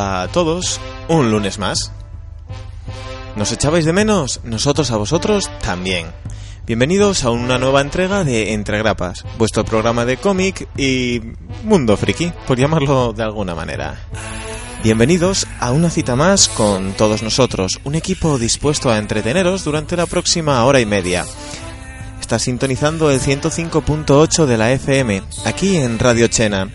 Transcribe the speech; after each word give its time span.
A 0.00 0.28
todos, 0.28 0.80
un 1.08 1.32
lunes 1.32 1.58
más. 1.58 1.90
¿Nos 3.34 3.50
echabais 3.50 3.84
de 3.84 3.92
menos? 3.92 4.40
Nosotros 4.44 4.92
a 4.92 4.96
vosotros 4.96 5.50
también. 5.60 6.06
Bienvenidos 6.66 7.24
a 7.24 7.30
una 7.30 7.58
nueva 7.58 7.80
entrega 7.80 8.22
de 8.22 8.52
Entre 8.52 8.78
Grapas, 8.78 9.24
vuestro 9.38 9.64
programa 9.64 10.04
de 10.04 10.16
cómic 10.16 10.68
y 10.76 11.20
mundo 11.64 11.96
friki, 11.96 12.32
por 12.46 12.56
llamarlo 12.56 13.12
de 13.12 13.24
alguna 13.24 13.56
manera. 13.56 13.98
Bienvenidos 14.84 15.48
a 15.58 15.72
una 15.72 15.90
cita 15.90 16.14
más 16.14 16.48
con 16.48 16.92
todos 16.92 17.24
nosotros, 17.24 17.80
un 17.82 17.96
equipo 17.96 18.38
dispuesto 18.38 18.92
a 18.92 18.98
entreteneros 18.98 19.64
durante 19.64 19.96
la 19.96 20.06
próxima 20.06 20.64
hora 20.64 20.78
y 20.78 20.86
media. 20.86 21.26
Está 22.20 22.38
sintonizando 22.38 23.10
el 23.10 23.20
105.8 23.20 24.46
de 24.46 24.56
la 24.58 24.70
FM, 24.70 25.22
aquí 25.44 25.76
en 25.76 25.98
Radio 25.98 26.28
Chena. 26.28 26.70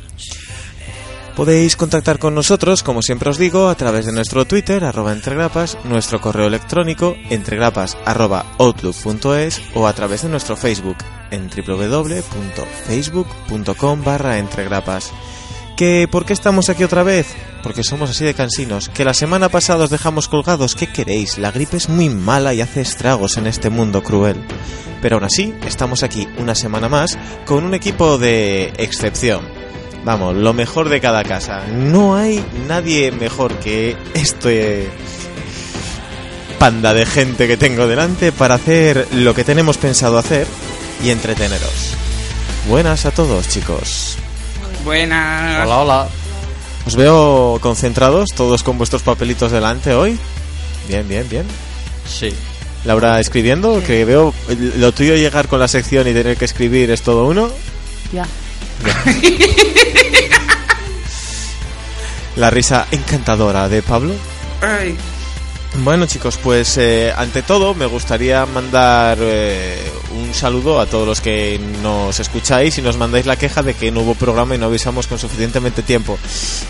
Podéis 1.35 1.75
contactar 1.75 2.19
con 2.19 2.35
nosotros, 2.35 2.83
como 2.83 3.01
siempre 3.01 3.31
os 3.31 3.39
digo, 3.39 3.67
a 3.67 3.75
través 3.75 4.05
de 4.05 4.11
nuestro 4.11 4.45
Twitter, 4.45 4.83
arroba 4.83 5.13
entregrapas, 5.13 5.79
nuestro 5.83 6.21
correo 6.21 6.45
electrónico, 6.45 7.15
entregrapas, 7.31 7.97
arroba 8.05 8.45
outlook.es 8.59 9.59
o 9.73 9.87
a 9.87 9.93
través 9.93 10.21
de 10.21 10.29
nuestro 10.29 10.55
Facebook, 10.55 10.97
en 11.31 11.49
www.facebook.com 11.49 14.03
barra 14.03 14.37
entregrapas. 14.37 15.11
¿Que 15.75 16.07
por 16.09 16.23
qué 16.23 16.33
estamos 16.33 16.69
aquí 16.69 16.83
otra 16.83 17.01
vez? 17.01 17.25
Porque 17.63 17.83
somos 17.83 18.11
así 18.11 18.23
de 18.23 18.35
cansinos. 18.35 18.89
Que 18.89 19.03
la 19.03 19.15
semana 19.15 19.49
pasada 19.49 19.85
os 19.85 19.89
dejamos 19.89 20.27
colgados. 20.27 20.75
¿Qué 20.75 20.85
queréis? 20.85 21.39
La 21.39 21.51
gripe 21.51 21.77
es 21.77 21.89
muy 21.89 22.09
mala 22.09 22.53
y 22.53 22.61
hace 22.61 22.81
estragos 22.81 23.37
en 23.37 23.47
este 23.47 23.71
mundo 23.71 24.03
cruel. 24.03 24.39
Pero 25.01 25.15
aún 25.15 25.23
así, 25.23 25.55
estamos 25.65 26.03
aquí 26.03 26.27
una 26.37 26.53
semana 26.53 26.89
más 26.89 27.17
con 27.45 27.63
un 27.63 27.73
equipo 27.73 28.19
de 28.19 28.71
excepción. 28.77 29.62
Vamos, 30.03 30.35
lo 30.35 30.53
mejor 30.53 30.89
de 30.89 30.99
cada 30.99 31.23
casa. 31.23 31.63
No 31.67 32.15
hay 32.15 32.43
nadie 32.67 33.11
mejor 33.11 33.53
que 33.59 33.95
este 34.13 34.89
panda 36.59 36.93
de 36.93 37.05
gente 37.05 37.47
que 37.47 37.57
tengo 37.57 37.87
delante 37.87 38.31
para 38.31 38.55
hacer 38.55 39.07
lo 39.13 39.33
que 39.33 39.43
tenemos 39.43 39.77
pensado 39.77 40.17
hacer 40.17 40.47
y 41.03 41.09
entreteneros. 41.09 41.95
Buenas 42.67 43.05
a 43.05 43.11
todos, 43.11 43.47
chicos. 43.49 44.17
Buenas. 44.83 45.65
Hola, 45.65 45.77
hola. 45.79 46.07
Os 46.85 46.95
veo 46.97 47.59
concentrados, 47.61 48.29
todos 48.35 48.63
con 48.63 48.77
vuestros 48.77 49.03
papelitos 49.03 49.51
delante 49.51 49.93
hoy. 49.93 50.17
Bien, 50.87 51.07
bien, 51.07 51.27
bien. 51.29 51.45
Sí. 52.05 52.33
Laura 52.83 53.21
escribiendo, 53.21 53.81
que 53.85 54.03
veo 54.03 54.33
lo 54.77 54.91
tuyo 54.91 55.15
llegar 55.15 55.47
con 55.47 55.59
la 55.59 55.69
sección 55.69 56.07
y 56.09 56.13
tener 56.13 56.35
que 56.35 56.43
escribir 56.43 56.91
es 56.91 57.01
todo 57.01 57.25
uno. 57.25 57.49
Ya. 58.11 58.25
La 62.35 62.49
risa 62.49 62.87
encantadora 62.91 63.69
de 63.69 63.83
Pablo. 63.83 64.13
Ay, 64.61 64.97
Bueno 65.83 66.05
chicos, 66.05 66.37
pues 66.41 66.77
eh, 66.77 67.13
ante 67.15 67.41
todo 67.41 67.73
me 67.73 67.85
gustaría 67.85 68.45
mandar 68.45 69.17
eh, 69.21 69.77
un 70.15 70.33
saludo 70.33 70.79
a 70.79 70.85
todos 70.85 71.07
los 71.07 71.21
que 71.21 71.59
nos 71.81 72.19
escucháis 72.19 72.77
y 72.77 72.81
nos 72.81 72.97
mandáis 72.97 73.25
la 73.25 73.35
queja 73.37 73.61
de 73.63 73.73
que 73.73 73.91
no 73.91 74.01
hubo 74.01 74.15
programa 74.15 74.55
y 74.55 74.57
no 74.57 74.67
avisamos 74.67 75.07
con 75.07 75.19
suficientemente 75.19 75.81
tiempo. 75.83 76.17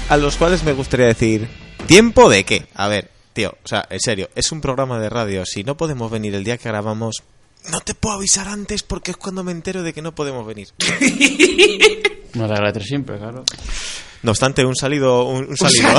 A 0.09 0.17
los 0.17 0.35
cuales 0.37 0.63
me 0.63 0.73
gustaría 0.73 1.07
decir, 1.07 1.47
¿tiempo 1.85 2.29
de 2.29 2.43
qué? 2.43 2.65
A 2.75 2.87
ver, 2.87 3.09
tío, 3.33 3.55
o 3.63 3.67
sea, 3.67 3.85
en 3.89 3.99
serio, 3.99 4.29
es 4.35 4.51
un 4.51 4.61
programa 4.61 4.99
de 4.99 5.09
radio. 5.09 5.45
Si 5.45 5.63
no 5.63 5.75
podemos 5.75 6.09
venir 6.09 6.33
el 6.35 6.43
día 6.43 6.57
que 6.57 6.69
grabamos, 6.69 7.23
no 7.71 7.81
te 7.81 7.93
puedo 7.93 8.15
avisar 8.15 8.47
antes 8.47 8.83
porque 8.83 9.11
es 9.11 9.17
cuando 9.17 9.43
me 9.43 9.51
entero 9.51 9.83
de 9.83 9.93
que 9.93 10.01
no 10.01 10.13
podemos 10.15 10.45
venir. 10.45 10.69
Me 12.33 12.45
alegra 12.45 12.73
siempre, 12.79 13.17
claro. 13.19 13.43
No 14.23 14.31
obstante, 14.31 14.65
un 14.65 14.75
salido, 14.75 15.25
un, 15.25 15.49
un 15.49 15.57
salido. 15.57 15.89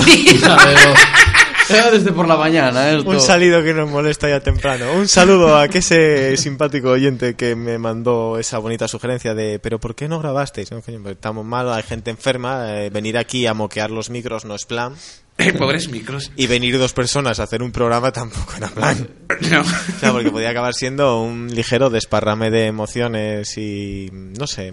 Era 1.68 1.90
desde 1.90 2.12
por 2.12 2.28
la 2.28 2.36
mañana, 2.36 2.90
¿eh? 2.90 3.00
Un 3.00 3.20
salido 3.20 3.62
que 3.62 3.72
nos 3.72 3.88
molesta 3.88 4.28
ya 4.28 4.40
temprano. 4.40 4.92
Un 4.92 5.08
saludo 5.08 5.56
a 5.56 5.68
que 5.68 5.78
ese 5.78 6.36
simpático 6.36 6.90
oyente 6.90 7.36
que 7.36 7.56
me 7.56 7.78
mandó 7.78 8.38
esa 8.38 8.58
bonita 8.58 8.86
sugerencia 8.86 9.34
de 9.34 9.58
¿pero 9.58 9.80
por 9.80 9.94
qué 9.94 10.06
no 10.08 10.18
grabasteis? 10.18 10.68
Pues 10.70 10.84
estamos 11.06 11.44
mal, 11.44 11.72
hay 11.72 11.82
gente 11.82 12.10
enferma, 12.10 12.82
eh, 12.82 12.90
venir 12.90 13.16
aquí 13.16 13.46
a 13.46 13.54
moquear 13.54 13.90
los 13.90 14.10
micros 14.10 14.44
no 14.44 14.54
es 14.54 14.66
plan. 14.66 14.94
Eh, 15.38 15.52
pobres 15.52 15.88
micros. 15.88 16.30
Y 16.36 16.46
venir 16.46 16.78
dos 16.78 16.92
personas 16.92 17.40
a 17.40 17.44
hacer 17.44 17.62
un 17.62 17.72
programa 17.72 18.12
tampoco 18.12 18.54
era 18.56 18.68
plan. 18.68 19.08
No. 19.50 19.62
O 19.62 19.98
sea, 19.98 20.12
porque 20.12 20.30
podía 20.30 20.50
acabar 20.50 20.74
siendo 20.74 21.20
un 21.20 21.52
ligero 21.52 21.90
desparrame 21.90 22.50
de 22.50 22.66
emociones 22.66 23.58
y, 23.58 24.08
no 24.12 24.46
sé, 24.46 24.72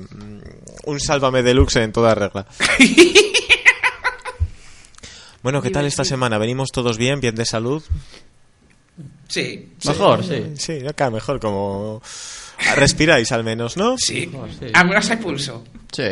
un 0.86 1.00
sálvame 1.00 1.42
deluxe 1.42 1.78
en 1.78 1.92
toda 1.92 2.14
regla. 2.14 2.46
Bueno, 5.44 5.62
¿qué 5.62 5.72
tal 5.72 5.88
esta 5.88 6.04
semana? 6.04 6.38
¿Venimos 6.38 6.70
todos 6.72 6.98
bien, 6.98 7.20
bien 7.20 7.34
de 7.34 7.46
salud? 7.46 7.84
Sí. 9.28 9.74
Mejor, 9.86 10.24
sí. 10.24 10.54
Sí, 10.56 10.86
acá 10.88 11.10
mejor, 11.10 11.40
como 11.40 12.02
respiráis 12.76 13.32
al 13.32 13.44
menos, 13.44 13.76
¿no? 13.76 13.98
Sí. 13.98 14.28
Mejor, 14.28 14.50
sí. 14.52 14.66
Al 14.72 14.88
menos 14.88 15.10
hay 15.10 15.18
pulso. 15.18 15.64
Sí. 15.92 16.04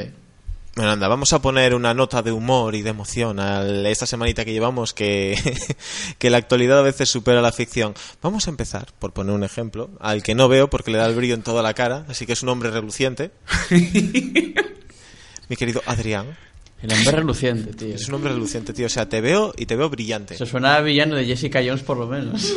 Bueno, 0.79 0.94
anda, 0.94 1.09
vamos 1.09 1.34
a 1.34 1.41
poner 1.41 1.75
una 1.75 1.94
nota 1.94 2.22
de 2.22 2.31
humor 2.31 2.73
y 2.73 2.81
de 2.81 2.91
emoción 2.91 3.41
a 3.41 3.67
esta 3.90 4.06
semanita 4.06 4.45
que 4.45 4.53
llevamos 4.53 4.94
que, 4.94 5.38
que 6.17 6.29
la 6.29 6.38
actualidad 6.38 6.79
a 6.79 6.84
veces 6.84 7.09
supera 7.09 7.41
la 7.41 7.51
ficción. 7.51 7.94
Vamos 8.22 8.47
a 8.47 8.50
empezar, 8.50 8.88
por 8.97 9.12
poner 9.12 9.35
un 9.35 9.44
ejemplo, 9.44 9.90
al 10.00 10.23
que 10.23 10.35
no 10.35 10.47
veo 10.47 10.69
porque 10.69 10.91
le 10.91 10.97
da 10.97 11.07
el 11.07 11.16
brillo 11.16 11.34
en 11.34 11.44
toda 11.44 11.62
la 11.63 11.73
cara, 11.73 12.06
así 12.07 12.25
que 12.25 12.31
es 12.31 12.44
un 12.44 12.47
hombre 12.47 12.72
reluciente. 12.72 13.31
Mi 15.50 15.57
querido 15.57 15.81
Adrián. 15.85 16.38
El 16.81 16.94
hombre 16.94 17.11
reluciente, 17.11 17.73
tío. 17.73 17.96
Es 17.96 18.07
un 18.07 18.13
hombre 18.13 18.31
reluciente, 18.31 18.72
tío. 18.72 18.85
O 18.85 18.90
sea, 18.90 19.09
te 19.09 19.19
veo 19.19 19.53
y 19.57 19.66
te 19.66 19.75
veo 19.75 19.90
brillante. 19.90 20.38
Se 20.38 20.46
suena 20.46 20.78
a 20.78 20.81
villano 20.81 21.16
de 21.16 21.25
Jessica 21.25 21.59
Jones, 21.61 21.84
por 21.84 21.97
lo 21.97 22.07
menos. 22.07 22.53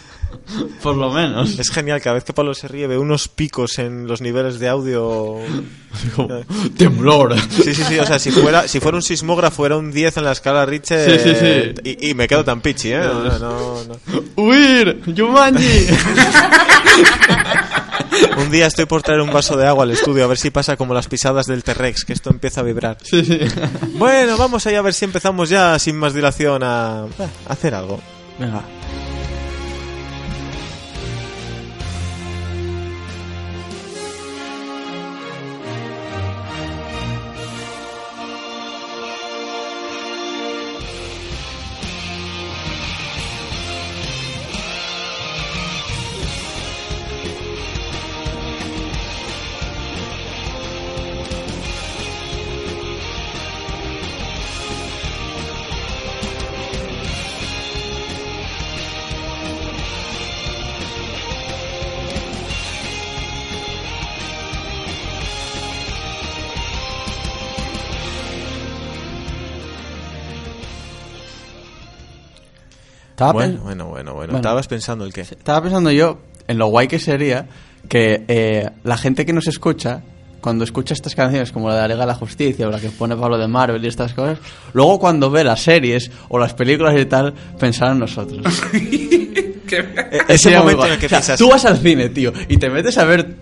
por 0.82 0.96
lo 0.96 1.12
menos. 1.12 1.58
Es 1.58 1.70
genial, 1.70 2.00
cada 2.00 2.14
vez 2.14 2.24
que 2.24 2.32
Pablo 2.32 2.54
se 2.54 2.68
ríe 2.68 2.86
ve 2.86 2.98
unos 2.98 3.28
picos 3.28 3.78
en 3.78 4.06
los 4.06 4.20
niveles 4.20 4.58
de 4.58 4.68
audio. 4.68 5.36
Temblor. 6.76 7.34
Sí, 7.50 7.74
sí, 7.74 7.82
sí, 7.84 7.98
o 7.98 8.06
sea, 8.06 8.18
si 8.18 8.30
fuera, 8.30 8.68
si 8.68 8.80
fuera 8.80 8.96
un 8.96 9.02
sismógrafo 9.02 9.66
era 9.66 9.76
un 9.76 9.90
10 9.92 10.18
en 10.18 10.24
la 10.24 10.32
escala 10.32 10.66
Richter. 10.66 11.18
Sí, 11.20 11.28
sí, 11.28 11.34
sí. 11.34 11.96
Y, 12.04 12.10
y 12.10 12.14
me 12.14 12.28
quedo 12.28 12.44
tan 12.44 12.60
pichi, 12.60 12.92
¿eh? 12.92 13.00
No, 13.00 13.38
no, 13.38 13.84
no. 13.84 14.22
¡Huir! 14.36 15.02
¡Yumanji! 15.06 15.86
Un 18.38 18.50
día 18.50 18.66
estoy 18.66 18.86
por 18.86 19.02
traer 19.02 19.20
un 19.20 19.32
vaso 19.32 19.56
de 19.56 19.66
agua 19.66 19.84
al 19.84 19.90
estudio 19.90 20.24
a 20.24 20.26
ver 20.26 20.38
si 20.38 20.50
pasa 20.50 20.76
como 20.76 20.94
las 20.94 21.08
pisadas 21.08 21.46
del 21.46 21.62
T-Rex, 21.62 22.04
que 22.04 22.12
esto 22.12 22.30
empieza 22.30 22.60
a 22.60 22.64
vibrar. 22.64 22.98
sí, 23.02 23.24
sí. 23.24 23.38
Bueno, 23.94 24.36
vamos 24.36 24.66
allá 24.66 24.78
a 24.78 24.82
ver 24.82 24.94
si 24.94 25.04
empezamos 25.04 25.48
ya 25.48 25.78
sin 25.78 25.96
más 25.96 26.14
dilación 26.14 26.62
a, 26.62 27.02
a 27.02 27.08
hacer 27.48 27.74
algo. 27.74 28.00
Venga. 28.38 28.62
Estaba, 73.18 73.32
Bueno, 73.32 73.54
pen- 73.54 73.62
bueno, 73.64 73.86
bueno, 73.86 74.14
bueno. 74.14 74.26
Bueno. 74.32 74.36
Estabas 74.38 74.68
pensando 74.68 75.04
el 75.04 75.12
qué. 75.12 75.22
estaba 75.22 75.60
pensando 75.60 75.90
yo 75.90 76.20
en 76.46 76.56
lo 76.56 76.68
guay 76.68 76.86
que 76.86 77.00
sería 77.00 77.48
que 77.88 78.22
eh, 78.28 78.70
la 78.84 78.96
gente 78.96 79.26
que 79.26 79.32
nos 79.32 79.48
escucha, 79.48 80.02
cuando 80.40 80.62
escucha 80.62 80.94
estas 80.94 81.16
canciones 81.16 81.50
como 81.50 81.68
la 81.68 81.88
de 81.88 81.96
de 81.96 82.06
la 82.06 82.14
Justicia 82.14 82.68
o 82.68 82.70
la 82.70 82.78
que 82.78 82.90
pone 82.90 83.16
Pablo 83.16 83.36
de 83.36 83.48
Marvel 83.48 83.84
y 83.84 83.88
estas 83.88 84.14
cosas, 84.14 84.38
luego 84.72 85.00
cuando 85.00 85.32
ve 85.32 85.42
las 85.42 85.60
series 85.60 86.12
o 86.28 86.38
las 86.38 86.54
películas 86.54 86.94
y 86.96 87.06
tal, 87.06 87.34
pensar 87.58 87.90
en 87.90 87.98
nosotros. 87.98 88.40
Que- 89.68 89.84
Ese 90.28 90.38
Sería 90.38 90.62
muy 90.62 90.74
momento 90.76 90.84
en 90.84 90.88
guay. 90.88 90.92
el 90.92 90.98
que 91.00 91.06
O 91.06 91.08
sea, 91.08 91.18
piensas. 91.18 91.38
Tú 91.40 91.50
vas 91.50 91.64
al 91.64 91.76
cine, 91.78 92.08
tío, 92.10 92.32
y 92.48 92.56
te 92.56 92.70
metes 92.70 92.96
a 92.98 93.04
ver 93.04 93.34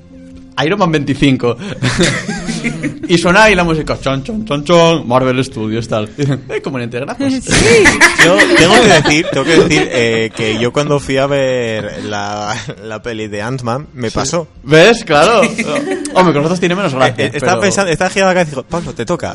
Iron 0.64 0.79
Man 0.79 0.90
25 0.90 1.56
y 3.08 3.19
suena 3.19 3.44
ahí 3.44 3.55
la 3.55 3.64
música, 3.64 3.99
chon, 4.00 4.23
chon, 4.23 4.44
chon, 4.44 4.64
chon, 4.64 5.06
Marvel 5.08 5.43
Studios, 5.44 5.87
tal. 5.88 6.08
"Eh, 6.19 6.61
como 6.62 6.79
en 6.79 6.85
Integrapos. 6.85 7.19
Yo 8.25 8.37
tengo 8.58 8.75
que 8.82 8.88
decir, 9.03 9.26
tengo 9.31 9.44
que 9.47 9.56
decir 9.61 9.88
eh, 9.93 10.31
que 10.35 10.58
yo 10.58 10.73
cuando 10.73 10.99
fui 10.99 11.17
a 11.17 11.26
ver 11.29 12.05
la, 12.05 12.56
la 12.82 13.00
peli 13.03 13.29
de 13.29 13.41
Ant-Man 13.43 13.87
me 13.94 14.11
pasó. 14.11 14.49
¿Ves? 14.64 15.05
Claro. 15.05 15.41
Hombre, 15.43 16.32
con 16.32 16.35
nosotros 16.35 16.58
tiene 16.61 16.75
menos 16.75 16.93
gracia. 16.94 17.25
Eh, 17.26 17.29
eh, 17.29 17.31
estaba 17.35 17.53
pero- 17.53 17.61
pensando, 17.62 17.93
estaba 17.93 18.11
girando 18.11 18.31
la 18.31 18.35
cabeza 18.35 18.49
y 18.49 18.55
dijo, 18.56 18.62
Pablo, 18.69 18.93
te 18.94 19.05
toca. 19.06 19.35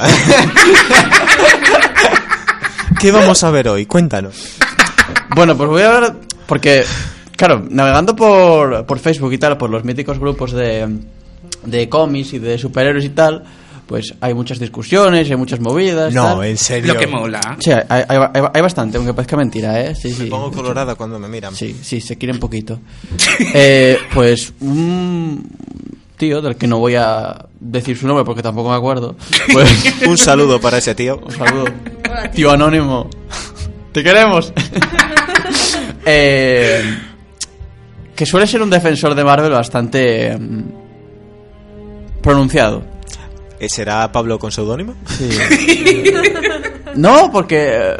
¿Qué 2.99 3.11
vamos 3.11 3.43
a 3.43 3.51
ver 3.51 3.67
hoy? 3.69 3.85
Cuéntanos. 3.85 4.57
Bueno, 5.35 5.55
pues 5.57 5.69
voy 5.69 5.81
a 5.83 5.89
ver. 5.99 6.13
Porque, 6.45 6.83
claro, 7.37 7.65
navegando 7.69 8.15
por, 8.15 8.85
por 8.85 8.99
Facebook 8.99 9.31
y 9.33 9.37
tal, 9.37 9.57
por 9.57 9.69
los 9.69 9.83
míticos 9.83 10.19
grupos 10.19 10.51
de, 10.51 10.87
de 11.65 11.87
cómics 11.89 12.33
y 12.33 12.39
de 12.39 12.57
superhéroes 12.57 13.05
y 13.05 13.09
tal, 13.09 13.43
pues 13.87 14.13
hay 14.21 14.33
muchas 14.33 14.57
discusiones, 14.59 15.29
hay 15.29 15.35
muchas 15.35 15.59
movidas. 15.59 16.13
No, 16.13 16.37
tal. 16.37 16.45
en 16.45 16.57
serio. 16.57 16.93
Lo 16.93 16.99
que 16.99 17.07
mola. 17.07 17.57
Sí, 17.59 17.71
hay, 17.71 17.83
hay- 17.89 18.17
hay- 18.33 18.43
hay 18.53 18.61
bastante, 18.61 18.97
aunque 18.97 19.13
parezca 19.13 19.35
mentira, 19.37 19.79
¿eh? 19.81 19.95
Sí, 19.95 20.11
sí. 20.13 20.23
Me 20.23 20.29
pongo 20.29 20.51
colorada 20.51 20.95
cuando 20.95 21.19
me 21.19 21.27
miran. 21.27 21.53
Sí, 21.55 21.75
sí, 21.81 21.99
se 22.01 22.17
quiere 22.17 22.33
un 22.33 22.39
poquito. 22.39 22.79
Eh, 23.53 23.97
pues 24.13 24.53
un 24.61 25.45
tío 26.17 26.41
del 26.41 26.55
que 26.55 26.67
no 26.67 26.77
voy 26.79 26.95
a 26.95 27.45
decir 27.59 27.97
su 27.97 28.05
nombre 28.07 28.23
porque 28.23 28.41
tampoco 28.43 28.69
me 28.69 28.75
acuerdo. 28.75 29.15
Pues 29.51 29.69
Un 30.07 30.17
saludo 30.17 30.59
para 30.61 30.77
ese 30.77 30.95
tío. 30.95 31.19
un 31.23 31.31
saludo. 31.31 31.65
Tío 32.33 32.51
anónimo. 32.51 33.09
Te 33.91 34.03
queremos. 34.03 34.53
Eh, 36.05 36.81
que 38.15 38.25
suele 38.25 38.47
ser 38.47 38.61
un 38.61 38.69
defensor 38.69 39.13
de 39.13 39.23
Marvel 39.23 39.51
bastante 39.51 40.35
mm, 40.37 40.61
pronunciado. 42.21 42.83
Eh, 43.59 43.69
¿Será 43.69 44.11
Pablo 44.11 44.39
con 44.39 44.51
seudónimo? 44.51 44.95
Sí. 45.07 45.29
No, 46.93 47.31
porque 47.31 47.69
eh, 47.73 47.97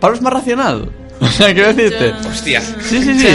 Pablo 0.00 0.16
es 0.16 0.22
más 0.22 0.32
racional. 0.32 0.90
O 1.20 1.26
sea, 1.28 1.52
quiero 1.54 1.72
decirte. 1.72 2.12
Hostia. 2.28 2.60
Sí, 2.60 3.00
sí, 3.00 3.20
sí. 3.20 3.28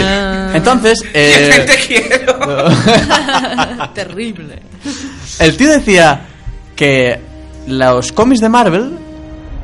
Entonces, 0.52 1.02
eh, 1.14 1.64
Te 1.66 1.76
quiero. 1.86 2.36
Terrible. 3.94 4.58
el 5.38 5.56
tío 5.56 5.70
decía 5.70 6.20
que 6.76 7.18
los 7.66 8.12
cómics 8.12 8.40
de 8.42 8.48
Marvel 8.50 8.90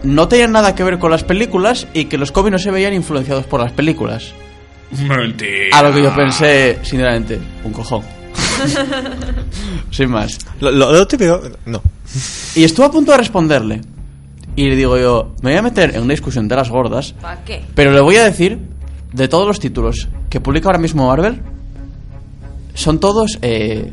no 0.05 0.27
tenían 0.29 0.53
nada 0.53 0.75
que 0.75 0.85
ver 0.85 0.99
con 0.99 1.11
las 1.11 1.23
películas 1.25 1.87
y 1.93 2.07
que 2.07 2.17
los 2.17 2.33
cómics 2.33 2.53
no 2.53 2.59
se 2.59 2.71
veían 2.71 2.95
influenciados 2.95 3.45
por 3.45 3.61
las 3.61 3.73
películas. 3.73 4.33
Mentira. 4.93 5.77
A 5.77 5.83
lo 5.83 5.93
que 5.93 6.03
yo 6.03 6.15
pensé, 6.15 6.79
sinceramente, 6.83 7.39
un 7.65 7.73
cojón. 7.73 8.03
Sin 9.91 10.11
más. 10.11 10.39
Lo, 10.61 10.71
lo- 10.71 10.93
lo 10.93 11.07
típico... 11.07 11.41
No. 11.67 11.81
Y 12.55 12.65
estuve 12.65 12.87
a 12.87 12.91
punto 12.91 13.13
de 13.13 13.19
responderle. 13.19 13.81
Y 14.57 14.69
le 14.69 14.77
digo 14.77 14.97
yo, 14.99 15.35
me 15.43 15.51
voy 15.51 15.59
a 15.59 15.63
meter 15.63 15.95
en 15.97 16.03
una 16.03 16.13
discusión 16.13 16.47
de 16.47 16.55
las 16.57 16.71
gordas, 16.71 17.13
¿Para 17.21 17.43
qué? 17.45 17.65
pero 17.75 17.91
le 17.93 18.01
voy 18.01 18.17
a 18.17 18.25
decir, 18.25 18.59
de 19.13 19.27
todos 19.27 19.47
los 19.49 19.59
títulos 19.59 20.09
que 20.31 20.41
publica 20.41 20.69
ahora 20.69 20.79
mismo 20.79 21.09
Marvel, 21.09 21.41
son 22.75 23.01
todos, 23.01 23.37
eh, 23.43 23.93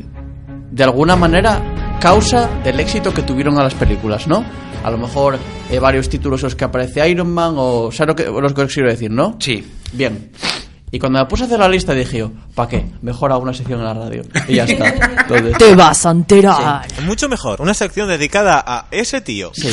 de 0.70 0.84
alguna 0.84 1.16
manera, 1.16 1.98
causa 2.00 2.48
del 2.62 2.78
éxito 2.78 3.12
que 3.12 3.22
tuvieron 3.22 3.58
a 3.58 3.64
las 3.64 3.74
películas, 3.74 4.28
¿no? 4.28 4.44
A 4.84 4.90
lo 4.90 4.98
mejor 4.98 5.36
eh, 5.70 5.78
varios 5.80 6.08
títulos 6.08 6.40
en 6.42 6.46
los 6.46 6.54
que 6.54 6.64
aparece 6.64 7.08
Iron 7.08 7.32
Man 7.32 7.54
o... 7.56 7.90
¿Sabes 7.90 8.08
lo 8.08 8.14
que, 8.16 8.40
lo 8.42 8.54
que 8.54 8.62
os 8.62 8.72
quiero 8.72 8.88
decir, 8.90 9.10
no? 9.10 9.36
Sí. 9.40 9.66
Bien. 9.92 10.30
Y 10.94 10.98
cuando 10.98 11.18
me 11.20 11.24
puse 11.24 11.44
a 11.44 11.46
hacer 11.46 11.58
la 11.58 11.70
lista 11.70 11.94
dije 11.94 12.18
yo, 12.18 12.30
¿para 12.54 12.68
qué? 12.68 12.84
Mejor 13.00 13.32
hago 13.32 13.42
una 13.42 13.54
sección 13.54 13.78
en 13.80 13.86
la 13.86 13.94
radio. 13.94 14.22
Y 14.46 14.56
ya 14.56 14.64
está. 14.64 14.88
Entonces, 15.22 15.56
Te 15.56 15.74
vas 15.74 16.04
a 16.04 16.10
enterar. 16.10 16.86
Mucho 17.04 17.30
mejor. 17.30 17.62
Una 17.62 17.72
sección 17.72 18.08
dedicada 18.08 18.62
a 18.64 18.88
ese 18.90 19.22
tío. 19.22 19.52
sí. 19.54 19.68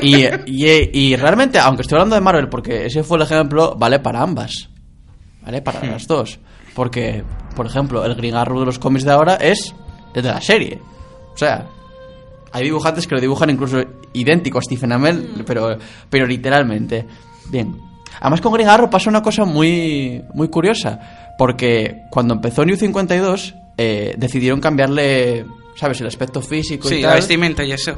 Y, 0.00 0.24
y, 0.46 0.90
y 0.92 1.16
realmente, 1.16 1.58
aunque 1.58 1.82
estoy 1.82 1.96
hablando 1.96 2.14
de 2.14 2.22
Marvel, 2.22 2.48
porque 2.48 2.86
ese 2.86 3.02
fue 3.02 3.18
el 3.18 3.24
ejemplo, 3.24 3.74
vale 3.76 3.98
para 4.00 4.22
ambas. 4.22 4.70
Vale 5.42 5.60
para 5.60 5.84
las 5.84 6.06
dos. 6.06 6.38
Porque, 6.74 7.22
por 7.54 7.66
ejemplo, 7.66 8.02
el 8.04 8.14
Green 8.14 8.34
Arrow 8.34 8.60
de 8.60 8.66
los 8.66 8.78
cómics 8.78 9.04
de 9.04 9.12
ahora 9.12 9.34
es 9.34 9.74
desde 10.14 10.30
la 10.30 10.40
serie. 10.40 10.80
O 11.34 11.36
sea, 11.36 11.66
hay 12.52 12.64
dibujantes 12.64 13.06
que 13.06 13.14
lo 13.14 13.20
dibujan 13.20 13.50
incluso 13.50 13.82
idéntico 14.14 14.58
a 14.58 14.62
Stephen 14.62 14.92
Amell, 14.92 15.44
pero, 15.46 15.76
pero 16.08 16.26
literalmente. 16.26 17.06
Bien. 17.50 17.78
Además 18.20 18.40
con 18.40 18.52
Green 18.52 18.68
Arrow 18.68 18.88
pasa 18.90 19.10
una 19.10 19.22
cosa 19.22 19.44
muy, 19.44 20.22
muy 20.34 20.48
curiosa, 20.48 21.34
porque 21.38 22.02
cuando 22.10 22.34
empezó 22.34 22.64
New 22.64 22.76
52 22.76 23.54
eh, 23.78 24.14
decidieron 24.16 24.60
cambiarle, 24.60 25.44
¿sabes? 25.76 26.00
El 26.00 26.06
aspecto 26.06 26.40
físico 26.40 26.88
y 26.88 26.96
Sí, 26.96 27.02
tal. 27.02 27.10
la 27.10 27.16
vestimenta 27.16 27.64
y 27.64 27.72
eso. 27.72 27.92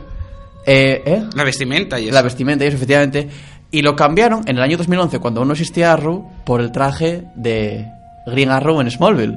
Eh, 0.66 1.02
¿eh? 1.06 1.22
La 1.34 1.44
vestimenta 1.44 1.99
y 2.00 2.06
eso. 2.06 2.14
La 2.14 2.22
vestimenta 2.22 2.64
y 2.64 2.69
eso, 2.69 2.76
efectivamente. 2.76 3.28
Y 3.70 3.82
lo 3.82 3.94
cambiaron 3.94 4.43
en 4.46 4.56
el 4.56 4.62
año 4.62 4.76
2011, 4.76 5.19
cuando 5.20 5.40
aún 5.40 5.49
no 5.49 5.52
existía 5.55 5.93
Arrow, 5.93 6.28
por 6.44 6.61
el 6.61 6.72
traje 6.72 7.25
de 7.37 7.87
Green 8.26 8.50
Arrow 8.50 8.81
en 8.81 8.90
Smallville. 8.90 9.37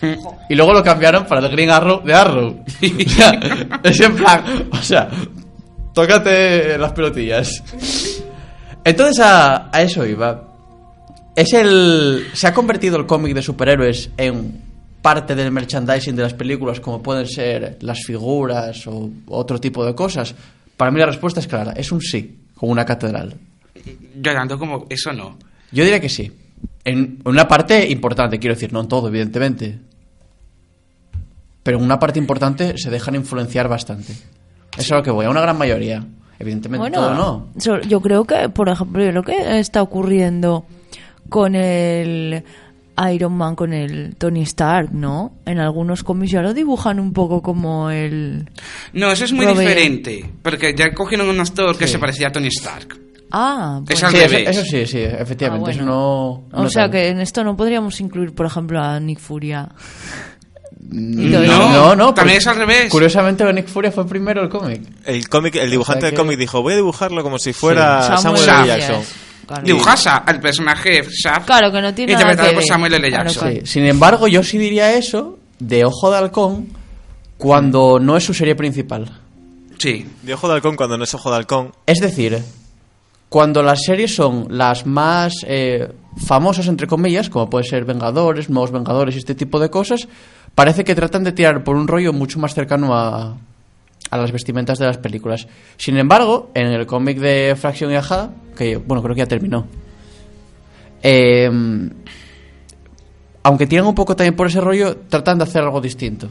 Y 0.48 0.54
luego 0.54 0.72
lo 0.72 0.82
cambiaron 0.82 1.26
para 1.26 1.40
el 1.46 1.50
Green 1.52 1.70
Arrow 1.70 2.02
de 2.02 2.14
Arrow. 2.14 2.56
O 3.06 3.08
sea, 3.10 3.40
es 3.82 4.00
en 4.00 4.14
plan, 4.16 4.68
o 4.70 4.76
sea, 4.82 5.08
tócate 5.94 6.76
las 6.78 6.92
pelotillas. 6.92 7.62
Entonces 8.84 9.20
a, 9.20 9.70
a 9.74 9.82
eso 9.82 10.06
iba. 10.06 10.48
Es 11.34 11.52
el. 11.52 12.26
Se 12.34 12.46
ha 12.46 12.54
convertido 12.54 12.96
el 12.96 13.06
cómic 13.06 13.34
de 13.34 13.42
superhéroes 13.42 14.10
en 14.16 14.72
parte 15.02 15.34
del 15.34 15.50
merchandising 15.50 16.14
de 16.14 16.22
las 16.22 16.34
películas, 16.34 16.80
como 16.80 17.02
pueden 17.02 17.26
ser 17.26 17.78
las 17.80 18.04
figuras 18.04 18.86
o 18.86 19.10
otro 19.26 19.60
tipo 19.60 19.84
de 19.84 19.94
cosas. 19.94 20.34
Para 20.76 20.90
mí 20.90 21.00
la 21.00 21.06
respuesta 21.06 21.40
es 21.40 21.48
clara, 21.48 21.72
es 21.72 21.92
un 21.92 22.00
sí, 22.00 22.38
como 22.54 22.72
una 22.72 22.86
catedral. 22.86 23.34
Yo 24.20 24.30
ando 24.38 24.58
como, 24.58 24.86
eso 24.88 25.12
no. 25.12 25.36
Yo 25.72 25.84
diría 25.84 26.00
que 26.00 26.08
sí. 26.08 26.30
En 26.84 27.20
una 27.24 27.46
parte 27.48 27.88
importante, 27.90 28.38
quiero 28.38 28.54
decir, 28.54 28.72
no 28.72 28.80
en 28.80 28.88
todo, 28.88 29.08
evidentemente. 29.08 29.78
Pero 31.62 31.78
en 31.78 31.84
una 31.84 31.98
parte 31.98 32.18
importante 32.18 32.78
se 32.78 32.90
dejan 32.90 33.14
influenciar 33.14 33.68
bastante. 33.68 34.12
Eso 34.12 34.80
es 34.80 34.92
a 34.92 34.96
lo 34.96 35.02
que 35.02 35.10
voy, 35.10 35.26
a 35.26 35.30
una 35.30 35.40
gran 35.40 35.58
mayoría. 35.58 36.04
Evidentemente 36.38 36.90
todo 36.90 37.14
no. 37.14 37.48
so- 37.58 37.80
yo 37.80 38.00
creo 38.00 38.24
que, 38.24 38.48
por 38.48 38.68
ejemplo, 38.68 39.10
lo 39.12 39.22
que 39.22 39.58
está 39.60 39.82
ocurriendo 39.82 40.64
con 41.28 41.54
el 41.54 42.42
Iron 43.12 43.32
Man, 43.32 43.54
con 43.56 43.72
el 43.72 44.16
Tony 44.16 44.42
Stark, 44.42 44.92
¿no? 44.92 45.32
En 45.46 45.58
algunos 45.58 46.02
cómics 46.04 46.32
ya 46.32 46.42
lo 46.42 46.52
dibujan 46.52 47.00
un 47.00 47.12
poco 47.12 47.40
como 47.42 47.90
el... 47.90 48.50
No, 48.92 49.10
eso 49.10 49.24
es 49.24 49.32
muy 49.32 49.46
Robert. 49.46 49.60
diferente. 49.60 50.30
Porque 50.42 50.74
ya 50.76 50.92
cogieron 50.92 51.28
un 51.28 51.40
actor 51.40 51.76
que 51.78 51.86
se 51.86 51.98
parecía 51.98 52.28
a 52.28 52.32
Tony 52.32 52.48
Stark. 52.48 52.98
Ah, 53.30 53.80
Es 53.88 53.98
bueno. 54.02 54.08
al 54.08 54.12
Sí, 54.12 54.18
eso, 54.18 54.28
revés. 54.36 54.48
eso 54.58 54.64
sí, 54.66 54.86
sí, 54.86 54.98
efectivamente. 54.98 55.70
Ah, 55.70 55.72
Eso 55.72 55.84
bueno. 55.84 56.44
no. 56.52 56.58
no 56.58 56.64
O 56.64 56.68
sea 56.68 56.82
tal. 56.82 56.90
que 56.90 57.08
en 57.08 57.20
esto 57.20 57.42
no 57.44 57.56
podríamos 57.56 57.98
incluir, 58.02 58.34
por 58.34 58.44
ejemplo, 58.44 58.78
a 58.78 59.00
Nick 59.00 59.20
Furia. 59.20 59.70
No, 60.92 61.72
No, 61.72 61.96
no, 61.96 62.14
también 62.14 62.38
es 62.38 62.46
al 62.46 62.56
revés. 62.56 62.90
Curiosamente, 62.90 63.50
Nick 63.52 63.66
Furia 63.68 63.90
fue 63.90 64.06
primero 64.06 64.42
el 64.42 64.48
cómic. 64.48 64.82
El 65.04 65.28
cómic, 65.28 65.56
el 65.56 65.70
dibujante 65.70 65.98
O 65.98 66.00
sea 66.02 66.10
del 66.10 66.16
que- 66.16 66.22
cómic 66.22 66.38
dijo, 66.38 66.62
voy 66.62 66.74
a 66.74 66.76
dibujarlo 66.76 67.22
como 67.22 67.38
si 67.38 67.52
fuera 67.52 68.02
Samuel, 68.18 68.38
Samuel 68.44 68.48
L. 68.48 68.66
Jackson. 68.66 69.02
Claro. 69.46 69.62
Dibujasa 69.64 70.16
al 70.18 70.40
personaje 70.40 71.02
Shaft. 71.10 71.46
Claro, 71.46 71.72
que 71.72 71.82
no 71.82 71.92
tiene 71.94 72.12
nada 72.12 72.22
interpretado 72.22 72.50
que 72.50 72.54
por. 72.56 72.64
Samuel 72.64 72.94
L. 72.94 73.08
Claro, 73.08 73.24
Jackson. 73.30 73.52
Sí. 73.52 73.60
Sin 73.64 73.84
embargo, 73.86 74.28
yo 74.28 74.42
sí 74.42 74.56
diría 74.58 74.94
eso 74.94 75.38
de 75.58 75.84
Ojo 75.84 76.10
de 76.10 76.18
Halcón 76.18 76.68
cuando 77.38 77.98
no 77.98 78.16
es 78.16 78.24
su 78.24 78.34
serie 78.34 78.54
principal. 78.54 79.10
Sí. 79.78 80.06
De 80.22 80.32
ojo 80.34 80.46
de 80.46 80.54
halcón 80.54 80.76
cuando 80.76 80.96
no 80.96 81.02
es 81.02 81.12
ojo 81.12 81.28
de 81.30 81.36
halcón. 81.38 81.72
Es 81.86 81.98
decir, 81.98 82.38
cuando 83.28 83.64
las 83.64 83.82
series 83.82 84.14
son 84.14 84.46
las 84.50 84.86
más 84.86 85.32
eh, 85.44 85.88
famosas, 86.24 86.68
entre 86.68 86.86
comillas, 86.86 87.28
como 87.28 87.50
puede 87.50 87.64
ser 87.64 87.84
Vengadores, 87.84 88.48
Nuevos 88.48 88.70
Vengadores 88.70 89.16
y 89.16 89.18
este 89.18 89.34
tipo 89.34 89.58
de 89.58 89.70
cosas, 89.70 90.06
parece 90.54 90.84
que 90.84 90.94
tratan 90.94 91.24
de 91.24 91.32
tirar 91.32 91.64
por 91.64 91.76
un 91.76 91.88
rollo 91.88 92.12
mucho 92.12 92.38
más 92.38 92.54
cercano 92.54 92.94
a, 92.94 93.36
a 94.10 94.16
las 94.16 94.32
vestimentas 94.32 94.78
de 94.78 94.86
las 94.86 94.98
películas. 94.98 95.48
Sin 95.76 95.96
embargo, 95.96 96.50
en 96.54 96.66
el 96.66 96.86
cómic 96.86 97.18
de 97.18 97.56
Fraction 97.56 97.90
y 97.90 97.96
Aja, 97.96 98.30
que 98.56 98.76
bueno, 98.76 99.02
creo 99.02 99.14
que 99.14 99.20
ya 99.20 99.26
terminó, 99.26 99.66
eh, 101.02 101.50
aunque 103.42 103.66
tiran 103.66 103.86
un 103.86 103.94
poco 103.94 104.14
también 104.14 104.36
por 104.36 104.46
ese 104.46 104.60
rollo, 104.60 104.98
tratan 105.08 105.38
de 105.38 105.44
hacer 105.44 105.62
algo 105.62 105.80
distinto. 105.80 106.28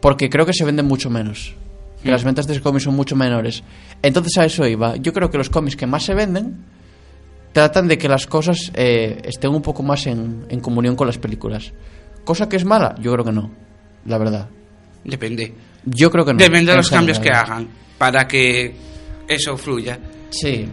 Porque 0.00 0.28
creo 0.28 0.44
que 0.44 0.52
se 0.52 0.64
venden 0.64 0.86
mucho 0.86 1.08
menos. 1.08 1.54
Que 2.02 2.10
las 2.10 2.24
ventas 2.24 2.46
de 2.48 2.54
ese 2.54 2.62
cómic 2.62 2.82
son 2.82 2.96
mucho 2.96 3.14
menores. 3.14 3.62
Entonces 4.02 4.36
a 4.36 4.44
eso 4.44 4.66
iba. 4.66 4.96
Yo 4.96 5.12
creo 5.12 5.30
que 5.30 5.38
los 5.38 5.48
cómics 5.48 5.76
que 5.76 5.86
más 5.86 6.02
se 6.02 6.14
venden 6.14 6.64
tratan 7.52 7.86
de 7.86 7.96
que 7.96 8.08
las 8.08 8.26
cosas 8.26 8.72
eh, 8.74 9.22
estén 9.24 9.54
un 9.54 9.62
poco 9.62 9.82
más 9.84 10.06
en, 10.06 10.44
en 10.48 10.60
comunión 10.60 10.96
con 10.96 11.06
las 11.06 11.18
películas. 11.18 11.72
Cosa 12.24 12.48
que 12.48 12.56
es 12.56 12.64
mala, 12.64 12.94
yo 13.00 13.12
creo 13.12 13.24
que 13.24 13.32
no. 13.32 13.50
La 14.06 14.18
verdad. 14.18 14.48
Depende. 15.04 15.54
Yo 15.84 16.10
creo 16.10 16.24
que 16.24 16.32
no. 16.32 16.38
Depende 16.38 16.70
de 16.72 16.76
los 16.76 16.90
cambios 16.90 17.18
que 17.18 17.30
hagan 17.30 17.68
para 17.98 18.26
que 18.28 18.74
eso 19.28 19.56
fluya. 19.56 19.98
Sí. 20.30 20.68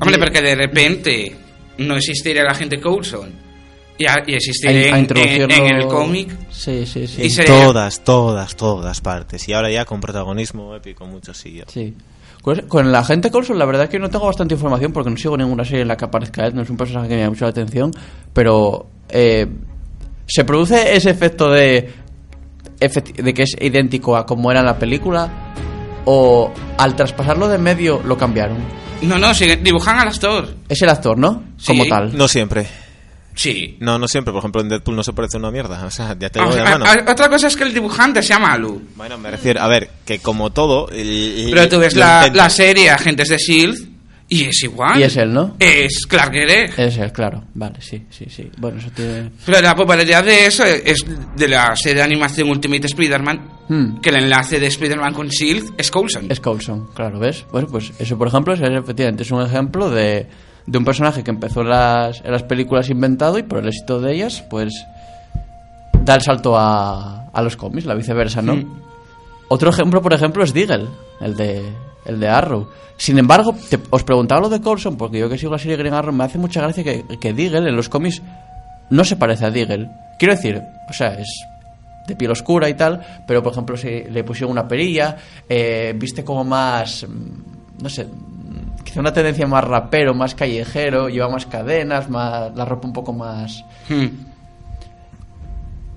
Hombre, 0.00 0.16
Y- 0.16 0.20
porque 0.20 0.42
de 0.42 0.54
repente 0.54 1.36
no 1.78 1.96
existiría 1.96 2.42
la 2.44 2.54
gente 2.54 2.80
Coulson 2.80 3.30
y, 3.98 4.06
a- 4.06 4.22
y 4.26 4.32
a- 4.34 4.36
existiría 4.36 4.80
a 4.80 4.88
en, 4.88 4.94
en- 4.94 5.00
introducirlo- 5.06 5.66
en 5.68 5.76
el 5.76 5.86
cómic. 5.86 6.36
Sí, 6.50 6.84
sí, 6.86 7.06
sí. 7.06 7.22
Y 7.22 7.24
En 7.26 7.30
se- 7.30 7.44
todas, 7.44 8.02
todas, 8.02 8.56
todas 8.56 9.00
partes. 9.00 9.48
Y 9.48 9.52
ahora 9.52 9.70
ya 9.70 9.84
con 9.84 10.00
protagonismo 10.00 10.74
épico 10.74 11.06
muchos 11.06 11.36
sí. 11.38 11.60
Sí. 11.68 11.94
Con- 12.42 12.62
Con 12.68 12.90
la 12.90 13.04
gente 13.04 13.30
Coulson, 13.30 13.58
la 13.58 13.66
verdad 13.66 13.84
es 13.84 13.90
que 13.90 13.98
no 13.98 14.08
tengo 14.08 14.26
bastante 14.26 14.54
información 14.54 14.92
porque 14.92 15.10
no 15.10 15.16
sigo 15.16 15.36
ninguna 15.36 15.64
serie 15.64 15.82
en 15.82 15.88
la 15.88 15.96
que 15.96 16.06
aparezca 16.06 16.46
él. 16.46 16.54
No 16.54 16.62
es 16.62 16.70
un 16.70 16.76
personaje 16.76 17.08
que 17.08 17.14
me 17.14 17.20
llama 17.20 17.30
mucho 17.30 17.44
la 17.44 17.50
atención. 17.50 17.92
Pero 18.32 18.88
eh, 19.10 19.46
se 20.30 20.44
produce 20.44 20.94
ese 20.96 21.10
efecto 21.10 21.50
de. 21.50 21.92
de 22.78 23.34
que 23.34 23.42
es 23.42 23.56
idéntico 23.60 24.16
a 24.16 24.24
como 24.26 24.50
era 24.50 24.60
en 24.60 24.66
la 24.66 24.78
película 24.78 25.28
o 26.04 26.52
al 26.78 26.96
traspasarlo 26.96 27.48
de 27.48 27.58
medio 27.58 28.00
lo 28.04 28.16
cambiaron. 28.16 28.58
No, 29.02 29.18
no, 29.18 29.32
si 29.34 29.46
dibujan 29.56 29.98
al 29.98 30.08
actor. 30.08 30.54
Es 30.68 30.82
el 30.82 30.88
actor, 30.88 31.16
¿no? 31.18 31.42
Sí. 31.56 31.66
Como 31.68 31.86
tal. 31.86 32.16
No 32.16 32.28
siempre. 32.28 32.66
Sí. 33.34 33.76
No, 33.80 33.98
no 33.98 34.06
siempre. 34.08 34.32
Por 34.32 34.40
ejemplo, 34.40 34.60
en 34.60 34.68
Deadpool 34.68 34.96
no 34.96 35.02
se 35.02 35.12
parece 35.14 35.38
una 35.38 35.50
mierda. 35.50 35.82
O 35.86 35.90
sea, 35.90 36.14
ya 36.18 36.28
te 36.28 36.38
lo 36.38 36.46
O 36.46 36.48
doy 36.50 36.60
sea, 36.60 36.66
a 36.74 36.78
mano. 36.78 36.84
a- 36.84 37.10
otra 37.12 37.28
cosa 37.30 37.46
es 37.46 37.56
que 37.56 37.64
el 37.64 37.72
dibujante 37.72 38.22
sea 38.22 38.38
malo. 38.38 38.78
Bueno, 38.96 39.16
me 39.16 39.30
refiero, 39.30 39.62
a 39.62 39.68
ver, 39.68 39.88
que 40.04 40.18
como 40.18 40.50
todo. 40.50 40.88
el- 40.90 41.48
Pero 41.50 41.68
tú 41.68 41.78
ves 41.78 41.94
la, 41.94 42.30
la 42.34 42.50
serie 42.50 42.90
Agentes 42.90 43.28
de 43.28 43.36
S.H.I.E.L.D. 43.36 43.88
y 44.30 44.44
es 44.44 44.62
igual. 44.62 44.98
Y 44.98 45.02
es 45.02 45.16
él, 45.16 45.32
¿no? 45.34 45.56
Es 45.58 46.06
Clark 46.06 46.32
Gregg. 46.32 46.72
Es 46.78 46.96
él, 46.96 47.12
claro. 47.12 47.44
Vale, 47.52 47.80
sí, 47.80 48.06
sí, 48.08 48.26
sí. 48.28 48.48
Bueno, 48.56 48.78
eso 48.78 48.88
tiene... 48.94 49.30
Pero 49.44 49.60
la 49.60 49.74
popularidad 49.74 50.24
de 50.24 50.46
eso 50.46 50.64
es 50.64 51.04
de 51.36 51.48
la 51.48 51.74
serie 51.76 51.96
de 51.96 52.02
animación 52.02 52.48
Ultimate 52.48 52.86
Spider-Man, 52.86 53.58
Hmm. 53.70 54.00
que 54.00 54.10
el 54.10 54.16
enlace 54.16 54.58
de 54.58 54.66
Spider-Man 54.66 55.14
con 55.14 55.28
S.H.I.E.L.D. 55.28 55.74
es 55.78 55.92
Coulson. 55.92 56.26
Es 56.28 56.40
Coulson, 56.40 56.88
claro, 56.92 57.20
¿ves? 57.20 57.44
Bueno, 57.52 57.68
pues 57.70 57.92
eso, 58.00 58.18
por 58.18 58.26
ejemplo, 58.26 58.52
es, 58.52 58.60
efectivamente 58.60 59.22
es 59.22 59.30
un 59.30 59.42
ejemplo 59.42 59.88
de, 59.90 60.26
de 60.66 60.78
un 60.78 60.84
personaje 60.84 61.22
que 61.22 61.30
empezó 61.30 61.60
en 61.60 61.68
las, 61.68 62.20
en 62.24 62.32
las 62.32 62.42
películas 62.42 62.90
inventado 62.90 63.38
y 63.38 63.44
por 63.44 63.60
el 63.60 63.68
éxito 63.68 64.00
de 64.00 64.12
ellas, 64.14 64.42
pues 64.50 64.72
da 66.04 66.16
el 66.16 66.20
salto 66.22 66.58
a, 66.58 67.28
a 67.32 67.42
los 67.42 67.56
cómics, 67.56 67.86
la 67.86 67.94
viceversa, 67.94 68.42
¿no? 68.42 68.56
Mm. 68.56 68.80
Otro 69.48 69.70
ejemplo, 69.70 70.02
por 70.02 70.14
ejemplo, 70.14 70.42
es 70.42 70.52
Deagle, 70.52 70.88
el 71.20 71.36
de, 71.36 71.62
el 72.04 72.20
de 72.20 72.28
Arrow. 72.28 72.68
Sin 72.96 73.18
embargo, 73.18 73.54
te- 73.68 73.78
os 73.90 74.04
preguntaba 74.04 74.40
lo 74.42 74.48
de 74.48 74.60
Coulson, 74.60 74.96
porque 74.96 75.18
yo 75.18 75.28
que 75.28 75.38
sigo 75.38 75.52
la 75.52 75.58
serie 75.58 75.76
Green 75.76 75.94
Arrow, 75.94 76.12
me 76.14 76.24
hace 76.24 76.38
mucha 76.38 76.60
gracia 76.60 76.84
que, 76.84 77.04
que 77.20 77.32
Deagle 77.32 77.68
en 77.70 77.76
los 77.76 77.88
cómics 77.88 78.22
no 78.90 79.04
se 79.04 79.16
parece 79.16 79.46
a 79.46 79.50
Deagle. 79.50 79.88
Quiero 80.18 80.34
decir, 80.34 80.60
o 80.88 80.92
sea, 80.92 81.14
es 81.14 81.28
de 82.06 82.16
piel 82.16 82.30
oscura 82.32 82.68
y 82.68 82.74
tal, 82.74 83.00
pero 83.26 83.42
por 83.42 83.52
ejemplo 83.52 83.76
si 83.76 84.02
le 84.04 84.24
pusieron 84.24 84.50
una 84.52 84.66
perilla, 84.66 85.16
eh, 85.48 85.94
viste 85.96 86.24
como 86.24 86.44
más, 86.44 87.06
mm, 87.08 87.82
no 87.82 87.88
sé, 87.88 88.04
mm, 88.04 88.82
quizá 88.84 89.00
una 89.00 89.12
tendencia 89.12 89.46
más 89.46 89.62
rapero, 89.64 90.12
más 90.12 90.34
callejero, 90.34 91.08
lleva 91.08 91.28
más 91.28 91.46
cadenas, 91.46 92.10
más 92.10 92.54
la 92.56 92.64
ropa 92.64 92.86
un 92.88 92.92
poco 92.92 93.12
más... 93.12 93.64
Hmm. 93.88 94.06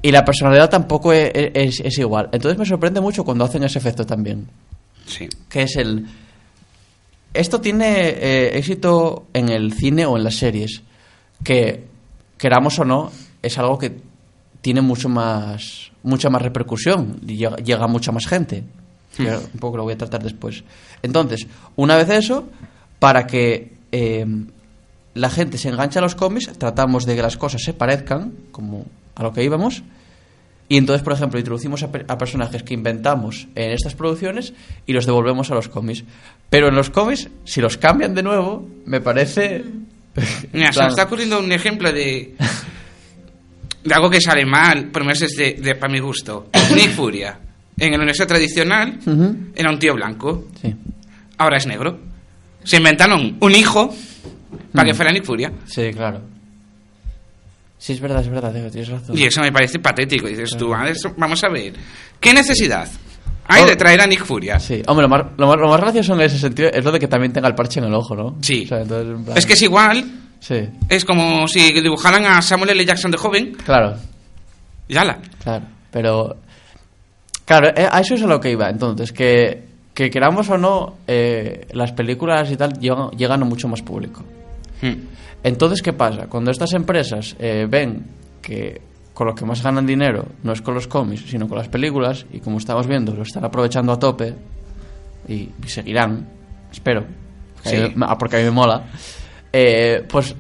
Y 0.02 0.12
la 0.12 0.26
personalidad 0.26 0.70
tampoco 0.70 1.14
e- 1.14 1.32
e- 1.34 1.52
es, 1.54 1.80
es 1.80 1.98
igual. 1.98 2.28
Entonces 2.34 2.60
me 2.60 2.66
sorprende 2.66 3.00
mucho 3.00 3.24
cuando 3.24 3.46
hacen 3.46 3.64
ese 3.64 3.80
efecto 3.80 4.06
también. 4.06 4.48
Sí. 5.06 5.28
Que 5.50 5.64
es 5.64 5.76
el... 5.76 6.06
Esto 7.34 7.60
tiene 7.60 8.10
eh, 8.10 8.58
éxito 8.58 9.28
en 9.34 9.50
el 9.50 9.74
cine 9.74 10.06
o 10.06 10.18
en 10.18 10.24
las 10.24 10.36
series. 10.36 10.84
Que, 11.44 11.86
queramos 12.38 12.78
o 12.80 12.86
no, 12.86 13.12
es 13.42 13.58
algo 13.58 13.78
que 13.78 13.96
tiene 14.62 14.82
mucho 14.82 15.10
más 15.10 15.92
mucha 16.04 16.30
más 16.30 16.42
repercusión 16.42 17.20
llega, 17.22 17.56
llega 17.58 17.86
a 17.86 17.88
mucha 17.88 18.12
más 18.12 18.28
gente. 18.28 18.64
Que 19.16 19.30
un 19.30 19.60
poco 19.60 19.78
lo 19.78 19.84
voy 19.84 19.94
a 19.94 19.98
tratar 19.98 20.24
después. 20.24 20.64
Entonces, 21.04 21.46
una 21.76 21.96
vez 21.98 22.10
eso, 22.10 22.50
para 22.98 23.28
que 23.28 23.74
eh, 23.92 24.26
la 25.14 25.30
gente 25.30 25.60
se 25.60 25.70
enganche 25.70 26.00
a 26.00 26.02
los 26.02 26.16
cómics, 26.16 26.52
tratamos 26.58 27.06
de 27.06 27.16
que 27.16 27.22
las 27.22 27.38
cosas 27.38 27.62
se 27.62 27.74
parezcan, 27.74 28.34
como 28.52 28.86
a 29.14 29.22
lo 29.22 29.32
que 29.32 29.44
íbamos, 29.44 29.84
y 30.74 30.78
entonces, 30.78 31.04
por 31.04 31.14
ejemplo, 31.14 31.38
introducimos 31.40 31.84
a, 31.84 31.92
per- 31.92 32.06
a 32.08 32.18
personajes 32.18 32.64
que 32.64 32.74
inventamos 32.74 33.48
en 33.54 33.72
estas 33.72 33.94
producciones 33.94 34.54
y 34.88 34.94
los 34.94 35.06
devolvemos 35.06 35.52
a 35.52 35.56
los 35.56 35.70
cómics. 35.70 36.04
Pero 36.50 36.70
en 36.70 36.76
los 36.76 36.90
cómics, 36.90 37.30
si 37.46 37.62
los 37.62 37.78
cambian 37.78 38.16
de 38.16 38.24
nuevo, 38.24 38.68
me 38.86 39.00
parece... 39.02 39.64
Mira, 40.54 40.74
se 40.74 40.82
me 40.82 40.88
está 40.88 41.04
ocurriendo 41.04 41.40
un 41.40 41.52
ejemplo 41.52 41.92
de, 41.92 42.36
de 43.84 43.94
algo 43.94 44.10
que 44.10 44.22
sale 44.22 44.46
mal, 44.46 44.90
menos 45.06 45.22
es 45.22 45.36
de, 45.36 45.54
de- 45.62 45.76
para 45.76 45.92
mi 45.94 46.00
gusto. 46.00 46.50
Nick 46.76 46.92
Furia. 46.92 47.38
En 47.78 47.90
el 47.94 48.00
universo 48.00 48.26
tradicional 48.28 49.00
era 49.56 49.70
un 49.72 49.80
tío 49.80 49.94
blanco, 49.96 50.48
Sí, 50.62 50.74
ahora 51.38 51.58
es 51.58 51.66
negro. 51.68 52.00
Se 52.64 52.78
inventaron 52.78 53.38
un 53.40 53.52
hijo 53.56 53.94
para 54.72 54.84
Mm. 54.84 54.88
que 54.88 54.94
fuera 54.96 55.12
Nick 55.12 55.24
Furia. 55.26 55.52
sí, 55.66 55.92
claro. 55.94 56.22
Sí, 57.84 57.92
es 57.92 58.00
verdad, 58.00 58.22
es 58.22 58.30
verdad, 58.30 58.54
tienes 58.72 58.88
razón. 58.88 59.18
Y 59.18 59.24
eso 59.26 59.42
me 59.42 59.52
parece 59.52 59.78
patético. 59.80 60.26
Dices 60.28 60.56
tú, 60.56 60.74
"Ah, 60.74 60.88
eso- 60.88 61.14
vamos 61.18 61.44
a 61.44 61.50
ver, 61.50 61.74
¿qué 62.18 62.34
necesidad 62.34 62.88
hay 63.46 63.64
Oh. 63.64 63.66
de 63.66 63.76
traer 63.76 64.00
a 64.00 64.08
Nick 64.08 64.24
Furia? 64.24 64.58
Sí, 64.58 64.82
hombre, 64.88 65.04
lo 65.04 65.10
más, 65.10 65.24
lo, 65.38 65.48
más, 65.48 65.58
lo 65.58 65.68
más 65.68 65.82
gracioso 65.82 66.14
en 66.14 66.22
ese 66.22 66.40
sentido 66.40 66.70
es 66.72 66.82
lo 66.82 66.94
de 66.94 67.00
que 67.02 67.10
también 67.10 67.34
tenga 67.34 67.50
el 67.50 67.56
parche 67.56 67.82
en 67.82 67.88
el 67.88 67.94
ojo, 67.94 68.16
¿no? 68.16 68.38
Sí. 68.42 68.64
O 68.64 68.68
sea, 68.70 68.84
entonces, 68.84 69.16
en 69.18 69.26
plan- 69.26 69.38
Es 69.38 69.46
que 69.46 69.52
es 69.54 69.62
igual, 69.64 70.02
Sí, 70.40 70.56
es 70.88 71.04
como 71.04 71.46
si 71.50 71.74
dibujaran 71.82 72.26
a 72.26 72.42
Samuel 72.42 72.70
L. 72.70 72.86
Jackson 72.86 73.12
de 73.12 73.18
joven 73.18 73.52
claro, 73.66 73.96
y 74.88 74.96
ala. 74.96 75.20
claro. 75.44 75.66
Pero, 75.92 76.38
claro, 77.44 77.68
eh, 77.76 77.86
a 77.92 78.00
eso 78.00 78.16
es 78.16 78.24
a 78.24 78.28
lo 78.28 78.40
que 78.40 78.52
iba. 78.52 78.70
Entonces, 78.70 79.12
que, 79.12 79.62
que 79.94 80.10
queramos 80.10 80.50
o 80.50 80.58
no, 80.58 80.98
eh, 81.06 81.68
las 81.74 81.92
películas 81.92 82.50
y 82.50 82.56
tal 82.56 82.80
llegan, 82.80 83.10
llegan 83.12 83.42
a 83.42 83.46
mucho 83.46 83.68
más 83.68 83.82
público. 83.82 84.24
Hmm. 84.84 84.94
Entonces, 85.44 85.82
¿qué 85.82 85.94
pasa? 85.94 86.28
Cuando 86.28 86.52
estas 86.52 86.74
empresas 86.74 87.36
eh, 87.40 87.68
ven 87.70 88.06
que 88.42 88.82
con 89.14 89.28
lo 89.28 89.36
que 89.36 89.46
más 89.46 89.62
ganan 89.64 89.86
dinero 89.86 90.26
no 90.44 90.54
es 90.54 90.62
con 90.62 90.74
los 90.74 90.88
cómics, 90.88 91.24
sino 91.28 91.48
con 91.48 91.58
las 91.58 91.68
películas, 91.70 92.26
y 92.34 92.40
como 92.40 92.58
estamos 92.58 92.88
viendo, 92.88 93.14
lo 93.14 93.22
están 93.24 93.46
aprovechando 93.46 93.92
a 93.94 94.00
tope, 94.00 94.34
y, 95.28 95.34
y 95.64 95.68
seguirán, 95.68 96.28
espero, 96.72 97.06
porque, 97.56 97.70
Sí. 97.70 97.76
a 97.78 97.88
mí- 97.90 97.94
ah, 98.02 98.18
porque 98.18 98.36
a 98.38 98.40
mí 98.40 98.46
me 98.46 98.52
mola, 98.52 98.84
eh, 99.54 100.04
pues 100.10 100.36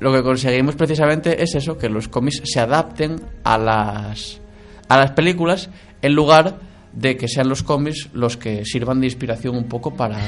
lo 0.00 0.12
que 0.12 0.22
conseguimos 0.22 0.74
precisamente 0.76 1.42
es 1.42 1.54
eso, 1.54 1.76
que 1.76 1.88
los 1.90 2.08
cómics 2.08 2.40
se 2.44 2.58
adapten 2.58 3.20
a 3.44 3.58
las, 3.58 4.40
a 4.88 4.96
las 4.96 5.10
películas 5.12 5.68
en 6.00 6.14
lugar 6.14 6.56
de 6.92 7.16
que 7.16 7.28
sean 7.28 7.48
los 7.48 7.62
cómics 7.62 8.08
los 8.12 8.36
que 8.36 8.64
sirvan 8.64 9.00
de 9.00 9.06
inspiración 9.06 9.56
un 9.56 9.64
poco 9.64 9.94
para, 9.94 10.18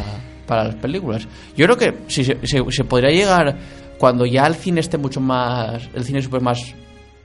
para 0.47 0.65
las 0.65 0.75
películas. 0.77 1.27
Yo 1.57 1.67
creo 1.67 1.77
que 1.77 1.95
si 2.09 2.25
se, 2.25 2.85
podría 2.85 3.11
llegar 3.11 3.57
cuando 3.99 4.27
ya 4.27 4.47
el 4.47 4.55
cine 4.55 4.81
esté 4.81 4.99
mucho 4.99 5.21
más, 5.21 5.89
el 5.95 6.05
cine 6.05 6.23
súper 6.23 6.41
más 6.41 6.75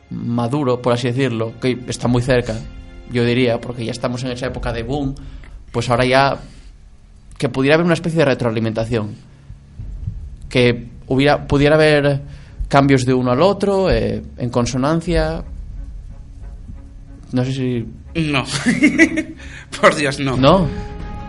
maduro, 0.10 0.82
por 0.82 0.94
así 0.94 1.08
decirlo, 1.08 1.54
que 1.60 1.78
está 1.88 2.08
muy 2.08 2.22
cerca, 2.22 2.56
yo 3.12 3.26
diría, 3.26 3.60
porque 3.60 3.86
ya 3.86 3.92
estamos 3.92 4.24
en 4.24 4.32
esa 4.32 4.48
época 4.48 4.72
de 4.72 4.84
boom, 4.84 5.16
pues 5.72 5.90
ahora 5.90 6.06
ya 6.06 6.38
que 7.38 7.50
pudiera 7.50 7.76
haber 7.76 7.86
una 7.86 7.94
especie 7.94 8.20
de 8.20 8.26
retroalimentación 8.26 9.16
que 10.50 10.88
hubiera 11.08 11.46
pudiera 11.46 11.76
haber 11.76 12.22
cambios 12.68 13.06
de 13.06 13.14
uno 13.14 13.32
al 13.32 13.42
otro 13.42 13.92
eh, 13.92 14.24
en 14.38 14.50
consonancia 14.50 15.44
no 17.32 17.46
sé 17.46 17.52
si 17.52 17.86
No. 18.18 18.44
Por 19.82 19.96
Dios, 19.96 20.20
no. 20.20 20.36
no 20.38 20.60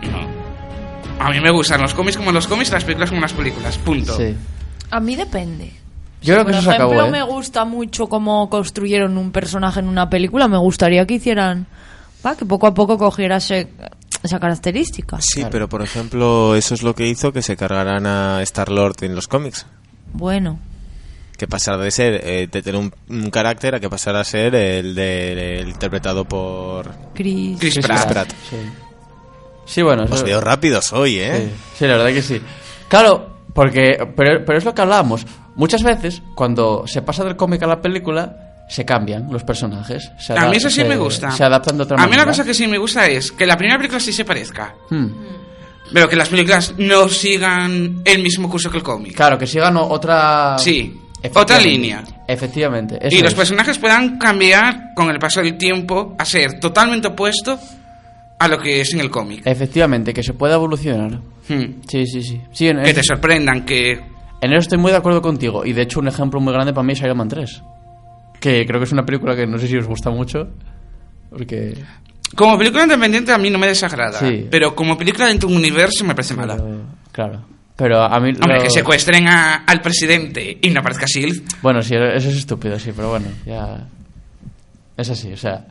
No. 0.01 0.39
A 1.19 1.29
mí 1.31 1.39
me 1.39 1.51
gustan 1.51 1.81
los 1.81 1.93
cómics 1.93 2.17
como 2.17 2.31
los 2.31 2.47
cómics 2.47 2.69
y 2.69 2.73
las 2.73 2.83
películas 2.83 3.09
como 3.09 3.21
las 3.21 3.33
películas. 3.33 3.77
Punto. 3.77 4.15
sí 4.17 4.35
A 4.89 4.99
mí 4.99 5.15
depende. 5.15 5.71
yo 6.21 6.33
creo 6.33 6.45
que 6.45 6.51
Por 6.51 6.53
eso 6.53 6.61
se 6.69 6.75
ejemplo, 6.75 6.95
acabó 7.01 7.07
¿eh? 7.07 7.11
me 7.11 7.23
gusta 7.23 7.65
mucho 7.65 8.07
cómo 8.07 8.49
construyeron 8.49 9.17
un 9.17 9.31
personaje 9.31 9.79
en 9.81 9.87
una 9.87 10.09
película. 10.09 10.47
Me 10.47 10.57
gustaría 10.57 11.05
que 11.05 11.15
hicieran, 11.15 11.67
va, 12.25 12.35
que 12.35 12.45
poco 12.45 12.67
a 12.67 12.73
poco 12.73 12.97
cogiera 12.97 13.37
ese- 13.37 13.67
esa 14.23 14.39
característica. 14.39 15.17
Sí, 15.21 15.39
Claro. 15.41 15.49
pero 15.51 15.69
por 15.69 15.81
ejemplo, 15.81 16.55
eso 16.55 16.73
es 16.73 16.83
lo 16.83 16.95
que 16.95 17.07
hizo 17.07 17.31
que 17.33 17.41
se 17.41 17.55
cargaran 17.57 18.05
a 18.07 18.41
Star-Lord 18.43 19.03
en 19.03 19.13
los 19.15 19.27
cómics. 19.27 19.65
Bueno, 20.13 20.57
Que 21.39 21.47
pasara 21.47 21.77
de 21.77 21.89
ser, 21.89 22.21
eh, 22.23 22.47
de 22.51 22.61
tener 22.61 22.79
un, 22.79 22.93
un 23.09 23.29
carácter 23.31 23.73
a 23.73 23.79
que 23.79 23.89
pasara 23.89 24.19
a 24.19 24.23
ser 24.25 24.53
el, 24.53 24.93
de, 24.93 25.59
el 25.61 25.69
interpretado 25.69 26.25
por... 26.25 26.91
Chris. 27.15 27.57
Chris 27.59 27.73
Sí, 27.75 27.79
Pratt. 27.81 28.09
Pratt. 28.11 28.29
sí. 28.49 28.57
Sí, 29.65 29.81
bueno 29.81 30.03
Os 30.03 30.11
eso- 30.11 30.25
veo 30.25 30.41
rápidos 30.41 30.91
hoy, 30.93 31.19
¿eh? 31.19 31.49
sí, 31.77 31.85
la 31.87 31.97
verdad 31.97 32.11
que 32.13 32.21
sí. 32.21 32.41
Claro, 32.89 33.37
porque 33.53 33.97
pero, 34.17 34.43
pero 34.45 34.57
es 34.57 34.65
lo 34.65 34.73
que 34.75 34.81
hablábamos. 34.81 35.25
Muchas 35.55 35.81
veces, 35.83 36.21
cuando 36.35 36.85
se 36.87 37.01
pasa 37.03 37.23
del 37.23 37.35
cómic 37.35 37.61
a 37.63 37.67
la 37.67 37.81
película, 37.81 38.65
se 38.67 38.83
cambian 38.83 39.31
los 39.31 39.43
personajes. 39.43 40.11
Se 40.19 40.33
A 40.33 40.47
mí 40.49 40.57
eso 40.57 40.69
sí 40.69 40.77
se- 40.81 40.85
me 40.85 40.97
gusta. 40.97 41.31
Se 41.31 41.43
adaptan 41.43 41.77
de 41.77 41.83
otra 41.83 41.95
A 41.95 41.99
mí 41.99 42.03
manera. 42.09 42.23
una 42.23 42.31
cosa 42.31 42.43
que 42.43 42.53
sí 42.53 42.67
me 42.67 42.77
gusta 42.77 43.07
es 43.07 43.31
que 43.31 43.45
la 43.45 43.55
primera 43.57 43.77
película 43.77 43.99
sí 43.99 44.11
se 44.11 44.25
parezca. 44.25 44.73
Hmm. 44.89 45.07
Pero 45.93 46.07
que 46.09 46.15
las 46.15 46.29
películas 46.29 46.73
no 46.77 47.07
sigan 47.09 48.01
el 48.05 48.21
mismo 48.23 48.49
curso 48.49 48.69
que 48.69 48.77
el 48.77 48.83
cómic. 48.83 49.15
Claro, 49.15 49.37
que 49.37 49.47
sigan 49.47 49.77
otra... 49.77 50.57
Sí. 50.59 50.99
Otra 51.33 51.59
línea. 51.59 52.03
Efectivamente. 52.27 52.97
eso 53.01 53.15
Y 53.15 53.21
los 53.21 53.31
es. 53.31 53.37
personajes 53.37 53.77
puedan 53.77 54.17
cambiar 54.17 54.93
con 54.95 55.09
el 55.09 55.19
paso 55.19 55.41
del 55.41 55.57
tiempo 55.57 56.15
a 56.17 56.25
ser 56.25 56.59
totalmente 56.59 57.09
opuesto 57.09 57.59
a 58.39 58.47
lo 58.47 58.57
que 58.57 58.81
es 58.81 58.93
en 58.93 59.01
el 59.01 59.09
cómic. 59.09 59.41
Efectivamente, 59.45 60.13
que 60.13 60.23
se 60.23 60.33
pueda 60.33 60.55
evolucionar. 60.55 61.19
Hmm. 61.47 61.81
Sí, 61.87 62.05
sí, 62.05 62.23
sí. 62.23 62.41
sí 62.51 62.67
en, 62.67 62.77
Que 62.77 62.91
eso, 62.91 63.01
te 63.01 63.03
sorprendan, 63.03 63.65
que... 63.65 63.91
en 63.91 64.51
eso 64.51 64.59
estoy 64.59 64.77
muy 64.77 64.91
de 64.91 64.97
acuerdo 64.97 65.21
contigo. 65.21 65.65
Y 65.65 65.73
de 65.73 65.81
hecho, 65.81 65.99
un 65.99 66.07
ejemplo 66.07 66.39
muy 66.39 66.53
grande 66.53 66.71
para 66.71 66.85
mí 66.85 66.93
es 66.93 67.01
Iron 67.01 67.17
Man 67.17 67.27
3. 67.27 67.63
Que 68.39 68.65
creo 68.65 68.79
que 68.79 68.85
es 68.85 68.91
una 68.91 69.05
película 69.05 69.35
que 69.35 69.45
no 69.45 69.57
sé 69.57 69.67
si 69.67 69.75
os 69.77 69.87
gusta 69.87 70.09
mucho. 70.09 70.47
Porque... 71.29 71.73
Como 72.35 72.57
película 72.57 72.83
independiente 72.83 73.33
a 73.33 73.37
mí 73.37 73.49
no 73.49 73.57
me 73.57 73.67
desagrada. 73.67 74.19
Sí. 74.19 74.47
Pero 74.49 74.75
como 74.75 74.97
película 74.97 75.27
dentro 75.27 75.49
de 75.49 75.55
un 75.55 75.59
universo 75.59 76.05
me 76.05 76.13
parece 76.13 76.35
mala. 76.35 76.57
Claro. 77.11 77.43
Pero 77.79 78.03
a 78.03 78.19
mí... 78.19 78.31
Hombre, 78.33 78.57
lo- 78.57 78.61
que 78.63 78.69
secuestren 78.69 79.27
a- 79.27 79.63
al 79.65 79.81
presidente 79.81 80.57
y 80.61 80.69
no 80.69 80.81
aparezca 80.81 81.05
S.H.I.E.L.D. 81.05 81.41
Bueno, 81.63 81.81
sí, 81.81 81.95
eso 81.95 82.29
es 82.29 82.35
estúpido, 82.37 82.77
sí, 82.77 82.91
pero 82.95 83.09
bueno, 83.09 83.27
ya... 83.45 83.87
Es 84.97 85.09
así, 85.09 85.31
o 85.31 85.37
sea... 85.37 85.65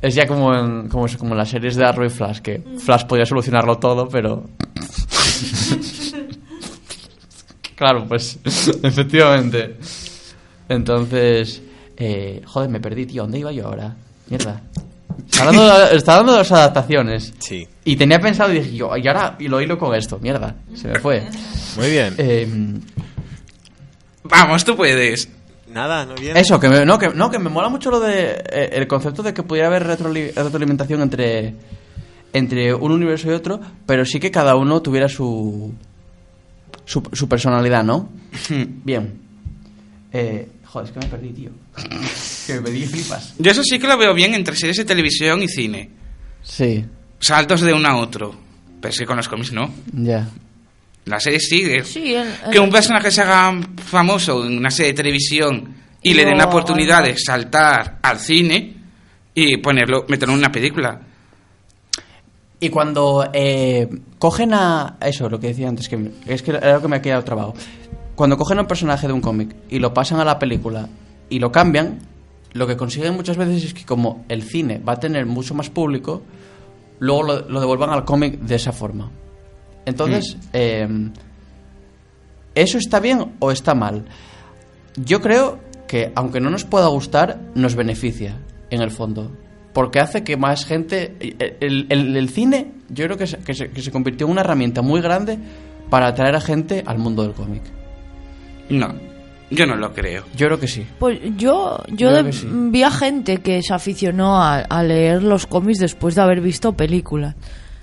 Es 0.00 0.14
ya 0.14 0.26
como 0.26 0.54
en, 0.54 0.88
como, 0.88 1.06
como 1.18 1.32
en 1.32 1.38
las 1.38 1.48
series 1.48 1.74
de 1.76 1.84
Arrow 1.84 2.06
y 2.06 2.10
Flash, 2.10 2.38
que 2.38 2.62
Flash 2.78 3.04
podía 3.06 3.26
solucionarlo 3.26 3.78
todo, 3.78 4.08
pero... 4.08 4.44
claro, 7.74 8.06
pues 8.06 8.38
efectivamente. 8.82 9.76
Entonces... 10.68 11.62
Eh, 11.98 12.42
joder, 12.44 12.68
me 12.68 12.78
perdí, 12.78 13.06
tío. 13.06 13.22
¿Dónde 13.22 13.38
iba 13.38 13.50
yo 13.52 13.66
ahora? 13.66 13.96
Mierda. 14.28 14.60
Está 15.30 15.42
hablando, 15.48 15.78
de, 15.88 15.96
está 15.96 16.22
de 16.22 16.32
las 16.32 16.52
adaptaciones. 16.52 17.34
Sí. 17.38 17.66
Y 17.84 17.96
tenía 17.96 18.18
pensado 18.20 18.52
y 18.52 18.60
dije 18.60 18.76
yo, 18.76 18.96
y 18.96 19.06
ahora 19.06 19.36
y 19.38 19.48
lo 19.48 19.60
hilo 19.60 19.78
con 19.78 19.94
esto. 19.94 20.18
Mierda, 20.20 20.54
se 20.74 20.88
me 20.88 20.98
fue. 20.98 21.22
Muy 21.76 21.90
bien. 21.90 22.14
Eh, 22.18 22.48
Vamos, 24.24 24.64
tú 24.64 24.76
puedes. 24.76 25.28
Nada, 25.72 26.04
no 26.06 26.14
viene. 26.14 26.40
Eso, 26.40 26.58
que 26.58 26.68
me, 26.68 26.84
no, 26.84 26.98
que, 26.98 27.08
no, 27.10 27.30
que 27.30 27.38
me 27.38 27.50
mola 27.50 27.68
mucho 27.68 27.90
lo 27.90 28.00
de 28.00 28.30
eh, 28.50 28.70
el 28.72 28.86
concepto 28.86 29.22
de 29.22 29.34
que 29.34 29.42
pudiera 29.42 29.68
haber 29.68 29.84
retroli- 29.86 30.32
retroalimentación 30.34 31.02
entre, 31.02 31.54
entre 32.32 32.72
un 32.74 32.92
universo 32.92 33.30
y 33.30 33.34
otro, 33.34 33.60
pero 33.84 34.04
sí 34.04 34.18
que 34.18 34.30
cada 34.30 34.56
uno 34.56 34.80
tuviera 34.80 35.08
su, 35.08 35.72
su, 36.84 37.02
su 37.12 37.28
personalidad, 37.28 37.84
¿no? 37.84 38.08
Bien. 38.84 39.20
Eh, 40.12 40.48
joder, 40.66 40.88
es 40.88 40.92
que 40.92 41.00
me 41.00 41.06
perdí, 41.06 41.28
tío. 41.30 41.50
que 42.46 42.54
me 42.54 42.60
perdí 42.62 42.86
flipas. 42.86 43.34
Yo 43.38 43.50
eso 43.50 43.62
sí 43.62 43.78
que 43.78 43.86
lo 43.86 43.96
veo 43.96 44.12
bien 44.14 44.34
entre 44.34 44.54
series 44.56 44.76
de 44.76 44.84
televisión 44.84 45.42
y 45.42 45.48
cine. 45.48 45.90
Sí, 46.42 46.84
Saltos 47.18 47.60
de 47.62 47.72
uno 47.72 47.88
a 47.88 47.96
otro. 47.96 48.34
Pero 48.80 48.92
es 48.92 48.98
que 48.98 49.06
con 49.06 49.16
los 49.16 49.28
cómics 49.28 49.52
no. 49.52 49.72
ya. 49.92 50.28
La 51.06 51.18
serie 51.20 51.38
de- 51.68 51.84
Sí, 51.84 52.14
el- 52.14 52.26
el- 52.46 52.50
Que 52.50 52.58
un 52.58 52.68
personaje 52.70 53.10
se 53.10 53.22
haga 53.22 53.58
famoso 53.84 54.44
en 54.44 54.58
una 54.58 54.70
serie 54.70 54.92
de 54.92 54.96
televisión 54.96 55.74
y 56.02 56.14
le 56.14 56.24
den 56.24 56.36
la 56.36 56.44
oportunidad 56.46 57.04
de 57.04 57.16
saltar 57.16 57.98
al 58.02 58.18
cine 58.18 58.74
y 59.34 59.56
ponerlo, 59.58 60.04
meterlo 60.08 60.34
en 60.34 60.40
una 60.40 60.50
película. 60.52 61.00
Y 62.58 62.70
cuando 62.70 63.28
eh, 63.32 63.88
cogen 64.18 64.54
a... 64.54 64.96
Eso, 65.00 65.28
lo 65.28 65.38
que 65.38 65.48
decía 65.48 65.68
antes, 65.68 65.88
que 65.88 66.10
es 66.26 66.42
que 66.42 66.50
era 66.52 66.74
lo 66.74 66.82
que 66.82 66.88
me 66.88 66.96
ha 66.96 67.02
quedado 67.02 67.22
trabado. 67.22 67.54
Cuando 68.16 68.36
cogen 68.36 68.58
a 68.58 68.62
un 68.62 68.66
personaje 68.66 69.06
de 69.06 69.12
un 69.12 69.20
cómic 69.20 69.54
y 69.70 69.78
lo 69.78 69.94
pasan 69.94 70.18
a 70.18 70.24
la 70.24 70.38
película 70.38 70.88
y 71.30 71.38
lo 71.38 71.52
cambian, 71.52 71.98
lo 72.54 72.66
que 72.66 72.76
consiguen 72.76 73.14
muchas 73.14 73.36
veces 73.36 73.62
es 73.64 73.74
que 73.74 73.84
como 73.84 74.24
el 74.28 74.42
cine 74.42 74.78
va 74.78 74.94
a 74.94 75.00
tener 75.00 75.26
mucho 75.26 75.54
más 75.54 75.70
público, 75.70 76.22
luego 76.98 77.22
lo, 77.22 77.48
lo 77.48 77.60
devuelvan 77.60 77.90
al 77.90 78.04
cómic 78.04 78.40
de 78.40 78.54
esa 78.54 78.72
forma. 78.72 79.10
Entonces, 79.84 80.36
eh, 80.52 80.88
¿eso 82.54 82.78
está 82.78 83.00
bien 83.00 83.34
o 83.38 83.50
está 83.50 83.74
mal? 83.74 84.06
Yo 84.96 85.20
creo 85.20 85.58
que, 85.86 86.12
aunque 86.14 86.40
no 86.40 86.50
nos 86.50 86.64
pueda 86.64 86.86
gustar, 86.88 87.38
nos 87.54 87.74
beneficia, 87.74 88.38
en 88.70 88.80
el 88.82 88.90
fondo. 88.90 89.30
Porque 89.72 90.00
hace 90.00 90.24
que 90.24 90.36
más 90.38 90.64
gente... 90.64 91.14
El, 91.60 91.86
el- 91.90 92.16
el 92.16 92.28
cine, 92.30 92.72
yo 92.88 93.04
creo 93.04 93.18
que 93.18 93.26
se, 93.26 93.36
que, 93.38 93.52
se, 93.54 93.70
que 93.70 93.82
se 93.82 93.92
convirtió 93.92 94.26
en 94.26 94.32
una 94.32 94.40
herramienta 94.40 94.80
muy 94.80 95.00
grande 95.02 95.38
para 95.90 96.06
atraer 96.08 96.34
a 96.34 96.40
gente 96.40 96.82
al 96.86 96.98
mundo 96.98 97.22
del 97.22 97.32
cómic. 97.32 97.62
No, 98.68 98.94
yo 99.50 99.66
no 99.66 99.76
lo 99.76 99.92
creo. 99.92 100.24
Yo 100.36 100.46
creo 100.46 100.58
que 100.60 100.68
sí. 100.68 100.86
Pues 100.98 101.18
yo, 101.36 101.78
yo 101.88 101.94
Yo 101.96 102.08
creo 102.08 102.22
de- 102.24 102.30
que 102.30 102.36
sí. 102.36 102.46
vi 102.50 102.82
a 102.82 102.90
gente 102.90 103.38
que 103.38 103.62
se 103.62 103.72
aficionó 103.74 104.42
a, 104.42 104.58
a 104.58 104.82
leer 104.82 105.22
los 105.22 105.46
cómics 105.46 105.78
después 105.78 106.14
de 106.14 106.22
haber 106.22 106.40
visto 106.40 106.72
películas. 106.72 107.34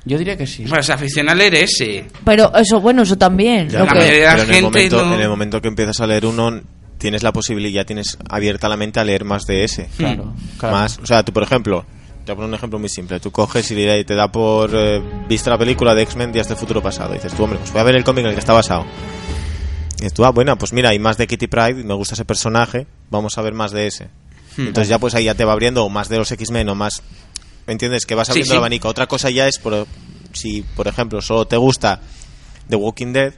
Yo 0.05 0.17
diría 0.17 0.35
que 0.35 0.45
sí. 0.45 0.65
Bueno, 0.67 0.83
se 0.83 0.91
aficiona 0.91 1.31
a 1.31 1.35
leer 1.35 1.55
ese. 1.55 2.05
Pero 2.25 2.53
eso, 2.55 2.81
bueno, 2.81 3.03
eso 3.03 3.17
también. 3.17 3.69
Ya, 3.69 3.79
lo 3.79 3.85
la 3.85 3.91
que- 3.93 3.97
mayoría 3.99 4.19
de 4.19 4.25
pero 4.31 4.43
en 4.43 4.49
el, 4.49 4.55
gente 4.55 4.61
momento, 4.63 5.05
no- 5.05 5.13
en 5.15 5.21
el 5.21 5.29
momento 5.29 5.61
que 5.61 5.67
empiezas 5.69 6.01
a 6.01 6.07
leer 6.07 6.25
uno, 6.25 6.59
tienes 6.97 7.23
la 7.23 7.31
posibilidad, 7.31 7.81
ya 7.81 7.85
tienes 7.85 8.17
abierta 8.29 8.67
la 8.67 8.75
mente 8.75 8.99
a 8.99 9.05
leer 9.05 9.23
más 9.23 9.43
de 9.45 9.63
ese. 9.63 9.87
Claro, 9.97 10.33
claro. 10.57 10.75
Más, 10.75 10.99
o 11.01 11.05
sea, 11.05 11.23
tú, 11.23 11.31
por 11.31 11.43
ejemplo, 11.43 11.85
te 12.25 12.31
voy 12.31 12.33
a 12.33 12.35
poner 12.35 12.49
un 12.49 12.55
ejemplo 12.55 12.79
muy 12.79 12.89
simple. 12.89 13.21
Tú 13.21 13.31
coges 13.31 13.71
y 13.71 13.75
te 13.75 14.15
da 14.15 14.29
por. 14.29 14.71
eh, 14.73 15.01
viste 15.29 15.49
la 15.49 15.57
película 15.57 15.95
de 15.95 16.01
X-Men 16.03 16.33
Días 16.33 16.49
de 16.49 16.55
Futuro 16.57 16.81
Pasado. 16.81 17.11
Y 17.13 17.17
dices 17.19 17.33
tú, 17.33 17.43
hombre, 17.45 17.59
pues 17.59 17.71
voy 17.71 17.79
a 17.79 17.83
ver 17.85 17.95
el 17.95 18.03
cómic 18.03 18.23
en 18.25 18.27
el 18.29 18.33
que 18.33 18.39
está 18.41 18.51
basado. 18.53 18.85
Y 20.03 20.07
dices 20.07 20.13
tú, 20.15 20.25
ah, 20.25 20.31
bueno, 20.31 20.57
pues 20.57 20.73
mira, 20.73 20.89
hay 20.89 20.99
más 20.99 21.17
de 21.17 21.27
Kitty 21.27 21.47
Pride, 21.47 21.75
me 21.85 21.93
gusta 21.93 22.13
ese 22.15 22.25
personaje, 22.25 22.87
vamos 23.09 23.37
a 23.37 23.41
ver 23.41 23.53
más 23.53 23.71
de 23.71 23.87
ese. 23.87 24.09
Entonces 24.57 24.89
ya 24.89 24.99
pues 24.99 25.15
ahí 25.15 25.23
ya 25.23 25.33
te 25.35 25.45
va 25.45 25.53
abriendo 25.53 25.85
o 25.85 25.89
más 25.89 26.09
de 26.09 26.17
los 26.17 26.29
X-Men 26.31 26.67
o 26.69 26.75
más... 26.75 27.01
¿Me 27.65 27.71
entiendes? 27.71 28.05
Que 28.05 28.13
vas 28.13 28.27
Sí, 28.27 28.31
abriendo 28.31 28.49
sí. 28.49 28.53
el 28.55 28.57
abanico. 28.57 28.89
Otra 28.89 29.07
cosa 29.07 29.29
ya 29.29 29.47
es, 29.47 29.57
por, 29.59 29.87
si 30.33 30.61
por 30.75 30.87
ejemplo 30.89 31.21
solo 31.21 31.45
te 31.45 31.55
gusta 31.55 32.01
The 32.67 32.75
Walking 32.75 33.13
Dead, 33.13 33.33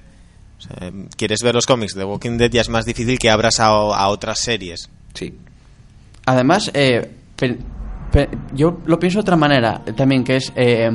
o 0.57 0.61
sea, 0.61 0.91
quieres 1.15 1.41
ver 1.43 1.53
los 1.53 1.67
cómics 1.67 1.93
de 1.93 2.01
The 2.01 2.05
Walking 2.05 2.37
Dead, 2.37 2.49
ya 2.49 2.61
es 2.61 2.69
más 2.69 2.85
difícil 2.85 3.19
que 3.19 3.29
abras 3.29 3.59
a, 3.59 3.67
a 3.67 4.07
otras 4.09 4.39
series. 4.39 4.89
Sí. 5.13 5.37
Además, 6.25 6.71
eh, 6.73 7.11
pe- 7.35 7.59
pe- 8.11 8.29
yo 8.53 8.79
lo 8.85 8.97
pienso 8.97 9.19
de 9.19 9.21
otra 9.21 9.35
manera 9.35 9.83
eh, 9.85 9.93
también, 9.93 10.23
que 10.23 10.37
es, 10.37 10.51
eh, 10.55 10.89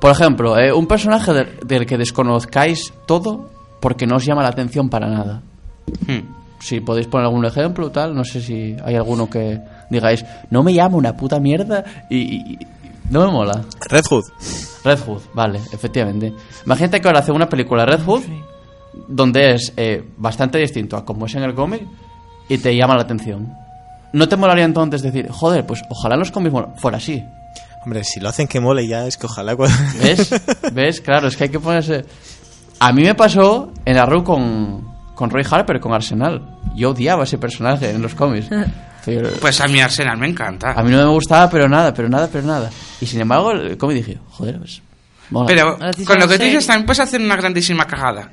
por 0.00 0.10
ejemplo, 0.10 0.58
eh, 0.58 0.72
un 0.72 0.86
personaje 0.86 1.32
del 1.64 1.84
que 1.86 1.98
desconozcáis 1.98 2.92
todo 3.06 3.50
porque 3.82 4.06
no 4.06 4.16
os 4.16 4.24
llama 4.24 4.42
la 4.42 4.48
atención 4.48 4.88
para 4.88 5.08
nada. 5.08 5.42
Hmm. 6.06 6.20
Si 6.60 6.80
podéis 6.80 7.08
poner 7.08 7.26
algún 7.26 7.44
ejemplo, 7.44 7.90
tal, 7.90 8.14
no 8.14 8.24
sé 8.24 8.40
si 8.40 8.76
hay 8.84 8.94
alguno 8.94 9.28
que 9.28 9.60
digáis, 9.90 10.24
no 10.50 10.62
me 10.62 10.72
llama 10.72 10.96
una 10.96 11.16
puta 11.16 11.38
mierda 11.40 11.84
y, 12.08 12.16
y- 12.18 12.36
y 12.54 12.58
no 13.10 13.26
me 13.26 13.32
mola. 13.32 13.62
Red 13.90 14.04
Hood. 14.08 14.24
Red 14.84 15.00
Hood, 15.00 15.22
vale, 15.34 15.58
efectivamente. 15.72 16.32
Imagínate 16.64 17.00
que 17.00 17.08
ahora 17.08 17.18
hace 17.20 17.32
una 17.32 17.48
película 17.48 17.84
Red 17.84 18.02
Hood 18.04 18.22
donde 19.08 19.54
es 19.54 19.72
eh, 19.76 20.04
bastante 20.16 20.58
distinto 20.58 20.96
a 20.96 21.04
como 21.04 21.26
es 21.26 21.34
en 21.34 21.42
el 21.42 21.54
cómic 21.54 21.82
y 22.48 22.58
te 22.58 22.74
llama 22.76 22.94
la 22.94 23.02
atención. 23.02 23.52
¿No 24.12 24.28
te 24.28 24.36
molaría 24.36 24.64
entonces 24.64 25.02
decir, 25.02 25.28
joder, 25.30 25.66
pues 25.66 25.82
ojalá 25.88 26.16
los 26.16 26.30
cómics 26.30 26.54
fuera 26.76 26.98
así? 26.98 27.22
Hombre, 27.84 28.04
si 28.04 28.20
lo 28.20 28.28
hacen 28.28 28.46
que 28.46 28.60
mole 28.60 28.86
ya, 28.86 29.06
es 29.06 29.16
que 29.16 29.26
ojalá... 29.26 29.56
cuando- 29.56 29.74
¿Ves? 30.00 30.30
¿Ves? 30.72 31.00
Claro, 31.00 31.26
es 31.26 31.36
que 31.36 31.44
hay 31.44 31.50
que 31.50 31.58
ponerse... 31.58 32.04
A 32.80 32.92
mí 32.92 33.02
me 33.02 33.14
pasó 33.14 33.72
en 33.84 33.96
Arrow 33.96 34.24
con, 34.24 34.88
con 35.14 35.30
Roy 35.30 35.44
Harper, 35.48 35.78
con 35.80 35.92
Arsenal. 35.92 36.58
Yo 36.76 36.90
odiaba 36.90 37.24
ese 37.24 37.38
personaje 37.38 37.90
en 37.90 38.02
los 38.02 38.14
cómics. 38.14 38.48
Pero- 39.04 39.30
Pues 39.40 39.60
a 39.60 39.66
mí 39.66 39.80
Arsenal 39.80 40.16
me 40.18 40.28
encanta. 40.28 40.72
a 40.72 40.82
mí 40.82 40.90
no 40.92 40.98
me 40.98 41.08
gustaba, 41.10 41.50
pero 41.50 41.68
nada, 41.68 41.92
pero 41.92 42.08
nada, 42.08 42.28
pero 42.30 42.46
nada. 42.46 42.70
Y 43.00 43.06
sin 43.06 43.20
embargo, 43.20 43.50
el 43.50 43.76
cómic 43.76 43.96
dije, 43.96 44.18
joder, 44.30 44.58
pues... 44.58 44.80
mola. 45.30 45.46
Pero 45.48 45.76
Gracias 45.76 46.06
con 46.06 46.20
lo 46.20 46.28
que 46.28 46.34
la 46.34 46.38
tú 46.38 46.44
dices 46.44 46.66
también 46.68 46.86
puedes 46.86 47.00
hacer 47.00 47.20
una 47.20 47.34
grandísima 47.34 47.84
cagada. 47.84 48.30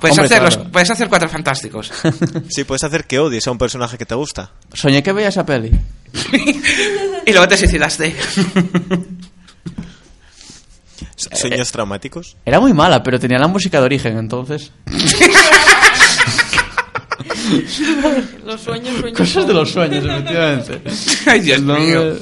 Puedes, 0.00 0.18
Hombre, 0.18 0.26
hacer, 0.26 0.42
los- 0.42 0.56
claro. 0.56 0.70
puedes 0.72 0.90
hacer 0.90 1.08
cuatro 1.08 1.28
fantásticos. 1.28 1.92
Sí, 2.48 2.64
puedes 2.64 2.82
hacer 2.82 3.04
que 3.04 3.20
odies 3.20 3.46
a 3.46 3.52
un 3.52 3.58
personaje 3.58 3.96
que 3.96 4.04
te 4.04 4.16
gusta. 4.16 4.50
Soñé 4.72 5.00
que 5.00 5.12
veía 5.12 5.28
esa 5.28 5.46
peli. 5.46 5.70
y 7.26 7.30
luego 7.30 7.46
te 7.46 7.56
suicidaste. 7.56 8.16
Sueños 11.16 11.70
traumáticos. 11.72 12.36
Era 12.44 12.60
muy 12.60 12.72
mala, 12.72 13.02
pero 13.02 13.18
tenía 13.20 13.38
la 13.38 13.48
música 13.48 13.78
de 13.78 13.84
origen, 13.84 14.16
entonces... 14.18 14.72
Los 18.44 18.60
sueños, 18.60 18.96
sueños. 18.98 19.18
Cosas 19.18 19.46
de 19.46 19.54
los 19.54 19.70
sueños, 19.70 20.04
efectivamente. 20.04 20.80
Ay, 21.26 21.40
Dios 21.40 21.60
mío. 21.62 22.14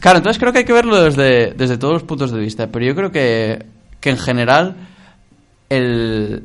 Claro, 0.00 0.18
entonces 0.18 0.38
creo 0.38 0.52
que 0.52 0.60
hay 0.60 0.64
que 0.64 0.72
verlo 0.72 1.02
desde, 1.02 1.52
desde 1.54 1.78
todos 1.78 1.94
los 1.94 2.02
puntos 2.04 2.30
de 2.30 2.38
vista, 2.38 2.68
pero 2.68 2.84
yo 2.84 2.94
creo 2.94 3.10
que, 3.10 3.64
que 4.00 4.10
en 4.10 4.18
general 4.18 4.76
el... 5.68 6.44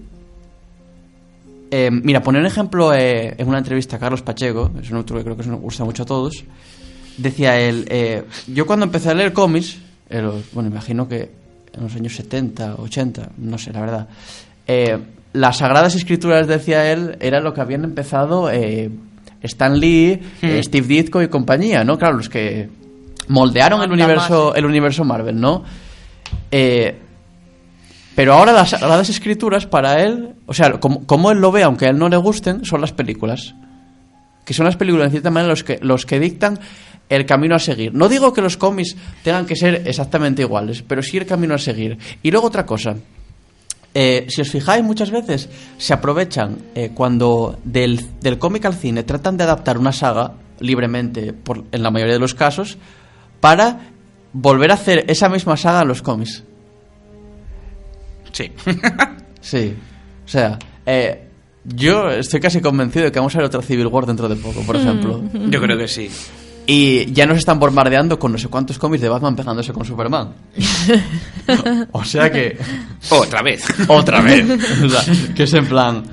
eh, 1.69 1.89
mira, 1.91 2.23
poner 2.23 2.41
un 2.41 2.47
ejemplo 2.47 2.93
eh, 2.93 3.35
en 3.37 3.47
una 3.47 3.59
entrevista 3.59 3.97
a 3.97 3.99
Carlos 3.99 4.21
Pacheco, 4.21 4.71
es 4.81 4.89
un 4.89 4.97
autor 4.97 5.17
que 5.19 5.23
creo 5.25 5.37
que 5.37 5.43
nos 5.45 5.59
gusta 5.59 5.83
mucho 5.83 6.03
a 6.03 6.05
todos, 6.05 6.43
decía 7.17 7.59
él, 7.59 7.85
eh, 7.89 8.23
yo 8.47 8.65
cuando 8.65 8.85
empecé 8.85 9.09
a 9.09 9.13
leer 9.13 9.33
cómics, 9.33 9.77
los- 10.09 10.51
bueno, 10.53 10.69
imagino 10.69 11.07
que 11.07 11.29
en 11.73 11.83
los 11.83 11.95
años 11.95 12.15
70, 12.15 12.75
80, 12.75 13.29
no 13.37 13.57
sé, 13.57 13.71
la 13.71 13.81
verdad, 13.81 14.07
eh, 14.67 14.97
las 15.33 15.57
sagradas 15.57 15.95
escrituras, 15.95 16.47
decía 16.47 16.91
él, 16.91 17.17
era 17.19 17.39
lo 17.39 17.53
que 17.53 17.61
habían 17.61 17.83
empezado 17.83 18.49
eh, 18.51 18.89
Stan 19.41 19.79
Lee, 19.79 20.19
eh, 20.41 20.61
Steve 20.63 20.87
Ditko 20.87 21.21
y 21.21 21.27
compañía, 21.27 21.83
¿no? 21.83 21.97
Claro, 21.97 22.17
los 22.17 22.29
que 22.29 22.69
moldearon 23.27 23.81
el 23.81 23.91
universo, 23.91 24.49
más. 24.49 24.57
el 24.57 24.65
universo 24.65 25.03
Marvel, 25.03 25.39
¿no? 25.39 25.63
Eh, 26.51 26.97
pero 28.13 28.33
ahora 28.33 28.51
las 28.51 28.71
sagradas 28.71 29.09
escrituras 29.09 29.65
para 29.65 30.03
él, 30.03 30.35
o 30.45 30.53
sea, 30.53 30.71
como, 30.79 31.05
como 31.05 31.31
él 31.31 31.39
lo 31.39 31.51
ve, 31.51 31.63
aunque 31.63 31.85
a 31.85 31.89
él 31.89 31.97
no 31.97 32.09
le 32.09 32.17
gusten, 32.17 32.65
son 32.65 32.81
las 32.81 32.91
películas. 32.91 33.55
Que 34.51 34.55
son 34.55 34.65
las 34.65 34.75
películas, 34.75 35.05
en 35.05 35.11
cierta 35.11 35.31
manera, 35.31 35.49
los 35.49 35.63
que, 35.63 35.79
los 35.81 36.05
que 36.05 36.19
dictan 36.19 36.59
el 37.07 37.25
camino 37.25 37.55
a 37.55 37.59
seguir. 37.59 37.93
No 37.93 38.09
digo 38.09 38.33
que 38.33 38.41
los 38.41 38.57
cómics 38.57 38.97
tengan 39.23 39.45
que 39.45 39.55
ser 39.55 39.83
exactamente 39.85 40.41
iguales, 40.41 40.83
pero 40.85 41.01
sí 41.01 41.15
el 41.15 41.25
camino 41.25 41.55
a 41.55 41.57
seguir. 41.57 41.97
Y 42.21 42.31
luego 42.31 42.47
otra 42.47 42.65
cosa. 42.65 42.97
Eh, 43.93 44.25
si 44.27 44.41
os 44.41 44.49
fijáis, 44.49 44.83
muchas 44.83 45.09
veces 45.09 45.47
se 45.77 45.93
aprovechan 45.93 46.57
eh, 46.75 46.91
cuando 46.93 47.59
del, 47.63 48.05
del 48.19 48.37
cómic 48.37 48.65
al 48.65 48.73
cine 48.73 49.03
tratan 49.03 49.37
de 49.37 49.45
adaptar 49.45 49.77
una 49.77 49.93
saga 49.93 50.33
libremente, 50.59 51.31
por, 51.31 51.63
en 51.71 51.81
la 51.81 51.91
mayoría 51.91 52.15
de 52.15 52.19
los 52.19 52.35
casos, 52.35 52.77
para 53.39 53.93
volver 54.33 54.71
a 54.71 54.73
hacer 54.73 55.05
esa 55.07 55.29
misma 55.29 55.55
saga 55.55 55.83
en 55.83 55.87
los 55.87 56.01
cómics. 56.01 56.43
Sí. 58.33 58.51
Sí. 59.39 59.73
O 60.25 60.27
sea, 60.27 60.59
eh, 60.85 61.30
yo 61.65 62.09
estoy 62.09 62.39
casi 62.39 62.61
convencido 62.61 63.05
de 63.05 63.11
que 63.11 63.19
vamos 63.19 63.35
a 63.35 63.39
ver 63.39 63.45
otra 63.47 63.61
Civil 63.61 63.87
War 63.87 64.05
dentro 64.05 64.27
de 64.27 64.35
poco, 64.35 64.61
por 64.61 64.75
ejemplo. 64.75 65.21
Yo 65.49 65.61
creo 65.61 65.77
que 65.77 65.87
sí. 65.87 66.09
Y 66.67 67.11
ya 67.11 67.25
nos 67.25 67.37
están 67.39 67.59
bombardeando 67.59 68.17
con 68.19 68.31
no 68.31 68.37
sé 68.37 68.47
cuántos 68.47 68.77
cómics 68.77 69.01
de 69.01 69.09
Batman 69.09 69.35
pegándose 69.35 69.73
con 69.73 69.83
Superman. 69.85 70.29
o 71.91 72.03
sea 72.03 72.31
que. 72.31 72.57
Otra 73.09 73.41
vez. 73.41 73.63
Otra 73.87 74.21
vez. 74.21 74.45
O 74.83 74.89
sea, 74.89 75.33
que 75.35 75.43
es 75.43 75.53
en 75.53 75.67
plan. 75.67 76.03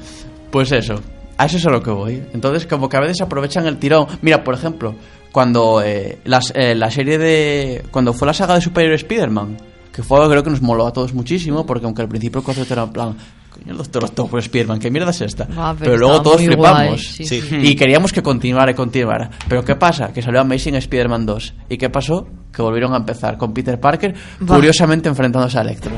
Pues 0.50 0.72
eso. 0.72 1.00
A 1.36 1.46
eso 1.46 1.58
es 1.58 1.66
a 1.66 1.70
lo 1.70 1.82
que 1.82 1.90
voy. 1.90 2.22
Entonces, 2.32 2.66
como 2.66 2.88
que 2.88 2.96
a 2.96 3.00
veces 3.00 3.20
aprovechan 3.20 3.66
el 3.66 3.76
tirón. 3.78 4.06
Mira, 4.22 4.42
por 4.42 4.54
ejemplo, 4.54 4.94
cuando 5.32 5.82
eh, 5.84 6.18
las- 6.24 6.52
eh, 6.56 6.74
la 6.74 6.90
serie 6.90 7.18
de. 7.18 7.84
Cuando 7.90 8.12
fue 8.12 8.26
la 8.26 8.34
saga 8.34 8.54
de 8.54 8.60
Superior 8.60 8.94
Spider-Man, 8.94 9.56
que 9.92 10.02
fue 10.02 10.18
algo 10.18 10.30
creo 10.30 10.42
que 10.42 10.50
nos 10.50 10.62
moló 10.62 10.86
a 10.86 10.92
todos 10.92 11.12
muchísimo, 11.14 11.64
porque 11.66 11.84
aunque 11.86 12.02
al 12.02 12.08
principio 12.08 12.38
el 12.40 12.44
concepto 12.44 12.72
era 12.74 12.84
en 12.84 12.90
plan. 12.92 13.16
Coño, 13.58 13.72
el 13.72 13.76
Doctor 13.78 14.04
Octopus 14.04 14.44
Spider-Man, 14.44 14.78
¿qué 14.78 14.90
mierda 14.90 15.10
es 15.10 15.20
esta? 15.20 15.46
Ah, 15.56 15.74
pero 15.78 15.92
pero 15.92 15.96
luego 15.98 16.22
todos 16.22 16.40
flipamos. 16.42 16.86
guay, 16.88 16.98
sí. 16.98 17.24
Sí. 17.24 17.42
Y 17.62 17.74
queríamos 17.74 18.12
que 18.12 18.22
continuara 18.22 18.70
y 18.70 18.74
continuara. 18.74 19.30
Pero 19.48 19.64
¿qué 19.64 19.74
pasa? 19.76 20.12
Que 20.12 20.22
salió 20.22 20.40
Amazing 20.40 20.76
Spider-Man 20.76 21.26
2. 21.26 21.54
¿Y 21.70 21.76
qué 21.78 21.90
pasó? 21.90 22.26
Que 22.52 22.62
volvieron 22.62 22.92
a 22.94 22.98
empezar 22.98 23.36
con 23.36 23.52
Peter 23.52 23.78
Parker, 23.80 24.14
Va. 24.48 24.54
curiosamente 24.56 25.08
enfrentándose 25.08 25.58
a 25.58 25.62
Electro. 25.62 25.92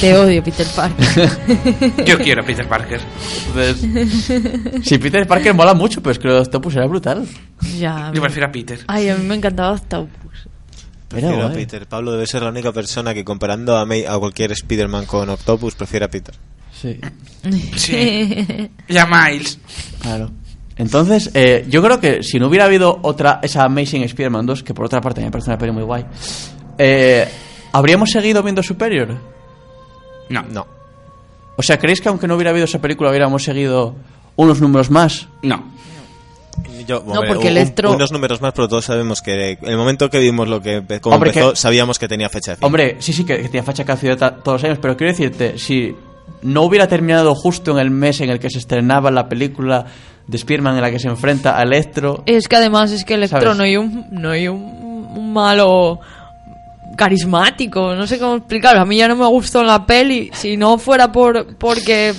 Te 0.00 0.16
odio, 0.16 0.42
Peter 0.42 0.66
Parker. 0.74 1.30
Yo 2.06 2.18
quiero 2.18 2.42
a 2.42 2.46
Peter 2.46 2.66
Parker. 2.66 3.00
Entonces, 3.48 4.82
si 4.82 4.98
Peter 4.98 5.26
Parker 5.26 5.54
mola 5.54 5.74
mucho, 5.74 6.00
pero 6.02 6.12
es 6.12 6.18
que 6.18 6.26
lo 6.28 6.34
de 6.34 6.40
Octopus 6.40 6.74
era 6.76 6.86
brutal. 6.86 7.24
ya. 7.78 8.10
Yo 8.14 8.20
prefiero 8.22 8.48
a 8.48 8.50
Peter. 8.52 8.80
Ay, 8.88 9.08
a 9.10 9.16
mí 9.16 9.24
me 9.26 9.34
encantaba 9.36 9.72
Octopus. 9.72 10.48
Prefiero 11.12 11.46
a. 11.46 11.52
Peter. 11.52 11.86
Pablo 11.86 12.12
debe 12.12 12.26
ser 12.26 12.42
la 12.42 12.50
única 12.50 12.72
persona 12.72 13.14
que 13.14 13.24
comparando 13.24 13.76
a, 13.76 13.84
May- 13.86 14.04
a 14.06 14.18
cualquier 14.18 14.52
Spider-Man 14.52 15.06
con 15.06 15.28
Octopus 15.30 15.74
prefiere 15.74 16.04
a 16.06 16.10
Peter. 16.10 16.34
Sí, 16.72 16.98
Sí. 17.76 18.70
Y 18.88 18.96
a 18.96 19.06
Miles. 19.06 19.58
claro. 20.00 20.30
Entonces, 20.76 21.30
eh, 21.34 21.66
yo 21.68 21.82
creo 21.82 22.00
que 22.00 22.22
si 22.22 22.38
no 22.40 22.48
hubiera 22.48 22.64
habido 22.64 22.98
otra, 23.02 23.40
esa 23.42 23.64
Amazing 23.64 24.02
Spider-Man 24.04 24.46
2, 24.46 24.62
que 24.62 24.72
por 24.74 24.86
otra 24.86 25.00
parte 25.00 25.20
me 25.20 25.30
parece 25.30 25.50
una 25.50 25.58
peli 25.58 25.70
muy 25.70 25.82
guay, 25.82 26.04
eh, 26.78 27.28
¿habríamos 27.72 28.10
seguido 28.10 28.42
viendo 28.42 28.62
Superior? 28.62 29.16
No. 30.30 30.42
No. 30.50 30.66
O 31.56 31.62
sea, 31.62 31.78
¿creéis 31.78 32.00
que 32.00 32.08
aunque 32.08 32.26
no 32.26 32.34
hubiera 32.36 32.50
habido 32.50 32.64
esa 32.64 32.80
película 32.80 33.10
hubiéramos 33.10 33.44
seguido 33.44 33.94
unos 34.36 34.60
números 34.62 34.90
más? 34.90 35.28
No. 35.42 35.62
Yo, 36.86 37.02
No, 37.06 37.20
porque 37.26 37.48
un- 37.48 37.56
Electro- 37.56 37.92
unos 37.94 38.12
números 38.12 38.40
más, 38.40 38.52
pero 38.52 38.68
todos 38.68 38.84
sabemos 38.84 39.22
que 39.22 39.58
el 39.62 39.76
momento 39.76 40.10
que 40.10 40.18
vimos 40.18 40.48
lo 40.48 40.60
que 40.60 40.78
Hombre, 41.04 41.30
empezó, 41.30 41.50
que- 41.50 41.56
sabíamos 41.56 41.98
que 41.98 42.08
tenía 42.08 42.28
fecha 42.28 42.52
de 42.52 42.56
fin. 42.58 42.66
Hombre, 42.66 42.96
sí, 43.00 43.12
sí, 43.12 43.24
que, 43.24 43.36
que 43.38 43.44
tenía 43.48 43.62
fecha 43.62 43.84
ta- 43.84 44.34
todos 44.36 44.60
los 44.60 44.64
años, 44.64 44.78
pero 44.80 44.96
quiero 44.96 45.12
decirte, 45.12 45.58
si 45.58 45.94
no 46.42 46.62
hubiera 46.62 46.86
terminado 46.88 47.34
justo 47.34 47.72
en 47.72 47.78
el 47.78 47.90
mes 47.90 48.20
en 48.20 48.30
el 48.30 48.38
que 48.38 48.50
se 48.50 48.58
estrenaba 48.58 49.10
la 49.10 49.28
película 49.28 49.86
de 50.26 50.36
Spider-Man 50.36 50.76
en 50.76 50.82
la 50.82 50.90
que 50.90 50.98
se 50.98 51.08
enfrenta 51.08 51.58
a 51.58 51.62
Electro, 51.62 52.22
Es 52.26 52.48
que 52.48 52.56
además 52.56 52.90
es 52.92 53.04
que 53.04 53.14
Electro 53.14 53.40
¿Sabes? 53.40 53.56
no 53.56 53.64
hay 53.64 53.76
un, 53.76 54.06
no 54.10 54.30
hay 54.30 54.48
un, 54.48 54.62
un 54.62 55.32
malo 55.32 56.00
carismático, 56.96 57.94
no 57.94 58.06
sé 58.06 58.18
cómo 58.18 58.36
explicarlo. 58.36 58.80
A 58.82 58.84
mí 58.84 58.96
ya 58.96 59.08
no 59.08 59.16
me 59.16 59.26
gustó 59.26 59.62
la 59.62 59.86
peli, 59.86 60.30
si 60.34 60.56
no 60.56 60.78
fuera 60.78 61.10
por 61.10 61.56
porque 61.56 62.12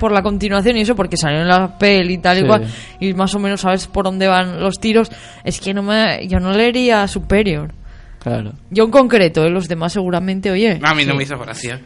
por 0.00 0.10
la 0.10 0.22
continuación 0.22 0.76
y 0.76 0.80
eso, 0.80 0.96
porque 0.96 1.16
salió 1.16 1.40
en 1.42 1.46
la 1.48 1.78
peli 1.78 2.14
y 2.14 2.18
tal 2.18 2.38
Sí. 2.38 2.42
y 2.42 2.46
cual, 2.48 2.66
y 2.98 3.14
más 3.14 3.32
o 3.36 3.38
menos 3.38 3.60
sabes 3.60 3.86
por 3.86 4.04
dónde 4.06 4.26
van 4.26 4.58
los 4.60 4.80
tiros, 4.80 5.08
es 5.44 5.60
que 5.60 5.72
no 5.72 5.84
me, 5.84 6.26
yo 6.26 6.40
no 6.40 6.50
leería 6.50 7.06
Superior. 7.06 7.72
claro. 8.18 8.54
Yo 8.70 8.84
en 8.84 8.90
concreto, 8.90 9.44
¿eh? 9.44 9.50
los 9.50 9.68
demás 9.68 9.92
seguramente, 9.92 10.50
oye. 10.50 10.80
A 10.82 10.94
mí 10.96 11.04
no 11.04 11.14
me 11.14 11.22
hizo 11.22 11.38
gracia. 11.38 11.80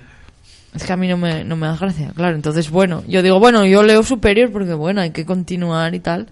Es 0.74 0.82
que 0.84 0.92
a 0.92 0.96
mí 0.96 1.06
no 1.06 1.16
me, 1.16 1.44
no 1.44 1.54
me 1.54 1.66
da 1.68 1.76
gracia, 1.76 2.10
claro. 2.16 2.34
Entonces, 2.34 2.68
bueno, 2.70 3.04
yo 3.06 3.22
digo, 3.22 3.38
bueno, 3.38 3.64
yo 3.66 3.82
leo 3.84 4.02
Superior 4.02 4.50
porque, 4.50 4.74
bueno, 4.74 5.02
hay 5.02 5.10
que 5.10 5.24
continuar 5.26 5.94
y 5.94 6.00
tal. 6.00 6.26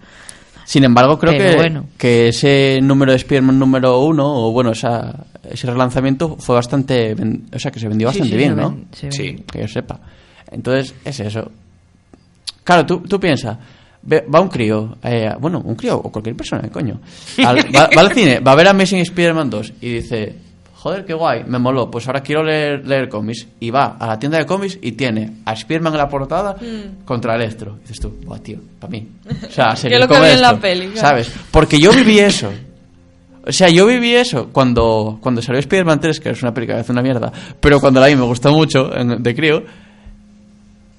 Sin 0.65 0.83
embargo, 0.85 1.17
creo 1.19 1.31
que, 1.37 1.55
bueno. 1.55 1.85
que 1.97 2.29
ese 2.29 2.79
número 2.81 3.11
de 3.11 3.17
Spider-Man 3.17 3.59
número 3.59 3.99
uno, 3.99 4.25
o 4.25 4.51
bueno, 4.51 4.71
esa, 4.71 5.25
ese 5.49 5.67
relanzamiento 5.67 6.37
fue 6.39 6.55
bastante. 6.55 7.15
O 7.53 7.59
sea, 7.59 7.69
que 7.71 7.79
se 7.79 7.87
vendió 7.89 8.09
Sí, 8.11 8.19
bastante 8.19 8.31
sí, 8.31 8.37
bien, 8.37 8.55
se 8.55 8.61
¿no? 8.61 8.69
ven- 8.69 8.85
se 8.91 9.11
Sí. 9.11 9.43
Que 9.51 9.59
yo 9.61 9.67
sepa. 9.67 9.99
Entonces, 10.51 10.93
es 11.05 11.19
eso. 11.21 11.51
Claro, 12.63 12.85
tú, 12.85 12.99
tú 13.01 13.19
piensas. 13.19 13.57
Va 14.11 14.41
un 14.41 14.49
crío, 14.49 14.97
eh, 15.01 15.31
bueno, 15.39 15.61
un 15.63 15.75
crío 15.75 15.95
o 15.97 16.11
cualquier 16.11 16.35
persona, 16.35 16.67
coño. 16.69 16.99
al- 17.45 17.57
va, 17.73 17.89
va 17.95 18.01
al 18.01 18.11
cine, 18.13 18.39
va 18.41 18.51
a 18.51 18.55
ver 18.55 18.67
Amazing 18.67 18.99
Spider-Man 18.99 19.49
2 19.49 19.73
y 19.79 19.93
dice, 19.93 20.35
joder, 20.75 21.05
qué 21.05 21.13
guay, 21.13 21.45
me 21.47 21.57
moló, 21.57 21.89
pues 21.89 22.05
ahora 22.07 22.19
quiero 22.21 22.43
leer, 22.43 22.85
leer 22.85 23.07
cómics. 23.07 23.47
Y 23.61 23.69
va 23.71 23.95
a 23.97 24.05
la 24.07 24.19
tienda 24.19 24.37
de 24.39 24.45
cómics 24.45 24.77
y 24.81 24.91
tiene 24.91 25.37
a 25.45 25.53
Spider-Man 25.53 25.93
en 25.93 25.97
la 25.99 26.09
portada 26.09 26.57
contra 27.05 27.35
Electro. 27.35 27.77
Y 27.77 27.81
dices 27.83 28.01
tú, 28.01 28.13
buah, 28.25 28.39
tío, 28.39 28.59
para 28.77 28.91
mí. 28.91 29.07
O 29.47 29.51
sea, 29.51 29.73
seguir 29.77 29.97
lo 29.99 30.07
que 30.09 30.19
vi 30.19 30.25
en 30.31 30.41
la 30.41 30.59
peli, 30.59 30.87
claro. 30.87 30.99
¿Sabes? 31.07 31.31
Porque 31.51 31.79
yo 31.79 31.93
viví 31.93 32.19
eso. 32.19 32.51
O 33.45 33.51
sea, 33.53 33.69
yo 33.69 33.85
viví 33.85 34.13
eso 34.15 34.49
cuando, 34.51 35.17
cuando 35.21 35.41
salió 35.41 35.59
Spider-Man 35.59 36.01
3, 36.01 36.19
que 36.19 36.29
es 36.31 36.41
una 36.41 36.53
película 36.53 36.75
que 36.77 36.81
hace 36.81 36.91
una 36.91 37.01
mierda, 37.01 37.31
pero 37.59 37.79
cuando 37.79 38.01
la 38.01 38.07
vi 38.07 38.15
me 38.17 38.23
gustó 38.23 38.51
mucho, 38.53 38.93
en- 38.95 39.23
de 39.23 39.33
crío, 39.35 39.63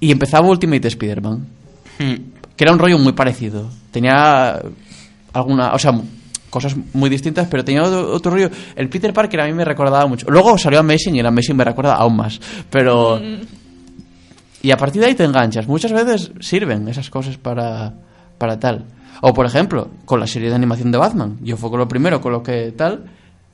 y 0.05 0.11
empezaba 0.11 0.47
Ultimate 0.47 0.87
Spider-Man, 0.87 1.47
Hmm. 1.97 2.15
que 2.55 2.63
era 2.63 2.73
un 2.73 2.79
rollo 2.79 2.99
muy 2.99 3.13
parecido. 3.13 3.69
Tenía 3.91 4.61
alguna, 5.33 5.73
o 5.73 5.79
sea, 5.79 5.93
cosas 6.49 6.75
muy 6.93 7.09
distintas, 7.09 7.47
pero 7.49 7.63
tenía 7.63 7.83
otro, 7.83 8.13
otro 8.13 8.31
rollo. 8.31 8.49
El 8.75 8.89
Peter 8.89 9.13
Parker 9.13 9.41
a 9.41 9.45
mí 9.45 9.53
me 9.53 9.65
recordaba 9.65 10.05
mucho. 10.05 10.27
Luego 10.29 10.57
salió 10.57 10.79
Amazing 10.79 11.15
y 11.15 11.19
el 11.19 11.25
Amazing 11.25 11.55
me 11.55 11.63
recuerda 11.63 11.95
aún 11.95 12.17
más, 12.17 12.39
pero... 12.69 13.19
Y 14.61 14.71
a 14.71 14.77
partir 14.77 14.99
de 14.99 15.09
ahí 15.09 15.13
te 15.13 15.23
enganchas. 15.23 15.67
Muchas 15.67 15.91
veces 15.93 16.31
sirven 16.39 16.87
esas 16.87 17.11
cosas 17.11 17.37
para, 17.37 17.93
para 18.39 18.57
tal. 18.59 18.85
O 19.21 19.31
por 19.31 19.45
ejemplo, 19.45 19.91
con 20.05 20.19
la 20.19 20.25
serie 20.25 20.49
de 20.49 20.55
animación 20.55 20.91
de 20.91 20.97
Batman. 20.97 21.37
Yo 21.43 21.55
fue 21.55 21.69
con 21.69 21.77
lo 21.77 21.87
primero, 21.87 22.19
con 22.19 22.31
lo 22.31 22.41
que 22.41 22.71
tal. 22.71 23.05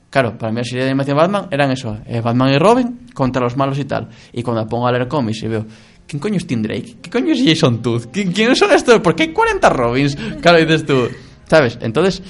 Claro, 0.08 0.38
para 0.38 0.52
mí 0.52 0.58
la 0.58 0.64
serie 0.64 0.84
de 0.84 0.90
animación 0.90 1.16
de 1.16 1.22
Batman 1.22 1.48
eran 1.50 1.70
eso, 1.70 1.98
eh, 2.06 2.22
Batman 2.22 2.54
y 2.54 2.58
Robin 2.58 3.00
contra 3.12 3.42
los 3.42 3.58
malos 3.58 3.78
y 3.78 3.84
tal. 3.84 4.08
Y 4.32 4.42
cuando 4.42 4.66
pongo 4.66 4.86
a 4.86 4.92
leer 4.92 5.06
cómics 5.06 5.42
y 5.42 5.48
veo, 5.48 5.66
¿quién 6.12 6.20
coño 6.20 6.36
es 6.36 6.46
Tim 6.46 6.60
Drake? 6.60 6.96
¿Qué 7.00 7.08
coño 7.08 7.32
es 7.32 7.42
Jason? 7.42 7.82
¿Qui- 7.82 8.34
¿Quiénes 8.34 8.58
son 8.58 8.70
estos? 8.70 9.00
¿Por 9.00 9.14
qué 9.16 9.22
hay 9.22 9.32
40 9.32 9.68
Robins? 9.70 10.14
Claro, 10.42 10.58
dices 10.58 10.84
tú, 10.84 11.08
¿sabes? 11.48 11.78
Entonces, 11.80 12.22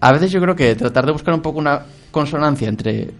a 0.00 0.12
veces 0.12 0.30
yo 0.30 0.40
creo 0.42 0.54
que 0.54 0.74
tratar 0.74 1.06
de 1.06 1.12
buscar 1.12 1.32
un 1.32 1.40
poco 1.40 1.58
una 1.58 1.80
consonancia 2.10 2.68
entre 2.68 3.10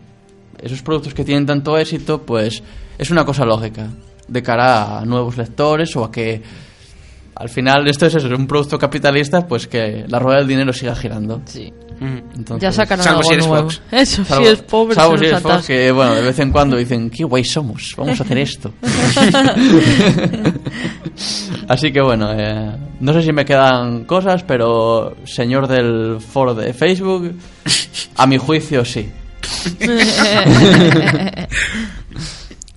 esos 0.61 0.83
productos 0.83 1.15
que 1.15 1.25
tienen 1.25 1.47
tanto 1.47 1.79
éxito, 1.79 2.21
pues 2.21 2.63
es 2.99 3.11
una 3.11 3.25
cosa 3.25 3.47
lógica 3.47 3.89
de 4.29 4.43
cara 4.43 4.99
a 4.99 5.05
nuevos 5.07 5.39
lectores 5.39 5.97
o 5.97 6.05
a 6.05 6.13
que 6.13 6.43
al 7.37 7.49
final 7.49 7.89
esto 7.89 8.05
es 8.05 8.15
eso, 8.17 8.27
es 8.27 8.39
un 8.39 8.47
producto 8.47 8.79
capitalista, 8.79 9.47
pues 9.47 9.67
que 9.67 10.05
la 10.07 10.19
rueda 10.19 10.41
del 10.41 10.49
dinero 10.49 10.73
siga 10.75 10.95
girando. 10.95 11.41
Sí. 11.47 11.73
Entonces, 12.01 12.63
Ya 12.63 12.73
Salvo 12.73 13.19
algo 13.19 13.23
si 13.23 13.33
eres 13.35 13.47
nuevo. 13.47 13.71
Fox. 13.71 13.83
Eso, 13.93 14.25
salvo- 14.25 14.43
si 14.45 14.49
es 14.53 14.63
pobre, 14.63 14.95
salvo 14.95 15.19
si 15.19 15.25
eres 15.27 15.41
Fox, 15.43 15.67
que 15.67 15.93
bueno, 15.93 16.15
de 16.15 16.23
vez 16.23 16.39
en 16.39 16.51
cuando 16.51 16.77
dicen, 16.79 17.11
qué 17.11 17.25
guay 17.25 17.45
somos, 17.45 17.95
vamos 17.97 18.19
a 18.21 18.23
hacer 18.25 18.39
esto. 18.39 18.73
Así 21.69 21.93
que 21.93 22.01
bueno, 22.01 22.33
eh, 22.33 22.77
no 23.01 23.13
sé 23.13 23.23
si 23.23 23.33
me 23.33 23.45
quedan 23.45 24.05
cosas, 24.05 24.43
pero 24.45 25.15
señor 25.25 25.69
del 25.69 26.19
foro 26.21 26.55
de 26.55 26.73
Facebook, 26.73 27.35
a 28.17 28.27
mi 28.27 28.39
juicio 28.39 28.85
sí. 28.85 29.11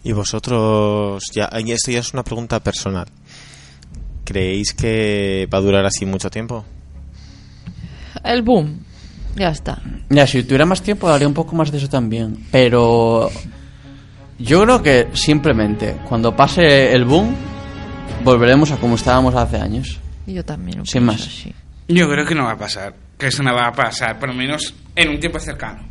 Y 0.05 0.12
vosotros, 0.12 1.23
ya, 1.33 1.49
y 1.65 1.71
esto 1.71 1.89
ya 1.91 1.99
es 1.99 2.13
una 2.13 2.23
pregunta 2.23 2.59
personal. 2.62 3.05
¿Creéis 4.25 4.73
que 4.73 5.47
va 5.53 5.59
a 5.59 5.62
durar 5.62 5.86
así 5.86 6.05
mucho 6.05 6.29
tiempo? 6.29 6.65
El 8.23 8.41
boom. 8.41 8.79
Ya 9.36 9.50
está. 9.50 9.80
Ya, 10.10 10.28
si 10.28 10.43
tuviera 10.43 10.65
más 10.65 10.82
tiempo 10.82 11.10
daría 11.10 11.28
un 11.28 11.34
poco 11.34 11.56
más 11.56 11.72
de 11.72 11.78
eso 11.80 11.89
también. 11.89 12.46
Pero 12.52 13.30
yo 14.39 14.63
creo 14.63 14.82
que 14.84 15.08
simplemente 15.13 15.98
cuando 16.08 16.36
pase 16.36 16.93
el 16.93 17.06
boom 17.06 17.36
volveremos 18.24 18.72
a 18.72 18.78
como 18.78 18.96
estábamos 18.96 19.36
hace 19.36 19.58
años. 19.58 20.00
Y 20.28 20.34
Yo 20.34 20.46
también. 20.46 20.80
lo 20.80 20.86
Sin 20.86 21.04
más. 21.04 21.22
así. 21.28 21.54
Yo 21.88 22.10
creo 22.10 22.26
que 22.26 22.36
no 22.36 22.46
va 22.46 22.52
a 22.54 22.58
pasar. 22.58 22.93
Que 23.17 23.28
eso 23.28 23.43
no 23.43 23.54
va 23.54 23.67
a 23.67 23.72
pasar, 23.74 24.19
por 24.19 24.30
lo 24.30 24.36
menos 24.36 24.74
en 24.96 25.10
un 25.10 25.19
tiempo 25.19 25.39
cercano. 25.39 25.84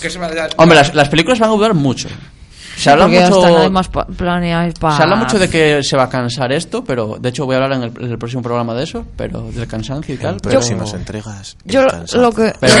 Que 0.00 0.10
se 0.10 0.18
va 0.18 0.26
a 0.26 0.34
dar. 0.34 0.50
Hombre, 0.56 0.76
las, 0.78 0.94
las 0.94 1.08
películas 1.08 1.38
van 1.38 1.50
a 1.50 1.52
durar 1.52 1.74
mucho. 1.74 2.08
Se 2.78 2.90
habla 2.90 3.06
Porque 3.06 3.20
mucho, 3.20 3.90
pa- 3.90 4.06
planeadas 4.06 4.74
para... 4.78 4.96
se 4.96 5.02
habla 5.02 5.16
mucho 5.16 5.38
de 5.38 5.50
que 5.50 5.82
se 5.82 5.96
va 5.96 6.04
a 6.04 6.08
cansar 6.08 6.52
esto, 6.52 6.84
pero 6.84 7.16
de 7.18 7.28
hecho 7.30 7.44
voy 7.44 7.56
a 7.56 7.58
hablar 7.58 7.72
en 7.78 7.82
el, 7.84 7.92
en 8.04 8.10
el 8.12 8.18
próximo 8.18 8.40
programa 8.42 8.72
de 8.74 8.84
eso, 8.84 9.04
pero 9.16 9.42
del 9.50 9.66
cansancio 9.66 10.14
y 10.14 10.18
tal. 10.18 10.34
En 10.34 10.40
Pero, 10.40 10.52
próximas 10.52 10.94
entregas. 10.94 11.56
Yo 11.64 11.82
lo- 11.82 12.32
que, 12.32 12.52
Pero 12.60 12.74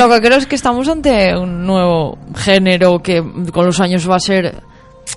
lo 0.08 0.14
que 0.14 0.20
creo 0.26 0.38
es 0.38 0.46
que 0.46 0.54
estamos 0.54 0.88
ante 0.88 1.36
un 1.36 1.66
nuevo 1.66 2.18
género 2.36 3.00
que 3.02 3.22
con 3.52 3.66
los 3.66 3.78
años 3.80 4.08
va 4.08 4.16
a 4.16 4.20
ser... 4.20 4.54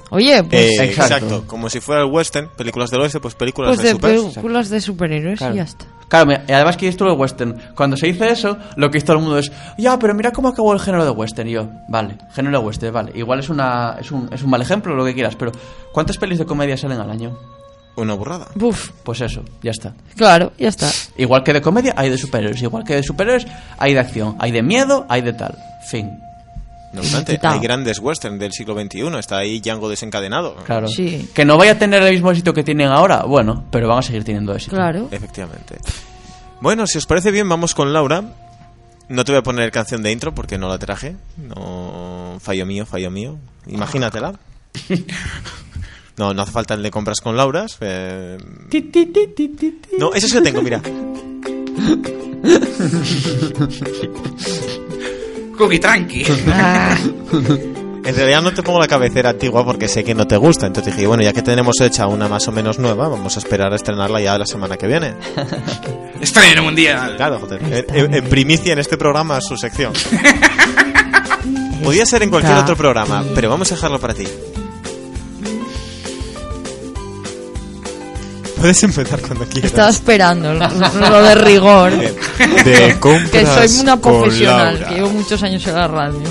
Oye, 0.09 0.43
pues, 0.43 0.61
Eh, 0.79 0.83
Exacto. 0.83 1.13
exacto. 1.15 1.43
como 1.47 1.69
si 1.69 1.79
fuera 1.79 2.01
el 2.03 2.11
western, 2.11 2.49
películas 2.57 2.89
del 2.91 2.99
oeste, 3.01 3.21
pues 3.21 3.35
películas 3.35 3.69
pues 3.69 3.79
de, 3.79 3.87
de 3.87 3.93
super. 3.93 4.33
películas 4.33 4.69
de 4.69 4.81
superhéroes 4.81 5.39
Claro. 5.39 5.53
y 5.53 5.57
ya 5.57 5.63
está. 5.63 5.85
Claro, 6.09 6.31
y 6.47 6.51
además 6.51 6.77
que 6.77 6.87
esto 6.87 7.03
lo 7.05 7.11
de 7.11 7.17
western. 7.17 7.57
Cuando 7.75 7.97
se 7.97 8.07
dice 8.07 8.29
eso, 8.29 8.57
lo 8.77 8.89
que 8.89 8.95
dice 8.95 9.07
todo 9.07 9.17
el 9.17 9.23
mundo 9.23 9.37
es, 9.39 9.51
ya, 9.77 9.99
pero 9.99 10.13
mira 10.13 10.31
cómo 10.31 10.47
acabó 10.47 10.71
el 10.73 10.79
género 10.79 11.03
de 11.03 11.11
western. 11.11 11.49
Y 11.49 11.51
yo, 11.51 11.67
vale, 11.89 12.17
género 12.33 12.59
de 12.59 12.65
western, 12.65 12.93
vale. 12.93 13.11
Igual 13.15 13.39
es, 13.39 13.49
una, 13.49 13.97
es, 13.99 14.11
un, 14.11 14.29
es 14.31 14.41
un 14.41 14.49
mal 14.49 14.61
ejemplo, 14.61 14.95
lo 14.95 15.03
que 15.03 15.13
quieras, 15.13 15.35
pero 15.35 15.51
¿cuántas 15.91 16.17
pelis 16.17 16.39
de 16.39 16.45
comedia 16.45 16.77
salen 16.77 16.99
al 16.99 17.09
año? 17.11 17.37
Una 17.97 18.13
burrada. 18.13 18.47
Uf, 18.61 18.91
Pues 19.03 19.21
eso, 19.21 19.43
ya 19.63 19.71
está. 19.71 19.93
claro, 20.15 20.53
ya 20.57 20.69
está. 20.69 20.87
Igual 21.17 21.43
que 21.43 21.51
de 21.51 21.61
comedia, 21.61 21.93
hay 21.97 22.09
de 22.11 22.17
superhéroes. 22.17 22.61
Igual 22.61 22.83
que 22.83 22.95
de 22.95 23.03
superhéroes, 23.03 23.47
hay 23.79 23.93
de 23.95 23.99
acción. 23.99 24.35
Hay 24.39 24.51
de 24.51 24.61
miedo, 24.61 25.05
hay 25.09 25.21
de 25.21 25.33
tal. 25.33 25.57
Fin. 25.89 26.19
No 26.93 27.01
obstante, 27.01 27.39
hay 27.41 27.59
grandes 27.59 27.99
western 27.99 28.39
del 28.39 28.53
siglo 28.53 28.73
XXI. 28.73 29.01
Está 29.19 29.37
ahí 29.37 29.59
Django 29.59 29.89
desencadenado. 29.89 30.55
Claro. 30.65 30.87
Sí. 30.87 31.29
Que 31.33 31.45
no 31.45 31.57
vaya 31.57 31.73
a 31.73 31.79
tener 31.79 32.01
el 32.01 32.13
mismo 32.13 32.31
éxito 32.31 32.53
que 32.53 32.63
tienen 32.63 32.87
ahora, 32.89 33.23
bueno, 33.23 33.65
pero 33.71 33.87
van 33.87 33.99
a 33.99 34.01
seguir 34.01 34.23
teniendo 34.23 34.53
éxito. 34.55 34.75
Claro. 34.75 35.07
Efectivamente. 35.11 35.77
Bueno, 36.61 36.87
si 36.87 36.97
os 36.97 37.05
parece 37.05 37.31
bien, 37.31 37.47
vamos 37.49 37.75
con 37.75 37.93
Laura. 37.93 38.23
No 39.09 39.23
te 39.23 39.31
voy 39.31 39.39
a 39.39 39.43
poner 39.43 39.71
canción 39.71 40.01
de 40.03 40.11
intro 40.11 40.33
porque 40.33 40.57
no 40.57 40.67
la 40.69 40.79
traje. 40.79 41.15
No, 41.37 42.37
fallo 42.41 42.65
mío, 42.65 42.85
fallo 42.85 43.11
mío. 43.11 43.37
Imagínatela. 43.67 44.33
No, 46.17 46.33
no 46.33 46.41
hace 46.41 46.51
falta 46.51 46.73
el 46.73 46.81
de 46.81 46.89
compras 46.89 47.21
con 47.21 47.37
Lauras. 47.37 47.77
eh. 47.79 48.39
No, 49.99 50.15
eso 50.15 50.27
sí 50.27 50.33
lo 50.33 50.41
tengo, 50.41 50.63
mira. 50.63 50.81
Cookie 55.57 55.79
tranqui. 55.79 56.25
En 58.07 58.15
realidad 58.15 58.41
no 58.41 58.53
te 58.53 58.63
pongo 58.63 58.79
la 58.79 58.87
cabecera 58.87 59.31
antigua 59.31 59.65
porque 59.65 59.89
sé 59.89 60.01
que 60.01 60.15
no 60.15 60.25
te 60.25 60.37
gusta. 60.37 60.65
Entonces 60.65 60.95
dije, 60.95 61.05
bueno, 61.07 61.23
ya 61.23 61.33
que 61.33 61.41
tenemos 61.41 61.75
hecha 61.81 62.07
una 62.07 62.29
más 62.29 62.47
o 62.47 62.53
menos 62.53 62.79
nueva, 62.79 63.09
vamos 63.09 63.35
a 63.35 63.39
esperar 63.39 63.73
a 63.73 63.75
estrenarla 63.75 64.21
ya 64.21 64.37
la 64.37 64.45
semana 64.45 64.77
que 64.77 64.87
viene. 64.87 65.13
Estreno 66.21 66.63
mundial. 66.63 67.17
Claro, 67.17 67.37
joder. 67.41 67.59
En, 67.93 68.13
en- 68.13 68.29
primicia 68.29 68.71
en 68.71 68.79
este 68.79 68.95
programa 68.97 69.41
su 69.41 69.57
sección. 69.57 69.91
Podía 71.83 72.05
ser 72.05 72.23
en 72.23 72.29
cualquier 72.29 72.55
otro 72.55 72.77
programa, 72.77 73.25
pero 73.35 73.49
vamos 73.49 73.69
a 73.73 73.75
dejarlo 73.75 73.99
para 73.99 74.13
ti. 74.13 74.23
Puedes 78.59 78.83
empezar 78.83 79.19
cuando 79.21 79.45
quieras. 79.45 79.71
estaba 79.71 79.89
esperando 79.89 80.53
lo, 80.53 80.67
lo 80.69 81.23
de 81.23 81.35
rigor. 81.35 81.91
De, 81.95 82.97
compras 82.99 83.29
Que 83.31 83.45
soy 83.45 83.81
una 83.81 83.99
con 84.01 84.21
profesional, 84.21 84.73
Laura. 84.75 84.87
que 84.89 84.95
llevo 84.95 85.09
muchos 85.09 85.43
años 85.43 85.65
en 85.67 85.75
la 85.75 85.87
radio. 85.87 86.21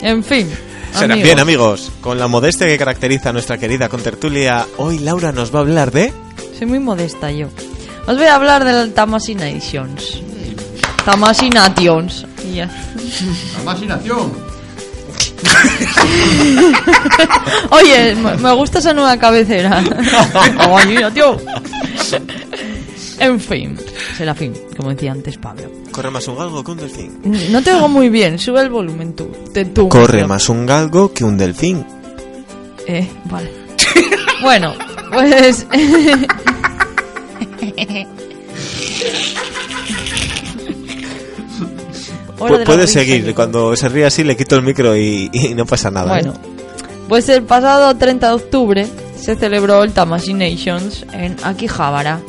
en 0.00 0.24
fin. 0.24 0.48
Será 0.92 1.04
amigos, 1.14 1.22
Bien, 1.22 1.38
amigos, 1.38 1.92
con 2.00 2.18
la 2.18 2.26
modestia 2.26 2.66
que 2.66 2.76
caracteriza 2.76 3.30
a 3.30 3.32
nuestra 3.32 3.56
querida 3.58 3.88
contertulia, 3.88 4.66
hoy 4.78 4.98
Laura 4.98 5.30
nos 5.30 5.54
va 5.54 5.58
a 5.58 5.62
hablar 5.62 5.92
de... 5.92 6.12
Soy 6.58 6.66
muy 6.66 6.80
modesta 6.80 7.30
yo. 7.30 7.46
Os 8.08 8.16
voy 8.16 8.26
a 8.26 8.34
hablar 8.34 8.64
del 8.64 8.92
Tamasinations. 8.92 10.20
Tamasinations. 11.04 12.26
Y 12.50 12.56
ya. 12.56 12.70
Imaginación. 13.62 14.49
Oye, 17.70 18.14
me 18.14 18.52
gusta 18.54 18.78
esa 18.78 18.92
nueva 18.92 19.16
cabecera. 19.18 19.82
Tamasinación. 20.58 21.38
en 23.18 23.40
fin. 23.40 23.76
Será 24.16 24.34
fin, 24.34 24.52
como 24.76 24.90
decía 24.90 25.12
antes 25.12 25.36
Pablo. 25.38 25.70
Corre 25.92 26.10
más 26.10 26.26
un 26.28 26.36
galgo 26.38 26.62
que 26.64 26.70
un 26.72 26.78
delfín. 26.78 27.20
No 27.50 27.62
te 27.62 27.72
oigo 27.72 27.88
muy 27.88 28.08
bien, 28.08 28.38
sube 28.38 28.60
el 28.60 28.70
volumen 28.70 29.14
tú. 29.14 29.30
Te, 29.52 29.64
tú 29.64 29.88
Corre 29.88 30.18
tío. 30.18 30.28
más 30.28 30.48
un 30.48 30.66
galgo 30.66 31.12
que 31.12 31.24
un 31.24 31.36
delfín. 31.36 31.84
Eh, 32.86 33.08
vale. 33.24 33.50
bueno, 34.42 34.74
pues. 35.12 35.66
Pu- 42.48 42.64
Puedes 42.64 42.92
seguir, 42.92 43.34
cuando 43.34 43.76
se 43.76 43.88
ríe 43.88 44.06
así 44.06 44.24
le 44.24 44.36
quito 44.36 44.56
el 44.56 44.62
micro 44.62 44.96
y, 44.96 45.28
y 45.32 45.54
no 45.54 45.66
pasa 45.66 45.90
nada. 45.90 46.18
¿eh? 46.18 46.22
Bueno, 46.22 46.38
pues 47.08 47.28
el 47.28 47.42
pasado 47.42 47.94
30 47.96 48.26
de 48.28 48.32
octubre 48.34 48.86
se 49.20 49.36
celebró 49.36 49.82
el 49.84 49.92
Tamashii 49.92 50.34
Nations 50.34 51.04
en 51.12 51.36
Akihabara, 51.42 52.20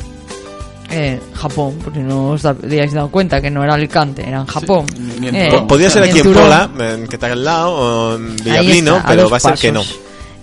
eh, 0.90 1.18
Japón, 1.34 1.78
porque 1.82 2.00
no 2.00 2.30
os 2.30 2.44
habíais 2.44 2.92
dado 2.92 3.08
cuenta 3.10 3.40
que 3.40 3.50
no 3.50 3.64
era 3.64 3.74
Alicante, 3.74 4.22
era 4.28 4.40
en 4.40 4.46
Japón. 4.46 4.84
en 5.22 5.34
Eh. 5.34 5.64
Podría 5.66 5.88
ser 5.88 6.02
aquí 6.02 6.18
en. 6.20 6.32
Pola, 6.34 6.70
en 6.78 7.06
que 7.06 7.16
está 7.16 7.32
al 7.32 7.42
lado, 7.44 7.72
o 7.72 8.14
en 8.16 8.36
Villablino, 8.36 8.96
está, 8.98 9.08
pero 9.08 9.30
va 9.30 9.36
a 9.38 9.40
ser 9.40 9.54
que 9.54 9.72
no. 9.72 9.82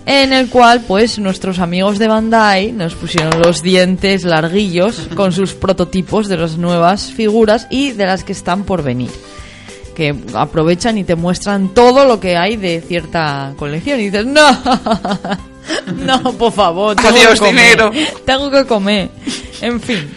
En 0.06 0.32
el 0.32 0.48
cual, 0.48 0.80
pues, 0.88 1.18
nuestros 1.20 1.60
amigos 1.60 1.98
de 2.00 2.08
Bandai 2.08 2.72
nos 2.72 2.94
pusieron 2.94 3.40
los 3.40 3.62
dientes 3.62 4.24
larguillos 4.24 5.08
con 5.14 5.30
sus 5.30 5.52
prototipos 5.54 6.26
de 6.26 6.38
las 6.38 6.56
nuevas 6.56 7.12
figuras 7.12 7.68
y 7.70 7.92
de 7.92 8.06
las 8.06 8.24
que 8.24 8.32
están 8.32 8.64
por 8.64 8.82
venir. 8.82 9.10
Que 10.00 10.14
aprovechan 10.32 10.96
y 10.96 11.04
te 11.04 11.14
muestran 11.14 11.74
todo 11.74 12.06
lo 12.06 12.18
que 12.18 12.34
hay 12.34 12.56
de 12.56 12.80
cierta 12.80 13.52
colección. 13.58 14.00
Y 14.00 14.04
dices, 14.04 14.24
no, 14.24 14.50
no, 15.94 16.32
por 16.38 16.50
favor, 16.52 16.96
tengo 16.96 17.10
Adiós, 17.10 17.32
que 17.38 17.46
comer. 17.46 17.64
dinero. 17.64 17.90
Tengo 18.24 18.50
que 18.50 18.64
comer. 18.64 19.10
En 19.60 19.78
fin. 19.78 20.10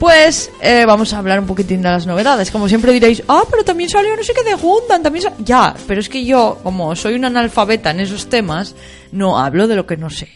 Pues 0.00 0.50
eh, 0.60 0.84
vamos 0.84 1.12
a 1.12 1.18
hablar 1.18 1.38
un 1.38 1.46
poquitín 1.46 1.80
de 1.80 1.90
las 1.90 2.08
novedades. 2.08 2.50
Como 2.50 2.68
siempre 2.68 2.92
diréis, 2.92 3.22
ah, 3.28 3.42
pero 3.48 3.62
también 3.62 3.88
salió 3.88 4.16
no 4.16 4.24
sé 4.24 4.32
qué 4.34 4.42
de 4.42 4.56
Gundam, 4.56 5.00
también 5.00 5.22
sa-". 5.22 5.32
Ya, 5.44 5.76
pero 5.86 6.00
es 6.00 6.08
que 6.08 6.24
yo, 6.24 6.58
como 6.64 6.96
soy 6.96 7.14
una 7.14 7.28
analfabeta 7.28 7.92
en 7.92 8.00
esos 8.00 8.28
temas, 8.28 8.74
no 9.12 9.38
hablo 9.38 9.68
de 9.68 9.76
lo 9.76 9.86
que 9.86 9.96
no 9.96 10.10
sé. 10.10 10.28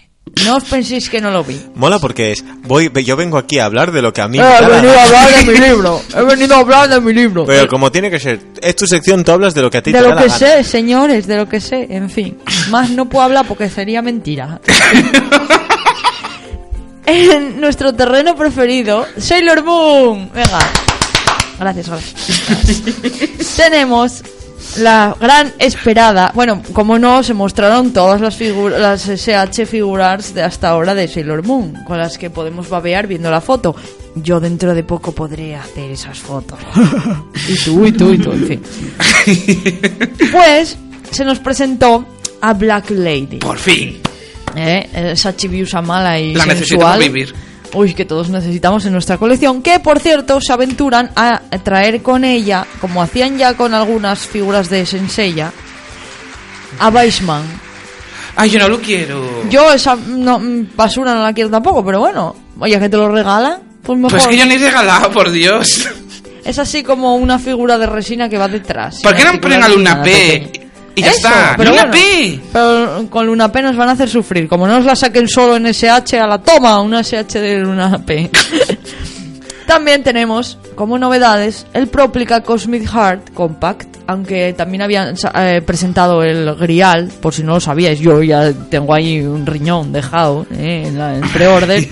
No 0.46 0.56
os 0.56 0.64
penséis 0.64 1.08
que 1.08 1.20
no 1.20 1.30
lo 1.30 1.44
vi. 1.44 1.60
Mola 1.74 1.98
porque 1.98 2.32
es, 2.32 2.44
voy, 2.62 2.90
yo 3.04 3.16
vengo 3.16 3.38
aquí 3.38 3.58
a 3.58 3.66
hablar 3.66 3.92
de 3.92 4.02
lo 4.02 4.12
que 4.12 4.20
a 4.20 4.28
mí 4.28 4.38
He 4.38 4.42
me 4.42 4.60
la 4.60 4.68
venido 4.68 4.98
a 4.98 5.04
hablar 5.04 5.32
de 5.32 5.44
mi 5.52 5.58
libro. 5.68 6.02
He 6.16 6.22
venido 6.22 6.54
a 6.54 6.58
hablar 6.58 6.88
de 6.88 7.00
mi 7.00 7.12
libro. 7.12 7.44
Pero 7.46 7.68
como 7.68 7.92
tiene 7.92 8.10
que 8.10 8.18
ser, 8.18 8.40
es 8.60 8.76
tu 8.76 8.86
sección, 8.86 9.24
tú 9.24 9.32
hablas 9.32 9.54
de 9.54 9.62
lo 9.62 9.70
que 9.70 9.78
a 9.78 9.82
ti 9.82 9.92
de 9.92 9.98
te 9.98 10.02
lo 10.02 10.08
da 10.10 10.14
la 10.16 10.22
que 10.22 10.28
gana. 10.28 10.38
sé, 10.38 10.64
señores, 10.64 11.26
de 11.26 11.36
lo 11.36 11.48
que 11.48 11.60
sé. 11.60 11.86
En 11.90 12.10
fin, 12.10 12.38
más 12.70 12.90
no 12.90 13.08
puedo 13.08 13.24
hablar 13.24 13.46
porque 13.46 13.68
sería 13.70 14.02
mentira. 14.02 14.60
en 17.06 17.60
nuestro 17.60 17.94
terreno 17.94 18.34
preferido, 18.34 19.06
Sailor 19.18 19.62
Moon. 19.62 20.30
Venga. 20.34 20.58
Gracias, 21.58 21.88
gracias. 21.88 23.56
Tenemos 23.56 24.22
la 24.78 25.16
gran 25.20 25.52
esperada. 25.58 26.32
Bueno, 26.34 26.62
como 26.72 26.98
no, 26.98 27.22
se 27.22 27.34
mostraron 27.34 27.92
todas 27.92 28.20
las 28.20 28.36
figuras, 28.36 28.80
las 28.80 29.08
SH 29.08 29.66
figurars 29.66 30.34
de 30.34 30.42
hasta 30.42 30.68
ahora 30.70 30.94
de 30.94 31.08
Sailor 31.08 31.44
Moon, 31.46 31.84
con 31.86 31.98
las 31.98 32.18
que 32.18 32.30
podemos 32.30 32.68
babear 32.68 33.06
viendo 33.06 33.30
la 33.30 33.40
foto. 33.40 33.74
Yo 34.16 34.38
dentro 34.40 34.74
de 34.74 34.84
poco 34.84 35.12
podré 35.12 35.56
hacer 35.56 35.90
esas 35.90 36.18
fotos. 36.18 36.58
y 37.48 37.56
tú, 37.64 37.84
y 37.86 37.92
tú, 37.92 38.12
y 38.12 38.18
tú, 38.18 38.32
en 38.32 38.46
fin. 38.46 38.62
Pues 40.32 40.76
se 41.10 41.24
nos 41.24 41.38
presentó 41.40 42.04
a 42.40 42.52
Black 42.54 42.90
Lady. 42.90 43.38
Por 43.38 43.58
fin. 43.58 44.00
¿eh? 44.56 44.88
Esa 45.12 45.34
chibiusa 45.36 45.82
mala 45.82 46.18
y 46.18 46.34
La 46.34 46.44
sensual. 46.44 46.58
necesitamos 46.58 46.98
vivir. 46.98 47.34
Uy, 47.74 47.92
que 47.94 48.04
todos 48.04 48.30
necesitamos 48.30 48.86
en 48.86 48.92
nuestra 48.92 49.18
colección. 49.18 49.60
Que 49.60 49.80
por 49.80 49.98
cierto 50.00 50.40
se 50.40 50.52
aventuran 50.52 51.10
a 51.16 51.40
traer 51.62 52.02
con 52.02 52.24
ella, 52.24 52.66
como 52.80 53.02
hacían 53.02 53.36
ya 53.36 53.54
con 53.54 53.74
algunas 53.74 54.20
figuras 54.20 54.70
de 54.70 54.86
Senseiya, 54.86 55.52
a 56.78 56.88
Weissman. 56.88 57.42
Ay, 58.36 58.50
yo 58.50 58.58
no 58.58 58.68
lo 58.68 58.80
quiero. 58.80 59.48
Yo 59.48 59.72
esa 59.72 59.96
no, 59.96 60.40
basura 60.74 61.14
no 61.14 61.22
la 61.22 61.32
quiero 61.32 61.50
tampoco, 61.50 61.84
pero 61.84 62.00
bueno, 62.00 62.34
oye, 62.58 62.78
que 62.78 62.88
te 62.88 62.96
lo 62.96 63.08
regalan, 63.08 63.60
pues 63.82 63.98
mejor. 63.98 64.18
Pues 64.18 64.26
que 64.26 64.36
yo 64.36 64.46
ni 64.46 64.54
he 64.54 64.58
regalado, 64.58 65.10
por 65.10 65.30
Dios. 65.30 65.88
Es 66.44 66.58
así 66.58 66.82
como 66.82 67.16
una 67.16 67.38
figura 67.38 67.78
de 67.78 67.86
resina 67.86 68.28
que 68.28 68.36
va 68.36 68.48
detrás. 68.48 69.00
¿Por 69.02 69.14
qué 69.14 69.24
no 69.24 69.40
ponen 69.40 69.62
figura 69.62 69.92
a 69.92 70.02
Y 70.96 71.02
ya 71.02 71.10
Eso, 71.10 71.28
está. 71.28 71.54
pero 71.56 71.70
Luna 71.70 71.86
bueno, 71.86 71.92
P. 71.92 72.40
Pero 72.52 73.06
con 73.10 73.26
Luna 73.26 73.50
P 73.50 73.62
nos 73.62 73.76
van 73.76 73.88
a 73.88 73.92
hacer 73.92 74.08
sufrir. 74.08 74.48
Como 74.48 74.66
no 74.66 74.76
nos 74.76 74.84
la 74.84 74.94
saquen 74.94 75.28
solo 75.28 75.56
en 75.56 75.66
SH 75.66 76.18
a 76.18 76.26
la 76.26 76.38
toma, 76.38 76.80
una 76.80 77.00
SH 77.02 77.40
de 77.40 77.58
Luna 77.58 77.98
P. 78.04 78.30
también 79.66 80.02
tenemos, 80.02 80.58
como 80.74 80.98
novedades, 80.98 81.66
el 81.72 81.88
Proplica 81.88 82.42
Cosmic 82.42 82.88
Heart 82.88 83.32
Compact. 83.34 83.94
Aunque 84.06 84.52
también 84.52 84.82
habían 84.82 85.14
eh, 85.34 85.62
presentado 85.64 86.22
el 86.22 86.54
Grial, 86.56 87.10
por 87.22 87.32
si 87.32 87.42
no 87.42 87.54
lo 87.54 87.60
sabíais, 87.60 87.98
yo 87.98 88.22
ya 88.22 88.52
tengo 88.52 88.92
ahí 88.92 89.20
un 89.22 89.46
riñón 89.46 89.92
dejado 89.92 90.46
eh, 90.52 90.84
en 90.86 90.98
la 90.98 91.16
en 91.16 91.22
pre-order. 91.30 91.88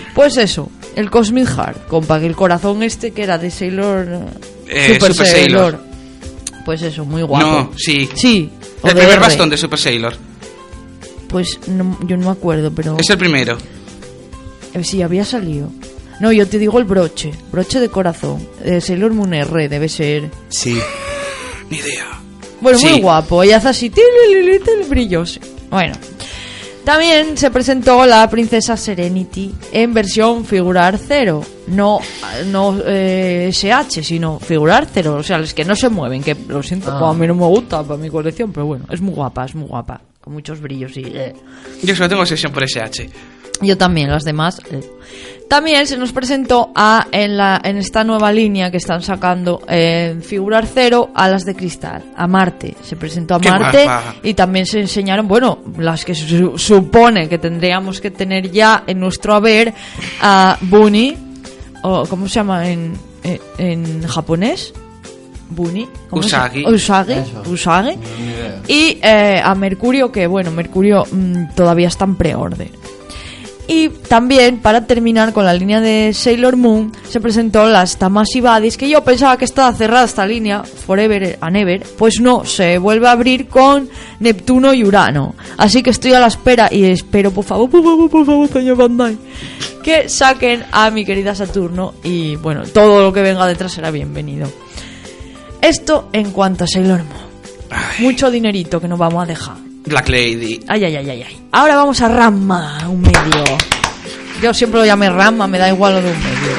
pues 0.14 0.36
eso, 0.38 0.70
el 0.96 1.08
Cosmic 1.08 1.46
Heart 1.46 1.86
Compact, 1.86 2.24
el 2.24 2.34
corazón 2.34 2.82
este 2.82 3.12
que 3.12 3.22
era 3.22 3.38
de 3.38 3.50
Sailor. 3.50 4.08
Eh, 4.68 4.94
Super 4.94 5.14
Sailor. 5.14 5.91
Pues 6.64 6.82
eso, 6.82 7.04
muy 7.04 7.22
guapo. 7.22 7.44
No, 7.46 7.72
sí. 7.76 8.08
Sí. 8.14 8.50
o 8.82 8.88
El 8.88 8.94
de 8.94 9.00
primer 9.00 9.16
R. 9.16 9.20
bastón 9.20 9.50
de 9.50 9.56
Super 9.56 9.78
Sailor. 9.78 10.14
Pues 11.28 11.58
no- 11.68 11.98
yo 12.06 12.16
no 12.16 12.26
me 12.26 12.32
acuerdo, 12.32 12.70
pero 12.74 12.96
Es 12.98 13.08
el 13.10 13.18
primero. 13.18 13.56
eh, 14.74 14.84
sí, 14.84 15.02
había 15.02 15.24
salido. 15.24 15.70
No, 16.20 16.30
yo 16.30 16.46
te 16.46 16.58
digo 16.58 16.78
el 16.78 16.84
broche, 16.84 17.32
broche 17.50 17.80
de 17.80 17.88
corazón. 17.88 18.46
Eh, 18.64 18.80
Sailor 18.80 19.12
Moon 19.12 19.34
R 19.34 19.68
debe 19.68 19.88
ser. 19.88 20.30
Sí. 20.48 20.78
Ni 21.70 21.78
idea. 21.78 22.06
Bueno, 22.60 22.78
Sí. 22.78 22.86
muy 22.90 23.00
guapo. 23.00 23.42
Y 23.42 23.50
hace 23.52 23.68
así, 23.68 23.90
tilililitil, 23.90 24.84
brillos. 24.88 25.40
Bueno. 25.70 25.94
También 26.84 27.36
se 27.36 27.50
presentó 27.52 28.04
la 28.06 28.28
princesa 28.28 28.76
Serenity 28.76 29.54
en 29.72 29.94
versión 29.94 30.44
figurar 30.44 30.98
cero. 30.98 31.44
No, 31.68 32.00
no 32.46 32.76
eh, 32.84 33.50
SH, 33.52 34.02
sino 34.02 34.40
figurar 34.40 34.88
cero. 34.92 35.14
O 35.18 35.22
sea, 35.22 35.38
los 35.38 35.54
que 35.54 35.64
no 35.64 35.76
se 35.76 35.88
mueven, 35.88 36.22
que 36.24 36.36
lo 36.48 36.60
siento, 36.62 36.90
Ah. 36.90 36.98
pues 36.98 37.10
a 37.12 37.14
mí 37.14 37.26
no 37.28 37.34
me 37.36 37.46
gusta 37.46 37.84
para 37.84 37.96
mi 38.00 38.10
colección, 38.10 38.52
pero 38.52 38.66
bueno, 38.66 38.84
es 38.90 39.00
muy 39.00 39.14
guapa, 39.14 39.44
es 39.44 39.54
muy 39.54 39.68
guapa. 39.68 40.00
Con 40.20 40.32
muchos 40.34 40.60
brillos 40.60 40.96
y... 40.96 41.02
eh. 41.04 41.32
Yo 41.82 41.94
solo 41.94 42.08
tengo 42.08 42.26
sesión 42.26 42.52
por 42.52 42.64
SH. 42.64 43.08
Yo 43.62 43.76
también, 43.78 44.10
las 44.10 44.24
demás. 44.24 44.60
eh. 44.70 44.80
También 45.48 45.86
se 45.86 45.98
nos 45.98 46.12
presentó 46.12 46.70
a, 46.74 47.08
en, 47.12 47.36
la, 47.36 47.60
en 47.62 47.76
esta 47.76 48.04
nueva 48.04 48.32
línea 48.32 48.70
que 48.70 48.78
están 48.78 49.02
sacando 49.02 49.60
en 49.68 50.22
Figurar 50.22 50.66
Cero 50.66 51.10
a 51.14 51.28
las 51.28 51.44
de 51.44 51.54
Cristal, 51.54 52.02
a 52.16 52.26
Marte. 52.26 52.74
Se 52.82 52.96
presentó 52.96 53.34
a 53.34 53.40
¡Qué 53.40 53.50
Marte 53.50 53.84
guapa! 53.84 54.14
y 54.22 54.32
también 54.32 54.64
se 54.64 54.80
enseñaron, 54.80 55.28
bueno, 55.28 55.58
las 55.76 56.06
que 56.06 56.14
se 56.14 56.26
su- 56.26 56.56
supone 56.56 57.28
que 57.28 57.36
tendríamos 57.36 58.00
que 58.00 58.10
tener 58.10 58.50
ya 58.50 58.84
en 58.86 58.98
nuestro 58.98 59.34
haber 59.34 59.74
a 60.22 60.56
Bunny, 60.62 61.16
o 61.82 62.06
¿cómo 62.06 62.28
se 62.28 62.34
llama 62.36 62.66
en, 62.70 62.94
en, 63.22 63.40
en 63.58 64.02
japonés? 64.08 64.72
Bunny. 65.50 65.86
¿Cómo 66.08 66.22
se- 66.22 66.28
Usagi. 66.28 66.64
Usagi. 66.66 67.12
Eso. 67.12 67.42
Usagi. 67.50 67.98
Y 68.68 68.98
eh, 69.02 69.38
a 69.44 69.54
Mercurio, 69.54 70.10
que 70.10 70.26
bueno, 70.26 70.50
Mercurio 70.50 71.04
mm, 71.12 71.48
todavía 71.54 71.88
está 71.88 72.06
en 72.06 72.16
pre-order. 72.16 72.70
Y 73.74 73.88
también, 73.88 74.58
para 74.58 74.86
terminar 74.86 75.32
con 75.32 75.46
la 75.46 75.54
línea 75.54 75.80
de 75.80 76.12
Sailor 76.12 76.58
Moon, 76.58 76.92
se 77.08 77.22
presentó 77.22 77.66
las 77.66 77.96
Tamashii 77.96 78.42
Buddies, 78.42 78.76
que 78.76 78.86
yo 78.86 79.02
pensaba 79.02 79.38
que 79.38 79.46
estaba 79.46 79.72
cerrada 79.72 80.04
esta 80.04 80.26
línea, 80.26 80.62
Forever 80.62 81.38
and 81.40 81.56
Ever. 81.56 81.82
Pues 81.96 82.20
no, 82.20 82.44
se 82.44 82.76
vuelve 82.76 83.08
a 83.08 83.12
abrir 83.12 83.48
con 83.48 83.88
Neptuno 84.20 84.74
y 84.74 84.84
Urano. 84.84 85.34
Así 85.56 85.82
que 85.82 85.88
estoy 85.88 86.12
a 86.12 86.20
la 86.20 86.26
espera 86.26 86.68
y 86.70 86.84
espero, 86.84 87.30
por 87.30 87.44
favor, 87.44 87.70
por 87.70 87.82
favor, 87.82 88.10
por 88.10 88.26
favor, 88.26 88.48
señor 88.48 88.76
Bandai, 88.76 89.16
que 89.82 90.06
saquen 90.10 90.64
a 90.70 90.90
mi 90.90 91.06
querida 91.06 91.34
Saturno. 91.34 91.94
Y 92.04 92.36
bueno, 92.36 92.64
todo 92.64 93.00
lo 93.00 93.10
que 93.10 93.22
venga 93.22 93.46
detrás 93.46 93.72
será 93.72 93.90
bienvenido. 93.90 94.52
Esto 95.62 96.10
en 96.12 96.30
cuanto 96.32 96.64
a 96.64 96.66
Sailor 96.66 97.04
Moon. 97.04 97.32
Mucho 98.00 98.30
dinerito 98.30 98.82
que 98.82 98.88
nos 98.88 98.98
vamos 98.98 99.22
a 99.22 99.26
dejar. 99.26 99.71
Black 99.84 100.08
Lady. 100.08 100.60
Ay, 100.68 100.84
ay, 100.84 100.96
ay, 100.96 101.10
ay, 101.10 101.22
ay. 101.26 101.38
Ahora 101.52 101.76
vamos 101.76 102.00
a 102.00 102.08
Ramma, 102.08 102.88
un 102.88 103.00
medio. 103.02 103.44
Yo 104.42 104.52
siempre 104.54 104.80
lo 104.80 104.86
llamé 104.86 105.10
Ramma, 105.10 105.46
me 105.46 105.58
da 105.58 105.68
igual 105.68 105.94
lo 105.94 106.02
de 106.02 106.10
un 106.10 106.18
medio. 106.18 106.52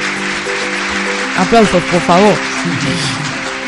Aplausos, 1.39 1.81
por 1.83 2.01
favor. 2.01 2.33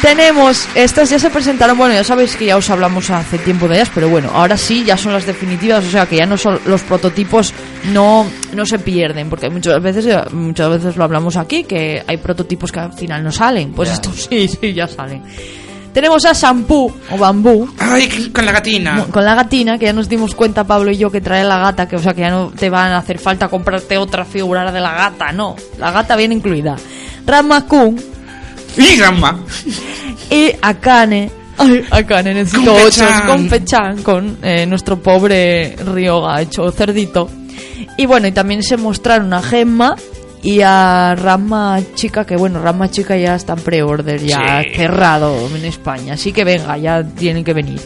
Tenemos, 0.02 0.68
estas 0.76 1.10
ya 1.10 1.18
se 1.18 1.30
presentaron, 1.32 1.78
bueno, 1.78 1.96
ya 1.96 2.04
sabéis 2.04 2.36
que 2.36 2.46
ya 2.46 2.58
os 2.58 2.70
hablamos 2.70 3.10
hace 3.10 3.40
tiempo 3.40 3.68
de 3.68 3.76
ellas, 3.76 3.90
pero 3.96 4.08
bueno, 4.08 4.30
ahora 4.34 4.56
sí, 4.56 4.84
ya 4.84 4.98
son 4.98 5.14
las 5.14 5.26
definitivas, 5.26 5.84
o 5.84 5.90
sea 5.90 6.06
que 6.06 6.18
ya 6.18 6.28
no 6.28 6.38
son 6.38 6.60
los 6.66 6.82
prototipos, 6.84 7.54
no, 7.92 8.28
no 8.54 8.66
se 8.68 8.78
pierden, 8.78 9.30
porque 9.30 9.50
muchas 9.50 9.82
veces, 9.82 10.32
muchas 10.32 10.70
veces 10.70 10.96
lo 10.96 11.06
hablamos 11.06 11.38
aquí, 11.38 11.64
que 11.64 12.04
hay 12.06 12.18
prototipos 12.18 12.72
que 12.72 12.82
al 12.82 12.94
final 12.94 13.24
no 13.24 13.32
salen, 13.32 13.72
pues 13.74 13.90
Ya. 13.90 13.96
estos 13.96 14.16
sí, 14.30 14.48
sí, 14.48 14.74
ya 14.74 14.86
salen. 14.88 15.24
Tenemos 15.96 16.26
a 16.26 16.34
Shampoo, 16.34 16.94
o 17.10 17.18
Bambú, 17.18 17.70
Ay, 17.80 18.30
con 18.34 18.46
la 18.46 18.52
gatina. 18.52 19.06
con 19.10 19.24
la 19.24 19.34
gatina, 19.34 19.80
que 19.80 19.86
ya 19.86 19.94
nos 19.94 20.10
dimos 20.10 20.36
cuenta 20.36 20.66
Pablo 20.66 20.92
y 20.92 20.98
yo 20.98 21.10
que 21.10 21.22
trae 21.22 21.46
la 21.46 21.58
gata, 21.58 21.88
que 21.88 21.96
o 21.96 22.00
sea 22.00 22.14
que 22.14 22.20
ya 22.20 22.30
no 22.30 22.50
te 22.50 22.70
van 22.70 22.92
a 22.92 22.98
hacer 22.98 23.18
falta 23.18 23.48
comprarte 23.48 23.98
otra 23.98 24.26
figura 24.26 24.70
de 24.74 24.82
la 24.82 24.94
gata, 24.94 25.32
no. 25.32 25.56
La 25.80 25.92
gata 25.92 26.18
viene 26.18 26.36
incluida. 26.36 26.76
Rama-kun 27.26 27.96
Y 28.78 28.98
Gamma. 28.98 29.40
y 30.30 30.52
Akane. 30.62 31.32
Ay, 31.58 31.86
Akane, 31.90 32.34
necesito 32.34 32.74
Con 32.74 32.82
ocho. 32.84 33.06
Con 33.26 33.48
Pechan, 33.48 34.04
con 34.04 34.38
eh, 34.44 34.66
nuestro 34.66 35.00
pobre 35.02 35.78
Ryoga 35.78 36.42
hecho 36.42 36.70
cerdito. 36.72 37.30
Y 37.98 38.06
bueno, 38.06 38.28
y 38.28 38.34
también 38.34 38.62
se 38.64 38.76
mostraron 38.76 39.34
a 39.34 39.42
Gemma 39.42 39.96
y 40.46 40.62
a 40.62 41.16
Rama 41.18 41.80
Chica, 41.96 42.24
que 42.26 42.38
bueno, 42.38 42.62
Rama 42.62 42.90
Chica 42.90 43.18
ya 43.18 43.36
está 43.36 43.54
en 43.54 43.60
pre-order, 43.62 44.22
ya 44.22 44.62
Sí. 44.64 44.70
cerrado 44.76 45.36
en 45.56 45.66
España. 45.66 46.14
Así 46.14 46.32
que 46.32 46.44
venga, 46.44 46.78
ya 46.78 47.04
tienen 47.04 47.44
que 47.44 47.54
venir. 47.54 47.82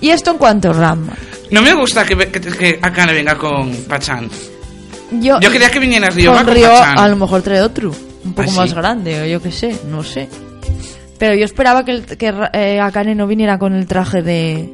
Y 0.00 0.08
esto 0.08 0.30
en 0.30 0.38
cuanto 0.38 0.70
a 0.70 0.72
Rama. 0.72 1.12
No 1.50 1.60
me 1.62 1.74
gusta 1.74 2.04
que, 2.06 2.16
que, 2.16 2.40
que 2.40 2.78
Akane 2.80 3.12
venga 3.12 3.36
con 3.36 3.70
Pachan. 3.88 4.28
Yo, 5.20 5.38
Yo 5.40 5.50
quería 5.50 5.70
que 5.70 5.78
viniera 5.80 6.08
Ryo 6.08 6.32
con 6.34 6.44
con 6.46 6.54
Ryo 6.54 6.68
Pachan. 6.68 6.98
a 6.98 7.08
lo 7.08 7.16
mejor 7.16 7.42
trae 7.42 7.60
otro, 7.60 7.90
un 8.24 8.32
poco 8.32 8.48
¿Ah, 8.48 8.52
sí? 8.52 8.58
más 8.58 8.72
grande, 8.74 9.20
o 9.22 9.26
yo 9.26 9.42
qué 9.42 9.50
sé, 9.52 9.76
no 9.90 10.02
sé. 10.02 10.28
Pero 11.18 11.34
yo 11.34 11.44
esperaba 11.44 11.84
que, 11.84 11.90
el, 11.90 12.04
que 12.06 12.32
eh, 12.54 12.80
Akane 12.80 13.14
no 13.14 13.26
viniera 13.26 13.58
con 13.58 13.74
el 13.74 13.86
traje 13.86 14.22
de, 14.22 14.70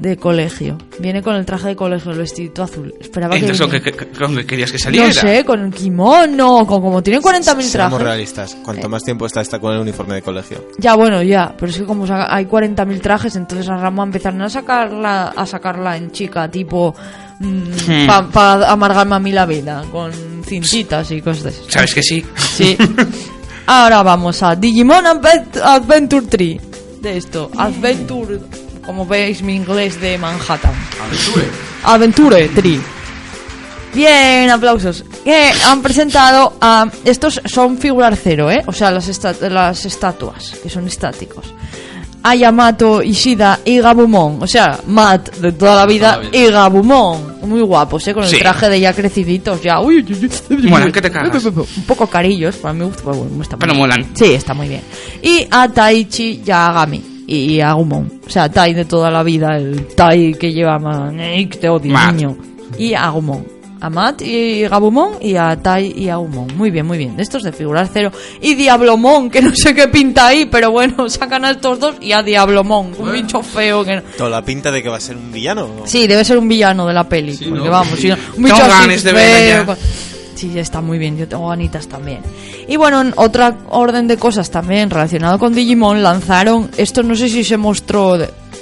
de 0.00 0.16
colegio. 0.16 0.78
Viene 0.98 1.22
con 1.22 1.34
el 1.34 1.44
traje 1.44 1.68
de 1.68 1.76
colegio, 1.76 2.12
el 2.12 2.18
vestidito 2.18 2.62
azul. 2.62 2.94
Esperaba 3.00 3.34
Entonces, 3.36 3.60
¿con 3.60 3.70
que 3.70 3.80
qué- 3.82 3.92
con 4.08 4.36
qué 4.36 4.46
querías 4.46 4.70
que 4.72 4.78
saliera? 4.78 5.08
No 5.08 5.12
sé, 5.12 5.44
con 5.44 5.60
el 5.64 5.72
kimono, 5.72 6.66
con 6.66 6.80
como 6.80 7.02
tienen 7.02 7.20
40.000 7.22 7.62
Seamos 7.70 7.98
trajes. 7.98 8.06
realistas. 8.06 8.56
Cuanto 8.64 8.88
más 8.88 9.02
tiempo 9.04 9.26
está, 9.26 9.40
está 9.40 9.58
con 9.58 9.74
el 9.74 9.80
uniforme 9.80 10.14
de 10.16 10.22
colegio. 10.22 10.64
Ya, 10.78 10.94
bueno, 10.94 11.22
ya, 11.22 11.54
pero 11.58 11.70
es 11.70 11.78
que 11.78 11.84
como 11.84 12.06
hay 12.08 12.46
40.000 12.46 13.00
trajes, 13.00 13.34
entonces 13.36 13.68
a 13.68 13.76
Rama 13.76 14.04
empezaron 14.04 14.40
a 14.42 14.48
sacarla, 14.48 15.28
a 15.36 15.46
sacarla 15.46 15.96
en 15.96 16.10
chica, 16.12 16.50
tipo, 16.50 16.94
Hmm. 17.40 18.06
para 18.32 18.70
amargarme 18.70 19.14
a 19.14 19.18
mí 19.20 19.30
la 19.32 19.46
vida, 19.46 19.84
con 19.92 20.10
cintitas 20.44 21.10
y 21.12 21.20
cosas 21.22 21.44
de 21.44 21.50
esas. 21.50 21.64
¿Sabes 21.68 21.94
que 21.94 22.02
sí? 22.02 22.24
Sí. 22.36 22.76
Ahora 23.66 24.02
vamos 24.02 24.42
a 24.42 24.56
Digimon 24.56 25.04
Advent- 25.04 25.60
Adventure 25.62 26.26
Tree. 26.26 26.60
De 27.00 27.16
esto, 27.16 27.48
Adventure, 27.56 28.40
como 28.88 29.04
veis 29.04 29.42
mi 29.42 29.54
inglés 29.54 30.00
de 30.00 30.16
Manhattan. 30.16 30.72
Adventure 31.84 32.48
Tree. 32.48 32.80
Bien, 33.94 34.48
aplausos. 34.48 35.04
Que 35.22 35.50
han 35.66 35.82
presentado 35.82 36.54
a. 36.58 36.86
Estos 37.04 37.38
son 37.44 37.76
figurar 37.76 38.16
cero, 38.16 38.50
¿eh? 38.50 38.62
O 38.66 38.72
sea, 38.72 38.90
las, 38.90 39.08
esta- 39.08 39.34
las 39.50 39.84
estatuas, 39.84 40.52
que 40.62 40.70
son 40.70 40.86
estáticos. 40.86 41.52
A 42.22 42.34
Yamato, 42.34 43.02
Ishida 43.02 43.60
y 43.62 43.78
Gabumon. 43.78 44.42
O 44.42 44.46
sea, 44.46 44.78
Matt 44.86 45.36
de 45.36 45.52
toda 45.52 45.74
la 45.76 45.86
vida, 45.86 46.20
y 46.32 46.46
Gabumon. 46.46 47.40
Muy 47.46 47.60
guapos, 47.60 48.08
¿eh? 48.08 48.14
Con 48.14 48.24
el 48.24 48.30
Sí. 48.30 48.38
traje 48.38 48.70
de 48.70 48.80
ya 48.80 48.94
creciditos, 48.94 49.62
ya. 49.62 49.80
Uy, 49.80 49.98
uy, 50.08 50.30
uy. 50.50 50.62
Molan 50.68 50.90
que 50.92 51.02
te 51.02 51.10
cagas. 51.10 51.44
Un 51.44 51.66
poco 51.86 52.06
carillos, 52.06 52.56
para 52.56 52.72
mí 52.72 52.90
pero 52.96 53.12
bueno, 53.16 53.42
está 53.42 53.56
muy 53.56 53.60
Pero 53.60 53.72
bien. 53.74 53.78
molan. 53.80 54.06
Sí, 54.14 54.32
está 54.32 54.54
muy 54.54 54.68
bien. 54.68 54.82
Y 55.22 55.46
a 55.50 55.68
Taichi 55.68 56.42
y 56.46 56.50
a 56.50 56.68
Agami. 56.68 57.17
Y 57.30 57.60
Agumon. 57.60 58.20
O 58.26 58.30
sea, 58.30 58.48
Tai 58.50 58.72
de 58.74 58.84
toda 58.86 59.10
la 59.10 59.22
vida, 59.22 59.56
el 59.56 59.86
Tai 59.94 60.32
que 60.34 60.52
lleva 60.52 60.78
Manik, 60.78 61.60
te 61.60 61.68
odio, 61.68 61.92
Matt. 61.92 62.14
niño. 62.14 62.36
Y 62.78 62.94
Agumon. 62.94 63.58
A 63.80 63.88
Matt 63.90 64.22
y 64.22 64.62
Gabumon 64.66 65.18
y 65.20 65.36
a 65.36 65.54
Tai 65.54 65.92
y 65.96 66.08
Agumon. 66.08 66.48
Muy 66.56 66.72
bien, 66.72 66.84
muy 66.84 66.98
bien. 66.98 67.16
De 67.16 67.22
estos 67.22 67.44
de 67.44 67.52
figurar 67.52 67.88
cero. 67.92 68.10
Y 68.40 68.54
Diablomon, 68.56 69.30
que 69.30 69.40
no 69.40 69.54
sé 69.54 69.72
qué 69.72 69.86
pinta 69.86 70.26
ahí, 70.26 70.46
pero 70.50 70.72
bueno, 70.72 71.08
sacan 71.10 71.44
a 71.44 71.52
estos 71.52 71.78
dos 71.78 71.94
y 72.00 72.10
a 72.10 72.24
Diablomon. 72.24 72.94
Un 72.98 73.12
bicho 73.12 73.40
feo 73.40 73.84
que 73.84 73.96
no. 73.96 74.02
Toda 74.16 74.30
la 74.30 74.42
pinta 74.44 74.72
de 74.72 74.82
que 74.82 74.88
va 74.88 74.96
a 74.96 75.00
ser 75.00 75.16
un 75.16 75.30
villano. 75.30 75.68
¿no? 75.68 75.86
Sí, 75.86 76.08
debe 76.08 76.24
ser 76.24 76.38
un 76.38 76.48
villano 76.48 76.86
de 76.88 76.92
la 76.94 77.08
peli. 77.08 77.36
Sí, 77.36 77.44
porque 77.44 77.66
¿no? 77.66 77.70
vamos, 77.70 78.00
si 78.00 78.08
no- 78.08 78.16
un 78.36 78.42
bicho 78.42 78.56
así 78.56 78.98
feo, 78.98 79.76
Sí, 80.38 80.58
está 80.58 80.80
muy 80.80 80.98
bien. 80.98 81.16
Yo 81.16 81.26
tengo 81.26 81.48
ganitas 81.48 81.88
también. 81.88 82.20
Y 82.68 82.76
bueno, 82.76 83.00
en 83.00 83.12
otra 83.16 83.56
orden 83.70 84.06
de 84.06 84.16
cosas 84.16 84.50
también 84.50 84.88
relacionado 84.88 85.38
con 85.38 85.52
Digimon, 85.52 86.02
lanzaron. 86.02 86.70
Esto 86.76 87.02
no 87.02 87.14
sé 87.16 87.28
si 87.28 87.42
se 87.44 87.56
mostró. 87.56 88.16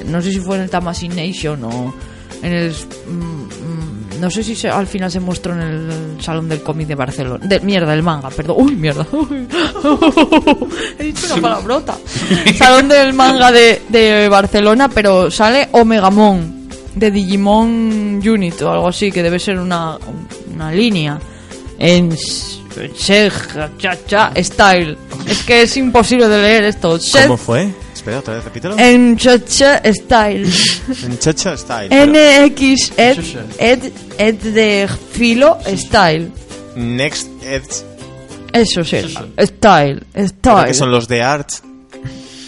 no 0.06 0.22
sé 0.22 0.30
si 0.32 0.38
fue 0.40 0.56
en 0.56 0.62
el 0.62 0.70
Tamashii 0.70 1.08
Nation 1.10 1.62
o 1.64 1.94
en 2.42 2.52
el. 2.52 2.70
mm, 2.72 3.12
mm, 3.12 4.20
no 4.20 4.30
sé 4.30 4.42
si 4.42 4.56
se- 4.56 4.70
al 4.70 4.86
final 4.86 5.10
se 5.10 5.20
mostró 5.20 5.52
en 5.52 5.60
el 5.60 6.22
Salón 6.22 6.48
del 6.48 6.62
Cómic 6.62 6.86
de 6.88 6.94
Barcelona. 6.94 7.44
De, 7.46 7.60
mierda, 7.60 7.92
el 7.92 8.02
manga, 8.02 8.30
perdón. 8.30 8.56
Uy, 8.60 8.74
mierda. 8.74 9.06
Uy. 9.12 9.46
He 10.98 11.04
dicho 11.04 11.26
una 11.34 11.42
palabrota. 11.42 11.96
Salón 12.56 12.88
del 12.88 13.12
manga 13.12 13.52
de, 13.52 13.82
de 13.90 14.28
Barcelona, 14.30 14.88
pero 14.88 15.30
sale 15.30 15.68
Omegamon 15.72 16.68
de 16.94 17.10
Digimon 17.10 18.22
Unit 18.26 18.62
o 18.62 18.70
algo 18.70 18.88
así, 18.88 19.12
que 19.12 19.22
debe 19.22 19.38
ser 19.38 19.58
una, 19.58 19.98
una 20.54 20.72
línea 20.72 21.18
en 21.78 22.16
cha, 23.78 23.96
cha, 24.06 24.32
Style. 24.36 24.96
Es 25.28 25.42
que 25.42 25.62
es 25.62 25.76
imposible 25.76 26.28
de 26.28 26.42
leer 26.42 26.64
esto. 26.64 26.98
¿Cómo 27.22 27.36
fue? 27.36 27.68
Espera, 27.92 28.18
otra 28.18 28.34
vez, 28.34 28.44
repítelo. 28.44 28.78
en 28.78 29.16
cha, 29.16 29.42
cha, 29.44 29.80
Style. 29.92 30.46
En 31.04 31.18
Chacha 31.18 31.56
Style. 31.56 31.88
NX 31.90 32.92
ed, 32.96 33.18
ed, 33.58 33.92
ed 34.18 34.34
de 34.36 34.88
filo 35.12 35.58
Style. 35.66 36.30
Next 36.76 37.28
Edge. 37.42 37.84
Eso 38.52 38.84
sí. 38.84 38.98
Style. 39.38 40.02
¿Pero 40.12 40.28
Style. 40.28 40.66
que 40.66 40.74
son 40.74 40.90
los 40.90 41.08
de 41.08 41.22
Arts? 41.22 41.62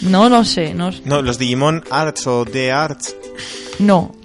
No, 0.01 0.29
no 0.29 0.45
sé. 0.45 0.73
No, 0.73 0.91
No, 1.03 1.21
los 1.21 1.37
Digimon 1.37 1.83
Arts 1.89 2.25
o 2.27 2.45
de 2.45 2.71
Arts. 2.71 3.15
no. 3.79 4.15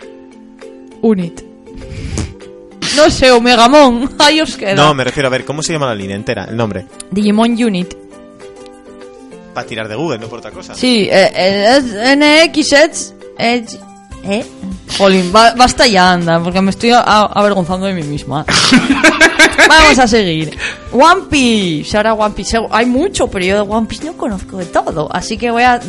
Unit. 1.02 1.42
No 2.96 3.10
sé, 3.10 3.30
Omegamon. 3.32 4.14
Ahí 4.18 4.40
os 4.40 4.56
queda. 4.56 4.74
No, 4.74 4.94
me 4.94 5.04
refiero 5.04 5.26
a 5.28 5.30
ver, 5.30 5.44
¿cómo 5.44 5.62
se 5.62 5.72
llama 5.72 5.86
la 5.86 5.94
línea 5.94 6.16
entera? 6.16 6.44
El 6.44 6.56
nombre. 6.56 6.86
Digimon 7.10 7.52
Unit. 7.62 7.94
Para 9.54 9.66
tirar 9.66 9.86
de 9.88 9.94
Google, 9.94 10.18
no 10.18 10.26
por 10.28 10.38
otra 10.40 10.50
cosa. 10.50 10.74
Sí, 10.74 11.08
eh, 11.10 11.30
eh, 11.34 12.16
NX 12.16 12.72
Edge. 12.72 13.12
Edge. 13.38 13.78
¿Eh? 14.24 14.44
Jolín, 14.98 15.30
ba- 15.32 15.54
basta 15.56 15.86
ya, 15.86 16.12
anda, 16.12 16.40
porque 16.42 16.60
me 16.60 16.70
estoy 16.70 16.90
a- 16.90 17.00
avergonzando 17.02 17.86
de 17.86 17.92
mí 17.94 18.02
misma. 18.02 18.44
Vamos 19.68 19.98
a 19.98 20.08
seguir. 20.08 20.56
One 20.94 21.22
Piece. 21.28 21.96
Ahora 21.96 22.14
One 22.14 22.34
Piece. 22.34 22.56
Hay 22.70 22.86
mucho, 22.86 23.26
pero 23.26 23.44
yo 23.44 23.54
de 23.56 23.60
One 23.62 23.86
Piece 23.88 24.04
no 24.04 24.16
conozco 24.16 24.58
de 24.58 24.66
todo. 24.66 25.08
Así 25.12 25.36
que 25.36 25.50
voy 25.50 25.64
a, 25.64 25.80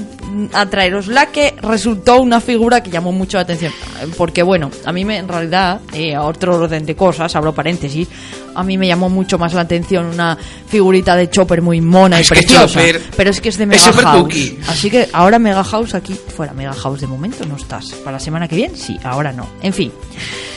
a 0.54 0.66
traeros 0.66 1.08
la 1.08 1.28
que 1.28 1.54
resultó 1.62 2.20
una 2.22 2.42
figura 2.42 2.82
que 2.82 2.90
llamó 2.90 3.12
mucho 3.12 3.38
la 3.38 3.44
atención. 3.44 3.72
Porque, 4.18 4.42
bueno, 4.42 4.72
a 4.84 4.92
mí 4.92 5.06
me, 5.06 5.18
en 5.18 5.28
realidad, 5.28 5.80
eh, 5.94 6.16
a 6.16 6.24
otro 6.24 6.56
orden 6.56 6.86
de 6.88 6.96
cosas, 6.96 7.36
abro 7.36 7.54
paréntesis, 7.54 8.08
a 8.56 8.64
mí 8.64 8.78
me 8.80 8.88
llamó 8.88 9.10
mucho 9.10 9.38
más 9.38 9.54
la 9.54 9.62
atención 9.62 10.08
una 10.08 10.36
figurita 10.68 11.16
de 11.16 11.30
Chopper 11.30 11.62
muy 11.62 11.82
mona 11.82 12.18
y 12.18 12.22
Es 12.22 12.30
que 12.30 12.40
preciosa. 12.40 12.68
Chopper 12.68 13.02
pero 13.16 13.30
es 13.30 13.42
que 13.42 13.50
es 13.50 13.58
de 13.58 13.64
es 13.66 13.70
Mega 13.70 13.84
súper 13.84 14.06
House. 14.06 14.54
Así 14.68 14.90
que 14.90 15.08
ahora 15.14 15.38
Mega 15.38 15.64
House 15.64 15.94
aquí 15.94 16.14
fuera. 16.14 16.54
Mega 16.54 16.74
House 16.74 17.02
de 17.02 17.08
momento 17.08 17.46
no 17.46 17.58
estás. 17.58 17.92
Para 17.96 18.14
la 18.14 18.20
semana 18.20 18.48
que 18.48 18.56
viene, 18.56 18.76
sí, 18.76 18.98
ahora 19.04 19.32
no. 19.32 19.48
En 19.62 19.74
fin. 19.74 19.92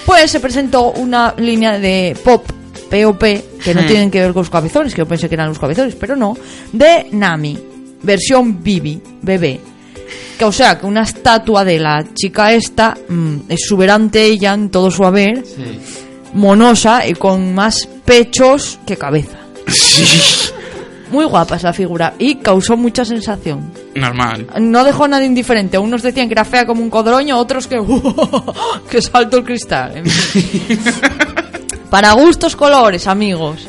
Pues 0.06 0.30
se 0.30 0.40
presentó 0.40 0.92
una 0.92 1.34
línea 1.36 1.78
de 1.78 2.16
pop, 2.24 2.48
POP, 2.90 3.22
que 3.62 3.74
no 3.74 3.82
Hmm. 3.82 3.86
tienen 3.86 4.10
que 4.10 4.20
ver 4.20 4.32
con 4.32 4.40
los 4.40 4.50
cabezones, 4.50 4.94
que 4.94 5.00
yo 5.02 5.06
pensé 5.08 5.28
que 5.28 5.34
eran 5.34 5.48
los 5.48 5.58
cabezones, 5.58 5.94
pero 5.94 6.16
no, 6.16 6.36
de 6.72 7.06
Nami, 7.12 7.58
versión 8.02 8.62
Bibi, 8.62 9.00
bebé. 9.22 9.60
Que, 10.38 10.44
o 10.44 10.52
sea, 10.52 10.78
que 10.78 10.86
una 10.86 11.02
estatua 11.02 11.64
de 11.64 11.78
la 11.80 12.04
chica 12.14 12.52
esta, 12.52 12.96
mm, 13.08 13.36
exuberante 13.48 14.24
ella 14.24 14.54
en 14.54 14.70
todo 14.70 14.90
su 14.90 15.04
haber, 15.04 15.44
monosa 16.32 17.06
y 17.06 17.14
con 17.14 17.54
más 17.54 17.88
pechos 18.04 18.78
que 18.86 18.96
cabeza. 18.96 19.36
Muy 21.10 21.24
guapa 21.24 21.56
esa 21.56 21.72
figura 21.72 22.12
y 22.18 22.36
causó 22.36 22.76
mucha 22.76 23.04
sensación. 23.04 23.72
Normal. 23.94 24.46
No 24.60 24.84
dejó 24.84 25.04
a 25.04 25.08
nadie 25.08 25.26
indiferente. 25.26 25.78
Unos 25.78 26.02
decían 26.02 26.28
que 26.28 26.34
era 26.34 26.44
fea 26.44 26.66
como 26.66 26.82
un 26.82 26.90
codroño, 26.90 27.38
otros 27.38 27.66
que. 27.66 27.80
que 28.90 29.00
salto 29.00 29.38
el 29.38 29.44
cristal. 29.44 30.02
Para 31.90 32.12
gustos, 32.12 32.56
colores, 32.56 33.06
amigos. 33.06 33.66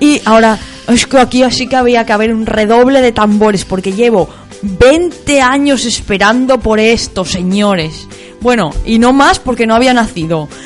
Y 0.00 0.20
ahora, 0.24 0.58
es 0.88 1.06
que 1.06 1.18
aquí 1.18 1.42
sí 1.50 1.66
que 1.66 1.76
había 1.76 2.04
que 2.04 2.12
haber 2.12 2.34
un 2.34 2.46
redoble 2.46 3.00
de 3.00 3.12
tambores, 3.12 3.64
porque 3.64 3.92
llevo 3.92 4.28
20 4.62 5.40
años 5.40 5.84
esperando 5.84 6.58
por 6.58 6.80
esto, 6.80 7.24
señores. 7.24 8.06
Bueno, 8.40 8.72
y 8.84 8.98
no 8.98 9.12
más 9.12 9.38
porque 9.38 9.66
no 9.66 9.74
había 9.74 9.94
nacido. 9.94 10.48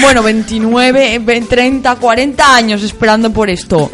Bueno, 0.00 0.24
29, 0.24 1.20
20, 1.20 1.48
30, 1.48 1.94
40 1.96 2.54
años 2.54 2.82
esperando 2.82 3.32
por 3.32 3.48
esto. 3.48 3.90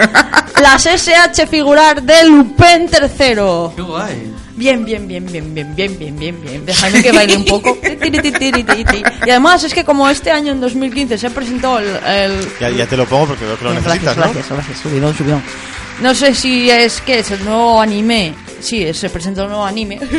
Las 0.61 0.87
SH 0.87 1.47
figurar 1.47 2.03
de 2.03 2.25
Lupin 2.25 2.89
III. 2.91 3.19
Qué 3.77 3.83
guay. 3.83 4.33
Bien, 4.61 4.85
bien, 4.85 5.09
bien, 5.09 5.25
bien, 5.25 5.55
bien, 5.55 5.75
bien, 5.75 5.99
bien, 5.99 6.19
bien, 6.19 6.39
bien. 6.43 6.67
Déjame 6.67 7.03
que 7.03 7.13
baile 7.13 7.35
un 7.39 7.45
poco. 7.47 7.79
Y 9.27 9.31
además 9.31 9.65
es 9.65 9.73
que 9.73 9.85
como 9.85 10.07
este 10.07 10.31
año 10.31 10.53
en 10.53 10.61
2015 10.61 11.17
se 11.17 11.31
presentó 11.31 11.79
el... 11.79 11.87
el- 12.07 12.47
Ya, 12.61 12.69
ya 12.69 12.87
te 12.87 12.95
lo 12.95 13.07
pongo 13.07 13.29
porque 13.29 13.47
veo 13.47 13.57
que 13.59 13.65
lo 13.65 13.73
necesitas, 13.73 14.15
gracias, 14.17 14.35
gracias, 14.35 14.51
gracias. 14.59 14.79
Subidón, 14.81 15.17
subidón. 15.17 15.43
No 16.03 16.15
sé 16.15 16.35
si 16.35 16.71
es 16.71 17.01
que 17.01 17.21
es 17.21 17.31
el 17.31 17.43
nuevo 17.43 17.81
anime. 17.81 18.35
Sí, 18.61 18.93
se 18.95 19.11
presentó 19.11 19.43
el 19.43 19.49
nuevo 19.49 19.65
anime. 19.65 19.99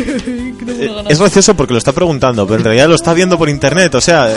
Eh. 0.82 1.04
Es 1.10 1.20
gracioso 1.20 1.56
porque 1.56 1.74
lo 1.74 1.80
está 1.80 1.92
preguntando, 1.92 2.46
pero 2.46 2.58
en 2.60 2.64
realidad 2.64 2.88
lo 2.88 2.96
está 2.96 3.14
viendo 3.14 3.38
por 3.38 3.50
internet. 3.50 3.94
O 3.96 4.02
sea, 4.02 4.32
eh, 4.32 4.36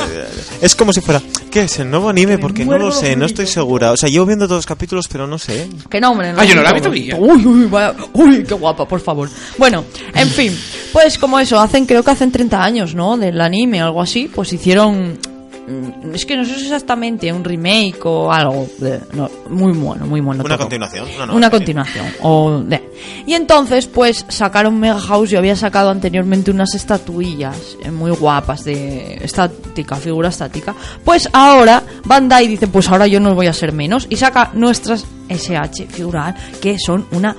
es 0.61 0.75
como 0.75 0.93
si 0.93 1.01
fuera, 1.01 1.23
¿qué 1.51 1.63
es 1.63 1.79
el 1.79 1.91
nuevo 1.91 2.09
anime? 2.09 2.39
Porque 2.39 2.65
no 2.65 2.77
lo 2.79 2.91
sé, 2.93 3.15
no 3.17 3.25
estoy 3.27 3.47
segura. 3.47 3.93
O 3.93 3.97
sea, 3.97 4.09
llevo 4.09 4.27
viendo 4.27 4.47
todos 4.47 4.59
los 4.59 4.67
capítulos, 4.67 5.07
pero 5.09 5.27
no 5.27 5.39
sé. 5.39 5.69
Que 5.89 6.01
no, 6.01 6.11
hombre. 6.13 6.33
Ah, 6.37 6.45
yo 6.45 6.55
no 6.55 6.63
la 6.63 6.73
vi 6.73 6.81
todo. 6.81 6.91
todavía. 6.93 7.17
Uy, 7.17 7.47
uy, 7.47 7.67
vaya- 7.67 7.95
uy, 8.15 8.43
qué 8.45 8.55
guapa, 8.55 8.87
por 8.87 9.01
favor. 9.01 9.29
Bueno, 9.59 9.85
en 10.15 10.29
fin, 10.29 10.59
pues 10.93 11.19
como 11.19 11.39
eso, 11.39 11.59
hacen, 11.61 11.87
creo 11.87 12.03
que 12.03 12.11
hacen 12.11 12.33
30 12.33 12.63
años, 12.63 12.95
¿no? 12.95 13.17
Del 13.17 13.41
anime 13.41 13.83
o 13.83 13.87
algo 13.87 14.03
así, 14.03 14.31
pues 14.35 14.53
hicieron. 14.53 15.19
Mm, 15.67 16.15
Es 16.15 16.25
que 16.27 16.37
no 16.37 16.45
sé 16.45 16.55
exactamente 16.55 17.33
un 17.33 17.43
remake 17.45 18.01
o 18.05 18.33
algo. 18.33 18.67
de- 18.79 19.01
no, 19.13 19.31
muy 19.51 19.73
bueno, 19.73 20.07
muy 20.07 20.21
bueno. 20.21 20.43
Una 20.45 20.57
todo. 20.57 20.65
continuación. 20.65 21.07
una 21.33 21.51
continuación. 21.51 22.07
O 22.23 22.61
de. 22.61 22.91
Y 23.27 23.35
entonces, 23.35 23.87
pues 23.87 24.25
sacaron 24.29 24.79
Mega 24.79 24.99
House. 25.01 25.31
Yo 25.31 25.39
había 25.39 25.57
sacado 25.57 25.91
anteriormente 25.91 26.51
unas 26.51 26.75
estatuillas 26.75 27.77
eh, 27.83 27.91
muy 27.91 28.11
guapas 28.13 28.65
de 28.65 29.15
estática, 29.23 29.97
figura 29.97 30.29
estática. 30.29 30.75
Pues 31.05 31.29
ahora 31.33 31.83
Bandai 32.05 32.47
dice: 32.49 32.67
Pues 32.69 32.89
ahora 32.89 33.07
yo 33.07 33.21
no 33.21 33.35
voy 33.35 33.47
a 33.47 33.53
ser 33.53 33.73
menos. 33.73 34.07
Y 34.11 34.17
saca 34.17 34.51
nuestras 34.55 35.05
SH 35.29 35.87
figural, 35.89 36.35
que 36.61 36.79
son 36.79 37.07
una 37.13 37.35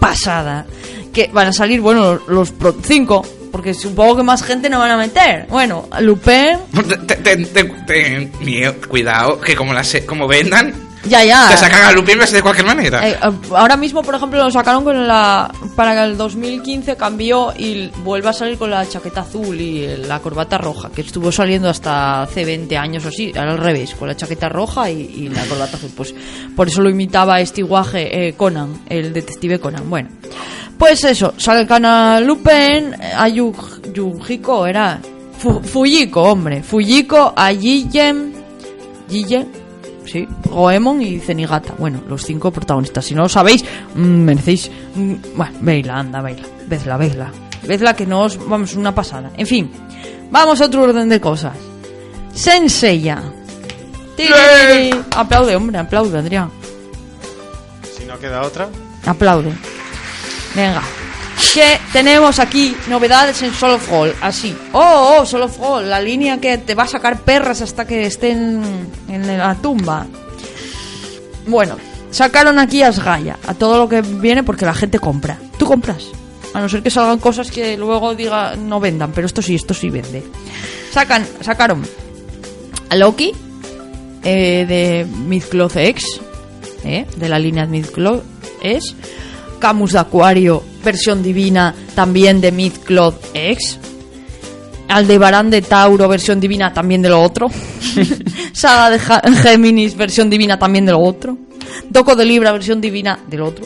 pasada. 0.00 0.66
Que 1.12 1.30
van 1.32 1.46
a 1.48 1.52
salir, 1.52 1.80
bueno, 1.80 2.18
los 2.26 2.50
Pro 2.50 2.74
5. 2.82 3.24
Porque 3.54 3.72
supongo 3.72 4.16
que 4.16 4.22
más 4.24 4.42
gente 4.42 4.68
no 4.68 4.80
van 4.80 4.90
a 4.90 4.96
meter. 4.96 5.46
Bueno, 5.48 5.86
Lupin. 6.00 6.58
Ten, 7.06 7.22
ten- 7.22 7.46
ten- 7.86 8.32
ten 8.32 8.72
cuidado, 8.88 9.40
que 9.40 9.54
como, 9.54 9.72
las, 9.72 9.96
como 10.06 10.26
vendan, 10.26 10.74
Ya, 11.06 11.22
ya. 11.24 11.48
te 11.50 11.56
sacan 11.56 11.82
a 11.84 11.92
Lupin 11.92 12.18
de 12.18 12.42
cualquier 12.42 12.66
manera. 12.66 13.06
Eh, 13.06 13.12
eh, 13.22 13.30
ahora 13.54 13.76
mismo, 13.76 14.02
por 14.02 14.14
ejemplo, 14.14 14.42
lo 14.42 14.50
sacaron 14.50 14.84
con 14.84 15.06
la. 15.06 15.50
Para 15.76 16.04
el 16.04 16.16
2015 16.16 16.96
cambió 16.96 17.52
y 17.56 17.88
vuelve 18.04 18.28
a 18.28 18.32
salir 18.32 18.56
con 18.56 18.70
la 18.70 18.88
chaqueta 18.88 19.20
azul 19.22 19.60
y 19.60 19.86
la 19.98 20.20
corbata 20.20 20.56
roja, 20.58 20.90
que 20.90 21.00
estuvo 21.02 21.30
saliendo 21.32 21.68
hasta 21.68 22.22
hace 22.22 22.44
20 22.44 22.76
años 22.78 23.04
o 23.04 23.08
así, 23.08 23.32
ahora 23.36 23.52
al 23.52 23.58
revés, 23.58 23.94
con 23.94 24.08
la 24.08 24.16
chaqueta 24.16 24.48
roja 24.48 24.90
y, 24.90 25.00
y 25.00 25.28
la 25.28 25.44
corbata 25.46 25.76
azul. 25.76 25.90
Pues 25.96 26.14
por 26.56 26.68
eso 26.68 26.80
lo 26.80 26.88
imitaba 26.90 27.40
este 27.40 27.62
guaje 27.62 28.28
eh, 28.28 28.32
Conan, 28.34 28.82
el 28.88 29.12
detective 29.12 29.58
Conan. 29.58 29.88
Bueno, 29.90 30.08
pues 30.78 31.04
eso, 31.04 31.34
sacan 31.36 31.84
a 31.84 32.20
Lupin, 32.20 32.94
a 33.16 33.28
Yu- 33.28 33.92
Yujiko, 33.92 34.66
era. 34.66 35.00
Fu- 35.38 35.60
Fujiko, 35.62 36.22
hombre. 36.22 36.62
Fujiko, 36.62 37.32
a 37.36 37.50
Jigen. 37.52 38.32
Jigen, 39.10 39.48
Sí, 40.06 40.28
Goemon 40.44 41.00
y 41.02 41.18
Zenigata. 41.18 41.74
Bueno, 41.78 42.02
los 42.08 42.24
cinco 42.24 42.50
protagonistas. 42.50 43.04
Si 43.04 43.14
no 43.14 43.22
lo 43.22 43.28
sabéis, 43.28 43.64
mm, 43.94 44.00
merecéis. 44.00 44.70
mm, 44.94 45.14
bueno, 45.34 45.58
veila, 45.60 45.98
anda, 45.98 46.20
veila. 46.20 46.42
Vedla, 46.66 46.96
vedla. 46.96 47.32
Vedla 47.62 47.94
que 47.96 48.06
no 48.06 48.22
os. 48.22 48.38
Vamos, 48.48 48.74
una 48.74 48.94
pasada. 48.94 49.30
En 49.36 49.46
fin, 49.46 49.70
vamos 50.30 50.60
a 50.60 50.66
otro 50.66 50.82
orden 50.82 51.08
de 51.08 51.20
cosas. 51.20 51.56
Senseiya. 52.32 53.22
Tiri. 54.16 54.90
Aplaude, 55.16 55.56
hombre, 55.56 55.78
aplaude, 55.78 56.18
Adrián. 56.18 56.50
Si 57.96 58.04
no 58.04 58.18
queda 58.18 58.42
otra. 58.42 58.68
Aplaude. 59.06 59.52
Venga. 60.54 60.82
Que 61.54 61.78
tenemos 61.92 62.40
aquí 62.40 62.76
novedades 62.88 63.40
en 63.42 63.54
Solo 63.54 63.76
of 63.76 63.88
Fall. 63.88 64.12
Así. 64.20 64.56
Oh, 64.72 65.18
oh, 65.20 65.24
Solo 65.24 65.44
of 65.44 65.56
Fall. 65.56 65.88
La 65.88 66.00
línea 66.00 66.40
que 66.40 66.58
te 66.58 66.74
va 66.74 66.82
a 66.82 66.88
sacar 66.88 67.20
perras 67.20 67.62
hasta 67.62 67.86
que 67.86 68.06
estén 68.06 68.60
en 69.08 69.38
la 69.38 69.54
tumba. 69.54 70.04
Bueno, 71.46 71.76
sacaron 72.10 72.58
aquí 72.58 72.82
a 72.82 72.92
Sgaya. 72.92 73.38
A 73.46 73.54
todo 73.54 73.78
lo 73.78 73.88
que 73.88 74.02
viene 74.02 74.42
porque 74.42 74.66
la 74.66 74.74
gente 74.74 74.98
compra. 74.98 75.38
Tú 75.56 75.66
compras. 75.66 76.06
A 76.54 76.60
no 76.60 76.68
ser 76.68 76.82
que 76.82 76.90
salgan 76.90 77.20
cosas 77.20 77.52
que 77.52 77.76
luego 77.76 78.16
diga 78.16 78.56
no 78.56 78.80
vendan. 78.80 79.12
Pero 79.12 79.28
esto 79.28 79.40
sí, 79.40 79.54
esto 79.54 79.74
sí 79.74 79.90
vende. 79.90 80.24
Sacan, 80.90 81.24
sacaron 81.40 81.86
a 82.88 82.96
Loki 82.96 83.32
eh, 84.24 84.64
de 84.66 85.04
Mythcloth 85.04 85.76
X, 85.76 86.20
eh, 86.82 87.06
de 87.16 87.28
la 87.28 87.38
línea 87.38 87.64
Mythcloth 87.66 88.24
X, 88.60 88.96
Camus 89.64 89.92
de 89.92 89.98
Acuario, 89.98 90.62
versión 90.84 91.22
divina 91.22 91.74
también 91.94 92.38
de 92.38 92.52
Mythcloth 92.52 93.16
X, 93.32 93.78
Aldebarán 94.88 95.48
de 95.48 95.62
Tauro, 95.62 96.06
versión 96.06 96.38
divina 96.38 96.74
también 96.74 97.00
de 97.00 97.08
lo 97.08 97.22
otro, 97.22 97.46
Saga 98.52 98.90
de 98.90 98.98
Ja- 98.98 99.22
Géminis, 99.42 99.96
versión 99.96 100.28
divina 100.28 100.58
también 100.58 100.84
de 100.84 100.92
lo 100.92 101.00
otro, 101.00 101.38
Doco 101.88 102.14
de 102.14 102.26
Libra, 102.26 102.52
versión 102.52 102.82
divina 102.82 103.18
del 103.26 103.40
otro, 103.40 103.64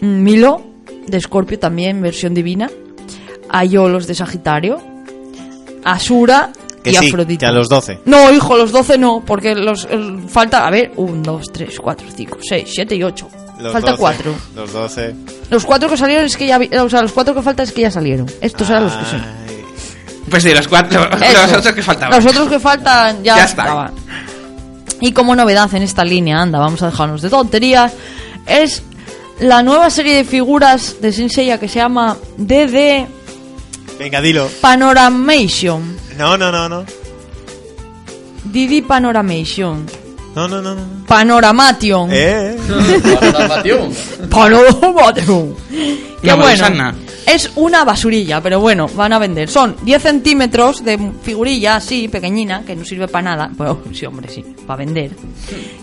Milo 0.00 0.62
de 1.06 1.16
Escorpio 1.18 1.60
también, 1.60 2.02
versión 2.02 2.34
divina, 2.34 2.68
Ayolos 3.48 4.08
de 4.08 4.16
Sagitario, 4.16 4.82
Asura 5.84 6.50
Que 6.82 6.90
y 6.90 6.94
sí, 6.96 7.06
Afrodita. 7.06 7.46
que 7.46 7.46
a 7.46 7.52
los 7.52 7.68
12. 7.68 8.00
No, 8.04 8.32
hijo, 8.32 8.56
los 8.56 8.72
12 8.72 8.98
no, 8.98 9.22
porque 9.24 9.54
los 9.54 9.84
el- 9.88 10.28
falta, 10.28 10.66
a 10.66 10.70
ver, 10.72 10.90
1, 10.96 11.22
2, 11.22 11.44
3, 11.52 11.78
4, 11.80 12.08
5, 12.16 12.38
6, 12.42 12.68
7 12.74 12.96
y 12.96 13.02
8. 13.04 13.28
Los 13.58 13.72
Falta 13.72 13.92
12, 13.92 14.00
4. 14.00 14.34
Los 14.54 14.72
12. 14.72 15.14
Los 15.50 15.64
4 15.64 15.88
que 15.88 15.96
salieron 15.96 16.24
es 16.26 16.36
que 16.36 16.46
ya, 16.46 16.60
o 16.82 16.90
sea, 16.90 17.02
los 17.02 17.12
4 17.12 17.34
que 17.34 17.42
faltan 17.42 17.64
es 17.64 17.72
que 17.72 17.82
ya 17.82 17.90
salieron. 17.90 18.26
Estos 18.40 18.68
eran 18.68 18.84
los 18.84 18.92
que 18.92 19.04
son. 19.06 19.22
Pues 20.30 20.42
sí, 20.42 20.52
los 20.52 20.66
cuatro, 20.66 21.08
los 21.10 21.52
otros 21.52 21.74
que 21.74 21.82
faltaban. 21.82 22.16
Los 22.16 22.26
otros 22.26 22.48
que 22.48 22.58
faltan 22.58 23.22
ya, 23.22 23.36
Ya 23.36 23.44
estaban. 23.44 23.92
Y 25.00 25.12
como 25.12 25.36
novedad 25.36 25.72
en 25.74 25.82
esta 25.82 26.04
línea, 26.04 26.40
anda, 26.40 26.58
vamos 26.58 26.82
a 26.82 26.86
dejarnos 26.86 27.22
de 27.22 27.30
tonterías, 27.30 27.92
es 28.46 28.82
la 29.40 29.62
nueva 29.62 29.90
serie 29.90 30.16
de 30.16 30.24
figuras 30.24 31.00
de 31.00 31.12
Senseiya 31.12 31.60
que 31.60 31.68
se 31.68 31.76
llama 31.76 32.16
DD 32.38 33.06
Venga, 33.98 34.20
dilo. 34.20 34.48
Panoramation. 34.60 35.96
No, 36.18 36.36
no, 36.36 36.52
no, 36.52 36.68
no. 36.68 36.84
DD 38.44 38.82
Panoramation. 38.86 39.86
No, 40.36 40.46
no, 40.46 40.60
no, 40.62 40.74
no. 40.74 40.80
no. 40.82 41.06
Panoramation. 41.06 42.10
Eh. 42.12 42.56
Panoramation. 44.30 45.54
Que 46.20 46.26
La 46.28 46.34
bueno. 46.36 46.92
Es 47.26 47.50
una 47.56 47.84
basurilla, 47.84 48.40
pero 48.40 48.60
bueno, 48.60 48.86
van 48.94 49.12
a 49.12 49.18
vender. 49.18 49.48
Son 49.48 49.74
10 49.82 50.00
centímetros 50.02 50.84
de 50.84 51.10
figurilla 51.22 51.76
así, 51.76 52.06
pequeñina, 52.06 52.62
que 52.64 52.76
no 52.76 52.84
sirve 52.84 53.08
para 53.08 53.36
nada. 53.36 53.50
Pues 53.56 53.70
sí, 53.94 54.06
hombre, 54.06 54.28
sí, 54.28 54.44
para 54.64 54.78
vender. 54.78 55.10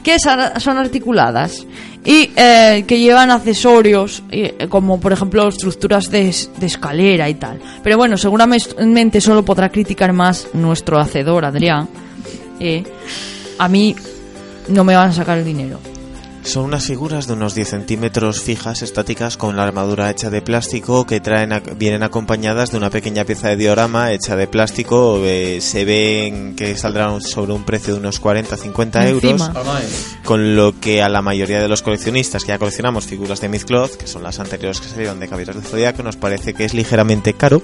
Que 0.04 0.20
son 0.20 0.40
son 0.62 0.78
articuladas 0.78 1.66
y 2.06 2.30
eh, 2.36 2.86
que 2.88 2.98
llevan 3.00 3.30
accesorios, 3.32 4.24
eh, 4.32 4.68
como 4.70 5.00
por 5.02 5.12
ejemplo 5.12 5.48
estructuras 5.50 6.10
de, 6.10 6.30
es- 6.30 6.50
de 6.58 6.68
escalera 6.68 7.28
y 7.30 7.34
tal. 7.36 7.60
Pero 7.84 7.98
bueno, 7.98 8.16
seguramente 8.18 9.20
solo 9.20 9.44
podrá 9.44 9.70
criticar 9.70 10.14
más 10.14 10.48
nuestro 10.54 10.98
hacedor, 11.00 11.44
Adrián. 11.44 11.90
Eh, 12.60 12.84
a 13.60 13.68
mí 13.68 13.96
no 14.68 14.84
me 14.84 14.96
van 14.96 15.10
a 15.10 15.14
sacar 15.14 15.38
el 15.38 15.46
dinero. 15.46 15.80
Son 16.44 16.66
unas 16.66 16.86
figuras 16.88 17.26
de 17.26 17.34
unos 17.34 17.56
10 17.56 17.70
centímetros 17.70 18.42
fijas, 18.42 18.82
estáticas, 18.82 19.38
con 19.38 19.56
la 19.56 19.64
armadura 19.64 20.10
hecha 20.12 20.30
de 20.30 20.42
plástico 20.42 21.06
que 21.06 21.22
traen 21.22 21.52
ac- 21.52 21.78
vienen 21.78 22.04
acompañadas 22.04 22.70
de 22.72 22.76
una 22.78 22.90
pequeña 22.90 23.24
pieza 23.24 23.48
de 23.48 23.56
diorama 23.56 24.12
hecha 24.12 24.36
de 24.36 24.46
plástico. 24.48 25.22
eh, 25.24 25.60
se 25.62 25.86
ven 25.86 26.54
que 26.58 26.76
saldrán 26.76 27.22
sobre 27.22 27.54
un 27.54 27.64
precio 27.64 27.94
de 27.94 28.02
unos 28.02 28.22
40-50 28.22 29.08
euros. 29.08 29.22
Con 30.26 30.58
lo 30.58 30.78
que 30.82 31.02
a 31.02 31.08
la 31.08 31.22
mayoría 31.22 31.62
de 31.62 31.70
los 31.70 31.82
coleccionistas 31.82 32.44
que 32.44 32.50
ya 32.50 32.60
coleccionamos 32.60 33.06
figuras 33.06 33.40
de 33.40 33.48
Mythcloth, 33.48 33.96
que 33.96 34.08
son 34.08 34.22
las 34.24 34.38
anteriores 34.42 34.82
que 34.82 34.90
salieron 34.90 35.22
de 35.22 35.30
Caballeros 35.30 35.56
del 35.56 35.64
Zodiaco, 35.66 36.04
nos 36.04 36.18
parece 36.18 36.54
que 36.54 36.66
es 36.66 36.74
ligeramente 36.74 37.34
caro. 37.36 37.62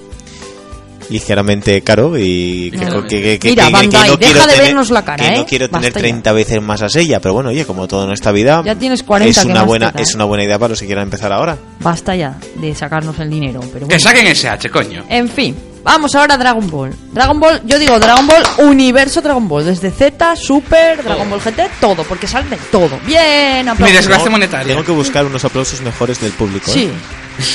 Ligeramente 1.10 1.82
caro 1.82 2.16
y 2.16 2.70
que, 2.70 2.76
Ligeramente. 2.78 3.22
que- 3.22 3.38
que- 3.38 3.48
Mira, 3.50 3.64
que- 3.64 3.68
que 3.70 3.76
Bandai, 3.76 4.08
no 4.10 4.16
deja 4.16 4.32
quiero 4.32 4.46
de 4.46 4.52
tener- 4.52 4.64
vernos 4.66 4.90
la 4.90 5.04
cara, 5.04 5.24
que 5.28 5.36
no 5.36 5.46
quiero 5.46 5.68
tener 5.68 5.82
Basta 5.82 5.98
ya. 5.98 6.02
30 6.02 6.32
veces 6.32 6.62
más 6.62 6.82
a 6.82 6.88
Sella, 6.88 7.20
pero 7.20 7.34
bueno, 7.34 7.50
oye, 7.50 7.64
como 7.64 7.86
todo 7.88 8.04
en 8.04 8.12
esta 8.12 8.32
vida, 8.32 8.62
Ya 8.64 8.74
tienes 8.76 9.02
40, 9.02 9.40
es 9.40 9.46
¿qué 9.46 9.52
una 9.52 9.62
buena 9.64 9.92
es 9.96 10.10
eh? 10.12 10.14
una 10.14 10.24
buena 10.24 10.44
idea 10.44 10.58
para 10.58 10.70
los 10.70 10.80
que 10.80 10.86
quieran 10.86 11.04
empezar 11.04 11.32
ahora. 11.32 11.56
Basta 11.80 12.14
ya 12.14 12.36
de 12.56 12.74
sacarnos 12.74 13.18
el 13.18 13.28
dinero. 13.28 13.60
Pero 13.60 13.88
Que 13.88 13.96
bueno. 13.96 14.00
saquen 14.00 14.26
SH, 14.28 14.70
coño. 14.70 15.04
En 15.08 15.28
fin, 15.28 15.56
vamos 15.82 16.14
ahora 16.14 16.34
a 16.34 16.38
Dragon 16.38 16.70
Ball. 16.70 16.94
Dragon 17.12 17.40
Ball, 17.40 17.60
yo 17.66 17.78
digo 17.78 17.98
Dragon 17.98 18.26
Ball, 18.26 18.42
universo 18.58 19.20
Dragon 19.20 19.48
Ball, 19.48 19.64
desde 19.66 19.90
Z, 19.90 20.36
Super, 20.36 21.02
Dragon 21.02 21.28
Ball 21.28 21.40
GT, 21.40 21.68
todo, 21.80 22.04
porque 22.04 22.26
sale 22.28 22.48
de 22.50 22.56
todo. 22.70 22.98
Bien, 23.04 23.64
Mi 23.64 23.70
aplausos. 23.70 23.96
desgracia 23.96 24.30
monetaria. 24.30 24.68
Tengo 24.68 24.84
que 24.84 24.92
buscar 24.92 25.24
unos 25.26 25.44
aplausos 25.44 25.80
mejores 25.80 26.20
del 26.20 26.30
público. 26.32 26.70
¿eh? 26.70 26.74
Sí, 26.74 26.90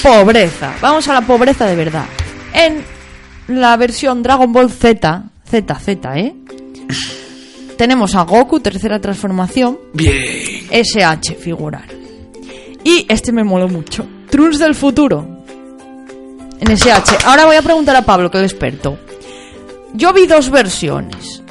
pobreza. 0.03 0.73
Vamos 0.81 1.07
a 1.07 1.13
la 1.13 1.21
pobreza 1.21 1.65
de 1.65 1.75
verdad. 1.75 2.05
En 2.53 2.83
la 3.47 3.77
versión 3.77 4.23
Dragon 4.23 4.51
Ball 4.51 4.71
Z, 4.71 5.23
Z, 5.49 5.75
Z, 5.79 6.19
¿eh? 6.19 6.35
Tenemos 7.77 8.15
a 8.15 8.23
Goku, 8.23 8.59
tercera 8.59 8.99
transformación, 8.99 9.77
Bien. 9.93 10.67
SH, 10.71 11.35
figurar. 11.35 11.85
Y 12.83 13.05
este 13.09 13.31
me 13.31 13.43
moló 13.43 13.67
mucho. 13.67 14.05
Trunks 14.29 14.59
del 14.59 14.75
futuro. 14.75 15.43
En 16.59 16.71
SH. 16.71 17.17
Ahora 17.25 17.45
voy 17.45 17.57
a 17.57 17.61
preguntar 17.61 17.95
a 17.95 18.03
Pablo, 18.03 18.31
que 18.31 18.37
es 18.37 18.43
el 18.43 18.49
experto. 18.49 18.97
Yo 19.93 20.13
vi 20.13 20.25
dos 20.25 20.49
versiones. 20.49 21.41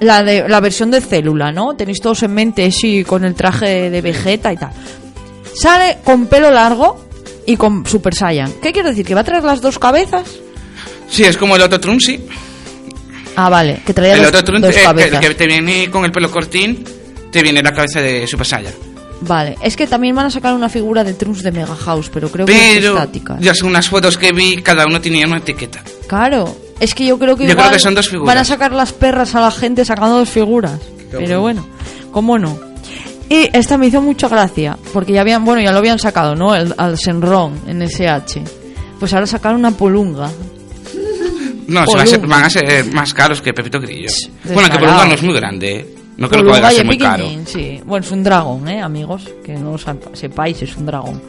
La 0.00 0.22
de 0.22 0.48
la 0.48 0.60
versión 0.60 0.90
de 0.90 1.00
célula, 1.00 1.52
¿no? 1.52 1.74
Tenéis 1.74 2.00
todos 2.00 2.22
en 2.24 2.34
mente, 2.34 2.70
sí, 2.72 3.04
con 3.04 3.24
el 3.24 3.34
traje 3.34 3.88
de 3.88 4.00
Vegeta 4.00 4.52
y 4.52 4.56
tal. 4.56 4.72
Sale 5.54 5.98
con 6.02 6.26
pelo 6.26 6.50
largo 6.50 7.06
y 7.46 7.56
con 7.56 7.86
Super 7.86 8.14
Saiyan. 8.14 8.52
¿Qué 8.60 8.72
quiere 8.72 8.90
decir? 8.90 9.06
¿Que 9.06 9.14
va 9.14 9.20
a 9.20 9.24
traer 9.24 9.44
las 9.44 9.60
dos 9.60 9.78
cabezas? 9.78 10.24
Sí, 11.12 11.24
es 11.24 11.36
como 11.36 11.54
el 11.56 11.62
otro 11.62 11.78
Trunks, 11.78 12.04
sí. 12.04 12.20
Ah, 13.36 13.48
vale, 13.48 13.80
que 13.86 13.94
traía 13.94 14.14
El 14.14 14.20
dos, 14.20 14.28
otro 14.28 14.42
Trunks 14.44 14.62
dos 14.62 14.74
eh, 14.74 14.78
que, 14.78 14.82
cabezas. 14.84 15.20
que 15.20 15.34
te 15.34 15.46
viene 15.46 15.90
con 15.90 16.04
el 16.04 16.10
pelo 16.12 16.30
cortín, 16.30 16.84
te 17.30 17.42
viene 17.42 17.62
la 17.62 17.72
cabeza 17.72 18.00
de 18.00 18.26
Super 18.26 18.46
Saiyan. 18.46 18.74
Vale, 19.22 19.56
es 19.62 19.76
que 19.76 19.86
también 19.86 20.16
van 20.16 20.26
a 20.26 20.30
sacar 20.30 20.52
una 20.54 20.68
figura 20.68 21.04
de 21.04 21.14
Trunks 21.14 21.42
de 21.42 21.52
Mega 21.52 21.76
House, 21.76 22.10
pero 22.12 22.28
creo 22.28 22.44
que 22.44 22.52
es 22.52 22.78
Pero, 22.78 22.94
estática. 22.94 23.36
ya 23.40 23.54
son 23.54 23.68
unas 23.68 23.88
fotos 23.88 24.18
que 24.18 24.32
vi, 24.32 24.56
cada 24.62 24.84
uno 24.86 25.00
tenía 25.00 25.26
una 25.26 25.36
etiqueta. 25.38 25.80
Claro, 26.08 26.56
es 26.80 26.94
que 26.94 27.06
yo 27.06 27.18
creo 27.18 27.36
que 27.36 27.44
Yo 27.44 27.50
igual 27.52 27.66
creo 27.68 27.76
que 27.76 27.82
son 27.82 27.94
dos 27.94 28.08
figuras. 28.08 28.34
van 28.34 28.38
a 28.42 28.44
sacar 28.44 28.72
las 28.72 28.92
perras 28.92 29.34
a 29.36 29.40
la 29.40 29.50
gente 29.52 29.84
sacando 29.84 30.18
dos 30.18 30.28
figuras. 30.28 30.78
Pero 31.10 31.40
bueno, 31.40 31.66
¿cómo 32.10 32.38
no? 32.38 32.58
Y 33.28 33.48
esta 33.52 33.78
me 33.78 33.86
hizo 33.86 34.02
mucha 34.02 34.28
gracia, 34.28 34.76
porque 34.92 35.12
ya 35.12 35.20
habían, 35.20 35.44
bueno, 35.44 35.62
ya 35.62 35.70
lo 35.72 35.78
habían 35.78 35.98
sacado, 35.98 36.34
¿no? 36.34 36.54
El, 36.56 36.74
al 36.76 36.98
Senron 36.98 37.60
en 37.68 37.80
SH. 37.82 38.42
Pues 38.98 39.12
ahora 39.14 39.26
sacaron 39.26 39.60
una 39.60 39.70
polunga. 39.70 40.30
No, 41.68 41.86
se 41.86 41.96
va 41.96 42.02
a 42.02 42.06
ser- 42.06 42.26
van 42.26 42.44
a 42.44 42.50
ser 42.50 42.84
más 42.92 43.14
caros 43.14 43.40
que 43.40 43.52
Pepito 43.54 43.80
Grillo. 43.80 44.08
Bueno, 44.44 44.54
que 44.54 44.62
descarado. 44.62 44.80
Polunga 44.80 45.04
no 45.06 45.14
es 45.14 45.22
muy 45.22 45.34
grande. 45.34 45.72
¿eh? 45.76 45.94
No 46.16 46.28
creo 46.28 46.44
que 46.44 46.50
vaya 46.50 46.68
a 46.68 46.72
y 46.72 46.76
ser 46.76 46.84
muy 46.86 46.98
caro. 46.98 47.24
sí. 47.46 47.80
Bueno, 47.84 48.04
es 48.04 48.12
un 48.12 48.22
dragón, 48.22 48.68
¿eh, 48.68 48.80
amigos? 48.82 49.28
Que 49.44 49.54
no 49.54 49.72
lo 49.72 49.78
sep- 49.78 50.14
sepáis, 50.14 50.60
es 50.62 50.76
un 50.76 50.86
dragón. 50.86 51.20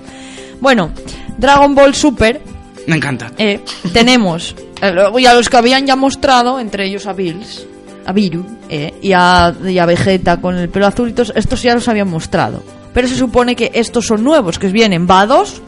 Bueno, 0.60 0.92
Dragon 1.38 1.74
Ball 1.74 1.96
Super 1.96 2.42
Me 2.88 2.96
encanta. 2.98 3.32
Eh, 3.38 3.62
tenemos 3.94 4.56
eh, 4.82 4.92
luego 4.94 5.20
ya 5.20 5.34
los 5.34 5.50
que 5.50 5.58
habían 5.58 5.86
ya 5.88 5.96
mostrado, 5.96 6.60
entre 6.60 6.86
ellos 6.86 7.08
a 7.08 7.14
Bills, 7.14 7.66
a 8.06 8.12
Viru 8.12 8.46
eh, 8.70 8.94
y, 9.02 9.14
a, 9.14 9.54
y 9.66 9.78
a 9.78 9.86
Vegeta 9.86 10.42
con 10.42 10.56
el 10.58 10.68
pelo 10.70 10.88
azul 10.88 11.10
y 11.10 11.14
todos, 11.14 11.32
estos 11.36 11.62
ya 11.62 11.74
los 11.76 11.88
habían 11.88 12.10
mostrado. 12.10 12.62
Pero 12.94 13.08
se 13.08 13.16
supone 13.16 13.56
que 13.56 13.72
estos 13.74 14.06
son 14.06 14.24
nuevos, 14.24 14.60
que 14.60 14.68
vienen 14.68 15.08
Vados, 15.08 15.62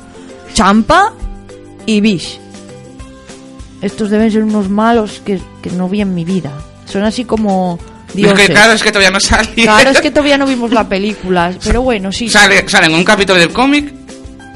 Champa 0.53 1.13
y 1.86 2.01
Bish. 2.01 2.39
Estos 3.86 4.10
deben 4.10 4.32
ser 4.32 4.44
unos 4.44 4.68
malos 4.70 5.22
que, 5.24 5.40
que 5.62 5.70
no 5.70 5.88
vi 5.88 6.02
en 6.02 6.14
mi 6.16 6.26
vida. 6.26 6.52
Son 6.86 7.04
así 7.04 7.24
como 7.26 7.78
Es 8.10 8.16
dioses. 8.16 8.48
que, 8.48 8.54
claro, 8.54 8.74
es 8.74 8.82
que 8.84 8.90
todavía 8.90 9.12
no 9.12 9.20
sale. 9.20 9.50
Claro, 9.54 9.90
es 9.92 10.02
que 10.02 10.10
todavía 10.10 10.38
no 10.38 10.48
vimos 10.48 10.72
la 10.72 10.90
película, 10.90 11.54
pero 11.64 11.82
bueno, 11.84 12.12
sí. 12.12 12.28
Sale, 12.28 12.68
sale 12.68 12.88
en 12.88 12.96
un 12.96 13.04
capítulo 13.04 13.40
del 13.40 13.52
cómic 13.52 13.94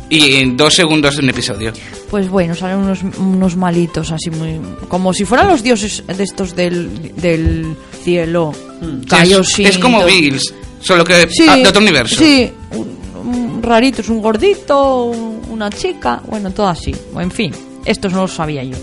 y 0.09 0.37
en 0.37 0.57
dos 0.57 0.73
segundos 0.73 1.15
de 1.15 1.23
un 1.23 1.29
episodio. 1.29 1.71
Pues 2.09 2.27
bueno, 2.27 2.55
salen 2.55 2.77
unos, 2.79 3.03
unos 3.19 3.55
malitos 3.55 4.11
así 4.11 4.31
muy... 4.31 4.59
Como 4.87 5.13
si 5.13 5.25
fueran 5.25 5.47
los 5.47 5.61
dioses 5.61 6.03
de 6.07 6.23
estos 6.23 6.55
del, 6.55 7.13
del 7.15 7.75
cielo. 8.03 8.51
Kaioshin 9.07 9.67
es, 9.67 9.75
es 9.75 9.77
como. 9.81 10.03
Bills, 10.05 10.53
solo 10.81 11.03
que 11.03 11.29
Sí, 11.29 11.45
ah, 11.47 11.55
de 11.57 11.67
otro 11.67 11.81
universo. 11.81 12.15
Sí, 12.15 12.51
un, 12.71 12.97
un 13.27 13.61
rarito, 13.61 14.01
es 14.01 14.09
un 14.09 14.21
gordito, 14.23 15.03
una 15.49 15.69
chica, 15.69 16.19
bueno, 16.25 16.49
todo 16.49 16.67
así. 16.69 16.95
En 17.15 17.29
fin, 17.29 17.53
estos 17.85 18.11
no 18.11 18.21
los 18.21 18.33
sabía 18.33 18.63
yo. 18.63 18.77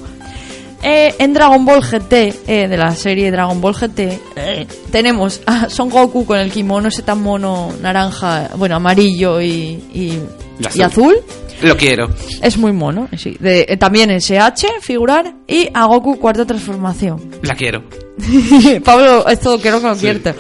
Eh, 0.89 1.15
en 1.19 1.33
Dragon 1.35 1.65
Ball 1.65 1.81
GT, 1.83 2.13
eh, 2.47 2.69
de 2.69 2.77
la 2.77 2.95
serie 2.95 3.33
Dragon 3.33 3.61
Ball 3.61 3.75
GT, 3.75 4.21
eh, 4.37 4.67
tenemos 4.93 5.41
a 5.45 5.69
Son 5.69 5.91
Goku 5.91 6.25
con 6.25 6.39
el 6.39 6.53
kimono 6.53 6.87
ese 6.89 7.03
tan 7.03 7.21
mono 7.23 7.73
naranja, 7.83 8.51
bueno, 8.57 8.77
amarillo 8.77 9.41
y, 9.41 9.83
y, 9.93 10.21
Y 10.61 10.65
azul. 10.67 10.79
y 10.79 10.83
azul. 10.83 11.17
Lo 11.63 11.77
quiero. 11.77 12.09
Es 12.41 12.57
muy 12.57 12.73
mono, 12.73 13.09
sí. 13.17 13.37
De, 13.41 13.67
eh, 13.69 13.77
también 13.77 14.11
en 14.11 14.21
SH, 14.21 14.69
figurar, 14.81 15.35
y 15.49 15.69
a 15.75 15.87
Goku 15.87 16.19
cuarta 16.21 16.45
transformación. 16.45 17.21
La 17.43 17.55
quiero. 17.57 17.83
Pablo, 18.85 19.27
esto 19.27 19.59
quiero 19.61 19.81
que 19.81 19.89
lo 19.89 19.97
quierte. 19.97 20.35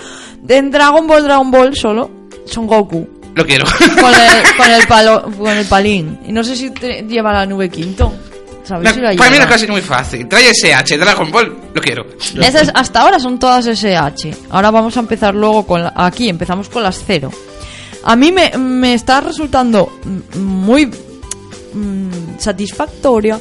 En 0.48 0.70
Dragon 0.70 1.06
Ball, 1.08 1.24
Dragon 1.24 1.50
Ball 1.50 1.74
solo, 1.74 2.08
son 2.44 2.68
Goku. 2.68 3.08
Lo 3.34 3.44
quiero. 3.44 3.64
Con 3.64 4.14
el, 4.14 4.56
con 4.56 4.70
el, 4.70 4.86
palo, 4.88 5.22
con 5.38 5.48
el 5.56 5.66
palín. 5.66 6.18
Y 6.26 6.32
no 6.32 6.44
sé 6.44 6.54
si 6.54 6.70
te- 6.70 7.02
lleva 7.02 7.32
la 7.32 7.44
nube 7.46 7.68
quinto. 7.68 8.12
¿Sabes 8.66 8.84
La- 8.84 8.92
si 8.94 9.00
la 9.00 9.14
para 9.16 9.30
mí 9.30 9.38
la 9.38 9.46
cosa 9.46 9.64
es 9.64 9.70
muy 9.70 9.80
fácil. 9.82 10.26
Trae 10.28 10.50
SH, 10.50 10.98
Dragon 10.98 11.30
Ball, 11.30 11.56
lo 11.72 11.80
quiero. 11.80 12.06
Esas 12.40 12.70
hasta 12.74 13.00
ahora 13.00 13.18
son 13.20 13.38
todas 13.38 13.66
SH. 13.66 14.34
Ahora 14.50 14.70
vamos 14.70 14.96
a 14.96 15.00
empezar 15.00 15.34
luego 15.34 15.66
con 15.66 15.82
la- 15.84 15.92
aquí, 15.94 16.28
empezamos 16.28 16.68
con 16.68 16.82
las 16.82 17.02
cero. 17.06 17.30
A 18.04 18.16
mí 18.16 18.32
me, 18.32 18.50
me 18.58 18.94
está 18.94 19.20
resultando 19.20 19.92
muy 20.38 20.86
mm, 20.86 22.38
satisfactoria 22.38 23.40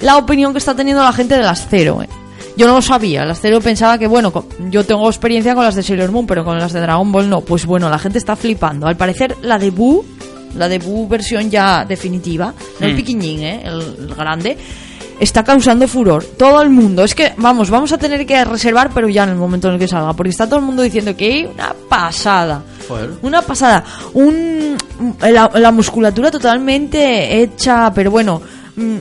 la 0.00 0.16
opinión 0.16 0.52
que 0.52 0.58
está 0.58 0.74
teniendo 0.74 1.02
la 1.02 1.12
gente 1.12 1.36
de 1.36 1.42
las 1.42 1.66
cero. 1.68 2.00
eh. 2.02 2.08
Yo 2.56 2.66
no 2.68 2.74
lo 2.74 2.82
sabía, 2.82 3.24
las 3.24 3.40
cero 3.40 3.58
pensaba 3.60 3.98
que, 3.98 4.06
bueno, 4.06 4.32
yo 4.70 4.84
tengo 4.84 5.08
experiencia 5.08 5.54
con 5.56 5.64
las 5.64 5.74
de 5.74 5.82
Sailor 5.82 6.12
Moon, 6.12 6.26
pero 6.26 6.44
con 6.44 6.56
las 6.58 6.72
de 6.72 6.80
Dragon 6.80 7.10
Ball 7.10 7.28
no. 7.28 7.40
Pues 7.40 7.66
bueno, 7.66 7.88
la 7.90 7.98
gente 7.98 8.18
está 8.18 8.36
flipando. 8.36 8.86
Al 8.86 8.96
parecer, 8.96 9.36
la 9.42 9.58
de 9.58 9.70
Buu, 9.70 10.04
la 10.56 10.68
de 10.68 10.78
Buu 10.78 11.08
versión 11.08 11.50
ya 11.50 11.84
definitiva, 11.84 12.54
no 12.80 12.86
el 12.86 12.92
Mm. 12.94 12.96
piquiñín, 12.96 13.42
eh, 13.42 13.62
el, 13.64 13.80
el 14.08 14.14
grande, 14.14 14.56
está 15.20 15.44
causando 15.44 15.86
furor. 15.86 16.24
Todo 16.36 16.60
el 16.62 16.70
mundo. 16.70 17.04
Es 17.04 17.14
que, 17.14 17.32
vamos, 17.36 17.70
vamos 17.70 17.92
a 17.92 17.98
tener 17.98 18.26
que 18.26 18.44
reservar, 18.44 18.90
pero 18.92 19.08
ya 19.08 19.22
en 19.24 19.30
el 19.30 19.36
momento 19.36 19.68
en 19.68 19.74
el 19.74 19.80
que 19.80 19.86
salga. 19.88 20.12
Porque 20.12 20.30
está 20.30 20.46
todo 20.46 20.58
el 20.58 20.64
mundo 20.66 20.82
diciendo 20.82 21.16
que 21.16 21.48
una 21.54 21.74
pasada. 21.88 22.62
Joder. 22.88 23.10
Una 23.22 23.40
pasada. 23.42 23.84
Un, 24.14 24.76
la, 25.20 25.50
la 25.54 25.70
musculatura 25.70 26.30
totalmente 26.30 27.40
hecha, 27.42 27.92
pero 27.94 28.10
bueno, 28.10 28.42
mm, 28.76 28.96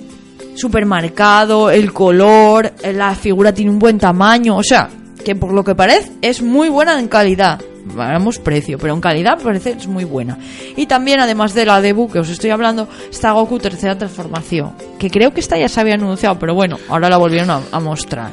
supermercado, 0.55 1.69
el 1.71 1.91
color, 1.91 2.71
la 2.93 3.15
figura 3.15 3.51
tiene 3.53 3.71
un 3.71 3.79
buen 3.79 3.97
tamaño. 3.97 4.55
O 4.57 4.63
sea, 4.63 4.89
que 5.25 5.35
por 5.35 5.51
lo 5.51 5.63
que 5.63 5.73
parece 5.75 6.11
es 6.21 6.41
muy 6.41 6.69
buena 6.69 6.99
en 6.99 7.07
calidad. 7.07 7.59
Vamos 7.85 8.39
precio, 8.39 8.77
pero 8.77 8.93
en 8.93 9.01
calidad 9.01 9.37
parece 9.43 9.71
es 9.71 9.87
muy 9.87 10.05
buena. 10.05 10.37
Y 10.75 10.85
también, 10.85 11.19
además 11.19 11.53
de 11.53 11.65
la 11.65 11.81
debut 11.81 12.11
que 12.11 12.19
os 12.19 12.29
estoy 12.29 12.49
hablando, 12.49 12.87
está 13.11 13.31
Goku 13.33 13.59
tercera 13.59 13.97
transformación. 13.97 14.73
Que 14.97 15.09
creo 15.09 15.33
que 15.33 15.41
esta 15.41 15.57
ya 15.57 15.67
se 15.67 15.81
había 15.81 15.95
anunciado, 15.95 16.39
pero 16.39 16.55
bueno, 16.55 16.77
ahora 16.89 17.09
la 17.09 17.17
volvieron 17.17 17.49
a, 17.49 17.61
a 17.71 17.79
mostrar. 17.79 18.31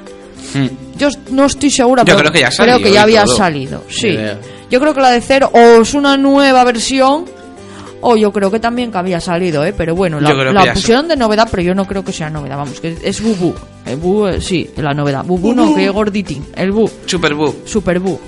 Mm. 0.54 0.96
Yo 0.98 1.08
no 1.30 1.46
estoy 1.46 1.70
segura, 1.70 2.02
Yo 2.02 2.06
pero 2.16 2.18
creo 2.18 2.32
que 2.32 2.40
ya 2.40 2.48
creo 2.50 2.56
salió 2.56 2.78
que 2.78 2.92
ya 2.92 3.02
había 3.02 3.24
todo. 3.24 3.36
salido. 3.36 3.84
Sí. 3.88 4.16
Yo 4.70 4.80
creo 4.80 4.94
que 4.94 5.00
la 5.00 5.10
de 5.10 5.20
cero 5.20 5.50
o 5.52 5.82
es 5.82 5.94
una 5.94 6.16
nueva 6.16 6.62
versión 6.64 7.24
O 8.02 8.16
yo 8.16 8.32
creo 8.32 8.50
que 8.50 8.58
también 8.60 8.90
que 8.90 8.96
había 8.98 9.20
salido, 9.20 9.62
¿eh? 9.64 9.74
Pero 9.76 9.94
bueno, 9.94 10.20
la, 10.20 10.30
creo 10.32 10.52
la 10.52 10.72
pusieron 10.72 11.06
de 11.06 11.16
novedad, 11.16 11.46
pero 11.50 11.62
yo 11.62 11.74
no 11.74 11.86
creo 11.86 12.02
que 12.02 12.12
sea 12.12 12.30
novedad. 12.30 12.56
Vamos, 12.56 12.80
que 12.80 12.96
es 13.02 13.20
Bubu. 13.20 13.52
El 13.84 13.96
Bu, 13.98 14.26
eh, 14.26 14.40
sí, 14.40 14.70
la 14.76 14.94
novedad. 14.94 15.22
Bubu 15.24 15.52
no, 15.52 15.74
que 15.74 15.88
gorditín. 15.90 16.46
El 16.56 16.72
Bu. 16.72 16.90
Super 17.04 17.34
Boo. 17.34 17.54
Super 17.66 17.98
Bu. 18.00 18.18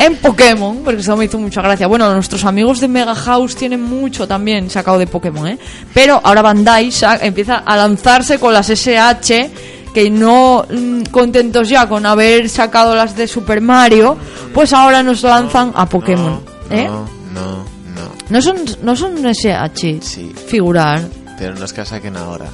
En 0.00 0.16
Pokémon, 0.16 0.78
porque 0.82 1.02
eso 1.02 1.14
me 1.14 1.26
hizo 1.26 1.38
mucha 1.38 1.60
gracia. 1.60 1.86
Bueno, 1.86 2.10
nuestros 2.14 2.46
amigos 2.46 2.80
de 2.80 2.88
Mega 2.88 3.14
House 3.14 3.54
tienen 3.54 3.82
mucho 3.82 4.26
también 4.26 4.70
sacado 4.70 4.98
de 4.98 5.06
Pokémon, 5.06 5.46
¿eh? 5.46 5.58
Pero 5.92 6.18
ahora 6.24 6.40
Bandai 6.40 6.90
empieza 7.20 7.58
a 7.58 7.76
lanzarse 7.76 8.38
con 8.38 8.54
las 8.54 8.70
SH, 8.70 9.50
que 9.92 10.08
no 10.08 10.64
mm, 10.70 11.02
contentos 11.10 11.68
ya 11.68 11.86
con 11.86 12.06
haber 12.06 12.48
sacado 12.48 12.94
las 12.94 13.14
de 13.14 13.28
Super 13.28 13.60
Mario, 13.60 14.16
pues 14.54 14.72
ahora 14.72 15.02
nos 15.02 15.22
lanzan 15.22 15.72
a 15.74 15.86
Pokémon. 15.86 16.40
¿Eh? 16.70 16.86
No, 16.86 17.04
no, 17.34 17.56
no. 17.94 18.12
No 18.30 18.40
son, 18.40 18.56
no 18.82 18.96
son 18.96 19.18
SH. 19.26 20.00
Sí. 20.00 20.32
Figurar. 20.46 21.02
Pero 21.38 21.54
no 21.56 21.66
es 21.66 21.74
que 21.74 21.84
saquen 21.84 22.16
ahora. 22.16 22.46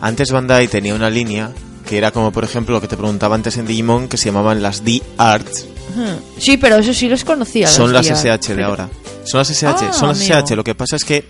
Antes 0.00 0.30
Bandai 0.30 0.68
tenía 0.68 0.94
una 0.94 1.10
línea 1.10 1.50
que 1.90 1.98
era 1.98 2.12
como, 2.12 2.30
por 2.30 2.44
ejemplo, 2.44 2.72
lo 2.76 2.80
que 2.80 2.86
te 2.86 2.96
preguntaba 2.96 3.34
antes 3.34 3.56
en 3.56 3.66
Digimon, 3.66 4.06
que 4.06 4.16
se 4.16 4.26
llamaban 4.26 4.62
las 4.62 4.84
D-Arts. 4.84 5.66
Sí, 6.38 6.56
pero 6.56 6.76
eso 6.76 6.94
sí 6.94 7.08
los 7.08 7.24
conocía. 7.24 7.66
Son 7.66 7.92
las. 7.92 8.06
SH 8.06 8.54
de 8.54 8.62
ahora. 8.62 8.88
Son 9.24 9.38
las 9.38 9.50
SH, 9.50 9.86
Ah, 9.88 9.92
son 9.92 10.08
las 10.10 10.18
amigo. 10.20 10.34
SH. 10.38 10.54
Lo 10.54 10.62
que 10.62 10.76
pasa 10.76 10.94
es 10.94 11.04
que 11.04 11.24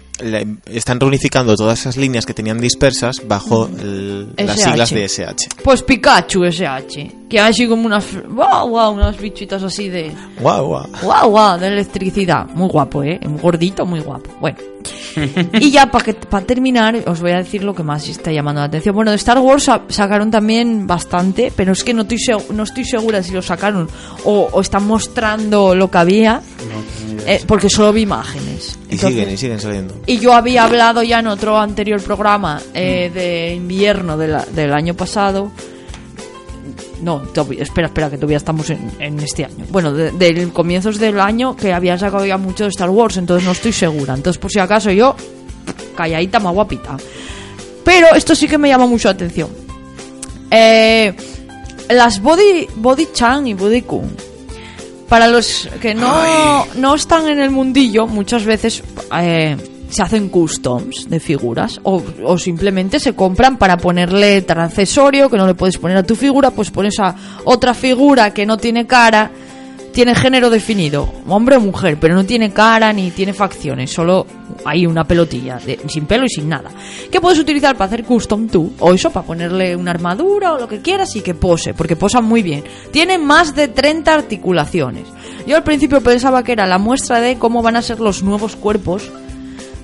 están 0.66 1.00
reunificando 1.00 1.54
todas 1.56 1.80
esas 1.80 1.96
líneas 1.96 2.26
que 2.26 2.34
tenían 2.34 2.58
dispersas 2.60 3.22
bajo 3.26 3.66
el- 3.66 4.32
las 4.36 4.60
siglas 4.60 4.90
de 4.90 5.04
SH. 5.04 5.48
Pues 5.62 5.82
Pikachu 5.82 6.44
SH. 6.44 7.12
Que 7.28 7.38
hay 7.40 7.50
así 7.50 7.66
como 7.68 7.86
unas. 7.86 8.04
¡Wow, 8.28 8.68
wow! 8.70 8.90
Unas 8.90 9.16
bichitas 9.18 9.62
así 9.62 9.88
de. 9.88 10.10
Guau, 10.40 10.66
guau. 10.66 10.86
¡Guau, 11.00 11.30
guau! 11.30 11.58
De 11.60 11.68
electricidad. 11.68 12.46
Muy 12.48 12.68
guapo, 12.68 13.04
¿eh? 13.04 13.20
Muy 13.22 13.40
gordito, 13.40 13.86
muy 13.86 14.00
guapo. 14.00 14.30
Bueno. 14.40 14.58
y 15.60 15.70
ya 15.70 15.90
para 15.90 16.12
para 16.12 16.46
terminar, 16.46 16.96
os 17.06 17.20
voy 17.20 17.32
a 17.32 17.36
decir 17.38 17.62
lo 17.62 17.74
que 17.74 17.82
más 17.84 18.08
está 18.08 18.32
llamando 18.32 18.60
la 18.60 18.66
atención. 18.66 18.94
Bueno, 18.94 19.10
de 19.12 19.16
Star 19.18 19.38
Wars 19.38 19.64
sa- 19.64 19.82
sacaron 19.88 20.30
también 20.30 20.86
bastante, 20.88 21.52
pero 21.54 21.72
es 21.72 21.84
que 21.84 21.94
no 21.94 22.02
estoy, 22.02 22.16
seg- 22.18 22.48
no 22.50 22.62
estoy 22.64 22.84
segura 22.84 23.22
si 23.22 23.32
lo 23.32 23.42
sacaron 23.42 23.88
o, 24.24 24.48
o 24.52 24.60
están 24.60 24.86
mostrando 24.86 25.74
lo 25.74 25.90
que 25.90 25.98
había, 25.98 26.40
eh, 27.26 27.42
porque 27.46 27.68
solo 27.70 27.92
vi 27.92 28.02
imágenes. 28.02 28.76
Y 28.90 28.98
siguen, 28.98 29.30
y 29.30 29.36
siguen 29.36 29.60
saliendo. 29.60 29.94
Y 30.14 30.18
yo 30.18 30.32
había 30.32 30.64
hablado 30.64 31.02
ya 31.02 31.20
en 31.20 31.26
otro 31.28 31.58
anterior 31.58 32.02
programa 32.02 32.61
eh, 32.74 33.11
de 33.14 33.54
invierno 33.54 34.16
de 34.16 34.28
la- 34.28 34.44
del 34.44 34.72
año 34.72 34.94
pasado. 34.94 35.50
No, 37.02 37.20
todavía- 37.20 37.62
espera, 37.62 37.86
espera, 37.86 38.11
que 38.11 38.16
todavía 38.16 38.36
estamos 38.36 38.68
en, 38.70 38.90
en 38.98 39.18
este 39.20 39.44
año. 39.44 39.64
Bueno, 39.70 39.92
de, 39.92 40.11
de 40.12 40.48
comienzos 40.52 40.98
del 40.98 41.18
año 41.18 41.56
que 41.56 41.72
había 41.72 41.96
sacado 41.98 42.26
ya 42.26 42.36
mucho 42.36 42.64
de 42.64 42.70
Star 42.70 42.90
Wars, 42.90 43.16
entonces 43.16 43.44
no 43.46 43.52
estoy 43.52 43.72
segura. 43.72 44.14
Entonces, 44.14 44.38
por 44.38 44.50
si 44.50 44.58
acaso, 44.58 44.90
yo, 44.90 45.14
calladita, 45.96 46.38
más 46.40 46.52
guapita. 46.52 46.96
Pero 47.84 48.14
esto 48.14 48.34
sí 48.34 48.46
que 48.46 48.58
me 48.58 48.68
llama 48.68 48.86
mucho 48.86 49.08
la 49.08 49.12
atención. 49.12 49.48
Eh, 50.50 51.14
las 51.88 52.20
Body, 52.20 52.66
Body 52.76 53.08
Chan 53.14 53.46
y 53.46 53.54
Body 53.54 53.82
Kun. 53.82 54.14
Para 55.08 55.26
los 55.26 55.68
que 55.80 55.94
no, 55.94 56.66
no 56.76 56.94
están 56.94 57.28
en 57.28 57.40
el 57.40 57.50
mundillo, 57.50 58.06
muchas 58.06 58.44
veces 58.44 58.82
eh, 59.20 59.56
se 59.91 60.03
hacen 60.03 60.28
customs 60.28 61.09
de 61.11 61.20
figuras 61.20 61.80
o, 61.82 62.03
o 62.24 62.38
simplemente 62.38 62.99
se 63.01 63.14
compran 63.14 63.59
para 63.59 63.76
ponerle 63.76 64.41
tal 64.43 64.61
accesorio 64.61 65.28
que 65.28 65.36
no 65.36 65.47
le 65.47 65.55
puedes 65.55 65.78
poner 65.78 65.97
a 65.97 66.03
tu 66.03 66.14
figura, 66.16 66.51
pues 66.51 66.70
pones 66.70 66.99
a 67.01 67.14
otra 67.45 67.74
figura 67.74 68.32
que 68.32 68.47
no 68.47 68.57
tiene 68.57 68.86
cara, 68.86 69.30
tiene 69.93 70.14
género 70.14 70.49
definido, 70.51 71.12
hombre 71.26 71.57
o 71.57 71.61
mujer, 71.61 71.99
pero 72.01 72.14
no 72.14 72.24
tiene 72.24 72.53
cara 72.53 72.93
ni 72.93 73.11
tiene 73.11 73.32
facciones, 73.32 73.91
solo 73.91 74.24
hay 74.64 74.86
una 74.86 75.03
pelotilla, 75.05 75.57
de- 75.59 75.80
sin 75.88 76.07
pelo 76.07 76.24
y 76.26 76.28
sin 76.28 76.49
nada. 76.49 76.70
Que 77.11 77.20
puedes 77.20 77.41
utilizar 77.41 77.74
para 77.76 77.86
hacer 77.86 78.05
custom 78.05 78.47
tú, 78.47 78.72
o 78.78 78.95
eso, 78.95 79.11
para 79.11 79.26
ponerle 79.26 79.74
una 79.74 79.91
armadura 79.91 80.53
o 80.55 80.59
lo 80.61 80.68
que 80.68 80.80
quieras 80.80 81.16
y 81.16 81.22
que 81.22 81.34
pose, 81.34 81.74
porque 81.74 81.97
posan 81.97 82.24
muy 82.24 82.43
bien. 82.43 82.62
Tiene 82.93 83.18
más 83.18 83.57
de 83.57 83.66
30 83.66 84.14
articulaciones. 84.14 85.07
Yo 85.47 85.57
al 85.57 85.64
principio 85.64 86.01
pensaba 86.01 86.45
que 86.45 86.53
era 86.53 86.66
la 86.66 86.78
muestra 86.78 87.20
de 87.20 87.36
cómo 87.38 87.61
van 87.62 87.74
a 87.74 87.82
ser 87.82 87.99
los 87.99 88.22
nuevos 88.22 88.55
cuerpos 88.55 89.11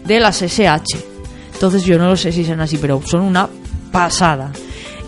de 0.07 0.21
las 0.21 0.43
SH. 0.43 0.97
Entonces 1.55 1.85
yo 1.85 1.99
no 1.99 2.09
lo 2.09 2.17
sé 2.17 2.33
si 2.33 2.45
son 2.45 2.61
así, 2.61 2.77
pero 2.79 3.01
son 3.07 3.23
una 3.23 3.49
pasada. 3.91 4.51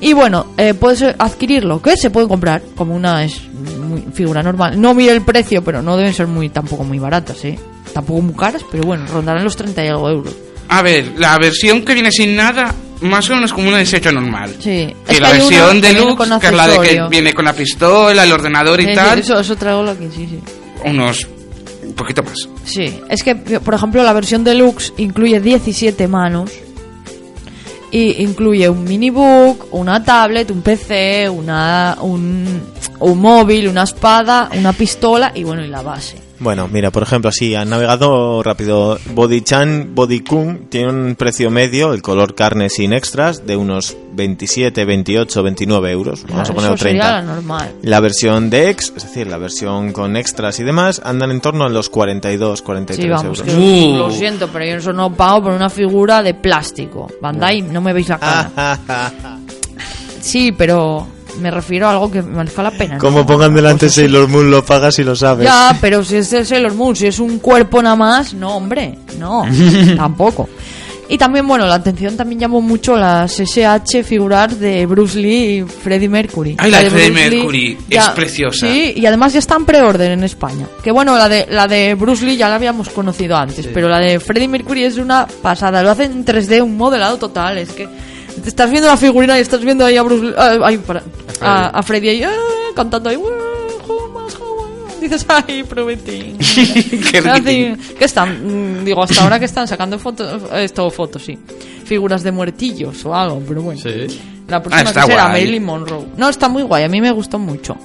Y 0.00 0.12
bueno, 0.12 0.46
eh, 0.56 0.74
puedes 0.74 1.02
adquirirlo, 1.18 1.82
que 1.82 1.96
se 1.96 2.10
puede 2.10 2.28
comprar 2.28 2.62
como 2.76 2.94
una 2.94 3.24
es 3.24 3.42
muy- 3.52 4.04
figura 4.12 4.42
normal. 4.42 4.80
No 4.80 4.94
mire 4.94 5.12
el 5.12 5.22
precio, 5.22 5.62
pero 5.62 5.82
no 5.82 5.96
deben 5.96 6.14
ser 6.14 6.26
muy 6.28 6.48
tampoco 6.50 6.84
muy 6.84 6.98
baratas, 6.98 7.44
¿eh? 7.44 7.58
Tampoco 7.92 8.20
muy 8.22 8.34
caras, 8.34 8.62
pero 8.70 8.84
bueno, 8.84 9.04
rondarán 9.12 9.42
los 9.44 9.56
30 9.56 9.84
y 9.84 9.88
algo 9.88 10.08
euros. 10.08 10.34
A 10.68 10.82
ver, 10.82 11.12
la 11.16 11.36
versión 11.38 11.82
que 11.84 11.94
viene 11.94 12.12
sin 12.12 12.36
nada, 12.36 12.72
más 13.00 13.28
o 13.30 13.34
menos 13.34 13.52
como 13.52 13.68
una 13.68 13.78
desecho 13.78 14.12
normal. 14.12 14.54
Sí. 14.60 14.94
Y 15.08 15.12
Es 15.12 15.20
la 15.20 15.32
que 15.32 15.38
versión 15.38 15.80
que 15.80 15.88
deluxe, 15.94 16.40
que 16.40 16.46
es 16.46 16.52
la 16.54 16.66
de 16.68 16.78
que 16.80 17.02
viene 17.10 17.34
con 17.34 17.44
la 17.46 17.52
pistola, 17.54 18.22
el 18.22 18.32
ordenador 18.32 18.80
y 18.80 18.84
Sí, 18.84 18.90
sí, 18.90 18.94
tal, 18.96 19.18
eso, 19.18 19.40
eso 19.40 19.56
traigo 19.56 19.82
lo 19.82 19.98
que 19.98 20.10
sí, 20.10 20.28
sí. 20.30 20.38
unos 20.84 21.26
un 21.88 21.94
poquito 21.94 22.22
más. 22.22 22.48
Sí, 22.64 23.00
es 23.08 23.22
que, 23.22 23.34
por 23.34 23.74
ejemplo, 23.74 24.02
la 24.02 24.12
versión 24.12 24.44
deluxe 24.44 24.92
incluye 24.98 25.40
17 25.40 26.06
manos. 26.08 26.52
Y 27.90 28.22
incluye 28.22 28.68
un 28.68 28.84
minibook, 28.84 29.68
una 29.72 30.04
tablet, 30.04 30.50
un 30.50 30.60
PC, 30.60 31.26
una, 31.30 31.96
un, 32.02 32.60
un 33.00 33.18
móvil, 33.18 33.68
una 33.68 33.84
espada, 33.84 34.50
una 34.54 34.74
pistola 34.74 35.32
y 35.34 35.42
bueno, 35.42 35.64
y 35.64 35.68
la 35.68 35.80
base. 35.80 36.27
Bueno, 36.40 36.68
mira, 36.72 36.90
por 36.92 37.02
ejemplo, 37.02 37.28
así, 37.30 37.54
han 37.56 37.68
navegado 37.68 38.42
rápido. 38.44 38.98
Body-chan, 39.14 39.94
Body-kun 39.94 40.68
tiene 40.68 40.88
un 40.90 41.14
precio 41.16 41.50
medio, 41.50 41.92
el 41.92 42.00
color 42.00 42.34
carne 42.36 42.70
sin 42.70 42.92
extras, 42.92 43.44
de 43.44 43.56
unos 43.56 43.96
27, 44.12 44.84
28, 44.84 45.42
29 45.42 45.90
euros. 45.90 46.24
Vamos 46.28 46.48
a 46.48 46.52
poner 46.54 46.72
eso 46.74 46.84
sería 46.84 47.02
30. 47.02 47.10
la 47.12 47.22
normal. 47.34 47.72
La 47.82 48.00
versión 48.00 48.50
de 48.50 48.70
X, 48.70 48.92
es 48.96 49.02
decir, 49.04 49.26
la 49.26 49.38
versión 49.38 49.92
con 49.92 50.16
extras 50.16 50.60
y 50.60 50.64
demás, 50.64 51.00
andan 51.04 51.30
en 51.32 51.40
torno 51.40 51.64
a 51.64 51.68
los 51.68 51.90
42, 51.90 52.62
43 52.62 53.04
Sí, 53.04 53.10
vamos, 53.10 53.38
euros. 53.40 53.42
que 53.42 53.56
Uh. 53.60 53.96
lo 53.98 54.10
siento, 54.12 54.48
pero 54.52 54.64
yo 54.64 54.76
eso 54.76 54.92
no 54.92 55.12
pago 55.12 55.42
por 55.44 55.52
una 55.52 55.68
figura 55.70 56.22
de 56.22 56.34
plástico. 56.34 57.08
Bandai, 57.20 57.62
no 57.62 57.80
me 57.80 57.92
veis 57.92 58.08
la 58.08 58.18
cara. 58.18 58.78
Sí, 60.20 60.52
pero 60.52 61.06
me 61.38 61.50
refiero 61.50 61.86
a 61.88 61.92
algo 61.92 62.10
que 62.10 62.22
merezca 62.22 62.62
la 62.62 62.70
pena. 62.70 62.94
¿no? 62.94 63.00
Como 63.00 63.26
pongan 63.26 63.54
delante 63.54 63.86
Pues 63.86 63.94
sí. 63.94 64.00
Sailor 64.02 64.28
Moon, 64.28 64.50
lo 64.50 64.64
pagas 64.64 64.98
y 64.98 65.04
lo 65.04 65.16
sabes. 65.16 65.46
Ya, 65.46 65.76
pero 65.80 66.04
si 66.04 66.16
es 66.16 66.30
de 66.30 66.44
Sailor 66.44 66.74
Moon, 66.74 66.94
si 66.96 67.06
es 67.06 67.18
un 67.18 67.38
cuerpo 67.38 67.82
nada 67.82 67.96
más, 67.96 68.34
no, 68.34 68.56
hombre, 68.56 68.98
no, 69.18 69.44
tampoco. 69.96 70.48
Y 71.10 71.16
también, 71.16 71.46
bueno, 71.48 71.66
la 71.66 71.76
atención 71.76 72.18
también 72.18 72.38
llamó 72.38 72.60
mucho 72.60 72.94
las 72.94 73.40
SH 73.40 74.04
figurar 74.04 74.54
de 74.54 74.84
Bruce 74.84 75.18
Lee 75.18 75.58
y 75.58 75.62
Freddie 75.62 76.08
Mercury. 76.08 76.56
Ay, 76.58 76.70
la 76.70 76.82
de 76.82 76.90
Bruce 76.90 77.10
Freddie 77.12 77.30
Mercury, 77.30 77.78
es 77.88 78.08
preciosa. 78.10 78.66
Sí, 78.66 78.92
y 78.94 79.06
además 79.06 79.32
ya 79.32 79.38
está 79.38 79.56
en 79.56 79.64
preorden 79.64 80.12
en 80.12 80.24
España. 80.24 80.66
Que 80.82 80.92
bueno, 80.92 81.16
la 81.16 81.30
de, 81.30 81.46
la 81.48 81.66
de 81.66 81.94
Bruce 81.94 82.26
Lee 82.26 82.36
ya 82.36 82.50
la 82.50 82.56
habíamos 82.56 82.90
conocido 82.90 83.36
antes, 83.36 83.66
pero 83.68 83.88
la 83.88 83.98
de 83.98 84.20
Freddie 84.20 84.48
Mercury 84.48 84.84
es 84.84 84.98
una 84.98 85.26
pasada. 85.26 85.82
Lo 85.82 85.90
hacen 85.90 86.12
en 86.12 86.24
3D, 86.26 86.62
un 86.62 86.76
modelado 86.76 87.16
total. 87.16 87.56
Es 87.56 87.70
que 87.70 87.88
te 88.38 88.48
estás 88.48 88.70
viendo 88.70 88.88
la 88.88 88.96
figurina 88.96 89.38
y 89.38 89.42
estás 89.42 89.60
viendo 89.62 89.84
ahí 89.84 89.96
a 89.96 90.02
Bruce 90.02 90.24
Lee, 90.26 90.34
ah, 90.36 90.58
ay, 90.64 90.78
para- 90.78 91.02
a, 91.40 91.66
a 91.78 91.82
Freddie 91.82 92.10
ahí, 92.10 92.22
ah, 92.22 92.30
cantando 92.74 93.10
ahí. 93.10 93.16
"Ah, 93.16 93.82
Jumas, 93.86 94.34
Jumas". 94.34 95.00
Dices, 95.00 95.24
ay, 95.28 95.62
prometí. 95.64 96.34
Qué. 97.12 97.76
¿Qué 97.98 98.04
están? 98.04 98.80
Mm, 98.80 98.84
Digo, 98.84 99.02
hasta 99.02 99.22
ahora 99.22 99.38
que 99.38 99.44
están 99.44 99.66
sacando 99.68 99.98
fotos, 99.98 100.42
esto, 100.54 100.90
fotos, 100.90 101.24
sí. 101.24 101.38
Figuras 101.84 102.22
de 102.22 102.32
muertillos 102.32 103.04
o 103.04 103.14
algo, 103.14 103.40
pero 103.46 103.62
bueno. 103.62 103.80
Sí. 103.80 104.20
La 104.48 104.62
próxima 104.62 104.90
Ah, 104.90 104.92
que 104.94 105.00
será 105.12 105.24
guay. 105.28 105.32
Marilyn 105.42 105.64
Monroe. 105.64 106.06
No, 106.16 106.28
está 106.28 106.48
muy 106.48 106.62
guay, 106.62 106.84
a 106.84 106.88
mí 106.88 107.00
me 107.00 107.10
gustó 107.12 107.38
mucho. 107.38 107.76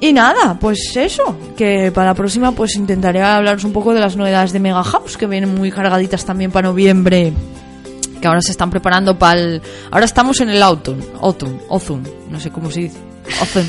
Y 0.00 0.12
nada, 0.12 0.58
pues 0.60 0.94
eso, 0.96 1.36
que 1.56 1.90
para 1.94 2.08
la 2.08 2.14
próxima 2.14 2.52
pues 2.52 2.74
intentaré 2.76 3.22
hablaros 3.22 3.64
un 3.64 3.72
poco 3.72 3.94
de 3.94 4.00
las 4.00 4.16
novedades 4.16 4.52
de 4.52 4.60
Mega 4.60 4.82
House, 4.82 5.16
que 5.16 5.26
vienen 5.26 5.54
muy 5.54 5.70
cargaditas 5.70 6.24
también 6.26 6.50
para 6.50 6.68
noviembre, 6.68 7.32
que 8.24 8.28
ahora 8.28 8.40
se 8.40 8.52
están 8.52 8.70
preparando 8.70 9.18
para 9.18 9.38
el... 9.38 9.60
Ahora 9.90 10.06
estamos 10.06 10.40
en 10.40 10.48
el 10.48 10.62
autumn, 10.62 10.98
autumn, 11.20 11.60
autumn, 11.68 12.02
no 12.30 12.40
sé 12.40 12.50
cómo 12.50 12.70
se 12.70 12.80
dice, 12.80 12.96
autumn. 13.38 13.66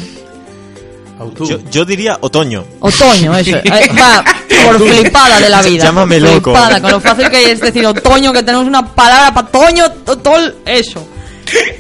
Yo, 1.46 1.60
yo 1.70 1.84
diría 1.84 2.18
otoño. 2.22 2.64
Otoño, 2.80 3.36
eso. 3.38 3.58
Eh, 3.58 3.90
Va, 4.00 4.24
por 4.66 4.80
flipada 4.90 5.42
de 5.42 5.50
la 5.50 5.62
vida. 5.62 5.84
Llámame 5.84 6.20
por 6.22 6.30
loco. 6.30 6.52
Flipada, 6.54 6.82
con 6.82 6.92
lo 6.92 7.00
fácil 7.02 7.30
que 7.30 7.52
es 7.52 7.60
decir 7.60 7.86
otoño, 7.86 8.32
que 8.32 8.44
tenemos 8.44 8.66
una 8.66 8.86
palabra 8.96 9.34
para 9.34 9.48
otoño, 9.48 9.92
totol, 10.06 10.56
eso. 10.66 11.06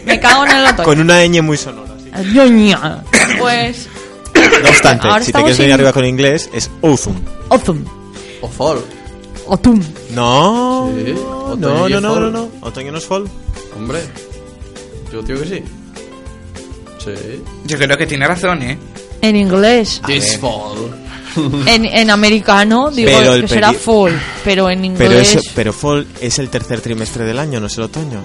Me 0.05 0.19
cago 0.19 0.45
en 0.45 0.51
el 0.51 0.65
otoño. 0.67 0.83
Con 0.83 0.99
una 0.99 1.23
ñ 1.25 1.41
muy 1.41 1.55
sonora. 1.57 1.93
sí. 2.03 2.11
Ñoña. 2.33 3.03
Pues, 3.39 3.87
No 4.63 4.69
obstante, 4.69 5.07
si 5.23 5.31
te 5.31 5.39
quieres 5.39 5.57
venir 5.57 5.69
en- 5.71 5.75
arriba 5.75 5.93
con 5.93 6.05
inglés, 6.05 6.49
es 6.53 6.69
autumn. 6.83 7.21
autumn, 7.49 7.85
O 8.41 8.49
fall. 8.49 8.79
Autumn. 9.49 9.81
No, 10.11 10.91
Sí, 10.95 11.13
no, 11.13 11.55
no, 11.57 11.89
no, 11.89 12.19
no, 12.19 12.29
no. 12.31 12.49
Otoño 12.61 12.91
no 12.91 12.97
es 12.97 13.05
fall. 13.05 13.25
Hombre. 13.75 13.99
Yo 15.11 15.21
digo 15.21 15.41
que 15.41 15.47
sí. 15.47 15.63
Sí. 17.03 17.43
Yo 17.65 17.77
creo 17.77 17.97
que 17.97 18.07
tiene 18.07 18.27
razón, 18.27 18.61
¿eh? 18.63 18.77
En 19.21 19.35
inglés. 19.35 20.01
This 20.05 20.37
fall. 20.39 21.01
En, 21.67 21.83
en 21.83 22.09
americano 22.11 22.89
digo 22.91 23.11
Pero 23.13 23.41
que 23.41 23.47
será 23.49 23.73
fall, 23.73 24.17
pero 24.45 24.69
en 24.69 24.85
inglés... 24.85 25.09
Pero, 25.09 25.19
eso, 25.19 25.39
pero 25.53 25.73
fall 25.73 26.07
es 26.21 26.39
el 26.39 26.47
tercer 26.47 26.79
trimestre 26.79 27.25
del 27.25 27.37
año, 27.39 27.59
no 27.59 27.67
es 27.67 27.75
el 27.77 27.83
otoño. 27.83 28.21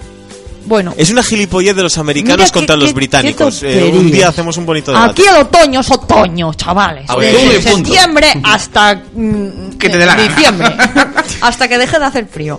Bueno, 0.67 0.95
Es 0.97 1.11
una 1.11 1.25
gilipollez 1.25 1.75
de 1.75 1.83
los 1.83 1.99
americanos 1.99 2.37
Mira 2.37 2.47
qué- 2.47 2.53
contra 2.53 2.77
los 2.77 2.91
qué- 2.91 2.95
británicos. 2.95 3.59
qué 3.59 3.89
Eh, 3.89 3.91
un 3.91 4.13
día 4.13 4.29
hacemos 4.29 4.57
un 4.59 4.65
bonito 4.67 4.93
debate. 4.93 5.11
aquí 5.11 5.23
el 5.29 5.37
otoño 5.43 5.81
es 5.81 5.91
otoño, 5.91 6.55
chavales. 6.55 7.11
Autónomo 7.11 7.37
Desde 7.51 7.63
septiembre 7.75 8.27
hasta 8.45 9.03
mm, 9.13 9.71
Que 9.71 9.89
te 9.89 9.99
dé 9.99 10.07
la 10.07 10.15
gana. 10.15 10.29
diciembre. 10.29 10.69
hasta 11.41 11.69
que 11.69 11.79
deje 11.79 11.99
de 11.99 12.05
hacer 12.05 12.27
frío. 12.27 12.59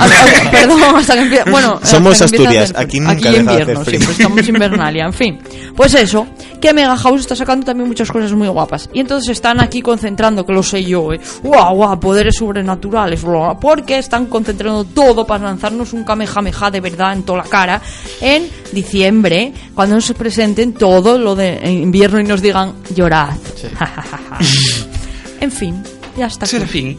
Hasta- 0.00 0.50
perdón, 0.50 0.82
hasta 0.96 1.14
que 1.14 1.20
empiece... 1.22 1.50
Bueno, 1.50 1.74
hasta 1.74 1.86
Somos 1.86 2.18
que 2.18 2.24
empiece 2.24 2.44
a 2.44 2.62
Asturias, 2.62 2.72
aquí 2.76 3.00
nunca 3.00 3.12
Aquí 3.12 3.22
deja 3.22 3.32
de 3.34 3.40
invierno, 3.40 3.80
hacer 3.80 3.84
frío. 3.84 4.00
siempre 4.00 4.22
estamos 4.24 4.48
invernalia, 4.48 5.04
en 5.06 5.12
fin. 5.12 5.38
Pues 5.76 5.94
eso, 5.94 6.26
que 6.60 6.72
Mega 6.72 6.96
House 6.96 7.20
está 7.22 7.36
sacando 7.36 7.66
también 7.66 7.88
muchas 7.88 8.10
cosas 8.10 8.32
muy 8.32 8.48
guapas. 8.48 8.88
Y 8.92 9.00
entonces 9.00 9.30
están 9.30 9.60
aquí 9.60 9.82
concentrando, 9.82 10.44
que 10.46 10.52
lo 10.52 10.62
sé 10.62 10.84
yo, 10.84 11.12
eh. 11.12 11.20
Guau, 11.42 11.74
guau, 11.76 11.98
poderes 12.00 12.36
sobrenaturales, 12.36 13.22
bla, 13.22 13.54
porque 13.60 13.98
están 13.98 14.26
concentrando 14.26 14.84
todo 14.84 15.26
para 15.26 15.44
lanzarnos 15.44 15.92
un 15.92 16.04
Kamehameha 16.04 16.70
de 16.70 16.80
verdad 16.80 17.12
en 17.14 17.22
toda 17.22 17.38
la 17.38 17.44
cara 17.44 17.80
en 18.20 18.48
diciembre, 18.72 19.52
cuando 19.74 19.94
nos 19.96 20.10
presenten 20.12 20.72
todo 20.74 21.18
lo 21.18 21.34
de 21.34 21.60
invierno 21.70 22.20
y 22.20 22.24
nos 22.24 22.40
digan 22.42 22.74
llorad. 22.94 23.30
en 25.40 25.50
fin, 25.52 25.82
ya 26.16 26.26
está. 26.26 26.46
Serafín. 26.46 26.98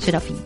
Serafín. 0.00 0.36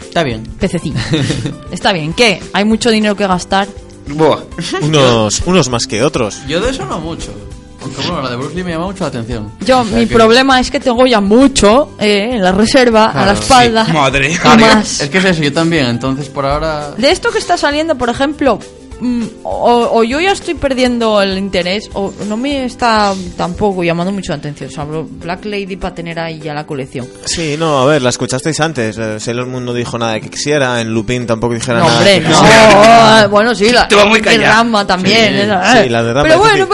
Está 0.00 0.22
bien. 0.22 0.42
Pececín. 0.58 0.94
Está 1.70 1.92
bien, 1.92 2.12
¿qué? 2.14 2.42
¿Hay 2.52 2.64
mucho 2.64 2.90
dinero 2.90 3.14
que 3.16 3.26
gastar? 3.26 3.68
Buah. 4.08 4.40
Unos, 4.82 5.42
unos 5.44 5.68
más 5.68 5.86
que 5.86 6.02
otros. 6.02 6.38
Yo 6.48 6.60
de 6.60 6.70
eso 6.70 6.84
no 6.86 6.98
mucho. 6.98 7.32
Aunque 7.80 8.00
bueno, 8.02 8.22
la 8.22 8.30
de 8.30 8.36
Bruce 8.36 8.56
Lee 8.56 8.64
me 8.64 8.72
llama 8.72 8.86
mucho 8.86 9.04
la 9.04 9.08
atención. 9.08 9.52
Yo, 9.60 9.80
O 9.80 9.84
sea 9.84 9.96
mi 9.98 10.06
que- 10.06 10.14
problema 10.14 10.58
es 10.58 10.70
que 10.70 10.80
tengo 10.80 11.06
ya 11.06 11.20
mucho 11.20 11.90
eh, 12.00 12.30
en 12.32 12.42
la 12.42 12.50
reserva, 12.52 13.10
a 13.12 13.26
la 13.26 13.32
espalda. 13.34 13.86
sí, 13.86 13.92
madre. 13.92 14.32
y 14.32 14.36
Claro, 14.36 14.60
más. 14.60 15.00
Es 15.00 15.10
que 15.10 15.18
es 15.18 15.24
eso, 15.26 15.42
yo 15.42 15.52
también. 15.52 15.86
Entonces 15.86 16.28
por 16.28 16.44
ahora. 16.44 16.90
De 16.96 17.10
esto 17.10 17.30
que 17.30 17.38
está 17.38 17.56
saliendo, 17.56 17.94
por 17.96 18.08
ejemplo, 18.08 18.58
mm, 19.00 19.22
o, 19.44 19.90
o 19.92 20.04
yo 20.04 20.20
ya 20.20 20.32
estoy 20.32 20.54
perdiendo 20.54 21.20
el 21.22 21.36
interés, 21.38 21.90
o 21.94 22.12
no 22.28 22.36
me 22.36 22.64
está 22.64 23.14
tampoco 23.36 23.82
llamando 23.84 24.12
mucho 24.12 24.32
la 24.32 24.38
atención. 24.38 24.70
Sobre 24.70 25.02
Black 25.02 25.44
Lady 25.44 25.76
para 25.76 25.94
tener 25.94 26.18
ahí 26.18 26.38
ya 26.40 26.54
la 26.54 26.66
colección. 26.66 27.06
Sí, 27.24 27.56
no, 27.58 27.78
a 27.80 27.86
ver, 27.86 28.02
la 28.02 28.10
escuchasteis 28.10 28.58
antes. 28.60 28.96
Eh, 28.98 29.20
Sailor 29.20 29.46
Moon 29.46 29.64
no 29.64 29.72
dijo 29.72 29.98
nada 29.98 30.18
que 30.20 30.28
quisiera, 30.30 30.80
en 30.80 30.92
Lupin 30.92 31.26
tampoco 31.26 31.54
dijera 31.54 31.78
No, 31.80 31.86
nada. 31.86 31.98
hombre, 31.98 32.14
que 32.14 32.28
no. 32.28 32.40
quisiera. 32.40 33.28
Bueno, 33.30 33.54
sí, 33.54 33.70
la, 33.70 33.88
muy 34.06 34.20
callado. 34.20 34.52
Ranma 34.54 34.86
también. 34.86 35.16
Sí, 35.34 35.40
eh, 35.40 35.82
Sí, 35.84 35.88
la 35.88 36.02
de 36.02 36.12
Ranma 36.12 36.22
Pero 36.28 36.38
bueno, 36.38 36.66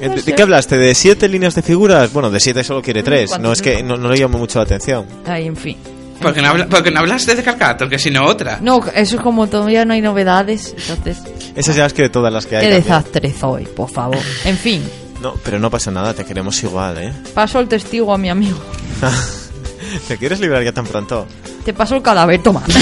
Eh, 0.00 0.08
no 0.08 0.14
¿De, 0.14 0.20
sé. 0.20 0.30
de 0.30 0.34
qué 0.36 0.42
hablaste? 0.42 0.76
¿De 0.78 0.94
siete 0.94 1.28
líneas 1.28 1.54
de 1.54 1.62
figuras? 1.62 2.12
Bueno, 2.12 2.30
de 2.30 2.40
siete 2.40 2.64
solo 2.64 2.82
quiere 2.82 3.02
tres. 3.02 3.28
¿cuántas 3.30 3.42
No, 3.46 3.52
es 3.52 3.62
que 3.62 3.82
no, 3.82 3.96
no 3.96 4.08
le 4.10 4.18
llamó 4.18 4.38
mucho 4.38 4.58
la 4.58 4.64
atención. 4.64 5.06
Ay, 5.26 5.46
en 5.46 5.56
fin. 5.56 5.76
Porque 6.22 6.40
no, 6.42 6.48
habla- 6.48 6.66
porque 6.68 6.90
no 6.90 7.00
hablaste 7.00 7.34
de 7.34 7.42
Calcato, 7.42 7.88
que 7.88 7.98
si 7.98 8.10
no 8.10 8.24
otra. 8.26 8.58
No, 8.60 8.80
eso 8.94 9.16
es 9.16 9.22
como 9.22 9.46
todavía 9.48 9.84
no 9.84 9.92
hay 9.94 10.00
novedades, 10.00 10.74
entonces... 10.76 11.18
Esas 11.54 11.76
ya 11.76 11.86
es 11.86 11.92
que 11.92 12.02
de 12.02 12.08
todas 12.08 12.32
las 12.32 12.46
que 12.46 12.56
hay. 12.56 12.62
Qué 12.62 12.68
también. 12.72 12.84
desastre 12.84 13.34
soy, 13.38 13.64
por 13.66 13.90
favor. 13.90 14.18
En 14.44 14.56
fin, 14.56 14.82
No, 15.20 15.34
pero 15.44 15.58
no 15.58 15.70
pasa 15.70 15.90
nada, 15.90 16.14
te 16.14 16.24
queremos 16.24 16.62
igual, 16.62 16.98
¿eh? 16.98 17.12
paso 17.34 17.58
el 17.60 17.68
testigo 17.68 18.12
a 18.14 18.18
mi 18.18 18.30
amigo. 18.30 18.58
¿Te 20.08 20.16
quieres 20.16 20.40
librar 20.40 20.62
ya 20.64 20.72
tan 20.72 20.86
pronto? 20.86 21.26
Te 21.64 21.72
paso 21.74 21.94
el 21.96 22.02
cadáver, 22.02 22.42
toma. 22.42 22.62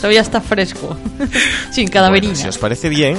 Todavía 0.00 0.20
está 0.20 0.40
fresco. 0.40 0.96
Sin 1.70 1.88
cadaverina. 1.88 2.32
Bueno, 2.32 2.42
si 2.44 2.48
os 2.48 2.58
parece 2.58 2.88
bien, 2.88 3.16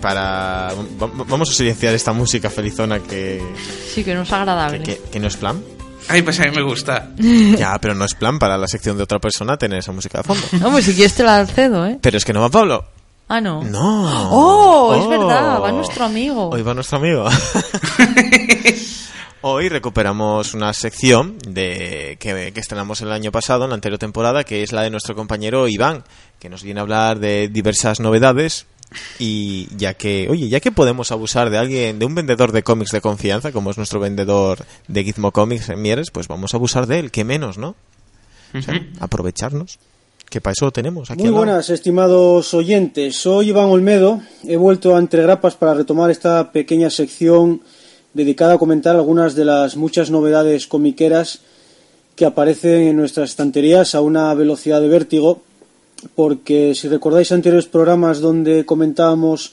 para 0.00 0.70
va- 1.00 1.06
va- 1.06 1.24
vamos 1.26 1.50
a 1.50 1.52
silenciar 1.52 1.94
esta 1.94 2.12
música 2.12 2.50
felizona 2.50 3.00
que, 3.00 3.42
Sí, 3.94 4.04
que 4.04 4.14
no 4.14 4.22
es 4.22 4.32
agradable. 4.32 4.82
que, 4.82 5.00
que 5.10 5.18
no 5.20 5.28
es 5.28 5.36
plan. 5.36 5.62
Ay, 6.08 6.22
pues 6.22 6.38
a 6.40 6.44
mí 6.44 6.50
me 6.54 6.62
gusta. 6.62 7.10
Ya, 7.18 7.78
pero 7.80 7.94
no 7.94 8.04
es 8.04 8.14
plan 8.14 8.38
para 8.38 8.56
la 8.58 8.68
sección 8.68 8.96
de 8.96 9.02
otra 9.04 9.18
persona 9.18 9.56
tener 9.56 9.78
esa 9.78 9.92
música 9.92 10.18
de 10.18 10.24
fondo. 10.24 10.46
No, 10.60 10.70
pues 10.70 10.84
si 10.84 10.94
quieres 10.94 11.14
te 11.14 11.22
la 11.24 11.44
cedo, 11.46 11.86
¿eh? 11.86 11.98
Pero 12.00 12.16
es 12.16 12.24
que 12.24 12.32
no 12.32 12.40
va 12.40 12.48
Pablo. 12.48 12.84
Ah, 13.28 13.40
no. 13.40 13.62
No. 13.64 14.30
Oh, 14.30 14.94
es 14.94 15.08
verdad, 15.08 15.60
va 15.60 15.72
nuestro 15.72 16.04
amigo. 16.04 16.50
Hoy 16.50 16.62
va 16.62 16.74
nuestro 16.74 16.98
amigo. 16.98 17.26
Hoy 19.42 19.68
recuperamos 19.68 20.54
una 20.54 20.72
sección 20.72 21.36
de 21.46 22.16
que, 22.18 22.52
que 22.52 22.60
estrenamos 22.60 23.00
el 23.02 23.12
año 23.12 23.30
pasado, 23.30 23.64
en 23.64 23.70
la 23.70 23.74
anterior 23.74 23.98
temporada, 23.98 24.44
que 24.44 24.62
es 24.62 24.72
la 24.72 24.82
de 24.82 24.90
nuestro 24.90 25.14
compañero 25.14 25.68
Iván, 25.68 26.04
que 26.38 26.48
nos 26.48 26.62
viene 26.62 26.80
a 26.80 26.82
hablar 26.82 27.18
de 27.18 27.48
diversas 27.48 28.00
novedades. 28.00 28.66
Y 29.18 29.68
ya 29.76 29.94
que, 29.94 30.28
oye, 30.30 30.48
ya 30.48 30.60
que 30.60 30.72
podemos 30.72 31.10
abusar 31.12 31.50
de 31.50 31.58
alguien, 31.58 31.98
de 31.98 32.06
un 32.06 32.14
vendedor 32.14 32.52
de 32.52 32.62
cómics 32.62 32.92
de 32.92 33.00
confianza, 33.00 33.52
como 33.52 33.70
es 33.70 33.76
nuestro 33.76 34.00
vendedor 34.00 34.64
de 34.88 35.04
Gizmo 35.04 35.32
Comics 35.32 35.68
en 35.68 35.82
Mieres, 35.82 36.10
pues 36.10 36.28
vamos 36.28 36.54
a 36.54 36.56
abusar 36.56 36.86
de 36.86 37.00
él, 37.00 37.10
que 37.10 37.24
menos, 37.24 37.58
¿no? 37.58 37.74
O 38.54 38.62
sea, 38.62 38.80
aprovecharnos. 39.00 39.78
Que 40.28 40.40
para 40.40 40.52
eso 40.52 40.64
lo 40.64 40.72
tenemos 40.72 41.10
aquí 41.10 41.22
Muy 41.22 41.30
buenas, 41.30 41.70
estimados 41.70 42.52
oyentes. 42.52 43.16
Soy 43.16 43.50
Iván 43.50 43.66
Olmedo. 43.66 44.20
He 44.44 44.56
vuelto 44.56 44.96
a 44.96 44.98
Entre 44.98 45.22
Grapas 45.22 45.54
para 45.54 45.74
retomar 45.74 46.10
esta 46.10 46.50
pequeña 46.50 46.90
sección 46.90 47.62
dedicada 48.12 48.54
a 48.54 48.58
comentar 48.58 48.96
algunas 48.96 49.36
de 49.36 49.44
las 49.44 49.76
muchas 49.76 50.10
novedades 50.10 50.66
comiqueras 50.66 51.40
que 52.16 52.24
aparecen 52.24 52.88
en 52.88 52.96
nuestras 52.96 53.30
estanterías 53.30 53.94
a 53.94 54.00
una 54.00 54.32
velocidad 54.34 54.80
de 54.80 54.88
vértigo. 54.88 55.42
Porque 56.14 56.74
si 56.74 56.88
recordáis 56.88 57.32
anteriores 57.32 57.66
programas 57.66 58.20
donde 58.20 58.66
comentábamos 58.66 59.52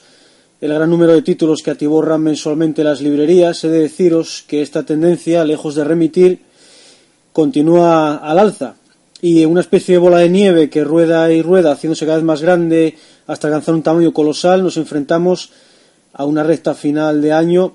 el 0.60 0.72
gran 0.72 0.90
número 0.90 1.12
de 1.12 1.22
títulos 1.22 1.62
que 1.62 1.70
atiborran 1.70 2.22
mensualmente 2.22 2.84
las 2.84 3.00
librerías, 3.00 3.64
he 3.64 3.68
de 3.68 3.80
deciros 3.80 4.44
que 4.46 4.62
esta 4.62 4.84
tendencia, 4.84 5.44
lejos 5.44 5.74
de 5.74 5.84
remitir, 5.84 6.40
continúa 7.32 8.16
al 8.16 8.38
alza. 8.38 8.76
Y 9.20 9.42
en 9.42 9.50
una 9.50 9.60
especie 9.60 9.94
de 9.94 9.98
bola 9.98 10.18
de 10.18 10.28
nieve 10.28 10.70
que 10.70 10.84
rueda 10.84 11.30
y 11.32 11.42
rueda 11.42 11.72
haciéndose 11.72 12.04
cada 12.04 12.18
vez 12.18 12.24
más 12.24 12.42
grande 12.42 12.96
hasta 13.26 13.48
alcanzar 13.48 13.74
un 13.74 13.82
tamaño 13.82 14.12
colosal 14.12 14.62
nos 14.62 14.76
enfrentamos 14.76 15.50
a 16.12 16.24
una 16.24 16.42
recta 16.42 16.74
final 16.74 17.22
de 17.22 17.32
año 17.32 17.74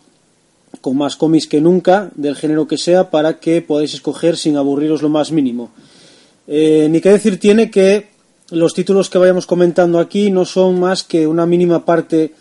con 0.81 0.95
más 0.95 1.15
cómics 1.15 1.47
que 1.47 1.59
nunca 1.59 2.11
del 2.15 2.35
género 2.35 2.67
que 2.67 2.77
sea 2.77 3.09
para 3.09 3.39
que 3.39 3.61
podáis 3.61 3.93
escoger 3.93 4.37
sin 4.37 4.57
aburriros 4.57 5.01
lo 5.01 5.09
más 5.09 5.31
mínimo. 5.31 5.71
Eh, 6.47 6.87
ni 6.89 7.01
que 7.01 7.09
decir 7.09 7.39
tiene 7.39 7.69
que 7.69 8.07
los 8.51 8.73
títulos 8.73 9.09
que 9.09 9.17
vayamos 9.17 9.45
comentando 9.45 9.99
aquí 9.99 10.31
no 10.31 10.45
son 10.45 10.79
más 10.79 11.03
que 11.03 11.27
una 11.27 11.45
mínima 11.45 11.85
parte 11.85 12.33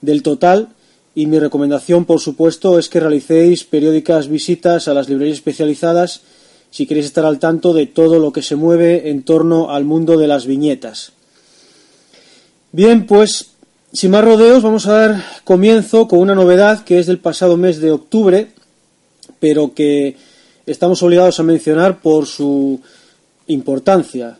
del 0.00 0.22
total 0.22 0.68
y 1.14 1.26
mi 1.26 1.38
recomendación 1.38 2.04
por 2.04 2.20
supuesto 2.20 2.78
es 2.78 2.88
que 2.88 3.00
realicéis 3.00 3.64
periódicas 3.64 4.28
visitas 4.28 4.88
a 4.88 4.94
las 4.94 5.08
librerías 5.08 5.38
especializadas 5.38 6.22
si 6.70 6.86
queréis 6.86 7.06
estar 7.06 7.24
al 7.24 7.38
tanto 7.38 7.72
de 7.72 7.86
todo 7.86 8.18
lo 8.18 8.32
que 8.32 8.42
se 8.42 8.56
mueve 8.56 9.10
en 9.10 9.22
torno 9.22 9.70
al 9.70 9.84
mundo 9.84 10.18
de 10.18 10.26
las 10.26 10.46
viñetas. 10.46 11.12
Bien, 12.72 13.06
pues 13.06 13.52
sin 13.92 14.10
más 14.10 14.24
rodeos 14.24 14.62
vamos 14.62 14.86
a 14.86 14.92
dar 14.92 15.24
comienzo 15.44 16.08
con 16.08 16.18
una 16.18 16.34
novedad 16.34 16.84
que 16.84 16.98
es 16.98 17.06
del 17.06 17.18
pasado 17.18 17.56
mes 17.56 17.80
de 17.80 17.90
octubre, 17.90 18.48
pero 19.40 19.72
que 19.72 20.16
estamos 20.66 21.02
obligados 21.02 21.40
a 21.40 21.44
mencionar 21.44 22.02
por 22.02 22.26
su 22.26 22.80
importancia. 23.46 24.38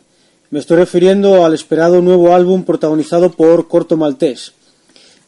Me 0.51 0.57
estoy 0.57 0.77
refiriendo 0.77 1.45
al 1.45 1.53
esperado 1.53 2.01
nuevo 2.01 2.33
álbum 2.33 2.63
protagonizado 2.63 3.33
por 3.33 3.67
Corto 3.67 3.97
Maltés. 3.97 4.53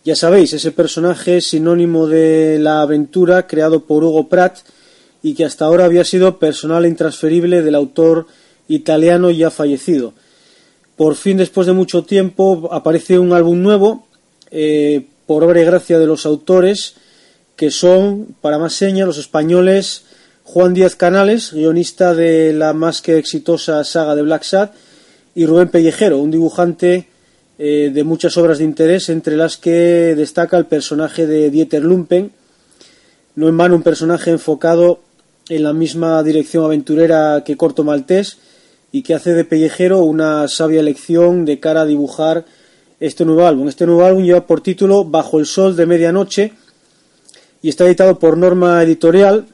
Ya 0.03 0.15
sabéis, 0.15 0.51
ese 0.53 0.71
personaje 0.71 1.41
sinónimo 1.41 2.07
de 2.07 2.57
la 2.57 2.81
aventura 2.81 3.45
creado 3.45 3.85
por 3.85 4.03
Hugo 4.03 4.29
Pratt 4.29 4.57
y 5.21 5.35
que 5.35 5.45
hasta 5.45 5.65
ahora 5.65 5.85
había 5.85 6.05
sido 6.05 6.39
personal 6.39 6.85
e 6.85 6.87
intransferible 6.87 7.61
del 7.61 7.75
autor 7.75 8.25
italiano 8.67 9.29
ya 9.29 9.51
fallecido. 9.51 10.13
Por 10.95 11.15
fin, 11.15 11.37
después 11.37 11.67
de 11.67 11.73
mucho 11.73 12.03
tiempo, 12.03 12.69
aparece 12.71 13.19
un 13.19 13.31
álbum 13.31 13.61
nuevo, 13.61 14.07
eh, 14.49 15.05
por 15.27 15.43
obra 15.43 15.61
y 15.61 15.65
gracia 15.65 15.99
de 15.99 16.07
los 16.07 16.25
autores, 16.25 16.95
que 17.55 17.69
son, 17.69 18.35
para 18.41 18.57
más 18.57 18.73
señas, 18.73 19.05
los 19.05 19.19
españoles 19.19 20.01
Juan 20.45 20.73
Díaz 20.73 20.95
Canales, 20.95 21.53
guionista 21.53 22.15
de 22.15 22.53
la 22.53 22.73
más 22.73 23.03
que 23.03 23.19
exitosa 23.19 23.83
saga 23.83 24.15
de 24.15 24.23
Black 24.23 24.41
Sad, 24.41 24.71
y 25.35 25.45
Rubén 25.45 25.69
Pellejero, 25.69 26.17
un 26.17 26.31
dibujante 26.31 27.07
eh, 27.57 27.91
de 27.93 28.03
muchas 28.03 28.37
obras 28.37 28.57
de 28.57 28.65
interés, 28.65 29.09
entre 29.09 29.37
las 29.37 29.57
que 29.57 30.15
destaca 30.15 30.57
el 30.57 30.65
personaje 30.65 31.27
de 31.27 31.49
Dieter 31.49 31.83
Lumpen, 31.83 32.31
no 33.35 33.47
en 33.47 33.57
vano 33.57 33.75
un 33.75 33.83
personaje 33.83 34.31
enfocado 34.31 34.99
en 35.47 35.63
la 35.63 35.73
misma 35.73 36.21
dirección 36.23 36.65
aventurera 36.65 37.43
que 37.45 37.57
Corto 37.57 37.83
Maltés 37.83 38.37
y 38.91 39.03
que 39.03 39.13
hace 39.13 39.33
de 39.33 39.45
Pellejero 39.45 40.03
una 40.03 40.47
sabia 40.47 40.81
elección 40.81 41.45
de 41.45 41.59
cara 41.59 41.81
a 41.81 41.85
dibujar 41.85 42.45
este 42.99 43.25
nuevo 43.25 43.45
álbum. 43.45 43.67
Este 43.67 43.85
nuevo 43.85 44.05
álbum 44.05 44.23
lleva 44.23 44.45
por 44.45 44.61
título 44.61 45.05
Bajo 45.05 45.39
el 45.39 45.45
Sol 45.45 45.75
de 45.75 45.85
Medianoche 45.85 46.53
y 47.61 47.69
está 47.69 47.85
editado 47.85 48.19
por 48.19 48.37
Norma 48.37 48.83
Editorial 48.83 49.45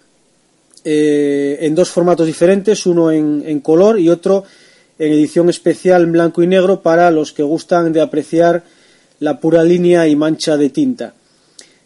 eh, 0.84 1.58
en 1.62 1.76
dos 1.76 1.90
formatos 1.90 2.26
diferentes, 2.26 2.86
uno 2.86 3.12
en, 3.12 3.44
en 3.46 3.60
color 3.60 4.00
y 4.00 4.10
otro 4.10 4.44
en 4.44 4.67
edición 5.00 5.50
especial 5.50 6.04
en 6.04 6.12
blanco 6.12 6.44
y 6.44 6.48
negro 6.48 6.82
para 6.82 7.12
los 7.12 7.34
que 7.34 7.44
gustan 7.44 7.94
de 7.94 8.02
apreciar 8.02 8.64
la 9.20 9.40
pura 9.40 9.64
línea 9.64 10.08
y 10.08 10.16
mancha 10.16 10.58
de 10.58 10.70
tinta. 10.70 11.14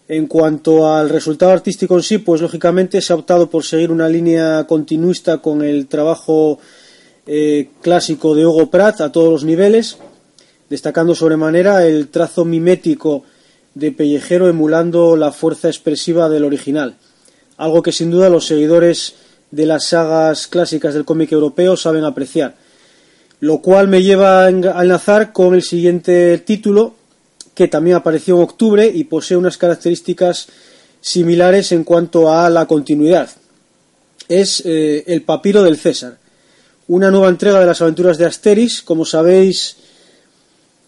En 0.07 0.27
cuanto 0.27 0.93
al 0.93 1.09
resultado 1.09 1.51
artístico 1.51 1.95
en 1.95 2.03
sí, 2.03 2.17
pues 2.17 2.41
lógicamente 2.41 3.01
se 3.01 3.13
ha 3.13 3.15
optado 3.15 3.49
por 3.49 3.63
seguir 3.63 3.91
una 3.91 4.09
línea 4.09 4.65
continuista 4.67 5.37
con 5.37 5.61
el 5.61 5.87
trabajo 5.87 6.59
eh, 7.27 7.69
clásico 7.81 8.35
de 8.35 8.45
Hugo 8.45 8.69
Pratt 8.69 8.99
a 9.01 9.11
todos 9.11 9.31
los 9.31 9.43
niveles, 9.45 9.97
destacando 10.69 11.15
sobremanera 11.15 11.85
el 11.85 12.09
trazo 12.09 12.43
mimético 12.43 13.23
de 13.73 13.91
Pellejero 13.91 14.49
emulando 14.49 15.15
la 15.15 15.31
fuerza 15.31 15.69
expresiva 15.69 16.27
del 16.27 16.43
original, 16.43 16.95
algo 17.57 17.81
que 17.81 17.91
sin 17.91 18.11
duda 18.11 18.29
los 18.29 18.47
seguidores 18.47 19.13
de 19.51 19.65
las 19.65 19.87
sagas 19.87 20.47
clásicas 20.47 20.93
del 20.93 21.05
cómic 21.05 21.31
europeo 21.31 21.77
saben 21.77 22.03
apreciar. 22.03 22.55
Lo 23.41 23.59
cual 23.59 23.87
me 23.87 24.01
lleva 24.01 24.45
a 24.45 24.49
enlazar 24.49 25.33
con 25.33 25.53
el 25.53 25.63
siguiente 25.63 26.37
título, 26.39 26.95
que 27.53 27.67
también 27.67 27.97
apareció 27.97 28.37
en 28.37 28.43
octubre 28.43 28.89
y 28.91 29.03
posee 29.03 29.35
unas 29.35 29.57
características 29.57 30.47
similares 31.01 31.71
en 31.71 31.83
cuanto 31.83 32.31
a 32.31 32.49
la 32.49 32.65
continuidad. 32.65 33.29
Es 34.27 34.63
eh, 34.65 35.03
El 35.07 35.23
Papiro 35.23 35.63
del 35.63 35.77
César, 35.77 36.17
una 36.87 37.11
nueva 37.11 37.29
entrega 37.29 37.59
de 37.59 37.65
las 37.65 37.81
aventuras 37.81 38.17
de 38.17 38.25
Asteris. 38.25 38.81
Como 38.81 39.05
sabéis, 39.05 39.75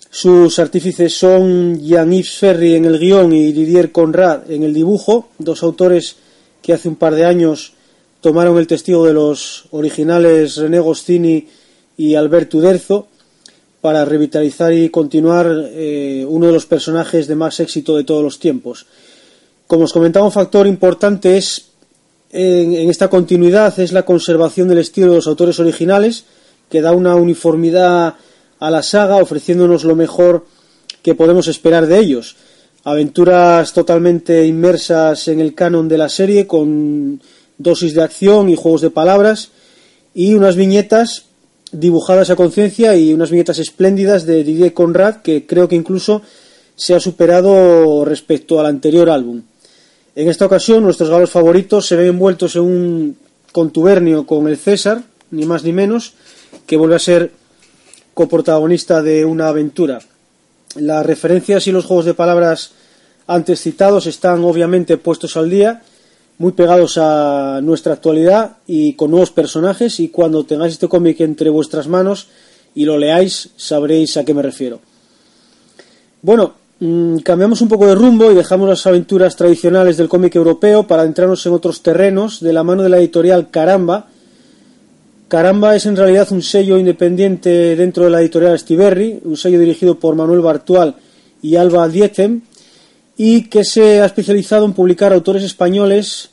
sus 0.09 0.59
artífices 0.59 1.11
son 1.11 1.81
Jean-Yves 1.81 2.37
Ferry 2.37 2.75
en 2.75 2.85
el 2.85 2.99
guion 2.99 3.33
y 3.33 3.51
Didier 3.51 3.91
Conrad 3.91 4.49
en 4.51 4.61
el 4.61 4.73
dibujo, 4.73 5.29
dos 5.39 5.63
autores 5.63 6.17
que 6.61 6.73
hace 6.73 6.87
un 6.87 6.97
par 6.97 7.15
de 7.15 7.25
años 7.25 7.73
tomaron 8.21 8.57
el 8.59 8.67
testigo 8.67 9.05
de 9.05 9.13
los 9.13 9.65
originales 9.71 10.55
René 10.57 10.79
Goscini 10.79 11.47
y 11.97 12.15
Alberto 12.15 12.57
Uderzo 12.57 13.07
para 13.81 14.05
revitalizar 14.05 14.71
y 14.71 14.89
continuar 14.89 15.45
eh, 15.71 16.25
uno 16.27 16.47
de 16.47 16.53
los 16.53 16.65
personajes 16.65 17.27
de 17.27 17.35
más 17.35 17.59
éxito 17.59 17.97
de 17.97 18.05
todos 18.05 18.23
los 18.23 18.39
tiempos. 18.39 18.85
Como 19.67 19.83
os 19.83 19.93
comentaba, 19.93 20.25
un 20.25 20.31
factor 20.31 20.67
importante 20.67 21.35
es 21.37 21.67
en, 22.31 22.73
en, 22.73 22.89
esta 22.89 23.09
continuidad 23.09 23.77
es 23.79 23.91
la 23.91 24.05
conservación 24.05 24.67
del 24.67 24.79
estilo 24.79 25.09
de 25.09 25.17
los 25.17 25.27
autores 25.27 25.59
originales, 25.59 26.23
que 26.69 26.81
da 26.81 26.93
una 26.93 27.15
uniformidad 27.15 28.15
a 28.59 28.71
la 28.71 28.81
saga, 28.81 29.17
ofreciéndonos 29.17 29.83
lo 29.83 29.95
mejor 29.95 30.45
que 31.01 31.13
podemos 31.13 31.47
esperar 31.47 31.85
de 31.85 31.99
ellos. 31.99 32.37
Aventuras 32.85 33.73
totalmente 33.73 34.45
inmersas 34.45 35.27
en 35.27 35.41
el 35.41 35.53
canon 35.53 35.89
de 35.89 35.97
la 35.97 36.09
serie, 36.09 36.47
con 36.47 37.21
dosis 37.57 37.93
de 37.93 38.01
acción 38.01 38.49
y 38.49 38.55
juegos 38.55 38.81
de 38.81 38.89
palabras, 38.89 39.49
y 40.13 40.33
unas 40.33 40.55
viñetas 40.55 41.25
dibujadas 41.73 42.29
a 42.29 42.35
conciencia 42.35 42.95
y 42.95 43.13
unas 43.13 43.31
viñetas 43.31 43.59
espléndidas 43.59 44.25
de 44.25 44.43
Didier 44.43 44.73
Conrad, 44.73 45.17
que 45.17 45.45
creo 45.45 45.67
que 45.67 45.75
incluso 45.75 46.21
se 46.75 46.95
ha 46.95 46.99
superado 46.99 48.05
respecto 48.05 48.59
al 48.59 48.67
anterior 48.67 49.09
álbum. 49.09 49.41
En 50.15 50.29
esta 50.29 50.45
ocasión, 50.45 50.83
nuestros 50.83 51.09
galos 51.09 51.31
favoritos 51.31 51.87
se 51.87 51.95
ven 51.95 52.07
envueltos 52.07 52.55
en 52.55 52.61
un 52.61 53.17
contubernio 53.51 54.25
con 54.25 54.47
el 54.47 54.57
César, 54.57 55.03
ni 55.31 55.45
más 55.45 55.63
ni 55.63 55.73
menos, 55.73 56.13
que 56.67 56.77
vuelve 56.77 56.95
a 56.95 56.99
ser 56.99 57.31
coprotagonista 58.13 59.01
de 59.01 59.25
una 59.25 59.47
aventura. 59.47 59.99
Las 60.75 61.05
referencias 61.05 61.67
y 61.67 61.71
los 61.71 61.85
juegos 61.85 62.05
de 62.05 62.13
palabras 62.13 62.71
antes 63.25 63.61
citados 63.61 64.05
están 64.05 64.43
obviamente 64.43 64.97
puestos 64.97 65.37
al 65.37 65.49
día, 65.49 65.81
muy 66.37 66.51
pegados 66.53 66.97
a 66.97 67.59
nuestra 67.61 67.93
actualidad 67.93 68.57
y 68.67 68.93
con 68.93 69.11
nuevos 69.11 69.31
personajes 69.31 69.99
y 69.99 70.09
cuando 70.09 70.45
tengáis 70.45 70.73
este 70.73 70.87
cómic 70.87 71.21
entre 71.21 71.49
vuestras 71.49 71.87
manos 71.87 72.27
y 72.75 72.85
lo 72.85 72.97
leáis 72.97 73.49
sabréis 73.55 74.17
a 74.17 74.25
qué 74.25 74.33
me 74.33 74.41
refiero. 74.41 74.79
Bueno, 76.21 76.53
mmm, 76.79 77.17
cambiamos 77.17 77.61
un 77.61 77.67
poco 77.67 77.87
de 77.87 77.95
rumbo 77.95 78.31
y 78.31 78.35
dejamos 78.35 78.67
las 78.67 78.85
aventuras 78.87 79.35
tradicionales 79.35 79.97
del 79.97 80.09
cómic 80.09 80.35
europeo 80.35 80.87
para 80.87 81.03
entrarnos 81.03 81.45
en 81.45 81.53
otros 81.53 81.81
terrenos 81.81 82.39
de 82.39 82.53
la 82.53 82.63
mano 82.63 82.83
de 82.83 82.89
la 82.89 82.97
editorial 82.97 83.49
Caramba, 83.49 84.07
Caramba 85.33 85.75
es 85.75 85.87
en 85.87 85.95
realidad 85.95 86.31
un 86.31 86.43
sello 86.43 86.77
independiente 86.77 87.75
dentro 87.75 88.03
de 88.03 88.11
la 88.11 88.21
editorial 88.21 88.59
Stiberri, 88.59 89.19
un 89.23 89.35
sello 89.35 89.59
dirigido 89.59 89.97
por 89.97 90.13
Manuel 90.13 90.41
Bartual 90.41 90.93
y 91.41 91.55
Alba 91.55 91.87
Dietem, 91.87 92.41
y 93.17 93.43
que 93.49 93.63
se 93.63 94.01
ha 94.01 94.05
especializado 94.05 94.65
en 94.65 94.73
publicar 94.73 95.13
autores 95.13 95.43
españoles 95.43 96.29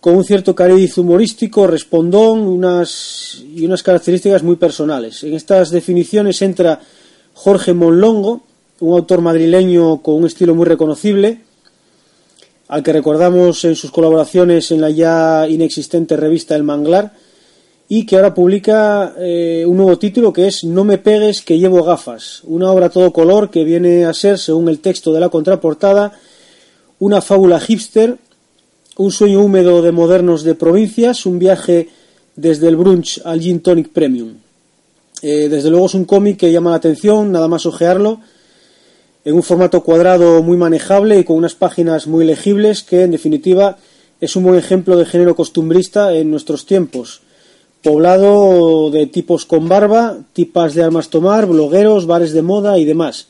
con 0.00 0.16
un 0.16 0.24
cierto 0.24 0.54
cariz 0.54 0.98
humorístico, 0.98 1.66
respondón 1.66 2.40
unas, 2.40 3.42
y 3.54 3.64
unas 3.64 3.82
características 3.82 4.42
muy 4.42 4.56
personales. 4.56 5.24
En 5.24 5.32
estas 5.34 5.70
definiciones 5.70 6.42
entra 6.42 6.80
Jorge 7.32 7.72
Monlongo, 7.72 8.42
un 8.80 8.92
autor 8.92 9.22
madrileño 9.22 10.02
con 10.02 10.16
un 10.16 10.26
estilo 10.26 10.54
muy 10.54 10.66
reconocible, 10.66 11.40
al 12.68 12.82
que 12.82 12.92
recordamos 12.92 13.64
en 13.64 13.76
sus 13.76 13.90
colaboraciones 13.90 14.70
en 14.70 14.80
la 14.80 14.90
ya 14.90 15.46
inexistente 15.48 16.16
revista 16.16 16.54
El 16.54 16.64
Manglar, 16.64 17.12
y 17.88 18.06
que 18.06 18.16
ahora 18.16 18.34
publica 18.34 19.14
eh, 19.18 19.64
un 19.66 19.76
nuevo 19.76 19.98
título 19.98 20.32
que 20.32 20.46
es 20.46 20.64
No 20.64 20.84
me 20.84 20.98
pegues 20.98 21.42
que 21.42 21.58
llevo 21.58 21.82
gafas, 21.82 22.40
una 22.44 22.70
obra 22.70 22.88
todo 22.88 23.12
color 23.12 23.50
que 23.50 23.64
viene 23.64 24.04
a 24.06 24.14
ser, 24.14 24.38
según 24.38 24.68
el 24.68 24.80
texto 24.80 25.12
de 25.12 25.20
la 25.20 25.28
contraportada, 25.28 26.12
una 26.98 27.20
fábula 27.20 27.60
hipster, 27.60 28.16
un 28.96 29.10
sueño 29.10 29.42
húmedo 29.42 29.82
de 29.82 29.92
modernos 29.92 30.44
de 30.44 30.54
provincias, 30.54 31.26
un 31.26 31.38
viaje 31.38 31.88
desde 32.36 32.68
el 32.68 32.76
brunch 32.76 33.20
al 33.24 33.40
gin 33.40 33.60
tonic 33.60 33.90
premium. 33.90 34.34
Eh, 35.20 35.48
desde 35.48 35.70
luego 35.70 35.86
es 35.86 35.94
un 35.94 36.04
cómic 36.04 36.38
que 36.38 36.52
llama 36.52 36.70
la 36.70 36.76
atención, 36.76 37.32
nada 37.32 37.48
más 37.48 37.66
ojearlo, 37.66 38.20
en 39.24 39.34
un 39.34 39.42
formato 39.42 39.82
cuadrado 39.82 40.42
muy 40.42 40.56
manejable 40.56 41.18
y 41.18 41.24
con 41.24 41.36
unas 41.36 41.54
páginas 41.54 42.06
muy 42.06 42.24
legibles 42.24 42.82
que, 42.82 43.02
en 43.02 43.10
definitiva, 43.10 43.78
es 44.20 44.36
un 44.36 44.44
buen 44.44 44.56
ejemplo 44.56 44.96
de 44.96 45.06
género 45.06 45.34
costumbrista 45.34 46.14
en 46.14 46.30
nuestros 46.30 46.66
tiempos 46.66 47.23
poblado 47.84 48.90
de 48.90 49.06
tipos 49.06 49.44
con 49.44 49.68
barba, 49.68 50.16
tipas 50.32 50.72
de 50.74 50.82
armas 50.82 51.10
tomar, 51.10 51.44
blogueros, 51.44 52.06
bares 52.06 52.32
de 52.32 52.40
moda 52.40 52.78
y 52.78 52.86
demás. 52.86 53.28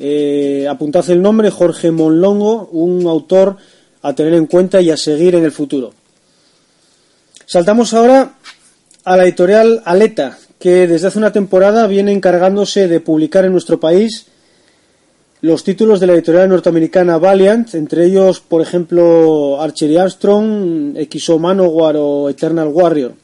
Eh, 0.00 0.66
apuntad 0.68 1.08
el 1.10 1.22
nombre, 1.22 1.48
Jorge 1.50 1.92
Monlongo, 1.92 2.68
un 2.72 3.06
autor 3.06 3.56
a 4.02 4.12
tener 4.12 4.34
en 4.34 4.46
cuenta 4.46 4.80
y 4.80 4.90
a 4.90 4.96
seguir 4.96 5.36
en 5.36 5.44
el 5.44 5.52
futuro. 5.52 5.92
Saltamos 7.46 7.94
ahora 7.94 8.34
a 9.04 9.16
la 9.16 9.22
editorial 9.22 9.80
Aleta, 9.84 10.38
que 10.58 10.88
desde 10.88 11.06
hace 11.06 11.18
una 11.18 11.32
temporada 11.32 11.86
viene 11.86 12.10
encargándose 12.10 12.88
de 12.88 12.98
publicar 12.98 13.44
en 13.44 13.52
nuestro 13.52 13.78
país 13.78 14.26
los 15.40 15.62
títulos 15.62 16.00
de 16.00 16.08
la 16.08 16.14
editorial 16.14 16.48
norteamericana 16.48 17.18
Valiant, 17.18 17.74
entre 17.74 18.06
ellos, 18.06 18.40
por 18.40 18.60
ejemplo, 18.60 19.62
Archery 19.62 19.98
Armstrong, 19.98 20.96
XO 21.08 21.38
Manowar 21.38 21.96
o 21.96 22.28
Eternal 22.28 22.68
Warrior. 22.68 23.23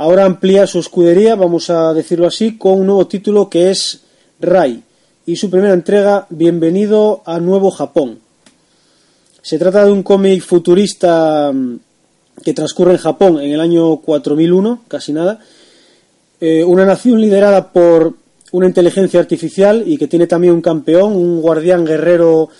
Ahora 0.00 0.26
amplía 0.26 0.64
su 0.68 0.78
escudería, 0.78 1.34
vamos 1.34 1.70
a 1.70 1.92
decirlo 1.92 2.28
así, 2.28 2.56
con 2.56 2.78
un 2.78 2.86
nuevo 2.86 3.08
título 3.08 3.50
que 3.50 3.68
es 3.72 4.02
Rai 4.38 4.80
y 5.26 5.34
su 5.34 5.50
primera 5.50 5.74
entrega 5.74 6.24
Bienvenido 6.30 7.20
a 7.26 7.40
Nuevo 7.40 7.72
Japón. 7.72 8.20
Se 9.42 9.58
trata 9.58 9.84
de 9.84 9.90
un 9.90 10.04
cómic 10.04 10.40
futurista 10.44 11.50
mm, 11.52 11.80
que 12.44 12.54
transcurre 12.54 12.92
en 12.92 12.98
Japón 12.98 13.40
en 13.40 13.50
el 13.50 13.60
año 13.60 13.96
4001, 13.96 14.84
casi 14.86 15.12
nada. 15.12 15.40
Eh, 16.40 16.62
una 16.62 16.86
nación 16.86 17.20
liderada 17.20 17.72
por 17.72 18.14
una 18.52 18.68
inteligencia 18.68 19.18
artificial 19.18 19.82
y 19.84 19.98
que 19.98 20.06
tiene 20.06 20.28
también 20.28 20.54
un 20.54 20.62
campeón, 20.62 21.16
un 21.16 21.40
guardián 21.40 21.84
guerrero 21.84 22.50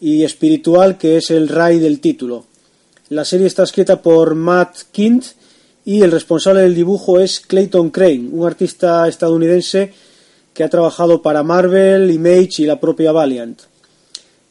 y 0.00 0.22
espiritual 0.22 0.96
que 0.96 1.16
es 1.16 1.32
el 1.32 1.48
Rai 1.48 1.80
del 1.80 1.98
título. 1.98 2.44
La 3.08 3.24
serie 3.24 3.48
está 3.48 3.64
escrita 3.64 4.00
por 4.00 4.36
Matt 4.36 4.76
Kint 4.92 5.24
y 5.88 6.02
el 6.02 6.12
responsable 6.12 6.60
del 6.60 6.74
dibujo 6.74 7.18
es 7.18 7.40
Clayton 7.40 7.88
Crane, 7.88 8.28
un 8.30 8.46
artista 8.46 9.08
estadounidense 9.08 9.90
que 10.52 10.62
ha 10.62 10.68
trabajado 10.68 11.22
para 11.22 11.42
Marvel, 11.42 12.10
Image 12.10 12.60
y 12.62 12.66
la 12.66 12.78
propia 12.78 13.10
Valiant 13.10 13.58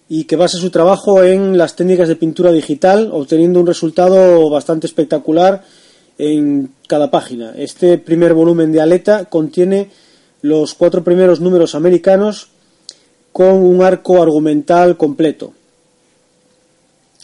y 0.09 0.23
que 0.23 0.35
basa 0.35 0.57
su 0.57 0.71
trabajo 0.71 1.21
en 1.21 1.55
las 1.55 1.75
técnicas 1.75 2.07
de 2.07 2.15
pintura 2.15 2.51
digital, 2.51 3.11
obteniendo 3.13 3.59
un 3.59 3.67
resultado 3.67 4.49
bastante 4.49 4.88
espectacular 4.88 5.63
en 6.17 6.71
cada 6.88 7.11
página. 7.11 7.53
Este 7.55 7.99
primer 7.99 8.33
volumen 8.33 8.71
de 8.71 8.81
Aleta 8.81 9.25
contiene 9.25 9.91
los 10.41 10.73
cuatro 10.73 11.03
primeros 11.03 11.39
números 11.39 11.75
americanos 11.75 12.47
con 13.31 13.63
un 13.63 13.83
arco 13.83 14.23
argumental 14.23 14.97
completo. 14.97 15.53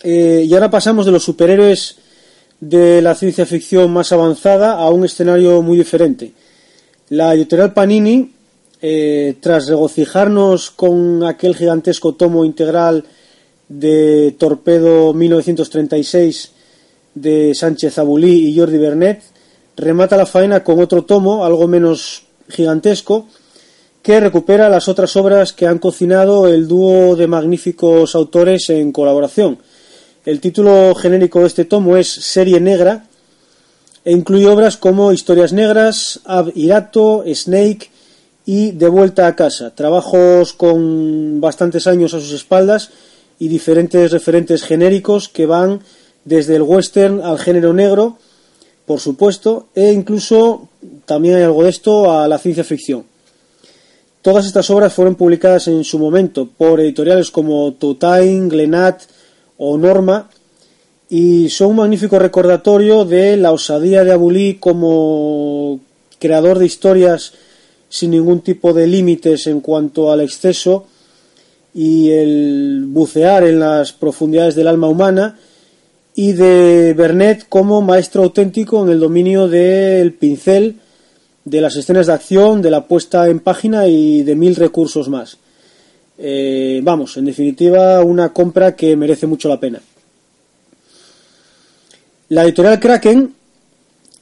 Eh, 0.04 0.46
y 0.48 0.54
ahora 0.54 0.70
pasamos 0.70 1.08
de 1.08 1.14
los 1.14 1.24
superhéroes 1.24 2.03
de 2.70 3.02
la 3.02 3.14
ciencia 3.14 3.46
ficción 3.46 3.92
más 3.92 4.14
avanzada 4.14 4.74
a 4.74 4.90
un 4.90 5.04
escenario 5.04 5.62
muy 5.62 5.78
diferente. 5.78 6.32
La 7.10 7.34
editorial 7.34 7.74
Panini, 7.74 8.32
eh, 8.82 9.36
tras 9.42 9.68
regocijarnos 9.68 10.72
con 10.72 11.24
aquel 11.26 11.56
gigantesco 11.56 12.16
tomo 12.16 12.46
integral 12.46 13.04
de 13.68 14.36
Torpedo 14.38 15.14
1936 15.14 16.52
de 17.16 17.54
Sánchez 17.54 17.98
Abulí 17.98 18.48
y 18.48 18.58
Jordi 18.58 18.78
Bernet, 18.78 19.22
remata 19.76 20.16
la 20.16 20.26
faena 20.26 20.64
con 20.64 20.80
otro 20.80 21.04
tomo, 21.04 21.44
algo 21.44 21.68
menos 21.68 22.24
gigantesco, 22.48 23.28
que 24.02 24.22
recupera 24.22 24.70
las 24.70 24.88
otras 24.88 25.16
obras 25.18 25.52
que 25.52 25.68
han 25.68 25.80
cocinado 25.80 26.48
el 26.48 26.68
dúo 26.70 27.18
de 27.18 27.28
magníficos 27.28 28.16
autores 28.16 28.70
en 28.70 28.94
colaboración. 28.94 29.60
El 30.26 30.40
título 30.40 30.96
genérico 30.96 31.42
de 31.42 31.48
este 31.48 31.66
tomo 31.66 31.98
es 31.98 32.08
Serie 32.08 32.62
Negra 32.62 33.04
e 34.06 34.14
incluye 34.14 34.48
obras 34.48 34.78
como 34.78 35.12
Historias 35.12 35.52
Negras, 35.52 36.22
Ab 36.24 36.50
Irato, 36.56 37.26
Snake 37.28 37.90
y 38.46 38.72
De 38.72 38.88
Vuelta 38.88 39.28
a 39.28 39.36
Casa, 39.36 39.76
trabajos 39.76 40.54
con 40.54 41.42
bastantes 41.42 41.88
años 41.88 42.14
a 42.14 42.22
sus 42.22 42.32
espaldas 42.32 42.92
y 43.38 43.50
diferentes 43.50 44.14
referentes 44.14 44.64
genéricos 44.64 45.28
que 45.28 45.46
van 45.46 45.82
desde 46.24 46.56
el 46.56 46.62
western 46.62 47.20
al 47.20 47.38
género 47.38 47.74
negro, 47.74 48.18
por 48.86 49.02
supuesto, 49.02 49.68
e 49.76 49.92
incluso 49.92 50.70
también 51.06 51.36
hay 51.36 51.44
algo 51.44 51.64
de 51.64 51.70
esto 51.70 52.18
a 52.18 52.30
la 52.30 52.38
ciencia 52.38 52.64
ficción. 52.64 53.04
Todas 54.22 54.46
estas 54.46 54.70
obras 54.70 54.94
fueron 54.94 55.16
publicadas 55.16 55.68
en 55.68 55.84
su 55.84 56.00
momento 56.00 56.48
por 56.48 56.80
editoriales 56.80 57.30
como 57.30 57.74
Totain, 57.74 58.48
Glenat 58.48 59.02
o 59.66 59.78
Norma 59.78 60.30
y 61.10 61.50
son 61.50 61.72
un 61.72 61.76
magnífico 61.78 62.20
recordatorio 62.20 63.06
de 63.06 63.38
la 63.38 63.52
osadía 63.52 64.04
de 64.04 64.12
Abulí 64.12 64.56
como 64.56 65.80
creador 66.20 66.60
de 66.60 66.66
historias 66.66 67.34
sin 67.88 68.12
ningún 68.12 68.42
tipo 68.42 68.74
de 68.74 68.88
límites 68.88 69.48
en 69.48 69.62
cuanto 69.62 70.12
al 70.12 70.22
exceso 70.22 70.86
y 71.74 72.10
el 72.12 72.86
bucear 72.88 73.46
en 73.46 73.60
las 73.60 73.94
profundidades 73.94 74.56
del 74.56 74.68
alma 74.68 74.88
humana 74.88 75.38
y 76.16 76.34
de 76.34 76.94
Bernet 76.94 77.46
como 77.48 77.82
maestro 77.82 78.24
auténtico 78.24 78.84
en 78.84 78.90
el 78.90 79.00
dominio 79.00 79.48
del 79.48 80.14
pincel, 80.14 80.78
de 81.46 81.62
las 81.62 81.76
escenas 81.76 82.08
de 82.08 82.14
acción, 82.14 82.62
de 82.62 82.70
la 82.70 82.88
puesta 82.88 83.28
en 83.30 83.40
página 83.40 83.88
y 83.88 84.24
de 84.24 84.36
mil 84.36 84.56
recursos 84.56 85.10
más. 85.10 85.38
Eh, 86.26 86.80
vamos, 86.82 87.18
en 87.18 87.26
definitiva, 87.26 88.02
una 88.02 88.32
compra 88.32 88.78
que 88.78 88.96
merece 88.96 89.28
mucho 89.28 89.50
la 89.50 89.60
pena. 89.60 89.82
La 92.30 92.46
editorial 92.46 92.80
Kraken, 92.80 93.36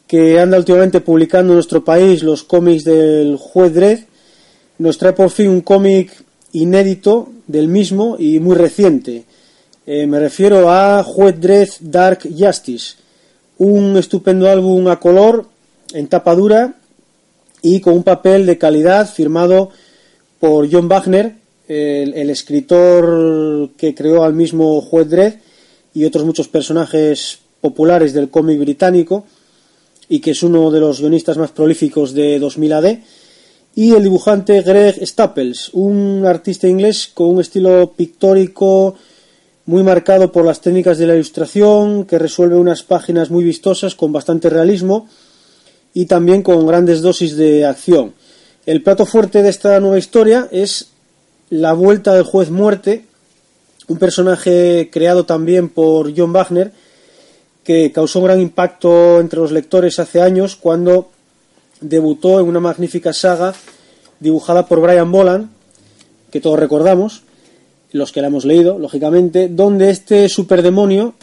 que 0.08 0.39
anda 0.39 0.58
últimamente 0.58 1.02
publicando 1.02 1.54
en 1.54 1.58
nuestro 1.58 1.86
país 1.86 2.24
los 2.24 2.41
cómics 2.41 2.86
del 2.86 3.38
juez 3.38 4.08
nos 4.80 4.97
trae 4.97 5.14
por 5.14 5.30
fin 5.30 5.49
un 5.49 5.62
cómic 5.62 6.12
inédito 6.54 7.30
del 7.45 7.68
mismo 7.68 8.16
y 8.18 8.39
muy 8.39 8.56
reciente. 8.56 9.26
Eh, 9.86 10.08
me 10.08 10.20
refiero 10.20 10.72
a 10.72 11.04
Juez 11.04 11.36
Dark 11.82 12.22
Justice, 12.36 12.95
un 13.60 13.95
estupendo 13.95 14.49
álbum 14.49 14.88
a 14.88 14.99
color 14.99 15.45
en 15.93 16.08
tapa 16.08 16.34
dura 16.34 16.74
y 17.62 17.80
con 17.80 17.93
un 17.93 18.04
papel 18.04 18.47
de 18.47 18.58
calidad 18.58 19.08
firmado 19.08 19.70
por 20.39 20.68
John 20.72 20.88
Wagner, 20.88 21.41
el, 21.68 22.30
escritor 22.30 23.70
que 23.78 23.95
creó 23.95 24.24
al 24.24 24.34
mismo 24.34 24.82
Juez 24.82 25.09
Dredd 25.09 25.34
y 25.93 26.05
otros 26.05 26.26
muchos 26.26 26.47
personajes 26.47 27.39
populares 27.62 28.14
del 28.14 28.30
cómic 28.30 28.59
británico 28.59 29.26
y 30.09 30.20
que 30.20 30.32
es 30.32 30.43
uno 30.43 30.72
de 30.72 30.80
los 30.80 30.99
guionistas 30.99 31.38
más 31.38 31.51
prolíficos 31.51 32.14
de 32.14 32.39
2000 32.39 32.74
AD 32.74 32.97
y 33.76 33.93
el 33.93 34.03
dibujante 34.03 34.62
Greg 34.62 35.05
Staples, 35.05 35.70
un 35.74 36.26
artista 36.26 36.68
inglés 36.68 37.09
con 37.14 37.28
un 37.28 37.41
estilo 37.41 37.93
pictórico 37.95 38.95
muy 39.66 39.84
marcado 39.84 40.32
por 40.32 40.43
las 40.43 40.59
técnicas 40.59 40.97
de 40.97 41.07
la 41.07 41.14
ilustración, 41.16 42.05
que 42.05 42.20
resuelve 42.20 42.55
unas 42.55 42.84
páginas 42.84 43.30
muy 43.30 43.43
vistosas 43.43 43.95
con 43.95 44.12
bastante 44.12 44.49
realismo 44.49 45.07
y 45.93 46.05
también 46.05 46.41
con 46.41 46.66
grandes 46.66 47.01
dosis 47.01 47.38
de 47.38 47.66
acción. 47.66 48.14
El 48.66 48.84
plato 48.84 49.05
fuerte 49.05 49.41
de 49.41 49.49
esta 49.49 49.80
nueva 49.80 49.97
historia 49.97 50.49
es 50.51 50.91
la 51.52 51.74
vuelta 51.74 52.14
del 52.14 52.24
juez 52.24 52.49
muerte, 52.49 53.04
un 53.89 53.97
personaje 53.97 54.89
creado 54.89 55.26
también 55.26 55.68
por 55.68 56.18
John 56.18 56.32
Wagner, 56.32 56.72
que 57.66 57.91
causó 57.91 58.20
un 58.20 58.26
gran 58.26 58.39
impacto 58.39 59.20
entre 59.20 59.41
los 59.41 59.52
lectores 59.52 59.99
hace 59.99 60.22
años 60.22 60.56
cuando 60.56 61.12
debutó 61.82 62.39
en 62.39 62.47
una 62.47 62.62
magnífica 62.62 63.12
saga 63.12 63.54
dibujada 64.22 64.66
por 64.66 64.80
Brian 64.80 65.12
Boland, 65.12 65.49
que 66.32 66.39
todos 66.39 66.58
recordamos, 66.58 67.24
los 67.91 68.14
que 68.14 68.22
la 68.22 68.28
hemos 68.28 68.45
leído, 68.45 68.80
lógicamente, 68.80 69.49
donde 69.49 69.89
este 69.89 70.30
superdemonio 70.30 71.16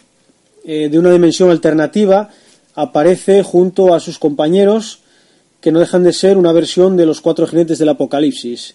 eh, 0.63 0.91
de 0.91 0.99
una 0.99 1.11
dimensión 1.11 1.51
alternativa 1.51 2.29
aparece 2.75 3.43
junto 3.43 3.95
a 3.95 4.01
sus 4.01 4.19
compañeros, 4.19 4.99
que 5.63 5.73
no 5.73 5.81
dejan 5.81 6.05
de 6.05 6.13
ser 6.13 6.37
una 6.37 6.53
versión 6.53 6.99
de 6.99 7.07
los 7.07 7.23
cuatro 7.23 7.47
jinetes 7.47 7.79
del 7.79 7.89
apocalipsis. 7.89 8.75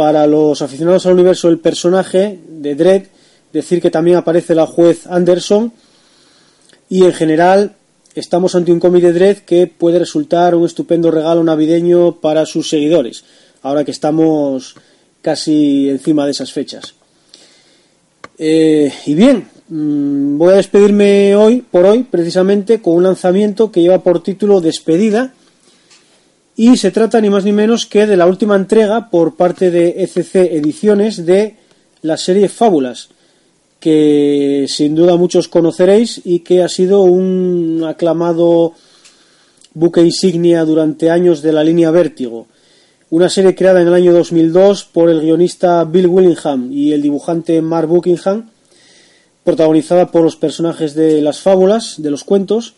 Para 0.00 0.26
los 0.26 0.62
aficionados 0.62 1.04
al 1.04 1.12
universo 1.12 1.48
del 1.48 1.58
personaje 1.58 2.38
de 2.48 2.74
Dredd, 2.74 3.02
decir 3.52 3.82
que 3.82 3.90
también 3.90 4.16
aparece 4.16 4.54
la 4.54 4.66
juez 4.66 5.06
Anderson, 5.06 5.74
y 6.88 7.04
en 7.04 7.12
general 7.12 7.76
estamos 8.14 8.54
ante 8.54 8.72
un 8.72 8.80
cómic 8.80 9.02
de 9.02 9.12
Dredd 9.12 9.38
que 9.40 9.66
puede 9.66 9.98
resultar 9.98 10.54
un 10.54 10.64
estupendo 10.64 11.10
regalo 11.10 11.44
navideño 11.44 12.18
para 12.18 12.46
sus 12.46 12.70
seguidores, 12.70 13.24
ahora 13.60 13.84
que 13.84 13.90
estamos 13.90 14.74
casi 15.20 15.90
encima 15.90 16.24
de 16.24 16.30
esas 16.30 16.50
fechas. 16.50 16.94
Eh, 18.38 18.90
y 19.04 19.12
bien, 19.12 19.48
mm, 19.68 20.38
voy 20.38 20.54
a 20.54 20.56
despedirme 20.56 21.36
hoy, 21.36 21.60
por 21.60 21.84
hoy, 21.84 22.04
precisamente 22.04 22.80
con 22.80 22.94
un 22.94 23.02
lanzamiento 23.02 23.70
que 23.70 23.82
lleva 23.82 24.02
por 24.02 24.22
título 24.22 24.62
Despedida, 24.62 25.34
y 26.56 26.76
se 26.76 26.90
trata 26.90 27.20
ni 27.20 27.30
más 27.30 27.44
ni 27.44 27.52
menos 27.52 27.86
que 27.86 28.06
de 28.06 28.16
la 28.16 28.26
última 28.26 28.56
entrega 28.56 29.10
por 29.10 29.36
parte 29.36 29.70
de 29.70 30.02
ECC 30.02 30.34
Ediciones 30.36 31.24
de 31.24 31.56
la 32.02 32.16
serie 32.16 32.48
Fábulas 32.48 33.08
que 33.80 34.66
sin 34.68 34.94
duda 34.94 35.16
muchos 35.16 35.48
conoceréis 35.48 36.20
y 36.22 36.40
que 36.40 36.62
ha 36.62 36.68
sido 36.68 37.00
un 37.00 37.82
aclamado 37.88 38.74
buque 39.72 40.02
insignia 40.02 40.64
durante 40.64 41.10
años 41.10 41.40
de 41.40 41.52
la 41.52 41.64
línea 41.64 41.90
Vértigo. 41.90 42.46
Una 43.08 43.28
serie 43.28 43.54
creada 43.54 43.80
en 43.80 43.88
el 43.88 43.94
año 43.94 44.12
2002 44.12 44.84
por 44.84 45.08
el 45.08 45.20
guionista 45.20 45.82
Bill 45.84 46.06
Willingham 46.06 46.70
y 46.70 46.92
el 46.92 47.02
dibujante 47.02 47.60
Mark 47.62 47.88
Buckingham, 47.88 48.50
protagonizada 49.42 50.10
por 50.12 50.22
los 50.22 50.36
personajes 50.36 50.94
de 50.94 51.22
las 51.22 51.40
fábulas, 51.40 51.94
de 52.00 52.10
los 52.10 52.22
cuentos, 52.22 52.74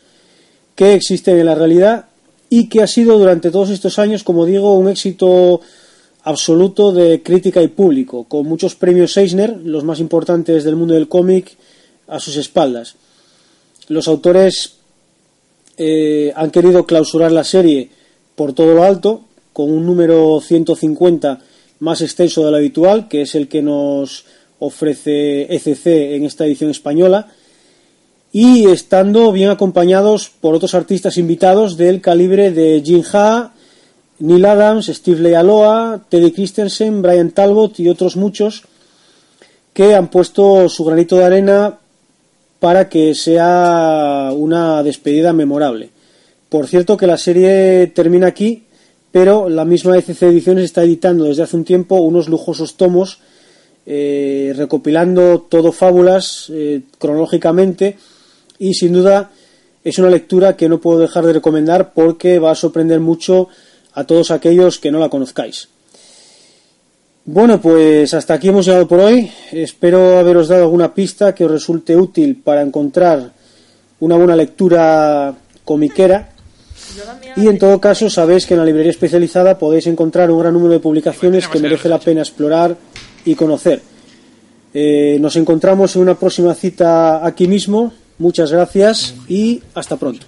que 0.76 0.94
existen 0.94 1.38
en 1.38 1.46
la 1.46 1.54
realidad 1.54 2.06
y 2.52 2.68
que 2.68 2.82
ha 2.82 2.86
sido 2.86 3.18
durante 3.18 3.50
todos 3.50 3.70
estos 3.70 3.98
años, 3.98 4.24
como 4.24 4.44
digo, 4.44 4.76
un 4.76 4.86
éxito 4.86 5.62
absoluto 6.24 6.92
de 6.92 7.22
crítica 7.22 7.62
y 7.62 7.68
público, 7.68 8.24
con 8.24 8.44
muchos 8.44 8.74
premios 8.74 9.16
Eisner, 9.16 9.56
los 9.64 9.84
más 9.84 10.00
importantes 10.00 10.62
del 10.62 10.76
mundo 10.76 10.92
del 10.92 11.08
cómic, 11.08 11.56
a 12.08 12.20
sus 12.20 12.36
espaldas. 12.36 12.96
Los 13.88 14.06
autores 14.06 14.74
eh, 15.78 16.30
han 16.36 16.50
querido 16.50 16.84
clausurar 16.84 17.32
la 17.32 17.42
serie 17.42 17.88
por 18.36 18.52
todo 18.52 18.74
lo 18.74 18.82
alto, 18.82 19.24
con 19.54 19.70
un 19.70 19.86
número 19.86 20.38
150 20.38 21.40
más 21.78 22.02
extenso 22.02 22.44
de 22.44 22.50
lo 22.50 22.58
habitual, 22.58 23.08
que 23.08 23.22
es 23.22 23.34
el 23.34 23.48
que 23.48 23.62
nos 23.62 24.26
ofrece 24.58 25.44
ECC 25.54 25.86
en 25.86 26.26
esta 26.26 26.44
edición 26.44 26.70
española, 26.70 27.32
y 28.32 28.66
estando 28.70 29.30
bien 29.30 29.50
acompañados 29.50 30.30
por 30.30 30.54
otros 30.54 30.74
artistas 30.74 31.18
invitados 31.18 31.76
del 31.76 32.00
calibre 32.00 32.50
de 32.50 32.82
Jin 32.82 33.04
Ha, 33.12 33.52
Neil 34.20 34.44
Adams, 34.46 34.86
Steve 34.86 35.20
Lealoa, 35.20 36.02
Teddy 36.08 36.32
Christensen, 36.32 37.02
Brian 37.02 37.32
Talbot 37.32 37.78
y 37.78 37.88
otros 37.90 38.16
muchos 38.16 38.64
que 39.74 39.94
han 39.94 40.08
puesto 40.08 40.68
su 40.68 40.84
granito 40.84 41.16
de 41.16 41.24
arena 41.24 41.78
para 42.58 42.88
que 42.88 43.14
sea 43.14 44.30
una 44.34 44.82
despedida 44.82 45.32
memorable. 45.32 45.90
Por 46.48 46.68
cierto 46.68 46.96
que 46.96 47.06
la 47.06 47.18
serie 47.18 47.88
termina 47.88 48.28
aquí, 48.28 48.64
pero 49.10 49.48
la 49.48 49.64
misma 49.64 49.98
ECC 49.98 50.22
Ediciones 50.22 50.64
está 50.64 50.84
editando 50.84 51.24
desde 51.24 51.42
hace 51.42 51.56
un 51.56 51.64
tiempo 51.64 51.96
unos 51.96 52.28
lujosos 52.28 52.76
tomos 52.76 53.18
eh, 53.84 54.54
recopilando 54.56 55.40
todo 55.48 55.72
fábulas 55.72 56.46
eh, 56.50 56.82
cronológicamente 56.98 57.98
y 58.62 58.74
sin 58.74 58.92
duda 58.92 59.32
es 59.82 59.98
una 59.98 60.08
lectura 60.08 60.56
que 60.56 60.68
no 60.68 60.80
puedo 60.80 61.00
dejar 61.00 61.26
de 61.26 61.32
recomendar 61.32 61.92
porque 61.92 62.38
va 62.38 62.52
a 62.52 62.54
sorprender 62.54 63.00
mucho 63.00 63.48
a 63.94 64.04
todos 64.04 64.30
aquellos 64.30 64.78
que 64.78 64.92
no 64.92 65.00
la 65.00 65.08
conozcáis. 65.08 65.68
Bueno, 67.24 67.60
pues 67.60 68.14
hasta 68.14 68.34
aquí 68.34 68.48
hemos 68.48 68.64
llegado 68.64 68.86
por 68.86 69.00
hoy. 69.00 69.28
Espero 69.50 70.16
haberos 70.16 70.46
dado 70.46 70.62
alguna 70.62 70.94
pista 70.94 71.34
que 71.34 71.44
os 71.44 71.50
resulte 71.50 71.96
útil 71.96 72.36
para 72.36 72.62
encontrar 72.62 73.32
una 73.98 74.16
buena 74.16 74.36
lectura 74.36 75.34
comiquera. 75.64 76.30
Y 77.36 77.48
en 77.48 77.58
todo 77.58 77.80
caso, 77.80 78.08
sabéis 78.08 78.46
que 78.46 78.54
en 78.54 78.60
la 78.60 78.66
librería 78.66 78.92
especializada 78.92 79.58
podéis 79.58 79.88
encontrar 79.88 80.30
un 80.30 80.38
gran 80.38 80.52
número 80.52 80.74
de 80.74 80.80
publicaciones 80.80 81.48
que 81.48 81.58
merece 81.58 81.88
la 81.88 81.98
pena 81.98 82.20
explorar 82.20 82.76
y 83.24 83.34
conocer. 83.34 83.82
Eh, 84.72 85.18
nos 85.20 85.34
encontramos 85.34 85.96
en 85.96 86.02
una 86.02 86.14
próxima 86.16 86.54
cita 86.54 87.26
aquí 87.26 87.48
mismo. 87.48 87.92
Muchas 88.18 88.52
gracias 88.52 89.14
y 89.28 89.62
hasta 89.74 89.96
pronto. 89.96 90.26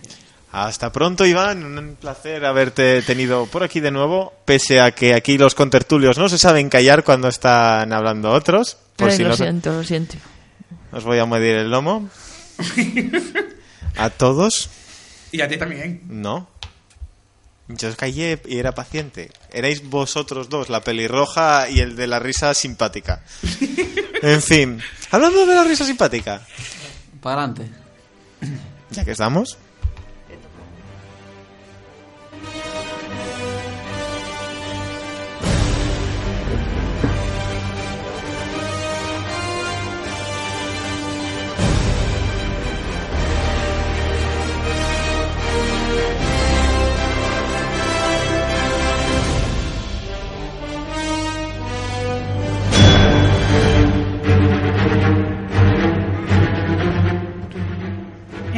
Hasta 0.53 0.93
pronto, 0.93 1.27
Iván. 1.27 1.65
Un 1.65 1.97
placer 1.97 2.45
haberte 2.45 3.03
tenido 3.03 3.47
por 3.47 3.63
aquí 3.65 3.81
de 3.81 3.91
nuevo. 3.91 4.33
Pese 4.45 4.81
a 4.81 4.93
que 4.93 5.15
aquí 5.15 5.37
los 5.37 5.55
contertulios 5.55 6.17
no 6.19 6.29
se 6.29 6.39
saben 6.39 6.69
callar 6.69 7.03
cuando 7.05 7.29
están 7.29 7.93
hablando 7.93 8.31
otros. 8.31 8.77
Por 8.97 9.11
Ay, 9.11 9.17
si 9.17 9.23
lo 9.25 9.31
no- 9.31 9.37
siento, 9.37 9.73
lo 9.73 9.83
siento. 9.85 10.15
Os 10.93 11.03
voy 11.05 11.19
a 11.19 11.27
medir 11.27 11.57
el 11.57 11.71
lomo. 11.71 12.09
A 13.97 14.11
todos, 14.11 14.71
Y 15.33 15.41
a 15.41 15.49
ti 15.49 15.57
también. 15.57 16.03
no. 16.09 16.49
Yo 17.67 17.89
os 17.89 17.97
callé 17.97 18.39
y 18.47 18.59
era 18.59 18.73
paciente. 18.75 19.31
Erais 19.51 19.83
vosotros 19.89 20.51
dos, 20.51 20.69
la 20.69 20.83
pelirroja 20.83 21.71
y 21.71 21.81
el 21.81 21.97
de 21.97 22.07
la 22.07 22.19
risa 22.19 22.55
simpática. 22.55 23.23
En 24.23 24.41
fin, 24.41 24.81
hablando 25.11 25.45
de 25.45 25.55
la 25.55 25.65
risa 25.65 25.85
simpática, 25.85 26.41
Para 27.25 27.45
adelante. 27.45 27.73
ya 28.91 29.03
que 29.03 29.13
estamos. 29.13 29.57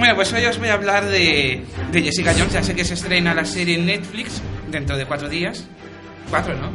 Bueno, 0.07 0.19
pues 0.19 0.33
hoy 0.35 0.45
os 0.45 0.57
voy 0.61 0.69
a 0.69 0.75
hablar 0.75 1.05
de, 1.07 1.65
de 1.91 2.01
Jessica 2.01 2.33
Jones. 2.33 2.53
Ya 2.53 2.63
sé 2.63 2.77
que 2.77 2.85
se 2.85 2.95
estrena 2.95 3.35
la 3.35 3.45
serie 3.45 3.75
en 3.75 3.87
Netflix 3.87 4.41
dentro 4.71 4.97
de 4.97 5.05
cuatro 5.05 5.29
días. 5.29 5.65
Cuatro, 6.31 6.55
¿no? 6.55 6.71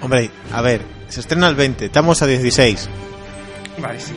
Hombre, 0.00 0.30
a 0.50 0.62
ver, 0.62 0.80
se 1.10 1.20
estrena 1.20 1.48
el 1.48 1.54
20, 1.54 1.84
estamos 1.84 2.22
a 2.22 2.26
16. 2.26 2.88
Vale, 3.76 4.00
sí. 4.00 4.14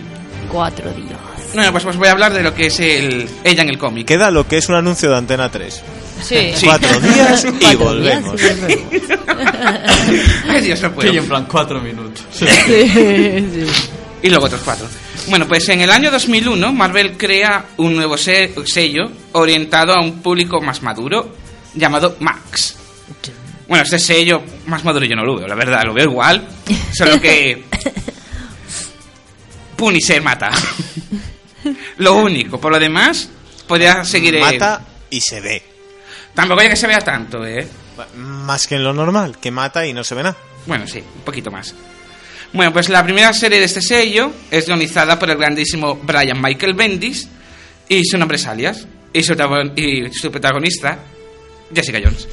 Cuatro 0.49 0.89
días. 0.93 1.19
Bueno, 1.53 1.69
pues 1.73 1.83
os 1.83 1.97
voy 1.97 2.07
a 2.07 2.13
hablar 2.13 2.31
de 2.33 2.43
lo 2.43 2.55
que 2.55 2.67
es 2.67 2.79
el, 2.79 3.27
ella 3.43 3.63
en 3.63 3.69
el 3.71 3.77
cómic. 3.77 4.07
Queda 4.07 4.31
lo 4.31 4.47
que 4.47 4.55
es 4.59 4.69
un 4.69 4.75
anuncio 4.75 5.09
de 5.11 5.17
Antena 5.17 5.51
3. 5.51 5.83
Sí. 6.23 6.53
Cuatro 6.63 7.01
días 7.01 7.43
y 7.43 7.51
Cuatro 7.59 7.79
volvemos. 7.79 8.37
días 8.39 8.55
y. 8.69 9.01
Ay, 10.49 10.61
Dios, 10.61 10.81
no 10.81 10.93
puedo. 10.93 11.11
Sí, 11.11 11.17
en 11.17 11.27
plan 11.27 11.45
cuatro 11.45 11.81
minutos. 11.81 12.23
Sí, 12.31 12.45
sí. 12.47 13.65
Y 14.21 14.29
luego 14.29 14.45
otros 14.45 14.61
cuatro. 14.63 14.87
Bueno, 15.27 15.47
pues 15.47 15.67
en 15.69 15.81
el 15.81 15.91
año 15.91 16.09
2001 16.11 16.73
Marvel 16.73 17.17
crea 17.17 17.65
un 17.77 17.95
nuevo 17.95 18.17
se- 18.17 18.53
sello 18.65 19.11
orientado 19.33 19.93
a 19.93 20.01
un 20.01 20.21
público 20.21 20.59
más 20.61 20.81
maduro 20.81 21.35
llamado 21.75 22.15
Max. 22.19 22.75
Bueno, 23.67 23.83
este 23.83 23.99
sello 23.99 24.41
más 24.65 24.83
maduro 24.83 25.05
yo 25.05 25.15
no 25.15 25.23
lo 25.25 25.37
veo, 25.37 25.47
la 25.47 25.55
verdad, 25.55 25.83
lo 25.85 25.93
veo 25.93 26.05
igual, 26.09 26.47
solo 26.93 27.19
que 27.21 27.65
Punisher 29.75 30.21
mata. 30.21 30.51
lo 31.97 32.13
único, 32.15 32.59
por 32.59 32.71
lo 32.71 32.79
demás, 32.79 33.29
podría 33.67 34.03
seguir 34.03 34.35
el- 34.35 34.41
Mata 34.41 34.81
y 35.09 35.21
se 35.21 35.41
ve. 35.41 35.63
Tampoco 36.33 36.61
ya 36.61 36.69
que 36.69 36.75
se 36.75 36.87
vea 36.87 36.99
tanto, 36.99 37.45
¿eh? 37.45 37.67
Más 38.15 38.67
que 38.67 38.75
en 38.75 38.83
lo 38.83 38.93
normal, 38.93 39.37
que 39.39 39.51
mata 39.51 39.85
y 39.85 39.93
no 39.93 40.03
se 40.03 40.15
ve 40.15 40.23
nada. 40.23 40.37
Bueno, 40.65 40.87
sí, 40.87 40.99
un 40.99 41.21
poquito 41.21 41.49
más. 41.51 41.73
Bueno, 42.53 42.71
pues 42.73 42.89
la 42.89 43.03
primera 43.03 43.33
serie 43.33 43.59
de 43.59 43.65
este 43.65 43.81
sello 43.81 44.31
es 44.49 44.65
guionizada 44.65 45.19
por 45.19 45.29
el 45.29 45.37
grandísimo 45.37 45.95
Brian 45.95 46.41
Michael 46.41 46.73
Bendis 46.73 47.27
y 47.89 48.03
su 48.05 48.17
nombre 48.17 48.37
es 48.37 48.47
Alias 48.47 48.87
y 49.13 49.21
su, 49.23 49.33
protagon- 49.33 49.73
y 49.77 50.11
su 50.13 50.31
protagonista 50.31 50.97
Jessica 51.73 51.99
Jones. 52.03 52.27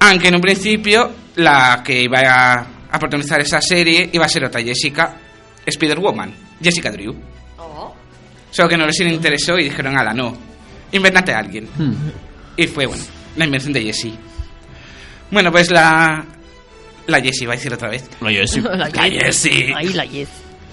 Aunque 0.00 0.28
en 0.28 0.34
un 0.36 0.40
principio 0.40 1.10
la 1.36 1.82
que 1.84 2.02
iba 2.02 2.20
a, 2.20 2.66
a 2.90 2.98
protagonizar 2.98 3.40
esa 3.40 3.60
serie 3.60 4.10
iba 4.12 4.26
a 4.26 4.28
ser 4.28 4.44
otra 4.44 4.60
Jessica, 4.62 5.16
Spider-Woman, 5.64 6.34
Jessica 6.62 6.90
Drew. 6.90 7.14
Solo 8.50 8.68
que 8.68 8.76
no 8.76 8.86
les 8.86 9.00
interesó 9.00 9.58
y 9.58 9.64
dijeron, 9.64 9.98
ala, 9.98 10.12
no, 10.14 10.36
invéntate 10.92 11.32
a 11.32 11.38
alguien. 11.38 11.68
Y 12.56 12.66
fue, 12.68 12.86
bueno, 12.86 13.02
la 13.36 13.44
invención 13.46 13.72
de 13.72 13.82
Jessie. 13.82 14.14
Bueno, 15.30 15.50
pues 15.50 15.70
la... 15.70 16.24
La 17.06 17.20
Jessie, 17.20 17.46
va 17.46 17.52
a 17.54 17.56
decir 17.56 17.72
otra 17.72 17.88
vez. 17.88 18.04
Yo 18.20 18.46
sí. 18.46 18.60
La 18.62 18.76
La 18.76 18.90
Jessie. 18.90 19.72
Ahí 19.74 19.92
la. 19.92 20.04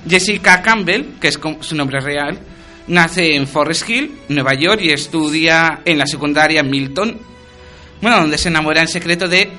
Jessica 0.07 0.61
Campbell, 0.61 1.19
que 1.19 1.29
es 1.29 1.39
su 1.61 1.75
nombre 1.75 1.99
real, 1.99 2.37
nace 2.87 3.35
en 3.35 3.47
Forest 3.47 3.89
Hill, 3.89 4.11
Nueva 4.29 4.53
York, 4.53 4.81
y 4.81 4.91
estudia 4.91 5.79
en 5.85 5.97
la 5.97 6.05
secundaria 6.05 6.61
Milton, 6.63 7.17
bueno, 8.01 8.19
donde 8.19 8.37
se 8.37 8.49
enamora 8.49 8.81
en 8.81 8.87
secreto 8.87 9.27
de 9.27 9.49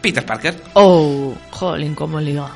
Peter 0.00 0.24
Parker. 0.26 0.60
Oh, 0.74 1.34
jolín, 1.50 1.94
cómo 1.94 2.20
liga. 2.20 2.50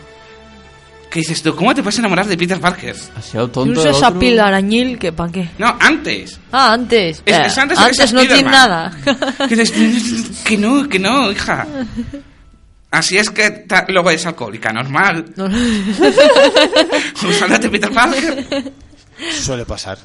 ¿Qué 1.08 1.20
dices 1.20 1.40
tú? 1.40 1.54
¿Cómo 1.54 1.72
te 1.74 1.82
puedes 1.82 1.98
enamorar 2.00 2.26
de 2.26 2.36
Peter 2.36 2.60
Parker? 2.60 2.96
Ha 3.16 3.22
sido 3.22 3.48
tonto. 3.48 3.80
el 3.82 3.94
esa 3.94 4.12
pila 4.18 4.48
arañil 4.48 4.98
que 4.98 5.12
pa' 5.12 5.30
qué. 5.30 5.48
No, 5.56 5.76
antes. 5.80 6.40
Ah, 6.50 6.72
antes. 6.72 7.22
Es- 7.24 7.46
es 7.46 7.58
antes 7.58 7.78
sea 7.96 8.06
no 8.12 8.20
tiene 8.20 8.42
nada. 8.42 8.92
Que 9.48 9.56
que 10.44 10.56
no, 10.58 10.88
que 10.88 10.98
no, 10.98 11.30
hija. 11.30 11.66
Así 12.90 13.18
es 13.18 13.30
que 13.30 13.66
luego 13.88 14.10
es 14.10 14.24
alcohólica, 14.26 14.72
normal. 14.72 15.24
No. 15.36 15.46
Usándote 17.28 17.68
Peter 17.68 17.90
Parker. 17.90 18.72
Suele 19.32 19.64
pasar. 19.64 19.98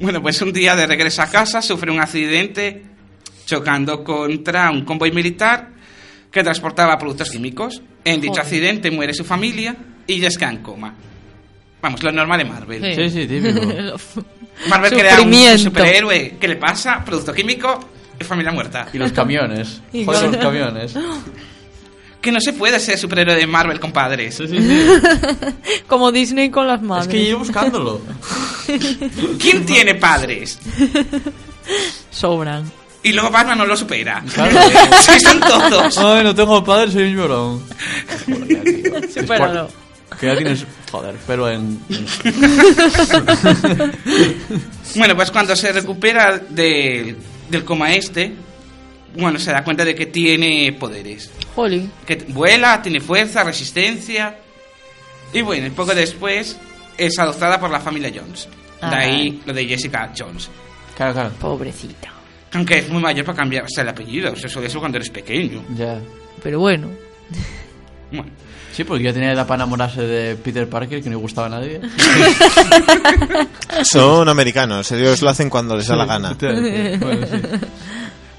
Bueno, 0.00 0.22
pues 0.22 0.40
un 0.42 0.52
día 0.52 0.76
de 0.76 0.86
regreso 0.86 1.22
a 1.22 1.26
casa 1.26 1.60
sufre 1.60 1.90
un 1.90 2.00
accidente 2.00 2.84
chocando 3.44 4.04
contra 4.04 4.70
un 4.70 4.84
convoy 4.84 5.10
militar 5.10 5.70
que 6.30 6.42
transportaba 6.42 6.96
productos 6.96 7.30
químicos. 7.30 7.82
En 8.04 8.20
dicho 8.20 8.32
Joder. 8.32 8.44
accidente 8.44 8.90
muere 8.90 9.12
su 9.14 9.24
familia 9.24 9.76
y 10.06 10.14
ella 10.14 10.28
queda 10.30 10.50
en 10.50 10.58
coma. 10.58 10.94
Vamos, 11.80 12.02
lo 12.02 12.12
normal 12.12 12.40
en 12.40 12.48
Marvel. 12.48 12.94
Sí, 12.94 13.10
sí, 13.10 13.26
típico. 13.26 13.60
Marvel 14.68 14.92
crea 14.92 15.20
un 15.20 15.58
superhéroe. 15.58 16.36
¿Qué 16.40 16.48
le 16.48 16.56
pasa? 16.56 17.04
Producto 17.04 17.32
químico 17.34 17.91
familia 18.24 18.52
muerta. 18.52 18.86
Y 18.92 18.98
los 18.98 19.12
camiones. 19.12 19.80
Y 19.92 20.04
Joder, 20.04 20.28
los 20.30 20.36
camiones. 20.42 20.94
Que 22.20 22.30
no 22.30 22.40
se 22.40 22.52
puede 22.52 22.78
ser 22.78 22.96
superhéroe 22.98 23.34
de 23.34 23.46
Marvel 23.48 23.80
con 23.80 23.90
padres. 23.92 24.36
Sí, 24.36 24.46
sí, 24.46 24.58
sí. 24.58 24.86
Como 25.88 26.12
Disney 26.12 26.50
con 26.50 26.68
las 26.68 26.80
madres. 26.80 27.08
Es 27.08 27.12
que 27.12 27.28
yo 27.30 27.38
buscándolo. 27.38 28.00
¿Quién 29.40 29.66
tiene 29.66 29.96
padres? 29.96 30.58
Sobran. 32.10 32.70
Y 33.02 33.12
luego 33.12 33.30
Batman 33.30 33.58
no 33.58 33.66
lo 33.66 33.76
supera. 33.76 34.22
Claro. 34.32 34.56
Sí, 35.00 35.18
son 35.18 35.40
todos. 35.40 35.98
Ay, 35.98 36.22
no 36.22 36.32
tengo 36.32 36.62
padre, 36.62 36.92
soy 36.92 37.02
un 37.10 37.16
llorón. 37.16 37.62
Supéralo. 39.12 39.68
Que 40.20 40.26
ya 40.26 40.36
tienes. 40.36 40.64
Joder, 40.92 41.16
pero 41.26 41.48
en. 41.50 41.80
Bueno, 44.94 45.16
pues 45.16 45.30
cuando 45.30 45.56
se 45.56 45.72
recupera 45.72 46.38
de- 46.38 47.16
del 47.52 47.64
coma 47.64 47.94
este, 47.94 48.32
bueno, 49.16 49.38
se 49.38 49.52
da 49.52 49.62
cuenta 49.62 49.84
de 49.84 49.94
que 49.94 50.06
tiene 50.06 50.72
poderes. 50.72 51.30
Jolín. 51.54 51.92
Que 52.06 52.16
vuela, 52.28 52.80
tiene 52.82 53.00
fuerza, 53.00 53.44
resistencia. 53.44 54.38
Y 55.32 55.42
bueno, 55.42 55.66
y 55.66 55.70
poco 55.70 55.94
después 55.94 56.58
es 56.98 57.18
adoptada 57.18 57.60
por 57.60 57.70
la 57.70 57.80
familia 57.80 58.10
Jones. 58.14 58.48
De 58.80 58.86
Ah. 58.86 58.98
ahí 58.98 59.40
lo 59.46 59.52
de 59.52 59.64
Jessica 59.66 60.12
Jones. 60.18 60.50
Claro, 60.96 61.12
claro. 61.12 61.30
Pobrecita. 61.40 62.10
Aunque 62.54 62.78
es 62.78 62.88
muy 62.88 63.00
mayor 63.02 63.24
para 63.24 63.38
cambiarse 63.38 63.80
el 63.80 63.88
apellido. 63.88 64.32
Eso 64.34 64.60
de 64.60 64.66
eso 64.66 64.78
cuando 64.80 64.98
eres 64.98 65.08
pequeño. 65.10 65.64
Ya. 65.76 66.00
Pero 66.42 66.58
bueno. 66.60 66.88
Bueno, 68.10 68.30
Sí, 68.72 68.84
porque 68.84 69.04
ya 69.04 69.12
tenía 69.12 69.32
edad 69.32 69.46
para 69.46 69.62
enamorarse 69.62 70.02
de 70.02 70.34
Peter 70.36 70.68
Parker, 70.68 71.02
que 71.02 71.08
no 71.10 71.16
le 71.16 71.22
gustaba 71.22 71.46
a 71.46 71.50
nadie. 71.50 71.80
Son 73.84 74.28
americanos, 74.28 74.90
ellos 74.92 75.22
lo 75.22 75.28
hacen 75.28 75.50
cuando 75.50 75.76
les 75.76 75.86
da 75.86 75.96
la 75.96 76.06
gana. 76.06 76.36
Bueno, 76.40 77.26
sí. 77.26 77.36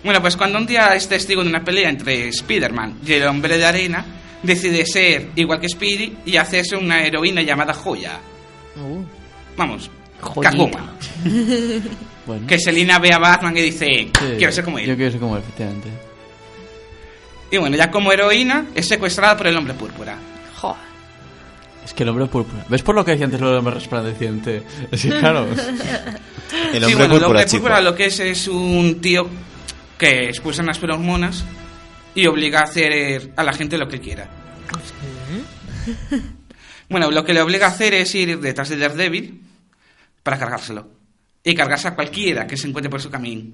Bueno, 0.04 0.22
pues 0.22 0.36
cuando 0.36 0.58
un 0.58 0.66
día 0.66 0.96
es 0.96 1.08
testigo 1.08 1.44
de 1.44 1.50
una 1.50 1.64
pelea 1.64 1.90
entre 1.90 2.28
Spider-Man 2.28 3.00
y 3.06 3.14
el 3.14 3.28
hombre 3.28 3.58
de 3.58 3.66
arena, 3.66 4.06
decide 4.42 4.86
ser 4.86 5.30
igual 5.36 5.62
que 5.62 5.70
Speedy 5.70 6.18
y 6.26 6.36
hacerse 6.36 6.76
una 6.76 7.06
heroína 7.06 7.42
llamada 7.42 7.74
Joya. 7.74 8.20
Uh, 8.76 9.02
Vamos, 9.56 9.90
Joyita. 10.22 10.80
Bueno. 12.26 12.48
Que 12.48 12.58
Selina 12.58 13.00
ve 13.00 13.14
a 13.14 13.20
Batman 13.20 13.58
y 13.58 13.60
dice, 13.60 13.86
Sí, 13.86 14.12
quiero 14.38 14.54
ser 14.54 14.64
como 14.64 14.80
él. 14.80 14.86
Yo 14.86 14.96
quiero 14.96 15.12
ser 15.12 15.20
como 15.20 15.36
él, 15.36 15.44
efectivamente. 15.44 15.90
Y 17.54 17.58
bueno, 17.60 17.78
ya 17.78 17.92
como 17.92 18.12
heroína 18.12 18.66
es 18.74 18.88
secuestrada 18.88 19.38
por 19.38 19.46
el 19.46 19.56
hombre 19.56 19.76
púrpura. 19.76 20.18
joder. 20.56 20.82
Es 21.86 21.94
que 21.94 22.02
el 22.02 22.10
hombre 22.10 22.26
púrpura. 22.26 22.66
¿Ves 22.68 22.82
por 22.82 22.96
lo 22.96 23.06
que 23.06 23.12
decía 23.12 23.26
antes 23.26 23.40
lo 23.40 23.50
del 23.50 23.60
hombre 23.60 23.76
resplandeciente? 23.76 24.64
Sí, 24.94 25.10
claro. 25.10 25.46
El 26.74 26.84
Sí, 26.84 26.94
hombre 26.94 26.96
bueno, 26.96 27.04
el 27.04 27.10
púrpura, 27.10 27.28
hombre 27.28 27.46
chico. 27.46 27.62
púrpura 27.64 27.82
lo 27.82 27.94
que 27.94 28.06
es 28.08 28.20
es 28.20 28.48
un 28.48 29.00
tío 29.02 29.28
que 30.00 30.30
expulsa 30.30 30.64
unas 30.64 30.80
feromonas 30.80 31.46
y 32.16 32.26
obliga 32.26 32.62
a 32.62 32.64
hacer 32.64 33.34
a 33.36 33.44
la 33.44 33.54
gente 33.54 33.78
lo 33.78 33.88
que 33.88 34.00
quiera. 34.00 34.28
Bueno, 36.90 37.12
lo 37.12 37.24
que 37.24 37.34
le 37.36 37.42
obliga 37.42 37.68
a 37.68 37.70
hacer 37.70 37.94
es 37.94 38.14
ir 38.16 38.40
detrás 38.40 38.70
de 38.70 38.78
Daredevil 38.78 39.42
para 40.24 40.40
cargárselo. 40.40 40.88
y 41.44 41.54
cargarse 41.54 41.90
a 41.90 41.96
cualquiera 41.96 42.48
que 42.48 42.56
se 42.58 42.68
encuentre 42.68 42.90
por 42.90 43.02
su 43.02 43.10
camino. 43.12 43.52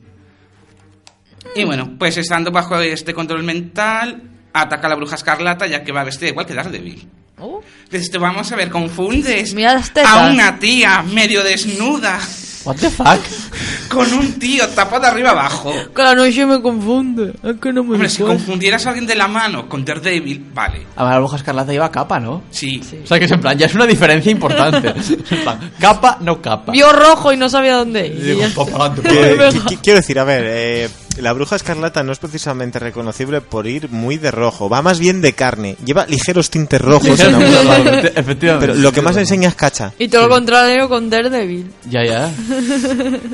Y 1.56 1.64
bueno, 1.64 1.96
pues 1.98 2.18
estando 2.18 2.52
bajo 2.52 2.78
este 2.80 3.14
control 3.14 3.44
mental, 3.44 4.22
ataca 4.54 4.88
a 4.88 4.90
la 4.90 4.96
bruja 4.96 5.16
escarlata 5.16 5.68
ya 5.68 5.84
que 5.84 5.92
va 5.92 6.04
vestida 6.04 6.30
igual 6.30 6.46
que 6.46 6.54
Daredevil. 6.54 7.08
Oh. 7.42 7.62
Dices, 7.90 8.12
te 8.12 8.18
vamos 8.18 8.52
a 8.52 8.56
ver, 8.58 8.70
confundes 8.70 9.54
Mira 9.54 9.74
las 9.74 9.92
tetas. 9.94 10.12
a 10.12 10.30
una 10.30 10.60
tía 10.60 11.02
medio 11.04 11.42
desnuda 11.44 12.20
What 12.66 12.76
the 12.76 12.90
fuck? 12.90 13.08
con 13.90 14.12
un 14.14 14.34
tío 14.38 14.68
tapado 14.68 15.04
de 15.04 15.08
arriba 15.08 15.30
abajo. 15.30 15.74
Cada 15.94 16.14
noche 16.14 16.46
me 16.46 16.62
confunde. 16.62 17.34
Es 17.42 17.56
que 17.62 17.72
no 17.72 17.86
me 17.86 17.94
Hombre, 17.94 18.10
si 18.10 18.22
confundieras 18.22 18.86
a 18.86 18.90
alguien 18.90 19.08
de 19.08 19.16
la 19.16 19.30
mano 19.30 19.70
con 19.70 19.86
Daredevil, 19.86 20.48
vale. 20.54 20.86
A 20.98 21.06
la 21.06 21.18
bruja 21.20 21.38
escarlata 21.38 21.72
lleva 21.72 21.90
capa, 21.90 22.20
¿no? 22.20 22.44
Sí. 22.52 22.82
O 23.02 23.08
sea 23.08 23.18
que 23.18 23.26
es 23.26 23.32
en 23.32 23.40
plan, 23.40 23.58
ya 23.58 23.68
es 23.68 23.74
una 23.74 23.88
diferencia 23.88 24.30
importante. 24.32 24.90
En 25.32 25.42
plan, 25.42 25.72
capa, 25.80 26.18
no 26.20 26.42
capa. 26.42 26.74
Vio 26.74 26.92
rojo 26.92 27.32
y 27.32 27.38
no 27.38 27.48
sabía 27.48 27.76
dónde 27.76 28.08
ir. 28.08 28.14
Y 28.16 28.18
Y 28.18 28.22
digo, 28.24 28.42
ya 28.42 28.50
"Pa' 28.54 28.64
está. 28.64 28.78
pa'lante, 28.78 29.02
pa' 29.02 29.10
Que- 29.10 29.36
pa'lante". 29.38 29.60
qui- 29.60 29.66
qui- 29.66 29.80
quiero 29.82 30.00
decir, 30.00 30.20
a 30.20 30.24
ver, 30.26 30.44
eh, 30.46 30.90
la 31.18 31.34
bruja 31.34 31.56
escarlata 31.56 32.04
no 32.04 32.12
es 32.12 32.20
precisamente 32.20 32.80
reconocible 32.80 33.42
por 33.42 33.68
ir 33.68 33.90
muy 33.90 34.18
de 34.18 34.32
rojo, 34.32 34.70
va 34.70 34.82
más 34.82 35.00
bien 35.00 35.22
de 35.22 35.34
carne, 35.34 35.76
lleva 35.84 36.06
ligeros 36.06 36.50
tintes 36.50 36.82
rojos 36.82 37.20
en. 37.20 37.36
Efectivamente. 38.16 38.68
Pero 38.68 38.76
lo 38.76 38.92
que 38.92 39.02
más 39.02 39.18
enseña 39.18 39.50
es 39.50 39.56
cacha. 39.56 39.94
Y 39.98 40.08
todo 40.08 40.28
lo 40.28 40.36
contrario 40.36 40.88
con 40.88 41.10
Daredevil. 41.10 41.72
Ya, 41.90 42.06
ya. 42.06 42.20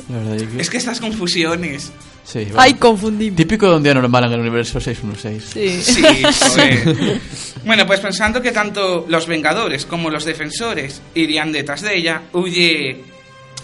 La 0.10 0.18
verdad 0.18 0.36
es 0.36 0.44
que... 0.44 0.62
Es 0.62 0.70
que 0.70 0.78
estas 0.78 1.00
confusiones. 1.00 1.92
Sí, 2.24 2.40
bueno. 2.46 2.58
Ay, 2.60 2.74
confundí. 2.74 3.32
Típico 3.32 3.70
de 3.70 3.78
un 3.78 3.84
día 3.84 3.94
normal 3.94 4.26
en 4.26 4.34
el 4.34 4.40
universo 4.40 4.80
616. 4.80 5.44
Sí. 5.44 5.94
Sí, 5.94 6.04
joder. 6.50 7.20
Bueno, 7.64 7.86
pues 7.86 8.00
pensando 8.00 8.42
que 8.42 8.52
tanto 8.52 9.06
los 9.08 9.28
Vengadores 9.28 9.86
como 9.86 10.10
los 10.10 10.26
Defensores 10.26 11.02
irían 11.14 11.52
detrás 11.52 11.82
de 11.82 11.96
ella, 11.96 12.24
huye, 12.34 13.04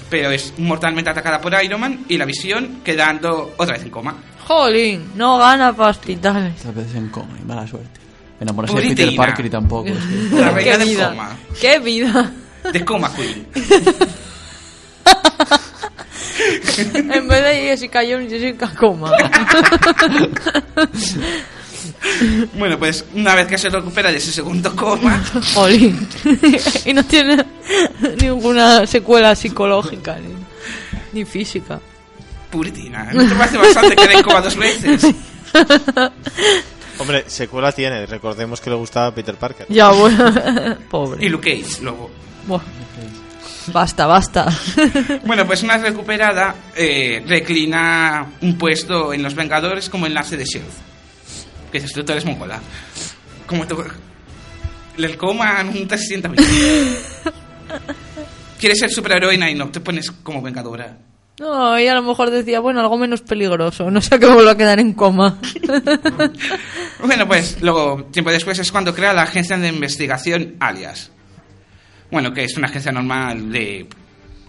pero 0.10 0.32
es 0.32 0.54
mortalmente 0.58 1.10
atacada 1.10 1.40
por 1.42 1.54
Iron 1.64 1.80
Man 1.82 2.06
y 2.10 2.18
la 2.18 2.26
visión 2.26 2.82
quedando 2.84 3.54
otra 3.58 3.76
vez 3.76 3.84
en 3.84 3.90
coma. 3.90 4.16
Jolín, 4.48 5.12
no 5.16 5.38
gana 5.38 5.74
para 5.74 5.92
hospitales. 5.92 6.56
Tres 6.62 6.76
veces 6.76 6.96
en 6.96 7.10
coma 7.10 7.38
y 7.42 7.46
mala 7.46 7.66
suerte. 7.68 8.00
Enamorarse 8.40 8.76
de 8.76 8.90
Peter. 8.96 9.16
Parker 9.16 9.46
y 9.46 9.50
tampoco. 9.50 9.88
es 9.90 9.98
que- 9.98 10.36
La 10.36 10.50
reina 10.50 10.72
Qué 10.72 10.78
del 10.80 10.88
vida. 10.90 11.10
coma. 11.10 11.38
Qué 11.60 11.80
vida. 11.80 12.32
De 12.74 12.86
coma 12.86 13.12
Queen. 13.16 13.48
En 16.96 17.28
vez 17.28 17.44
de 17.44 17.54
Jessica 17.68 18.02
Jones, 18.08 18.30
Jessica 18.32 18.72
Coma. 18.80 19.12
Bueno, 22.54 22.78
pues 22.78 23.06
una 23.14 23.36
vez 23.36 23.48
que 23.48 23.58
se 23.58 23.70
recupera 23.70 24.12
de 24.12 24.18
ese 24.18 24.32
segundo 24.32 24.76
coma, 24.76 25.24
Jolín. 25.54 26.08
y 26.86 26.94
no 26.94 27.04
tiene 27.04 27.44
ninguna 28.22 28.86
secuela 28.86 29.36
psicológica 29.36 30.18
ni, 30.20 30.34
ni 31.14 31.26
física. 31.26 31.80
Puritina. 32.50 33.10
¿No 33.14 33.28
te 33.28 33.36
parece 33.36 33.58
bastante 33.58 33.96
que 33.96 34.14
en 34.14 34.24
coma 34.24 34.42
dos 34.42 34.56
veces? 34.56 35.08
Hombre, 37.00 37.24
secuela 37.28 37.72
tiene, 37.72 38.06
recordemos 38.06 38.60
que 38.60 38.70
le 38.70 38.76
gustaba 38.76 39.08
a 39.08 39.16
Peter 39.16 39.36
Parker. 39.36 39.68
Ya, 39.70 39.90
bueno. 39.90 40.28
Y 40.80 40.84
Pobre. 40.90 41.30
Luke 41.30 41.62
Cage, 41.62 41.82
luego. 41.82 42.12
Buah. 42.46 42.62
Basta, 43.68 44.06
basta. 44.08 44.50
Bueno, 45.26 45.46
pues 45.46 45.64
una 45.64 45.78
recuperada, 45.78 46.56
eh, 46.76 47.24
reclina 47.26 48.26
un 48.42 48.58
puesto 48.58 49.14
en 49.14 49.22
Los 49.24 49.36
Vengadores 49.36 49.90
como 49.90 50.08
enlace 50.08 50.36
de 50.36 50.44
S.H.I.E.L.D. 50.44 50.91
Que 51.72 51.80
dices, 51.80 51.94
tú, 51.94 52.04
tú 52.04 52.12
eres 52.12 52.26
mongola. 52.26 52.60
Como 53.46 53.66
tú... 53.68 53.84
El 54.98 55.18
coma 55.18 55.64
no 55.64 55.88
te 55.88 55.98
sienta 55.98 56.28
bien. 56.28 56.46
Quieres 58.60 58.80
ser 58.80 58.92
superheroína 58.92 59.50
y 59.50 59.56
no 59.56 59.70
te 59.70 59.80
pones 59.80 60.12
como 60.12 60.42
vengadora. 60.42 60.98
No, 61.40 61.80
y 61.80 61.88
a 61.88 61.96
lo 61.96 62.04
mejor 62.04 62.30
decía, 62.30 62.60
bueno, 62.60 62.82
algo 62.82 62.98
menos 62.98 63.22
peligroso. 63.22 63.90
No 63.90 64.00
sé 64.02 64.20
qué 64.20 64.28
me 64.28 64.34
vuelvo 64.34 64.52
a 64.52 64.58
quedar 64.58 64.80
en 64.80 64.94
coma. 64.94 65.40
Bueno, 67.04 67.28
pues 67.28 67.60
luego, 67.62 68.04
tiempo 68.12 68.30
después 68.30 68.60
es 68.60 68.72
cuando 68.72 68.94
crea 68.94 69.12
la 69.12 69.24
agencia 69.24 69.58
de 69.58 69.70
investigación 69.70 70.56
Alias. 70.60 71.12
Bueno, 72.12 72.32
que 72.32 72.44
es 72.44 72.56
una 72.58 72.68
agencia 72.68 72.92
normal 72.92 73.52
de 73.52 73.88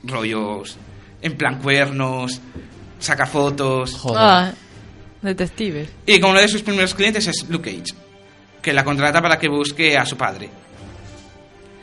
rollos 0.04 0.76
en 1.22 1.36
plan 1.38 1.62
cuernos, 1.62 2.42
saca 2.98 3.24
fotos. 3.24 3.94
Joder. 3.94 4.18
Ah, 4.20 4.52
detectives. 5.22 5.88
Y 6.06 6.20
como 6.20 6.32
uno 6.32 6.40
de 6.40 6.48
sus 6.48 6.62
primeros 6.62 6.94
clientes 6.94 7.26
es 7.26 7.46
Luke 7.48 7.70
Cage, 7.70 7.94
que 8.60 8.72
la 8.72 8.84
contrata 8.84 9.20
para 9.22 9.38
que 9.38 9.48
busque 9.48 9.96
a 9.96 10.04
su 10.06 10.16
padre. 10.16 10.48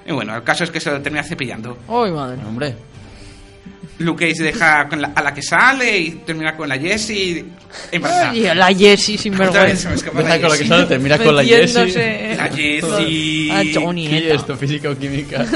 Y 0.06 0.12
bueno, 0.12 0.36
el 0.36 0.44
caso 0.44 0.64
es 0.64 0.72
que 0.72 0.80
se 0.80 0.90
lo 0.92 1.02
termina 1.02 1.24
cepillando. 1.24 1.78
Uy, 1.88 2.12
madre. 2.12 2.38
Hombre. 2.46 2.76
Luke 4.00 4.28
Cage 4.30 4.44
deja 4.44 4.88
con 4.88 5.02
la- 5.02 5.12
a 5.14 5.22
la 5.22 5.34
que 5.34 5.42
sale 5.42 5.98
y 6.00 6.12
termina 6.26 6.56
con 6.56 6.70
la 6.70 6.78
Jessie 6.80 7.44
embarazada. 7.92 8.30
Ay, 8.32 8.42
la 8.56 8.68
Jessie 8.74 9.18
sin 9.18 9.38
vergüenza. 9.38 9.90
Deja 9.90 10.06
con 10.12 10.24
la 10.26 10.38
que 10.40 10.48
Jessie. 10.48 10.68
sale, 10.68 10.86
termina 10.86 11.18
con 11.18 11.36
la 11.36 11.44
Jessie. 11.44 12.36
La 12.38 12.48
Jessie. 12.48 13.52
A 13.52 13.62
Johnny. 13.74 14.08
¿Qué 14.08 14.18
es 14.30 14.36
esto? 14.36 14.56
¿Física 14.56 14.90
o 14.90 14.98
química? 14.98 15.46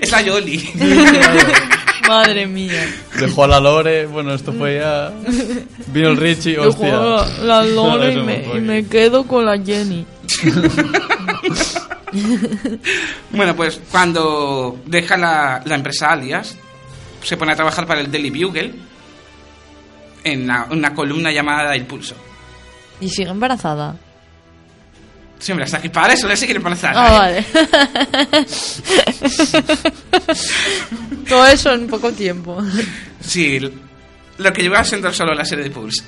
Es 0.00 0.10
la 0.10 0.22
Yoli. 0.22 0.70
Madre 2.10 2.46
mía. 2.46 2.86
Dejó 3.18 3.44
a 3.44 3.48
la 3.48 3.60
Lore. 3.60 4.06
Bueno, 4.06 4.34
esto 4.34 4.52
fue 4.52 4.78
ya. 4.80 5.12
Vino 5.88 6.08
el 6.08 6.16
Richie, 6.16 6.54
Yo 6.54 6.68
hostia. 6.68 6.98
la 7.44 7.64
Lore 7.66 8.12
y 8.14 8.16
me, 8.22 8.40
fue. 8.42 8.58
y 8.58 8.60
me 8.60 8.86
quedo 8.86 9.24
con 9.26 9.44
la 9.46 9.58
Jenny. 9.58 10.04
bueno, 13.30 13.54
pues 13.56 13.80
cuando 13.90 14.78
deja 14.86 15.16
la, 15.16 15.62
la 15.64 15.74
empresa 15.74 16.10
Alias, 16.12 16.56
se 17.22 17.36
pone 17.36 17.52
a 17.52 17.56
trabajar 17.56 17.86
para 17.86 18.00
el 18.00 18.10
Daily 18.10 18.30
Bugle 18.30 18.74
en 20.24 20.46
la- 20.46 20.66
una 20.70 20.94
columna 20.94 21.30
llamada 21.32 21.74
El 21.74 21.86
Pulso. 21.86 22.14
Y 23.00 23.08
sigue 23.08 23.30
embarazada. 23.30 23.96
Siempre 25.40 25.64
hasta 25.64 25.78
aquí 25.78 25.88
para 25.88 26.12
eso 26.12 26.28
le 26.28 26.36
siguen 26.36 26.58
embarazada. 26.58 26.92
Ah, 26.94 27.18
vale. 27.18 27.44
Todo 31.28 31.46
eso 31.46 31.72
en 31.72 31.86
poco 31.86 32.12
tiempo. 32.12 32.58
Sí, 33.20 33.58
lo 34.38 34.52
que 34.52 34.62
lleva 34.62 34.84
siendo 34.84 35.10
solo 35.12 35.34
la 35.34 35.44
serie 35.46 35.64
de 35.64 35.70
Pulse. 35.70 36.02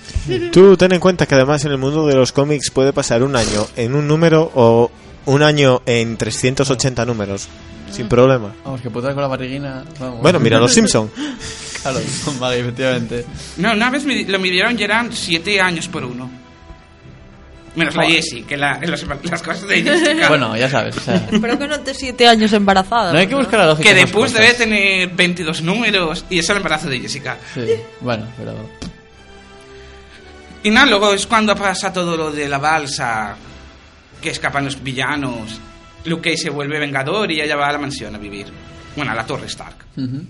Tú 0.53 0.77
ten 0.77 0.93
en 0.93 1.01
cuenta 1.01 1.27
que 1.27 1.35
además 1.35 1.65
en 1.65 1.73
el 1.73 1.79
mundo 1.79 2.07
de 2.07 2.15
los 2.15 2.31
cómics 2.33 2.71
puede 2.71 2.93
pasar 2.93 3.23
un 3.23 3.35
año 3.35 3.67
en 3.77 3.95
un 3.95 4.07
número 4.07 4.51
o 4.55 4.91
un 5.25 5.43
año 5.43 5.81
en 5.87 6.19
380 6.19 7.07
números, 7.07 7.49
sin 7.91 8.09
problema. 8.09 8.53
Vamos, 8.65 8.83
que 8.83 8.91
puta 8.91 9.15
con 9.15 9.23
la 9.23 9.29
barriguina. 9.29 9.83
Vamos. 9.99 10.21
Bueno, 10.21 10.41
mira 10.41 10.59
los 10.59 10.73
Simpson. 10.73 11.11
Claro, 11.83 11.99
vale, 12.39 12.61
efectivamente. 12.61 13.25
No, 13.57 13.73
una 13.73 13.91
vez 13.91 14.05
lo 14.05 14.39
midieron 14.39 14.79
y 14.79 14.85
eran 14.85 15.13
siete 15.13 15.61
años 15.61 15.89
por 15.89 16.05
uno. 16.05 16.31
Menos 17.75 17.95
la. 17.97 18.05
Jessie, 18.05 18.43
que 18.45 18.57
la, 18.57 18.79
los- 18.83 19.05
las 19.25 19.43
cosas 19.43 19.67
de 19.67 19.83
Jessica. 19.83 20.29
Bueno, 20.29 20.55
ya 20.57 20.69
sabes. 20.69 20.97
O 20.97 21.01
sea, 21.01 21.15
Espero 21.33 21.59
que 21.59 21.67
no 21.69 21.81
te 21.81 21.95
siete 21.95 22.29
años 22.29 22.53
embarazada. 22.53 23.13
no 23.13 23.19
hay 23.19 23.27
que 23.27 23.35
buscar 23.35 23.61
la 23.61 23.67
lógica. 23.69 23.89
que 23.89 23.95
de 23.95 24.07
las 24.13 24.33
debe 24.35 24.55
tener 24.55 25.09
22 25.09 25.63
números 25.63 26.25
y 26.29 26.39
es 26.39 26.49
el 26.51 26.59
embarazo 26.59 26.89
de 26.89 27.01
Jessica. 27.01 27.39
Sí, 27.55 27.61
bueno, 28.01 28.27
pero. 28.37 28.55
Y 30.65 30.71
nada, 30.71 30.87
luego 30.87 31.13
es 31.15 31.27
cuando 31.27 31.57
pasa 31.57 31.93
todo 31.93 32.17
lo 32.17 32.31
de 32.31 32.49
la 32.49 32.59
balsa, 32.59 33.35
que 34.21 34.31
escapan 34.31 34.65
los 34.67 34.83
villanos. 34.83 35.59
Luke 36.05 36.31
Cage 36.31 36.43
se 36.45 36.51
vuelve 36.51 36.79
vengador 36.79 37.31
y 37.33 37.41
ella 37.41 37.57
va 37.57 37.69
a 37.69 37.73
la 37.73 37.79
mansión 37.79 38.15
a 38.15 38.19
vivir. 38.19 38.47
Bueno, 38.95 39.13
a 39.13 39.15
la 39.15 39.25
Torre 39.27 39.47
Stark. 39.47 39.77
Ujú. 39.97 40.23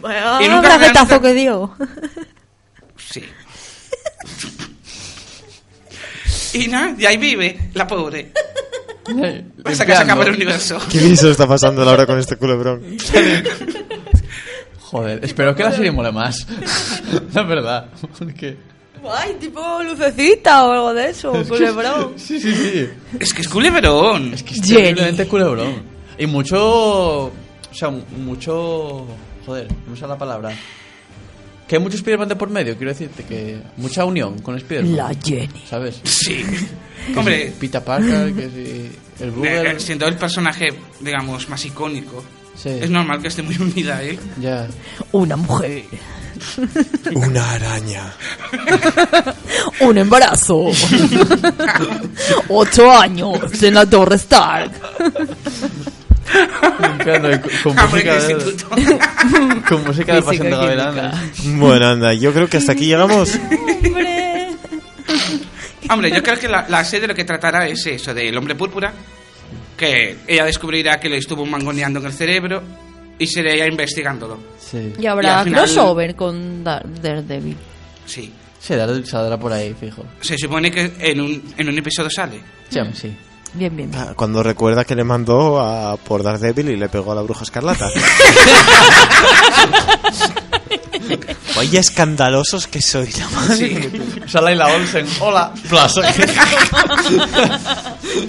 Bueno, 0.00 0.42
Y 0.42 0.48
un 0.48 0.62
realmente- 0.62 1.20
que 1.20 1.34
dio. 1.34 1.74
Sí. 2.96 3.24
y 6.54 6.68
nada, 6.68 6.94
y 6.98 7.06
ahí 7.06 7.16
vive, 7.16 7.70
la 7.74 7.86
pobre. 7.86 8.32
Pasa 9.62 9.86
que 9.86 9.94
se 9.94 10.02
acaba 10.02 10.24
el 10.24 10.34
universo. 10.34 10.78
¿Qué 10.90 10.98
viso 10.98 11.30
está 11.30 11.46
pasando 11.46 11.82
ahora 11.82 12.06
con 12.06 12.18
este 12.18 12.36
culebrón? 12.36 12.98
Joder, 14.80 15.22
espero 15.22 15.54
que 15.54 15.62
la 15.62 15.72
serie 15.72 15.90
mole 15.90 16.12
más. 16.12 16.46
La 17.34 17.42
verdad. 17.42 17.88
Porque. 18.18 18.56
Ay, 19.10 19.36
tipo 19.38 19.82
lucecita 19.82 20.64
o 20.64 20.72
algo 20.72 20.94
de 20.94 21.10
eso, 21.10 21.32
culebrón. 21.46 22.14
Sí, 22.16 22.40
sí, 22.40 22.52
sí. 22.54 22.88
Es 23.20 23.32
que 23.32 23.42
es 23.42 23.48
culebrón. 23.48 24.34
Es 24.34 24.42
que 24.42 24.54
es 24.54 24.62
terriblemente 24.62 25.26
culebrón. 25.26 25.82
Y 26.18 26.26
mucho. 26.26 27.26
O 27.26 27.32
sea, 27.72 27.90
mucho. 27.90 29.06
Joder, 29.46 29.68
no 29.86 29.94
sé 29.96 30.06
la 30.06 30.18
palabra. 30.18 30.50
Que 31.68 31.76
hay 31.76 31.82
mucho 31.82 31.96
Spider-Man 31.96 32.28
de 32.28 32.36
por 32.36 32.48
medio, 32.50 32.76
quiero 32.76 32.90
decirte. 32.92 33.24
Que 33.24 33.58
mucha 33.76 34.04
unión 34.04 34.38
con 34.40 34.56
Spider-Man. 34.56 34.96
La 34.96 35.10
Jenny. 35.22 35.64
¿Sabes? 35.68 36.00
Sí. 36.02 36.42
Que 37.12 37.18
Hombre, 37.18 37.46
si 37.48 37.52
Peter 37.60 37.82
Parker, 37.84 38.32
que 38.34 38.48
si. 38.50 39.22
El 39.22 39.28
eh, 39.28 39.32
Google. 39.34 39.70
eh, 39.72 39.80
siendo 39.80 40.06
el 40.06 40.16
personaje, 40.16 40.68
digamos, 41.00 41.48
más 41.48 41.64
icónico, 41.64 42.24
Sí. 42.56 42.70
es 42.70 42.90
normal 42.90 43.20
que 43.22 43.28
esté 43.28 43.42
muy 43.42 43.56
unida 43.56 43.98
a 43.98 44.02
él. 44.02 44.18
Ya. 44.40 44.66
Una 45.12 45.36
mujer. 45.36 45.84
Una 47.14 47.50
araña. 47.52 48.12
Un 49.80 49.98
embarazo. 49.98 50.66
Ocho 52.48 52.90
años 52.90 53.62
en 53.62 53.74
la 53.74 53.86
Torre 53.86 54.16
Stark. 54.16 54.72
Limpiando 56.80 57.30
y 57.32 57.38
con, 57.62 57.74
música 57.76 58.14
de 58.20 58.34
de, 58.34 59.60
con 59.68 59.84
música 59.84 60.14
de 60.14 60.22
Pasión 60.22 60.44
de 60.50 60.56
Gavilanes. 60.56 61.14
Bueno, 61.56 61.86
anda, 61.88 62.12
yo 62.14 62.32
creo 62.32 62.48
que 62.48 62.56
hasta 62.58 62.72
aquí 62.72 62.86
llegamos. 62.86 63.34
Hombre. 63.84 64.48
Hombre, 65.90 66.10
yo 66.10 66.22
creo 66.22 66.38
que 66.38 66.48
la, 66.48 66.66
la 66.68 66.84
serie 66.84 67.08
lo 67.08 67.14
que 67.14 67.24
tratará 67.24 67.66
es 67.66 67.86
eso, 67.86 68.12
del 68.12 68.36
hombre 68.36 68.54
púrpura, 68.54 68.92
que 69.76 70.18
ella 70.26 70.44
descubrirá 70.44 71.00
que 71.00 71.08
le 71.08 71.16
estuvo 71.18 71.46
mangoneando 71.46 71.98
en 72.00 72.06
el 72.06 72.12
cerebro 72.12 72.62
y 73.18 73.26
se 73.26 73.40
irá 73.40 73.66
investigándolo. 73.66 74.38
Sí. 74.60 74.92
Y 74.98 75.06
habrá 75.06 75.28
Y 75.28 75.32
al 75.32 75.44
final- 75.44 75.60
crossover 75.64 76.14
con 76.14 76.62
Dar- 76.62 76.84
Daredevil. 77.00 77.56
Sí. 78.04 78.32
Sí, 78.60 78.74
Daredevil 78.74 79.06
saldrá 79.06 79.38
por 79.38 79.52
ahí, 79.52 79.74
fijo. 79.78 80.04
Se 80.20 80.36
supone 80.36 80.70
que 80.70 80.92
en 80.98 81.20
un, 81.20 81.54
en 81.56 81.68
un 81.68 81.78
episodio 81.78 82.10
sale. 82.10 82.40
Sí, 82.68 82.80
sí. 82.92 83.16
Bien, 83.54 83.74
bien. 83.76 83.90
Ah, 83.94 84.12
Cuando 84.14 84.42
recuerda 84.42 84.84
que 84.84 84.94
le 84.94 85.04
mandó 85.04 85.60
a 85.60 85.96
por 85.96 86.22
Daredevil 86.22 86.68
y 86.70 86.76
le 86.76 86.88
pegó 86.88 87.12
a 87.12 87.14
la 87.14 87.22
bruja 87.22 87.44
escarlata. 87.44 87.88
Vaya 91.56 91.80
escandalosos 91.80 92.66
que 92.68 92.80
soy, 92.82 93.10
la 93.18 93.28
madre. 93.30 93.56
Sí. 93.56 93.90
Sale 94.26 94.54
la 94.54 94.66
Olsen. 94.68 95.06
Hola. 95.20 95.52
Plaza. 95.68 96.02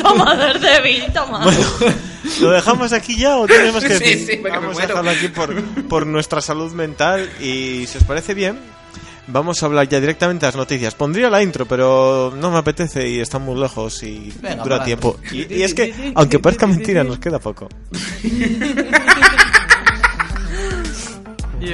Toma, 0.01 0.35
Daredevil, 0.35 1.11
toma. 1.13 1.43
Bueno, 1.43 1.65
¿lo 2.41 2.51
dejamos 2.51 2.93
aquí 2.93 3.17
ya 3.17 3.37
o 3.37 3.47
tenemos 3.47 3.83
que 3.83 3.97
Sí, 3.97 4.41
Vamos 4.41 4.77
a 4.79 4.87
dejarlo 4.87 5.11
aquí 5.11 5.27
por, 5.29 5.63
por 5.87 6.05
nuestra 6.07 6.41
salud 6.41 6.71
mental 6.73 7.29
y 7.39 7.85
si 7.87 7.97
os 7.97 8.03
parece 8.03 8.33
bien, 8.33 8.59
vamos 9.31 9.61
a 9.61 9.65
hablar 9.65 9.87
ya 9.87 9.99
directamente 9.99 10.45
de 10.45 10.47
las 10.47 10.55
noticias. 10.55 10.95
Pondría 10.95 11.29
la 11.29 11.41
intro, 11.41 11.65
pero 11.65 12.33
no 12.35 12.51
me 12.51 12.57
apetece 12.57 13.09
y 13.09 13.19
está 13.19 13.39
muy 13.39 13.59
lejos 13.59 14.03
y 14.03 14.33
Venga, 14.41 14.63
dura 14.63 14.77
para 14.77 14.85
tiempo. 14.85 15.17
Y, 15.31 15.53
y 15.53 15.63
es 15.63 15.73
que, 15.73 16.13
aunque 16.15 16.39
parezca 16.39 16.67
mentira, 16.67 17.03
nos 17.03 17.19
queda 17.19 17.39
poco. 17.39 17.69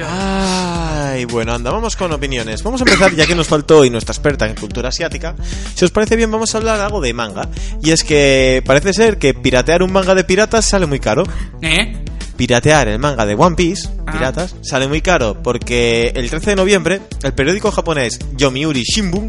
Ay, 0.04 1.24
bueno, 1.26 1.54
anda, 1.54 1.70
vamos 1.70 1.96
con 1.96 2.12
opiniones. 2.12 2.62
Vamos 2.62 2.80
a 2.80 2.84
empezar, 2.84 3.14
ya 3.14 3.26
que 3.26 3.34
nos 3.34 3.46
faltó 3.46 3.78
hoy 3.78 3.90
nuestra 3.90 4.12
experta 4.12 4.46
en 4.46 4.54
cultura 4.54 4.88
asiática. 4.88 5.34
Si 5.74 5.84
os 5.84 5.90
parece 5.90 6.16
bien, 6.16 6.30
vamos 6.30 6.54
a 6.54 6.58
hablar 6.58 6.80
algo 6.80 7.00
de 7.00 7.14
manga. 7.14 7.48
Y 7.82 7.90
es 7.90 8.04
que 8.04 8.62
parece 8.66 8.92
ser 8.92 9.18
que 9.18 9.32
piratear 9.32 9.82
un 9.82 9.92
manga 9.92 10.14
de 10.14 10.24
piratas 10.24 10.66
sale 10.68 10.86
muy 10.86 10.98
caro. 10.98 11.22
¿Eh? 11.62 12.04
Piratear 12.36 12.88
el 12.88 12.98
manga 12.98 13.24
de 13.26 13.34
One 13.34 13.56
Piece, 13.56 13.88
Ah. 14.06 14.12
piratas, 14.12 14.54
sale 14.62 14.86
muy 14.88 15.00
caro 15.00 15.42
porque 15.42 16.12
el 16.14 16.28
13 16.30 16.50
de 16.50 16.56
noviembre 16.56 17.00
el 17.22 17.32
periódico 17.34 17.70
japonés 17.72 18.18
Yomiuri 18.36 18.82
Shimbun 18.82 19.28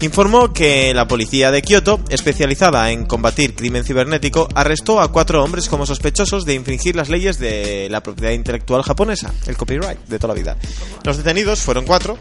informó 0.00 0.52
que 0.52 0.92
la 0.94 1.06
policía 1.08 1.50
de 1.50 1.62
Kioto, 1.62 2.00
especializada 2.08 2.90
en 2.90 3.06
combatir 3.06 3.54
crimen 3.54 3.84
cibernético, 3.84 4.48
arrestó 4.54 5.00
a 5.00 5.12
cuatro 5.12 5.42
hombres 5.44 5.68
como 5.68 5.86
sospechosos 5.86 6.44
de 6.44 6.54
infringir 6.54 6.96
las 6.96 7.08
leyes 7.08 7.38
de 7.38 7.88
la 7.90 8.02
propiedad 8.02 8.32
intelectual 8.32 8.82
japonesa, 8.82 9.32
el 9.46 9.56
copyright 9.56 9.98
de 10.08 10.18
toda 10.18 10.34
la 10.34 10.40
vida. 10.40 10.56
Los 11.04 11.16
detenidos 11.18 11.60
fueron 11.60 11.84
cuatro, 11.84 12.18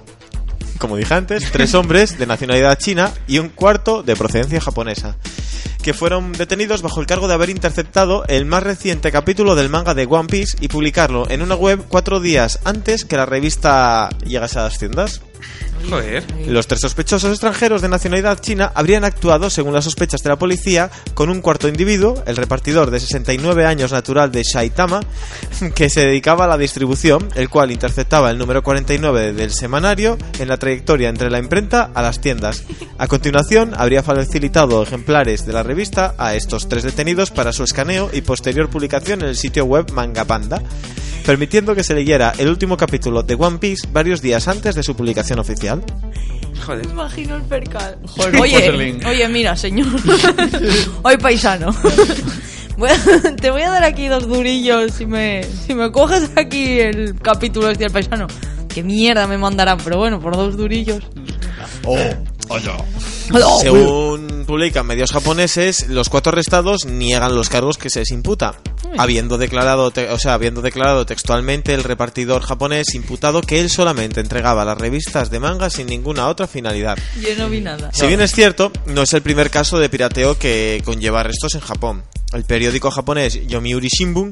como 0.81 0.97
dije 0.97 1.13
antes, 1.13 1.51
tres 1.51 1.75
hombres 1.75 2.17
de 2.17 2.25
nacionalidad 2.25 2.75
china 2.75 3.13
y 3.27 3.37
un 3.37 3.49
cuarto 3.49 4.01
de 4.01 4.15
procedencia 4.15 4.59
japonesa, 4.59 5.15
que 5.83 5.93
fueron 5.93 6.31
detenidos 6.31 6.81
bajo 6.81 6.99
el 6.99 7.05
cargo 7.05 7.27
de 7.27 7.35
haber 7.35 7.51
interceptado 7.51 8.25
el 8.27 8.45
más 8.45 8.63
reciente 8.63 9.11
capítulo 9.11 9.53
del 9.53 9.69
manga 9.69 9.93
de 9.93 10.07
One 10.09 10.27
Piece 10.27 10.57
y 10.59 10.69
publicarlo 10.69 11.29
en 11.29 11.43
una 11.43 11.53
web 11.53 11.85
cuatro 11.87 12.19
días 12.19 12.59
antes 12.63 13.05
que 13.05 13.15
la 13.15 13.27
revista 13.27 14.09
llegase 14.25 14.57
a 14.57 14.63
las 14.63 14.79
tiendas. 14.79 15.21
Los 16.47 16.67
tres 16.67 16.81
sospechosos 16.81 17.31
extranjeros 17.31 17.81
de 17.81 17.89
nacionalidad 17.89 18.39
china 18.39 18.71
habrían 18.75 19.03
actuado, 19.03 19.49
según 19.49 19.73
las 19.73 19.85
sospechas 19.85 20.21
de 20.21 20.29
la 20.29 20.37
policía, 20.37 20.89
con 21.13 21.29
un 21.29 21.41
cuarto 21.41 21.67
individuo, 21.67 22.23
el 22.25 22.37
repartidor 22.37 22.91
de 22.91 22.99
69 22.99 23.65
años 23.65 23.91
natural 23.91 24.31
de 24.31 24.43
Saitama, 24.43 25.01
que 25.75 25.89
se 25.89 26.01
dedicaba 26.01 26.45
a 26.45 26.47
la 26.47 26.57
distribución, 26.57 27.29
el 27.35 27.49
cual 27.49 27.71
interceptaba 27.71 28.29
el 28.29 28.37
número 28.37 28.63
49 28.63 29.33
del 29.33 29.51
semanario 29.51 30.17
en 30.39 30.47
la 30.47 30.57
trayectoria 30.57 31.09
entre 31.09 31.29
la 31.29 31.39
imprenta 31.39 31.91
a 31.93 32.01
las 32.01 32.21
tiendas. 32.21 32.63
A 32.97 33.07
continuación, 33.07 33.73
habría 33.75 34.03
facilitado 34.03 34.83
ejemplares 34.83 35.45
de 35.45 35.53
la 35.53 35.63
revista 35.63 36.15
a 36.17 36.35
estos 36.35 36.69
tres 36.69 36.83
detenidos 36.83 37.31
para 37.31 37.53
su 37.53 37.63
escaneo 37.63 38.09
y 38.13 38.21
posterior 38.21 38.69
publicación 38.69 39.21
en 39.21 39.29
el 39.29 39.35
sitio 39.35 39.65
web 39.65 39.91
Mangapanda 39.91 40.61
permitiendo 41.25 41.75
que 41.75 41.83
se 41.83 41.93
leyera 41.93 42.33
el 42.37 42.49
último 42.49 42.77
capítulo 42.77 43.23
de 43.23 43.35
One 43.35 43.59
Piece 43.59 43.87
varios 43.91 44.21
días 44.21 44.47
antes 44.47 44.75
de 44.75 44.83
su 44.83 44.95
publicación 44.95 45.30
oficial. 45.39 45.83
Joder. 46.65 46.85
Me 46.85 46.91
imagino 46.93 47.35
el 47.37 47.41
percal. 47.43 47.97
Joder, 48.07 48.35
oye, 48.39 48.53
Porcelain. 48.53 49.05
oye, 49.05 49.27
mira, 49.29 49.55
señor. 49.55 49.87
Hoy 51.03 51.17
paisano. 51.17 51.73
Voy 52.77 52.89
a- 52.89 53.35
te 53.35 53.51
voy 53.51 53.61
a 53.63 53.69
dar 53.69 53.83
aquí 53.83 54.07
dos 54.07 54.27
durillos 54.27 54.93
si 54.93 55.05
me, 55.05 55.43
si 55.43 55.73
me 55.75 55.91
coges 55.91 56.31
aquí 56.35 56.79
el 56.79 57.15
capítulo 57.19 57.69
este 57.69 57.83
del 57.85 57.93
paisano. 57.93 58.27
Qué 58.73 58.81
mierda 58.83 59.27
me 59.27 59.37
mandarán, 59.37 59.77
pero 59.83 59.97
bueno, 59.97 60.19
por 60.19 60.35
dos 60.35 60.55
durillos. 60.57 61.03
Oh, 61.85 61.97
oh, 62.49 62.59
no. 62.59 62.85
Oh, 63.33 63.59
Según 63.61 64.43
publican 64.45 64.85
medios 64.85 65.11
japoneses, 65.11 65.87
los 65.87 66.09
cuatro 66.09 66.31
arrestados 66.31 66.85
niegan 66.85 67.35
los 67.35 67.49
cargos 67.49 67.77
que 67.77 67.89
se 67.89 67.99
les 67.99 68.11
imputa, 68.11 68.55
habiendo 68.97 69.37
declarado, 69.37 69.91
o 70.09 70.19
sea, 70.19 70.33
habiendo 70.33 70.61
declarado 70.61 71.05
textualmente 71.05 71.73
el 71.73 71.83
repartidor 71.83 72.41
japonés 72.41 72.93
imputado 72.93 73.41
que 73.41 73.59
él 73.59 73.69
solamente 73.69 74.19
entregaba 74.19 74.65
las 74.65 74.77
revistas 74.77 75.31
de 75.31 75.39
manga 75.39 75.69
sin 75.69 75.87
ninguna 75.87 76.27
otra 76.27 76.47
finalidad. 76.47 76.97
Yo 77.19 77.29
no 77.37 77.49
vi 77.49 77.61
nada. 77.61 77.91
Si 77.93 78.05
bien 78.07 78.21
es 78.21 78.33
cierto, 78.33 78.71
no 78.87 79.03
es 79.03 79.13
el 79.13 79.21
primer 79.21 79.49
caso 79.49 79.79
de 79.79 79.89
pirateo 79.89 80.37
que 80.37 80.81
conlleva 80.83 81.21
arrestos 81.21 81.55
en 81.55 81.61
Japón. 81.61 82.03
El 82.33 82.45
periódico 82.45 82.91
japonés 82.91 83.45
Yomiuri 83.47 83.89
Shimbun 83.89 84.31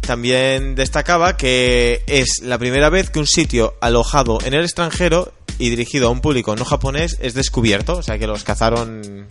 también 0.00 0.74
destacaba 0.74 1.36
que 1.36 2.02
es 2.06 2.40
la 2.42 2.58
primera 2.58 2.90
vez 2.90 3.10
que 3.10 3.20
un 3.20 3.26
sitio 3.26 3.74
alojado 3.80 4.38
en 4.44 4.54
el 4.54 4.64
extranjero 4.64 5.32
y 5.58 5.70
dirigido 5.70 6.08
a 6.08 6.10
un 6.10 6.20
público 6.20 6.54
no 6.56 6.64
japonés 6.64 7.18
es 7.20 7.34
descubierto, 7.34 7.94
o 7.98 8.02
sea 8.02 8.18
que 8.18 8.26
los 8.26 8.44
cazaron 8.44 9.26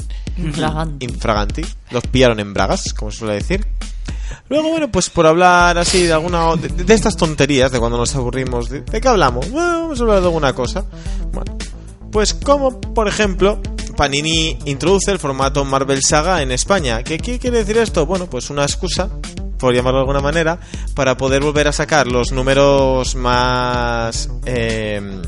infraganti, 1.00 1.62
los 1.92 2.04
pillaron 2.08 2.40
en 2.40 2.54
bragas, 2.54 2.94
como 2.94 3.12
se 3.12 3.20
suele 3.20 3.36
decir. 3.36 3.66
Luego, 4.50 4.70
bueno, 4.70 4.92
pues 4.92 5.10
por 5.10 5.26
hablar 5.26 5.78
así 5.78 6.04
de 6.04 6.14
alguna 6.14 6.56
de, 6.56 6.68
de 6.70 6.94
estas 6.94 7.16
tonterías 7.16 7.72
de 7.72 7.80
cuando 7.80 7.98
nos 7.98 8.16
aburrimos, 8.16 8.70
¿de, 8.70 8.82
de 8.82 9.02
qué 9.02 9.08
hablamos? 9.08 9.50
Bueno, 9.50 9.82
vamos 9.84 10.00
a 10.00 10.04
hablar 10.04 10.20
de 10.20 10.26
alguna 10.26 10.54
cosa. 10.54 10.86
Bueno, 11.32 11.58
pues 12.12 12.34
como, 12.34 12.80
por 12.80 13.08
ejemplo, 13.08 13.60
Panini 13.96 14.58
introduce 14.66 15.12
el 15.12 15.20
formato 15.20 15.64
Marvel 15.66 16.02
Saga 16.04 16.42
en 16.42 16.52
España. 16.52 17.04
¿Qué, 17.04 17.18
qué 17.18 17.40
quiere 17.40 17.60
decir 17.60 17.78
esto? 17.78 18.06
Bueno, 18.06 18.30
pues 18.30 18.50
una 18.50 18.64
excusa, 18.64 19.10
por 19.58 19.74
llamarlo 19.74 20.00
de 20.00 20.04
alguna 20.04 20.22
manera, 20.22 20.60
para 20.94 21.18
poder 21.18 21.42
volver 21.42 21.68
a 21.68 21.72
sacar 21.72 22.08
los 22.08 22.32
números 22.32 23.16
más... 23.16 24.30
eh, 24.46 25.22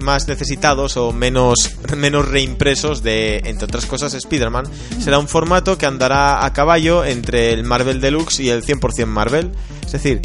más 0.00 0.28
necesitados 0.28 0.96
o 0.96 1.12
menos, 1.12 1.76
menos 1.96 2.28
reimpresos 2.28 3.02
de, 3.02 3.38
entre 3.44 3.64
otras 3.64 3.86
cosas, 3.86 4.14
Spider-Man. 4.14 4.66
Será 5.00 5.18
un 5.18 5.28
formato 5.28 5.78
que 5.78 5.86
andará 5.86 6.44
a 6.44 6.52
caballo 6.52 7.04
entre 7.04 7.52
el 7.52 7.64
Marvel 7.64 8.00
Deluxe 8.00 8.40
y 8.40 8.50
el 8.50 8.64
100% 8.64 9.06
Marvel. 9.06 9.52
Es 9.84 9.92
decir, 9.92 10.20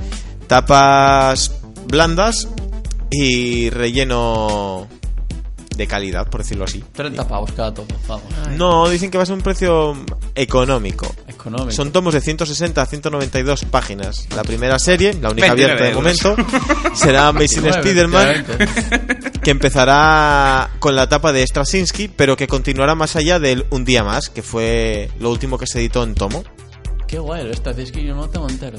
tapas 0.47 1.51
blandas 1.87 2.47
y 3.11 3.69
relleno 3.69 4.87
de 5.79 5.87
calidad, 5.87 6.27
por 6.29 6.41
decirlo 6.41 6.65
así. 6.65 6.83
30 6.93 7.27
pavos 7.27 7.51
cada 7.53 7.73
tomo, 7.73 7.87
vamos. 8.07 8.25
No, 8.57 8.89
dicen 8.89 9.09
que 9.09 9.17
va 9.17 9.23
a 9.23 9.25
ser 9.25 9.35
un 9.35 9.41
precio 9.41 9.95
económico. 10.35 11.07
Económico. 11.25 11.71
Son 11.71 11.91
tomos 11.91 12.13
de 12.13 12.21
160 12.21 12.81
a 12.81 12.85
192 12.85 13.65
páginas. 13.65 14.27
La 14.35 14.43
primera 14.43 14.77
serie, 14.77 15.13
la 15.13 15.29
única 15.29 15.53
29 15.53 15.63
abierta 15.63 15.85
de 15.85 15.93
momento, 15.93 16.35
será 16.93 17.29
Amazing 17.29 17.63
29, 17.63 17.79
Spider-Man. 17.79 19.28
Que 19.41 19.51
empezará 19.51 20.69
con 20.79 20.95
la 20.95 21.03
etapa 21.03 21.31
de 21.31 21.45
Straczynski, 21.45 22.07
pero 22.09 22.35
que 22.35 22.47
continuará 22.47 22.95
más 22.95 23.15
allá 23.15 23.39
del 23.39 23.65
Un 23.69 23.85
día 23.85 24.03
más, 24.03 24.29
que 24.29 24.41
fue 24.41 25.09
lo 25.19 25.29
último 25.29 25.57
que 25.57 25.67
se 25.67 25.79
editó 25.79 26.03
en 26.03 26.15
tomo. 26.15 26.43
Qué 27.07 27.17
guay, 27.17 27.49
esta 27.49 27.71
es 27.71 27.91
que 27.91 28.03
yo 28.03 28.13
no 28.13 28.21
lo 28.21 28.29
tengo 28.29 28.47
entero. 28.47 28.77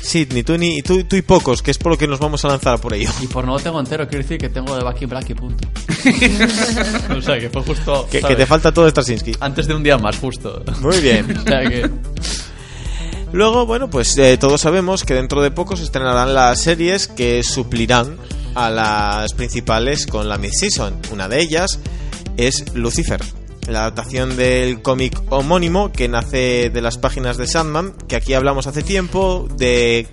Sí, 0.00 0.26
ni 0.32 0.42
tú 0.42 0.56
ni 0.58 0.82
tú, 0.82 1.04
tú 1.04 1.16
y 1.16 1.22
pocos, 1.22 1.62
que 1.62 1.70
es 1.70 1.78
por 1.78 1.92
lo 1.92 1.98
que 1.98 2.06
nos 2.06 2.18
vamos 2.18 2.44
a 2.44 2.48
lanzar 2.48 2.80
por 2.80 2.94
ello. 2.94 3.10
Y 3.20 3.26
por 3.26 3.44
no 3.44 3.54
lo 3.54 3.58
tengo 3.60 3.80
entero, 3.80 4.06
quiero 4.06 4.22
decir 4.22 4.38
que 4.38 4.48
tengo 4.48 4.76
de 4.76 4.84
Bucky 4.84 5.06
Black 5.06 5.30
y 5.30 5.34
punto. 5.34 5.66
o 7.16 7.22
sea, 7.22 7.40
que 7.40 7.50
fue 7.50 7.62
justo. 7.62 8.06
Que, 8.10 8.20
te 8.20 8.46
falta 8.46 8.72
todo 8.72 8.88
Straczynski. 8.88 9.32
Antes 9.40 9.66
de 9.66 9.74
un 9.74 9.82
día 9.82 9.98
más, 9.98 10.16
justo. 10.18 10.62
Muy 10.80 11.00
bien. 11.00 11.36
o 11.38 11.42
sea 11.42 11.68
que. 11.68 11.90
Luego, 13.32 13.64
bueno, 13.64 13.88
pues 13.88 14.16
eh, 14.18 14.36
todos 14.36 14.60
sabemos 14.60 15.04
que 15.04 15.14
dentro 15.14 15.40
de 15.40 15.50
poco 15.50 15.76
se 15.76 15.84
estrenarán 15.84 16.34
las 16.34 16.60
series 16.60 17.08
que 17.08 17.42
suplirán 17.42 18.18
a 18.54 18.70
las 18.70 19.32
principales 19.34 20.06
con 20.06 20.28
la 20.28 20.38
mid-season. 20.38 20.94
Una 21.12 21.28
de 21.28 21.40
ellas 21.40 21.80
es 22.36 22.74
Lucifer, 22.74 23.20
la 23.68 23.80
adaptación 23.80 24.36
del 24.36 24.82
cómic 24.82 25.20
homónimo 25.30 25.92
que 25.92 26.08
nace 26.08 26.70
de 26.70 26.80
las 26.80 26.98
páginas 26.98 27.36
de 27.36 27.46
Sandman, 27.46 27.92
que 28.08 28.16
aquí 28.16 28.34
hablamos 28.34 28.66
hace 28.66 28.82
tiempo 28.82 29.48
de 29.56 30.06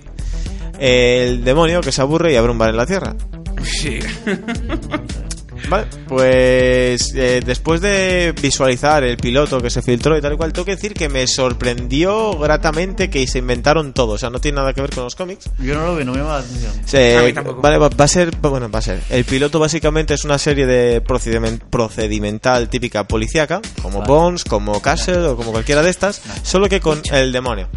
eh, 0.78 1.26
el 1.28 1.44
demonio 1.44 1.80
que 1.80 1.92
se 1.92 2.00
aburre 2.00 2.32
y 2.32 2.36
abre 2.36 2.52
un 2.52 2.58
bar 2.58 2.70
en 2.70 2.76
la 2.76 2.86
tierra. 2.86 3.16
Sí. 3.62 3.98
Vale, 5.70 5.86
pues 6.08 7.14
eh, 7.14 7.40
después 7.46 7.80
de 7.80 8.34
visualizar 8.42 9.04
el 9.04 9.16
piloto 9.16 9.60
que 9.60 9.70
se 9.70 9.80
filtró 9.82 10.18
y 10.18 10.20
tal 10.20 10.34
y 10.34 10.36
cual, 10.36 10.52
tengo 10.52 10.64
que 10.66 10.72
decir 10.74 10.92
que 10.94 11.08
me 11.08 11.26
sorprendió 11.26 12.36
gratamente 12.38 13.08
que 13.08 13.26
se 13.26 13.38
inventaron 13.38 13.92
todo. 13.92 14.12
O 14.14 14.18
sea, 14.18 14.28
no 14.30 14.40
tiene 14.40 14.56
nada 14.56 14.72
que 14.72 14.80
ver 14.80 14.90
con 14.90 15.04
los 15.04 15.14
cómics. 15.14 15.48
Yo 15.58 15.74
no 15.74 15.86
lo 15.86 15.96
vi, 15.96 16.04
no 16.04 16.12
me 16.12 16.18
llama 16.18 16.32
la 16.34 16.38
atención. 16.40 16.72
Se- 16.84 17.16
A 17.16 17.22
mí 17.22 17.32
tampoco. 17.32 17.60
vale, 17.62 17.78
va, 17.78 17.88
va 17.88 18.04
a 18.04 18.08
ser, 18.08 18.34
bueno, 18.36 18.68
va 18.70 18.80
a 18.80 18.82
ser. 18.82 19.00
El 19.08 19.24
piloto 19.24 19.58
básicamente 19.60 20.14
es 20.14 20.24
una 20.24 20.38
serie 20.38 20.66
de 20.66 21.02
procedimen- 21.04 21.60
procedimental 21.70 22.68
típica 22.68 23.04
policíaca, 23.04 23.60
como 23.82 24.00
Vale. 24.00 24.08
Bones, 24.12 24.44
como 24.44 24.82
Castle 24.82 25.18
o 25.28 25.36
como 25.36 25.52
cualquiera 25.52 25.82
de 25.82 25.90
estas, 25.90 26.20
solo 26.42 26.68
que 26.68 26.80
con 26.80 27.00
el 27.12 27.30
demonio. 27.32 27.68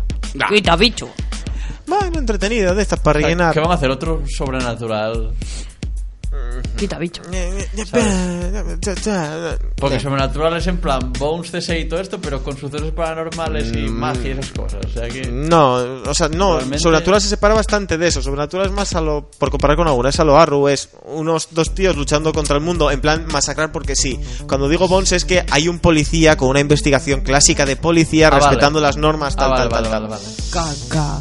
Quita 0.49 0.75
bicho. 0.75 1.09
Bueno, 1.85 2.17
entretenido, 2.17 2.73
de 2.73 2.81
estas 2.81 2.99
para 3.01 3.19
rellenar. 3.19 3.53
¿Qué 3.53 3.59
van 3.59 3.71
a 3.71 3.75
hacer? 3.75 3.91
¿Otro 3.91 4.23
sobrenatural? 4.27 5.31
Quita 6.77 6.97
bicho. 6.97 7.22
Porque 9.80 9.99
sobrenatural 9.99 10.57
es 10.57 10.68
en 10.68 10.77
plan 10.77 11.14
Bones, 11.18 11.51
CSI 11.51 11.73
y 11.73 11.85
todo 11.85 11.99
esto, 11.99 12.19
pero 12.19 12.43
con 12.43 12.57
sucesos 12.57 12.91
paranormales 12.91 13.72
y 13.73 13.89
Mm. 13.89 13.93
magia 13.93 14.30
y 14.30 14.31
esas 14.31 14.51
cosas. 14.51 14.85
O 14.85 14.89
sea 14.89 15.07
que... 15.10 15.23
No, 15.31 15.73
o 16.05 16.14
sea, 16.14 16.30
no, 16.30 16.55
Realmente- 16.57 16.80
Sobrenatural 16.80 17.22
se 17.22 17.27
separa 17.30 17.53
bastante 17.53 17.97
de 17.97 18.07
eso. 18.07 18.22
Sobrenatural 18.22 18.68
es 18.68 18.72
más 18.72 18.93
a 18.95 19.01
lo, 19.01 19.30
por 19.38 19.51
comparar 19.51 19.77
con 19.77 19.88
alguna, 19.88 20.10
es 20.10 20.19
a 20.19 20.23
lo 20.23 20.38
Arrow, 20.38 20.68
es 20.68 20.89
unos 21.05 21.49
dos 21.51 21.73
tíos 21.76 21.95
luchando 21.95 22.31
contra 22.34 22.55
el 22.55 22.61
mundo, 22.64 22.89
en 22.91 23.01
plan 23.01 23.26
masacrar 23.31 23.72
porque 23.72 23.95
sí. 23.95 24.19
Cuando 24.47 24.68
digo 24.69 24.88
Bones 24.88 25.11
es 25.11 25.26
que 25.26 25.45
hay 25.51 25.68
un 25.68 25.80
policía 25.80 26.38
con 26.38 26.49
una 26.49 26.60
investigación 26.60 27.22
clásica 27.22 27.65
de 27.65 27.76
policía 27.76 28.27
Ah, 28.27 28.31
vale. 28.31 28.43
respetando 28.45 28.80
las 28.80 28.97
normas, 28.97 29.35
tal, 29.35 29.51
Ah, 29.53 29.68
vale, 29.68 29.69
tal, 29.69 29.84
vale, 29.84 29.89
tal, 29.89 30.01
vale, 30.10 30.15
tal. 30.51 30.64
vale. 30.64 30.88
Caca. 30.89 31.19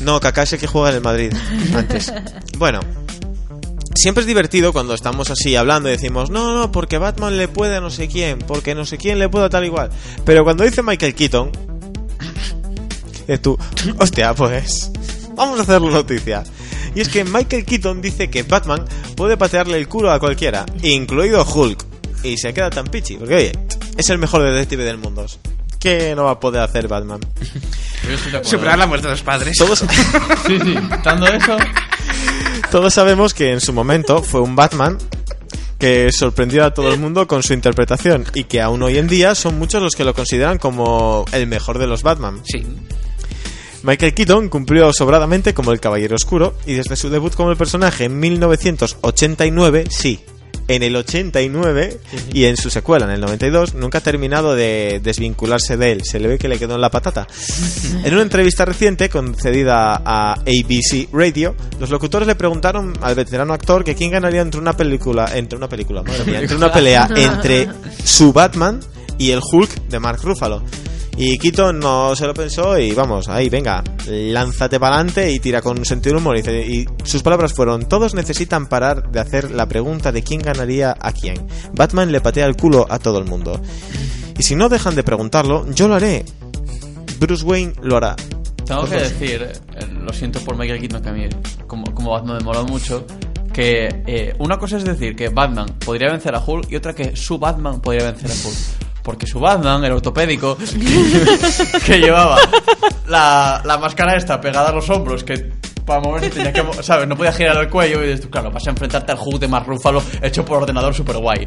No, 0.00 0.18
Kaká 0.20 0.42
es 0.42 0.52
el 0.54 0.58
que 0.58 0.66
juega 0.66 0.90
en 0.90 0.96
el 0.96 1.00
Madrid 1.02 1.32
antes. 1.76 2.12
Bueno, 2.58 2.80
siempre 3.94 4.22
es 4.22 4.26
divertido 4.26 4.72
cuando 4.72 4.94
estamos 4.94 5.30
así 5.30 5.56
hablando 5.56 5.88
y 5.88 5.92
decimos, 5.92 6.30
no, 6.30 6.54
no, 6.54 6.72
porque 6.72 6.98
Batman 6.98 7.36
le 7.36 7.48
puede 7.48 7.76
a 7.76 7.80
no 7.80 7.90
sé 7.90 8.08
quién, 8.08 8.38
porque 8.38 8.74
no 8.74 8.84
sé 8.84 8.98
quién 8.98 9.18
le 9.18 9.28
puede 9.28 9.46
a 9.46 9.50
tal 9.50 9.64
igual. 9.64 9.90
Pero 10.24 10.44
cuando 10.44 10.64
dice 10.64 10.82
Michael 10.82 11.14
Keaton, 11.14 11.50
es 13.28 13.42
tú, 13.42 13.58
hostia, 13.98 14.34
pues 14.34 14.90
vamos 15.36 15.58
a 15.60 15.62
hacerlo 15.62 15.90
noticia. 15.90 16.44
Y 16.94 17.00
es 17.00 17.08
que 17.08 17.24
Michael 17.24 17.64
Keaton 17.64 18.02
dice 18.02 18.28
que 18.28 18.42
Batman 18.42 18.84
puede 19.16 19.36
patearle 19.36 19.78
el 19.78 19.88
culo 19.88 20.10
a 20.10 20.18
cualquiera, 20.18 20.66
incluido 20.82 21.44
Hulk. 21.44 21.84
Y 22.22 22.36
se 22.36 22.52
queda 22.54 22.70
tan 22.70 22.86
pichi, 22.86 23.16
porque 23.16 23.34
oye, 23.34 23.52
es 23.96 24.08
el 24.10 24.18
mejor 24.18 24.42
detective 24.42 24.84
del 24.84 24.98
mundo. 24.98 25.26
¿Qué 25.78 26.14
no 26.14 26.24
va 26.24 26.32
a 26.32 26.40
poder 26.40 26.62
hacer 26.62 26.86
Batman? 26.86 27.20
Superar 28.42 28.78
la 28.78 28.86
muerte 28.86 29.08
de 29.08 29.14
los 29.14 29.22
padres. 29.22 29.56
Todos, 29.56 29.80
Sí, 30.46 30.58
sí. 30.62 30.74
Dando 31.02 31.26
eso... 31.26 31.56
Todos 32.72 32.94
sabemos 32.94 33.34
que 33.34 33.52
en 33.52 33.60
su 33.60 33.74
momento 33.74 34.22
fue 34.22 34.40
un 34.40 34.56
Batman 34.56 34.96
que 35.78 36.10
sorprendió 36.10 36.64
a 36.64 36.72
todo 36.72 36.90
el 36.90 36.98
mundo 36.98 37.26
con 37.26 37.42
su 37.42 37.52
interpretación 37.52 38.24
y 38.32 38.44
que 38.44 38.62
aún 38.62 38.82
hoy 38.82 38.96
en 38.96 39.08
día 39.08 39.34
son 39.34 39.58
muchos 39.58 39.82
los 39.82 39.94
que 39.94 40.04
lo 40.04 40.14
consideran 40.14 40.56
como 40.56 41.26
el 41.32 41.46
mejor 41.46 41.78
de 41.78 41.86
los 41.86 42.02
Batman. 42.02 42.40
Sí. 42.44 42.64
Michael 43.82 44.14
Keaton 44.14 44.48
cumplió 44.48 44.90
sobradamente 44.94 45.52
como 45.52 45.70
el 45.70 45.80
Caballero 45.80 46.16
Oscuro 46.16 46.54
y 46.64 46.72
desde 46.72 46.96
su 46.96 47.10
debut 47.10 47.34
como 47.34 47.50
el 47.50 47.58
personaje 47.58 48.04
en 48.04 48.18
1989, 48.18 49.84
sí, 49.90 50.24
en 50.68 50.82
el 50.82 50.96
89 50.96 51.98
y 52.32 52.44
en 52.44 52.56
su 52.56 52.70
secuela 52.70 53.06
en 53.06 53.12
el 53.12 53.20
92 53.20 53.74
nunca 53.74 53.98
ha 53.98 54.00
terminado 54.00 54.54
de 54.54 55.00
desvincularse 55.02 55.76
de 55.76 55.92
él, 55.92 56.04
se 56.04 56.20
le 56.20 56.28
ve 56.28 56.38
que 56.38 56.48
le 56.48 56.58
quedó 56.58 56.74
en 56.74 56.80
la 56.80 56.90
patata. 56.90 57.26
En 58.04 58.14
una 58.14 58.22
entrevista 58.22 58.64
reciente 58.64 59.08
concedida 59.08 60.02
a 60.04 60.32
ABC 60.32 61.08
Radio, 61.12 61.54
los 61.78 61.90
locutores 61.90 62.26
le 62.26 62.34
preguntaron 62.34 62.92
al 63.00 63.14
veterano 63.14 63.52
actor 63.52 63.84
que 63.84 63.94
quién 63.94 64.10
ganaría 64.10 64.40
entre 64.40 64.60
una 64.60 64.72
película, 64.72 65.30
entre 65.34 65.56
una 65.56 65.68
película, 65.68 66.02
madre 66.02 66.24
mía, 66.24 66.40
entre 66.40 66.56
una 66.56 66.72
pelea 66.72 67.08
entre 67.16 67.68
su 68.04 68.32
Batman 68.32 68.80
y 69.18 69.30
el 69.30 69.40
Hulk 69.40 69.88
de 69.88 70.00
Mark 70.00 70.20
Ruffalo. 70.22 70.62
Y 71.16 71.36
Keaton 71.38 71.78
no 71.78 72.16
se 72.16 72.26
lo 72.26 72.32
pensó 72.32 72.78
y 72.78 72.92
vamos, 72.92 73.28
ahí, 73.28 73.48
venga, 73.50 73.84
lánzate 74.06 74.80
para 74.80 74.94
adelante 74.96 75.30
y 75.30 75.38
tira 75.40 75.60
con 75.60 75.84
sentido 75.84 76.16
humor. 76.18 76.36
Y, 76.36 76.40
dice- 76.42 76.66
y 76.66 76.86
sus 77.04 77.22
palabras 77.22 77.52
fueron, 77.52 77.86
todos 77.86 78.14
necesitan 78.14 78.66
parar 78.66 79.10
de 79.12 79.20
hacer 79.20 79.50
la 79.50 79.66
pregunta 79.68 80.10
de 80.10 80.22
quién 80.22 80.40
ganaría 80.40 80.96
a 80.98 81.12
quién. 81.12 81.46
Batman 81.74 82.10
le 82.12 82.20
patea 82.22 82.46
el 82.46 82.56
culo 82.56 82.86
a 82.88 82.98
todo 82.98 83.18
el 83.18 83.26
mundo. 83.26 83.60
Y 84.38 84.42
si 84.42 84.56
no 84.56 84.68
dejan 84.70 84.94
de 84.94 85.02
preguntarlo, 85.04 85.70
yo 85.74 85.86
lo 85.86 85.94
haré. 85.96 86.24
Bruce 87.20 87.44
Wayne 87.44 87.74
lo 87.82 87.98
hará. 87.98 88.16
Tengo 88.64 88.84
que 88.86 88.96
decir, 88.96 89.42
eh, 89.42 89.86
lo 90.00 90.12
siento 90.14 90.40
por 90.40 90.56
Michael 90.56 90.80
Keaton, 90.80 91.02
que 91.02 91.08
a 91.10 91.12
mí 91.12 91.28
como, 91.66 91.92
como 91.94 92.12
Batman 92.12 92.38
me 92.38 92.44
mola 92.44 92.62
mucho, 92.62 93.06
que 93.52 94.02
eh, 94.06 94.34
una 94.38 94.56
cosa 94.58 94.78
es 94.78 94.84
decir 94.84 95.14
que 95.14 95.28
Batman 95.28 95.66
podría 95.84 96.10
vencer 96.10 96.34
a 96.34 96.42
Hulk 96.44 96.70
y 96.72 96.76
otra 96.76 96.94
que 96.94 97.14
su 97.14 97.38
Batman 97.38 97.80
podría 97.82 98.10
vencer 98.10 98.30
a 98.30 98.34
Hulk. 98.48 98.91
Porque 99.02 99.26
su 99.26 99.40
Batman, 99.40 99.84
el 99.84 99.92
ortopédico, 99.92 100.56
que, 100.56 100.64
que 101.84 101.98
llevaba 101.98 102.36
la, 103.08 103.60
la 103.64 103.78
máscara 103.78 104.16
esta 104.16 104.40
pegada 104.40 104.68
a 104.68 104.72
los 104.72 104.88
hombros, 104.90 105.24
que 105.24 105.52
para 105.84 106.00
moverse 106.00 106.30
tenía 106.30 106.52
que, 106.52 106.64
¿sabes? 106.82 107.08
No 107.08 107.16
podía 107.16 107.32
girar 107.32 107.56
el 107.58 107.68
cuello 107.68 108.02
y 108.04 108.08
dices, 108.08 108.26
claro, 108.26 108.50
vas 108.50 108.66
a 108.66 108.70
enfrentarte 108.70 109.12
al 109.12 109.18
de 109.38 109.48
Mark 109.48 109.66
Ruffalo 109.66 110.02
hecho 110.20 110.44
por 110.44 110.58
ordenador 110.62 110.94
super 110.94 111.16
guay. 111.18 111.46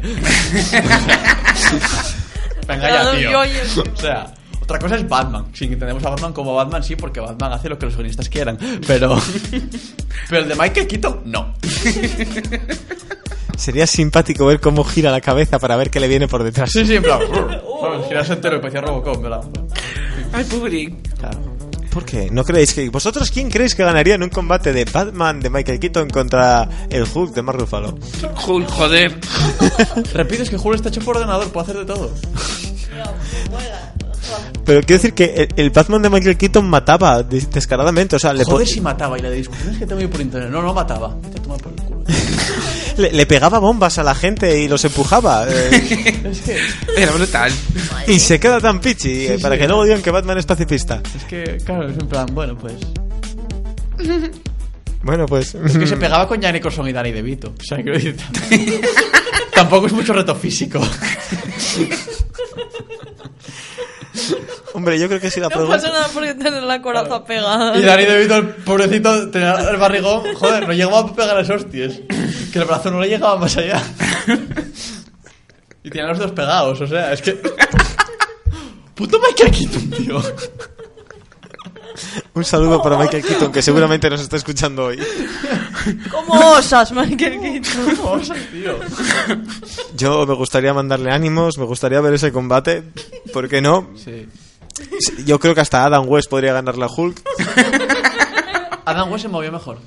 Venga 2.68 2.90
ya, 2.90 3.12
tío. 3.12 3.40
O 3.40 3.96
sea, 3.96 4.34
otra 4.60 4.78
cosa 4.78 4.96
es 4.96 5.08
Batman. 5.08 5.46
Si 5.52 5.64
entendemos 5.64 6.04
a 6.04 6.10
Batman 6.10 6.32
como 6.32 6.54
Batman, 6.54 6.82
sí, 6.82 6.96
porque 6.96 7.20
Batman 7.20 7.52
hace 7.52 7.68
lo 7.68 7.78
que 7.78 7.86
los 7.86 7.94
guionistas 7.94 8.28
quieran. 8.28 8.58
Pero. 8.86 9.16
Pero 10.28 10.42
el 10.42 10.48
de 10.48 10.54
Michael 10.56 10.88
Keaton, 10.88 11.22
no. 11.26 11.54
Sería 13.56 13.86
simpático 13.86 14.44
ver 14.46 14.60
cómo 14.60 14.84
gira 14.84 15.10
la 15.10 15.20
cabeza 15.20 15.58
para 15.58 15.76
ver 15.76 15.90
qué 15.90 15.98
le 16.00 16.08
viene 16.08 16.28
por 16.28 16.42
detrás. 16.44 16.70
Sí, 16.72 16.84
sí, 16.86 16.96
en 16.96 17.02
plan. 17.02 17.20
¿Sabes? 17.80 18.06
Girarse 18.08 18.32
entero 18.34 18.56
y 18.56 18.60
parecía 18.60 18.80
Robocop, 18.82 19.22
¿verdad? 19.22 19.40
Ay, 20.32 20.44
pobre. 20.44 20.94
Claro. 21.18 21.38
¿Por 21.90 22.04
qué? 22.04 22.28
¿No 22.30 22.44
creéis 22.44 22.74
que... 22.74 22.90
¿Vosotros 22.90 23.30
quién 23.30 23.48
creéis 23.48 23.74
que 23.74 23.82
ganaría 23.82 24.16
en 24.16 24.22
un 24.22 24.28
combate 24.28 24.74
de 24.74 24.84
Batman 24.84 25.40
de 25.40 25.48
Michael 25.48 25.78
Keaton 25.80 26.10
contra 26.10 26.68
el 26.90 27.06
Hulk 27.10 27.32
de 27.32 27.40
Mark 27.40 27.58
Ruffalo? 27.58 27.96
Hulk, 28.46 28.68
joder. 28.68 29.18
Repito, 30.12 30.42
es 30.42 30.50
que 30.50 30.56
Hulk 30.56 30.74
está 30.76 30.90
hecho 30.90 31.00
por 31.00 31.16
ordenador, 31.16 31.48
puede 31.50 31.64
hacer 31.64 31.78
de 31.78 31.84
todo. 31.86 32.12
Pero 34.64 34.80
quiero 34.80 35.00
decir 35.02 35.14
que 35.14 35.24
el, 35.34 35.48
el 35.56 35.70
Batman 35.70 36.02
de 36.02 36.10
Michael 36.10 36.36
Keaton 36.36 36.68
mataba 36.68 37.22
des- 37.22 37.48
descaradamente, 37.50 38.16
o 38.16 38.18
sea, 38.18 38.32
le, 38.34 38.44
Joder, 38.44 38.66
si 38.66 38.80
mataba 38.80 39.16
y 39.18 39.22
la 39.22 39.30
de 39.30 39.36
discusiones 39.36 39.78
que 39.78 39.86
tengo 39.86 40.00
yo 40.02 40.10
por 40.10 40.20
internet. 40.20 40.50
No, 40.50 40.60
no 40.60 40.74
mataba. 40.74 41.14
Vete 41.22 41.38
a 41.38 41.42
tomar 41.42 41.58
por 41.62 41.72
el 41.72 41.82
culo. 41.82 42.04
le, 42.96 43.12
le 43.12 43.26
pegaba 43.26 43.58
bombas 43.58 43.98
a 43.98 44.02
la 44.02 44.14
gente 44.14 44.60
y 44.60 44.68
los 44.68 44.84
empujaba. 44.84 45.46
eh, 45.48 46.22
Es 46.30 46.40
que. 46.42 46.58
Era 46.96 47.12
brutal. 47.12 47.52
y 48.06 48.18
se 48.18 48.38
queda 48.40 48.60
tan 48.60 48.80
pichi 48.80 49.26
eh, 49.26 49.38
para 49.40 49.54
sí. 49.56 49.60
que 49.62 49.68
luego 49.68 49.84
digan 49.84 50.02
que 50.02 50.10
Batman 50.10 50.38
es 50.38 50.46
pacifista. 50.46 51.00
Es 51.16 51.24
que, 51.24 51.58
claro, 51.64 51.88
es 51.88 51.98
en 51.98 52.08
plan, 52.08 52.26
bueno, 52.32 52.56
pues. 52.56 52.74
Bueno, 55.02 55.24
pues... 55.26 55.54
Es 55.54 55.78
que 55.78 55.86
se 55.86 55.96
pegaba 55.96 56.26
con 56.26 56.42
Jan 56.42 56.52
Nicholson 56.54 56.88
y 56.88 56.92
Danny 56.92 57.12
DeVito. 57.12 57.54
O 57.56 57.62
sea, 57.62 57.76
quiero 57.76 57.92
decir. 57.92 58.16
Tampoco 59.54 59.86
es 59.86 59.92
mucho 59.92 60.12
reto 60.12 60.34
físico. 60.34 60.80
Hombre, 64.74 64.98
yo 64.98 65.08
creo 65.08 65.20
que 65.20 65.30
si 65.30 65.40
la 65.40 65.48
No 65.48 65.54
pasa 65.54 65.66
pregunta... 65.66 65.92
nada 65.92 66.08
porque 66.12 66.34
tener 66.34 66.62
la 66.62 66.82
coraza 66.82 67.24
pegada. 67.24 67.76
Y 67.78 67.82
Danny 67.82 68.04
DeVito, 68.04 68.36
el 68.36 68.48
pobrecito, 68.48 69.30
tenía 69.30 69.54
el 69.70 69.76
barrigón. 69.76 70.22
Joder, 70.34 70.66
no 70.66 70.72
llegaba 70.74 71.00
a 71.00 71.14
pegar 71.14 71.36
las 71.36 71.50
hostias. 71.50 72.00
Que 72.52 72.58
el 72.58 72.64
brazo 72.64 72.90
no 72.90 73.00
le 73.00 73.08
llegaba 73.08 73.36
más 73.36 73.56
allá. 73.56 73.82
Y 75.82 75.90
tenía 75.90 76.08
los 76.08 76.18
dos 76.18 76.32
pegados, 76.32 76.80
o 76.80 76.86
sea, 76.86 77.12
es 77.12 77.22
que. 77.22 77.32
Puto 78.94 79.20
Michael 79.20 79.50
Keaton, 79.52 79.90
tío. 79.90 80.22
Un 82.36 82.44
saludo 82.44 82.82
para 82.82 82.98
Michael 82.98 83.24
Keaton, 83.26 83.50
que 83.50 83.62
seguramente 83.62 84.08
nos 84.10 84.20
está 84.20 84.36
escuchando 84.36 84.84
hoy. 84.84 84.98
¿Cómo 86.10 86.34
osas, 86.52 86.92
Michael 86.92 87.40
Keaton? 87.40 87.98
Vamos 88.04 88.30
al 88.30 88.46
tío. 88.48 88.78
Yo 89.96 90.26
me 90.26 90.34
gustaría 90.34 90.74
mandarle 90.74 91.10
ánimos, 91.12 91.56
me 91.58 91.64
gustaría 91.64 92.00
ver 92.00 92.14
ese 92.14 92.30
combate. 92.32 92.84
¿Por 93.32 93.48
qué 93.48 93.60
no? 93.62 93.90
Sí. 93.96 94.28
Yo 95.24 95.38
creo 95.40 95.54
que 95.54 95.62
hasta 95.62 95.84
Adam 95.84 96.04
West 96.06 96.28
podría 96.28 96.52
ganarle 96.52 96.84
a 96.84 96.88
Hulk. 96.88 97.22
Adam 98.84 99.10
West 99.10 99.22
se 99.22 99.28
movió 99.28 99.50
mejor. 99.50 99.78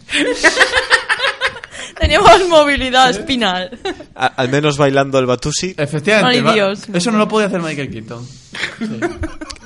Tenía 2.00 2.20
más 2.22 2.46
movilidad 2.48 3.10
espinal. 3.12 3.78
A- 4.16 4.26
al 4.28 4.50
menos 4.50 4.78
bailando 4.78 5.20
el 5.20 5.26
Batusi. 5.26 5.76
Efectivamente. 5.78 6.38
Ay, 6.38 6.42
va- 6.44 6.54
Dios. 6.54 6.88
Eso 6.94 7.12
no 7.12 7.18
lo 7.20 7.28
podía 7.28 7.48
hacer 7.48 7.62
Michael 7.62 7.92
Keaton. 7.92 8.28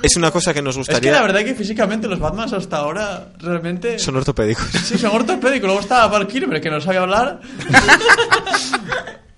Es 0.02 0.16
una 0.16 0.30
cosa 0.30 0.52
que 0.52 0.60
nos 0.62 0.76
Es 0.76 0.86
que 0.86 0.92
gustaría. 0.92 1.12
la 1.12 1.22
verdad 1.22 1.40
que 1.44 1.54
físicamente 1.54 2.06
los 2.08 2.18
Batmans 2.20 2.52
hasta 2.52 2.76
ahora 2.78 3.28
realmente. 3.38 3.98
Son 3.98 4.16
ortopédicos. 4.16 4.66
Sí, 4.84 4.98
son 4.98 5.10
ortopédicos. 5.12 5.66
Luego 5.66 5.80
estaba 5.80 6.06
Val 6.08 6.26
Kilmer, 6.26 6.60
que 6.60 6.70
no 6.70 6.80
sabe 6.80 6.98
hablar. 6.98 7.40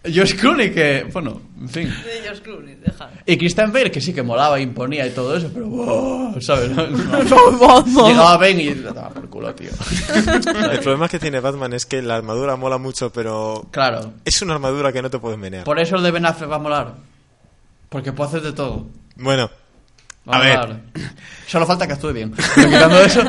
George 0.05 0.37
Clooney 0.37 0.71
que, 0.73 1.05
bueno, 1.13 1.41
en 1.61 1.69
fin. 1.69 1.89
De 1.89 2.21
George 2.23 2.41
Clooney, 2.43 2.77
déjalo. 2.77 3.11
Y 3.27 3.37
Christian 3.37 3.73
Bale 3.73 3.91
que 3.91 4.01
sí 4.01 4.13
que 4.15 4.23
molaba, 4.23 4.61
imponía 4.61 5.05
y 5.05 5.11
todo 5.11 5.37
eso, 5.37 5.51
pero, 5.53 5.67
wow, 5.67 6.41
¿sabes? 6.41 6.71
No, 6.77 7.83
no. 7.85 8.09
Llegaba 8.09 8.37
Ben 8.37 8.61
y 8.61 8.73
le 8.73 8.83
daba 8.93 9.09
por 9.11 9.25
el 9.25 9.29
culo, 9.29 9.53
tío. 9.57 9.71
El 10.71 10.79
problema 10.79 11.09
que 11.09 11.19
tiene 11.19 11.41
Batman 11.41 11.73
es 11.73 11.87
que 11.87 12.03
la 12.03 12.15
armadura 12.15 12.55
mola 12.55 12.79
mucho, 12.79 13.11
pero 13.11 13.67
Claro. 13.73 14.13
es 14.25 14.41
una 14.43 14.55
armadura 14.55 14.93
que 14.93 15.03
no 15.03 15.11
te 15.11 15.19
puedes 15.19 15.39
menear. 15.41 15.65
Por 15.65 15.81
eso 15.81 15.97
el 15.97 16.05
de 16.05 16.11
Ben 16.13 16.25
Affleck 16.27 16.51
va 16.53 16.57
a 16.57 16.61
molar. 16.61 16.95
Porque 17.89 18.13
puede 18.13 18.29
hacer 18.29 18.43
de 18.43 18.53
todo. 18.53 18.87
Bueno, 19.17 19.51
A 20.27 20.39
ver. 20.41 20.77
Solo 21.47 21.67
falta 21.67 21.87
que 21.87 21.93
actúe 21.93 22.13
bien. 22.13 22.33
Pero 22.55 22.69
quitando 22.69 23.01
eso... 23.01 23.23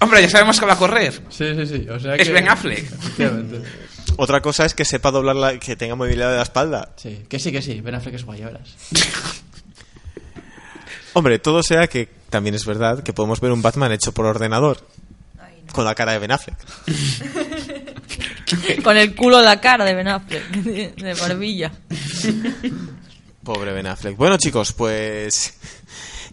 Hombre, 0.00 0.20
ya 0.22 0.28
sabemos 0.30 0.60
que 0.60 0.66
va 0.66 0.74
a 0.74 0.78
correr. 0.78 1.12
Sí, 1.30 1.54
sí, 1.56 1.66
sí. 1.66 1.88
O 1.88 1.98
sea 1.98 2.14
Es 2.16 2.26
que- 2.28 2.32
Ben 2.34 2.48
Affleck. 2.48 2.78
Efectivamente. 2.92 3.62
otra 4.16 4.40
cosa 4.42 4.64
es 4.66 4.74
que 4.74 4.84
sepa 4.84 5.10
doblar 5.10 5.36
la, 5.36 5.58
que 5.58 5.76
tenga 5.76 5.94
movilidad 5.94 6.30
de 6.30 6.36
la 6.36 6.42
espalda. 6.42 6.90
Sí, 6.96 7.24
que 7.28 7.38
sí, 7.38 7.50
que 7.52 7.62
sí. 7.62 7.80
Ben 7.80 7.94
Affleck 7.94 8.14
es 8.16 8.24
guay, 8.24 8.42
verás. 8.42 8.74
Hombre, 11.14 11.38
todo 11.38 11.62
sea 11.62 11.86
que 11.86 12.08
también 12.28 12.54
es 12.54 12.66
verdad 12.66 13.02
que 13.02 13.14
podemos 13.14 13.40
ver 13.40 13.52
un 13.52 13.62
Batman 13.62 13.92
hecho 13.92 14.12
por 14.12 14.26
ordenador. 14.26 14.86
Con 15.72 15.84
la 15.84 15.94
cara 15.94 16.12
de 16.12 16.18
Ben 16.18 16.30
Affleck. 16.32 16.56
Con 18.84 18.96
el 18.96 19.14
culo 19.14 19.40
la 19.42 19.60
cara 19.60 19.84
de 19.84 19.94
Ben 19.94 20.08
Affleck, 20.08 20.46
de, 20.50 20.92
de 20.96 21.14
barbilla. 21.14 21.72
Pobre 23.42 23.72
Ben 23.72 23.86
Affleck. 23.86 24.16
Bueno, 24.16 24.36
chicos, 24.38 24.72
pues. 24.72 25.58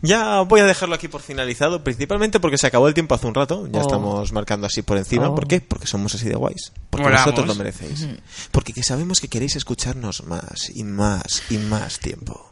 Ya 0.06 0.42
voy 0.42 0.60
a 0.60 0.66
dejarlo 0.66 0.96
aquí 0.96 1.08
por 1.08 1.22
finalizado, 1.22 1.82
principalmente 1.84 2.42
porque 2.42 2.58
se 2.58 2.68
acabó 2.68 2.90
el 2.90 2.94
tiempo 2.94 3.16
hace 3.16 3.26
un 3.26 3.34
rato. 3.34 3.68
Ya 3.72 3.80
Oh. 3.80 3.82
estamos 3.84 4.34
marcando 4.34 4.68
así 4.68 4.82
por 4.82 4.98
encima. 4.98 5.30
Oh. 5.30 5.36
¿Por 5.36 5.48
qué? 5.48 5.62
Porque 5.62 5.88
somos 5.88 6.14
así 6.14 6.28
de 6.28 6.36
guays. 6.36 6.74
Porque 6.90 7.06
Molamos. 7.06 7.26
vosotros 7.26 7.48
lo 7.48 7.56
merecéis. 7.56 8.08
Porque 8.52 8.74
que 8.74 8.84
sabemos 8.84 9.22
que 9.22 9.30
queréis 9.30 9.56
escucharnos 9.56 10.26
más 10.26 10.70
y 10.76 10.84
más 10.84 11.44
y 11.50 11.58
más 11.58 12.00
tiempo. 12.00 12.50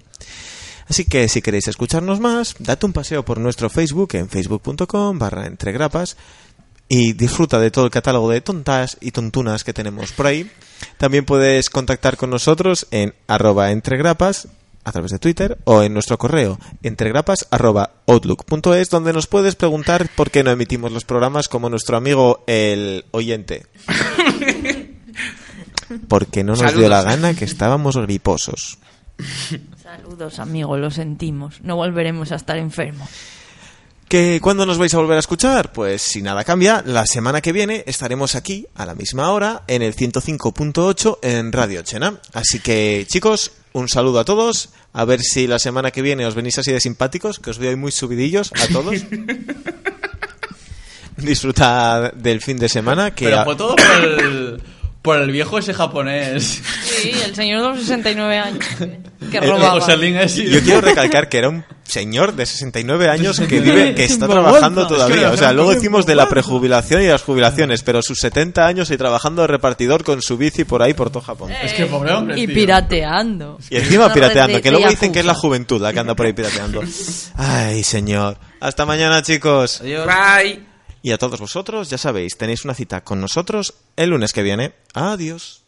Así 0.88 1.03
que 1.06 1.28
si 1.28 1.41
queréis 1.41 1.68
escucharnos 1.68 2.19
más, 2.22 2.56
date 2.60 2.86
un 2.86 2.94
paseo 2.94 3.23
por 3.26 3.38
nuestro 3.38 3.69
Facebook 3.69 4.10
en 4.15 4.30
facebook.com 4.30 5.19
barra 5.19 5.45
entregrapas 5.45 6.15
y 6.88 7.14
disfruta 7.14 7.60
de 7.60 7.69
todo 7.72 7.86
el 7.86 7.91
catálogo 7.91 8.30
de 8.30 8.41
tontas 8.41 8.98
y 9.02 9.11
tontunas 9.11 9.64
que 9.65 9.73
tenemos 9.73 10.14
por 10.14 10.28
ahí. 10.28 10.49
También 10.98 11.26
puedes 11.26 11.69
contactar 11.69 12.15
con 12.18 12.30
nosotros 12.30 12.88
en 12.91 13.14
arroba 13.28 13.72
entregrapas 13.72 14.48
a 14.84 14.91
través 14.91 15.12
de 15.12 15.20
Twitter 15.20 15.58
o 15.66 15.84
en 15.84 15.94
nuestro 15.94 16.18
correo 16.18 16.60
entregrapas 16.84 17.48
arroba 17.52 17.91
outlook.es 18.08 18.90
donde 18.90 19.14
nos 19.14 19.28
puedes 19.28 19.56
preguntar 19.56 20.10
por 20.16 20.32
qué 20.32 20.44
no 20.44 20.52
emitimos 20.52 20.91
los 20.91 21.06
programas 21.06 21.48
como 21.48 21.70
nuestro 21.70 21.98
amigo 21.98 22.44
el 22.48 23.06
oyente. 23.12 23.66
Porque 26.08 26.44
no 26.44 26.56
nos 26.56 26.76
dio 26.76 26.88
la 26.88 27.02
gana 27.02 27.34
que 27.34 27.45
estábamos 27.45 27.98
griposos. 27.98 28.78
Saludos, 29.82 30.40
amigo, 30.40 30.78
lo 30.78 30.90
sentimos. 30.90 31.62
No 31.62 31.76
volveremos 31.76 32.32
a 32.32 32.36
estar 32.36 32.58
enfermos. 32.58 33.10
¿Que 34.08 34.40
¿Cuándo 34.41 34.66
nos 34.66 34.78
vais 34.78 34.94
a 34.94 34.98
volver 34.98 35.16
a 35.16 35.22
escuchar? 35.22 35.72
Pues 35.72 36.02
si 36.02 36.22
nada 36.22 36.44
cambia, 36.44 36.84
la 36.86 37.06
semana 37.06 37.40
que 37.40 37.53
viene 37.53 37.86
estaremos 37.88 38.36
aquí 38.36 38.68
a 38.76 38.86
la 38.86 38.94
misma 38.94 39.32
hora 39.32 39.64
en 39.68 39.82
el 39.82 39.95
105.8 39.95 41.20
en 41.22 41.52
Radio 41.53 41.82
Chena. 41.82 42.20
Así 42.34 42.60
que 42.60 43.06
chicos, 43.08 43.53
un 43.73 43.88
saludo 43.89 44.19
a 44.19 44.26
todos. 44.26 44.69
A 44.93 45.06
ver 45.06 45.22
si 45.22 45.48
la 45.48 45.60
semana 45.60 45.91
que 45.91 46.02
viene 46.02 46.26
os 46.26 46.35
venís 46.35 46.57
así 46.57 46.72
de 46.72 46.80
simpáticos, 46.80 47.39
que 47.39 47.49
os 47.52 47.57
veo 47.57 47.76
muy 47.77 47.91
subidillos 47.91 48.52
a 48.53 48.68
todos. 48.73 48.95
Disfruta 51.18 52.11
del 52.15 52.41
fin 52.41 52.57
de 52.57 52.69
semana. 52.69 53.11
Que 53.14 53.26
Pero 53.26 53.39
a- 53.41 53.45
fue 53.45 53.56
todo 53.56 53.76
por 53.76 53.85
el, 54.03 54.61
por 55.02 55.18
el 55.18 55.32
viejo 55.32 55.57
ese 55.57 55.73
japonés. 55.73 56.61
Sí, 56.84 57.11
el 57.26 57.34
señor 57.34 57.61
de 57.61 57.69
los 57.69 57.80
69 57.80 58.38
años. 58.38 58.65
Que 59.32 59.40
robaba. 59.41 59.80
Yo 59.80 60.61
quiero 60.61 60.82
recalcar 60.82 61.28
que 61.28 61.40
era 61.40 61.49
un 61.49 61.65
señor 61.84 62.36
de 62.36 62.45
69 62.45 63.10
años 63.10 63.40
que 63.40 63.45
69. 63.45 63.82
vive, 63.82 63.95
que 63.95 64.03
está 64.06 64.28
trabajando 64.28 64.88
todavía. 64.88 65.32
O 65.32 65.38
sea, 65.38 65.53
luego 65.53 65.73
decimos 65.73 66.06
de 66.06 66.15
la 66.15 66.30
prejubilación 66.30 67.02
y 67.02 67.07
las 67.07 67.23
jubilaciones, 67.23 67.82
pero 67.82 68.02
sus 68.03 68.19
70 68.19 68.65
años 68.65 68.91
y 68.91 68.98
trabajando 68.98 69.41
de 69.41 69.48
repartidor 69.48 70.03
con 70.03 70.22
su 70.22 70.38
bici 70.38 70.65
por 70.65 70.84
ahí 70.84 70.94
por 70.94 71.10
todo 71.10 71.22
Japón. 71.22 71.52
Es 71.52 71.73
que 71.73 71.86
pobre 71.88 72.14
hombre, 72.14 72.40
Y 72.40 72.48
pirateando. 72.48 73.57
Y 73.69 73.78
encima 73.78 74.14
pirateando, 74.14 74.61
que 74.61 74.69
luego 74.69 74.88
dicen 74.88 75.11
que 75.11 75.19
es 75.19 75.26
la 75.26 75.34
juventud 75.34 75.82
la 75.82 75.94
que 75.94 75.99
anda 75.99 76.15
por 76.15 76.28
ahí 76.28 76.34
pirateando. 76.34 76.82
Ay, 77.36 77.84
señor. 77.84 78.38
Hasta 78.60 78.86
mañana, 78.86 79.23
chicos. 79.23 79.82
Adiós. 79.82 80.06
Bye. 80.06 80.70
Y 81.02 81.11
a 81.11 81.18
todos 81.18 81.40
vosotros, 81.40 81.90
ya 81.90 81.98
sabéis, 81.98 82.38
tenéis 82.38 82.64
una 82.64 82.76
cita 82.76 83.03
con 83.03 83.19
nosotros 83.19 83.73
el 83.95 84.10
lunes 84.10 84.34
que 84.34 84.44
viene. 84.44 84.73
Adiós. 84.94 85.60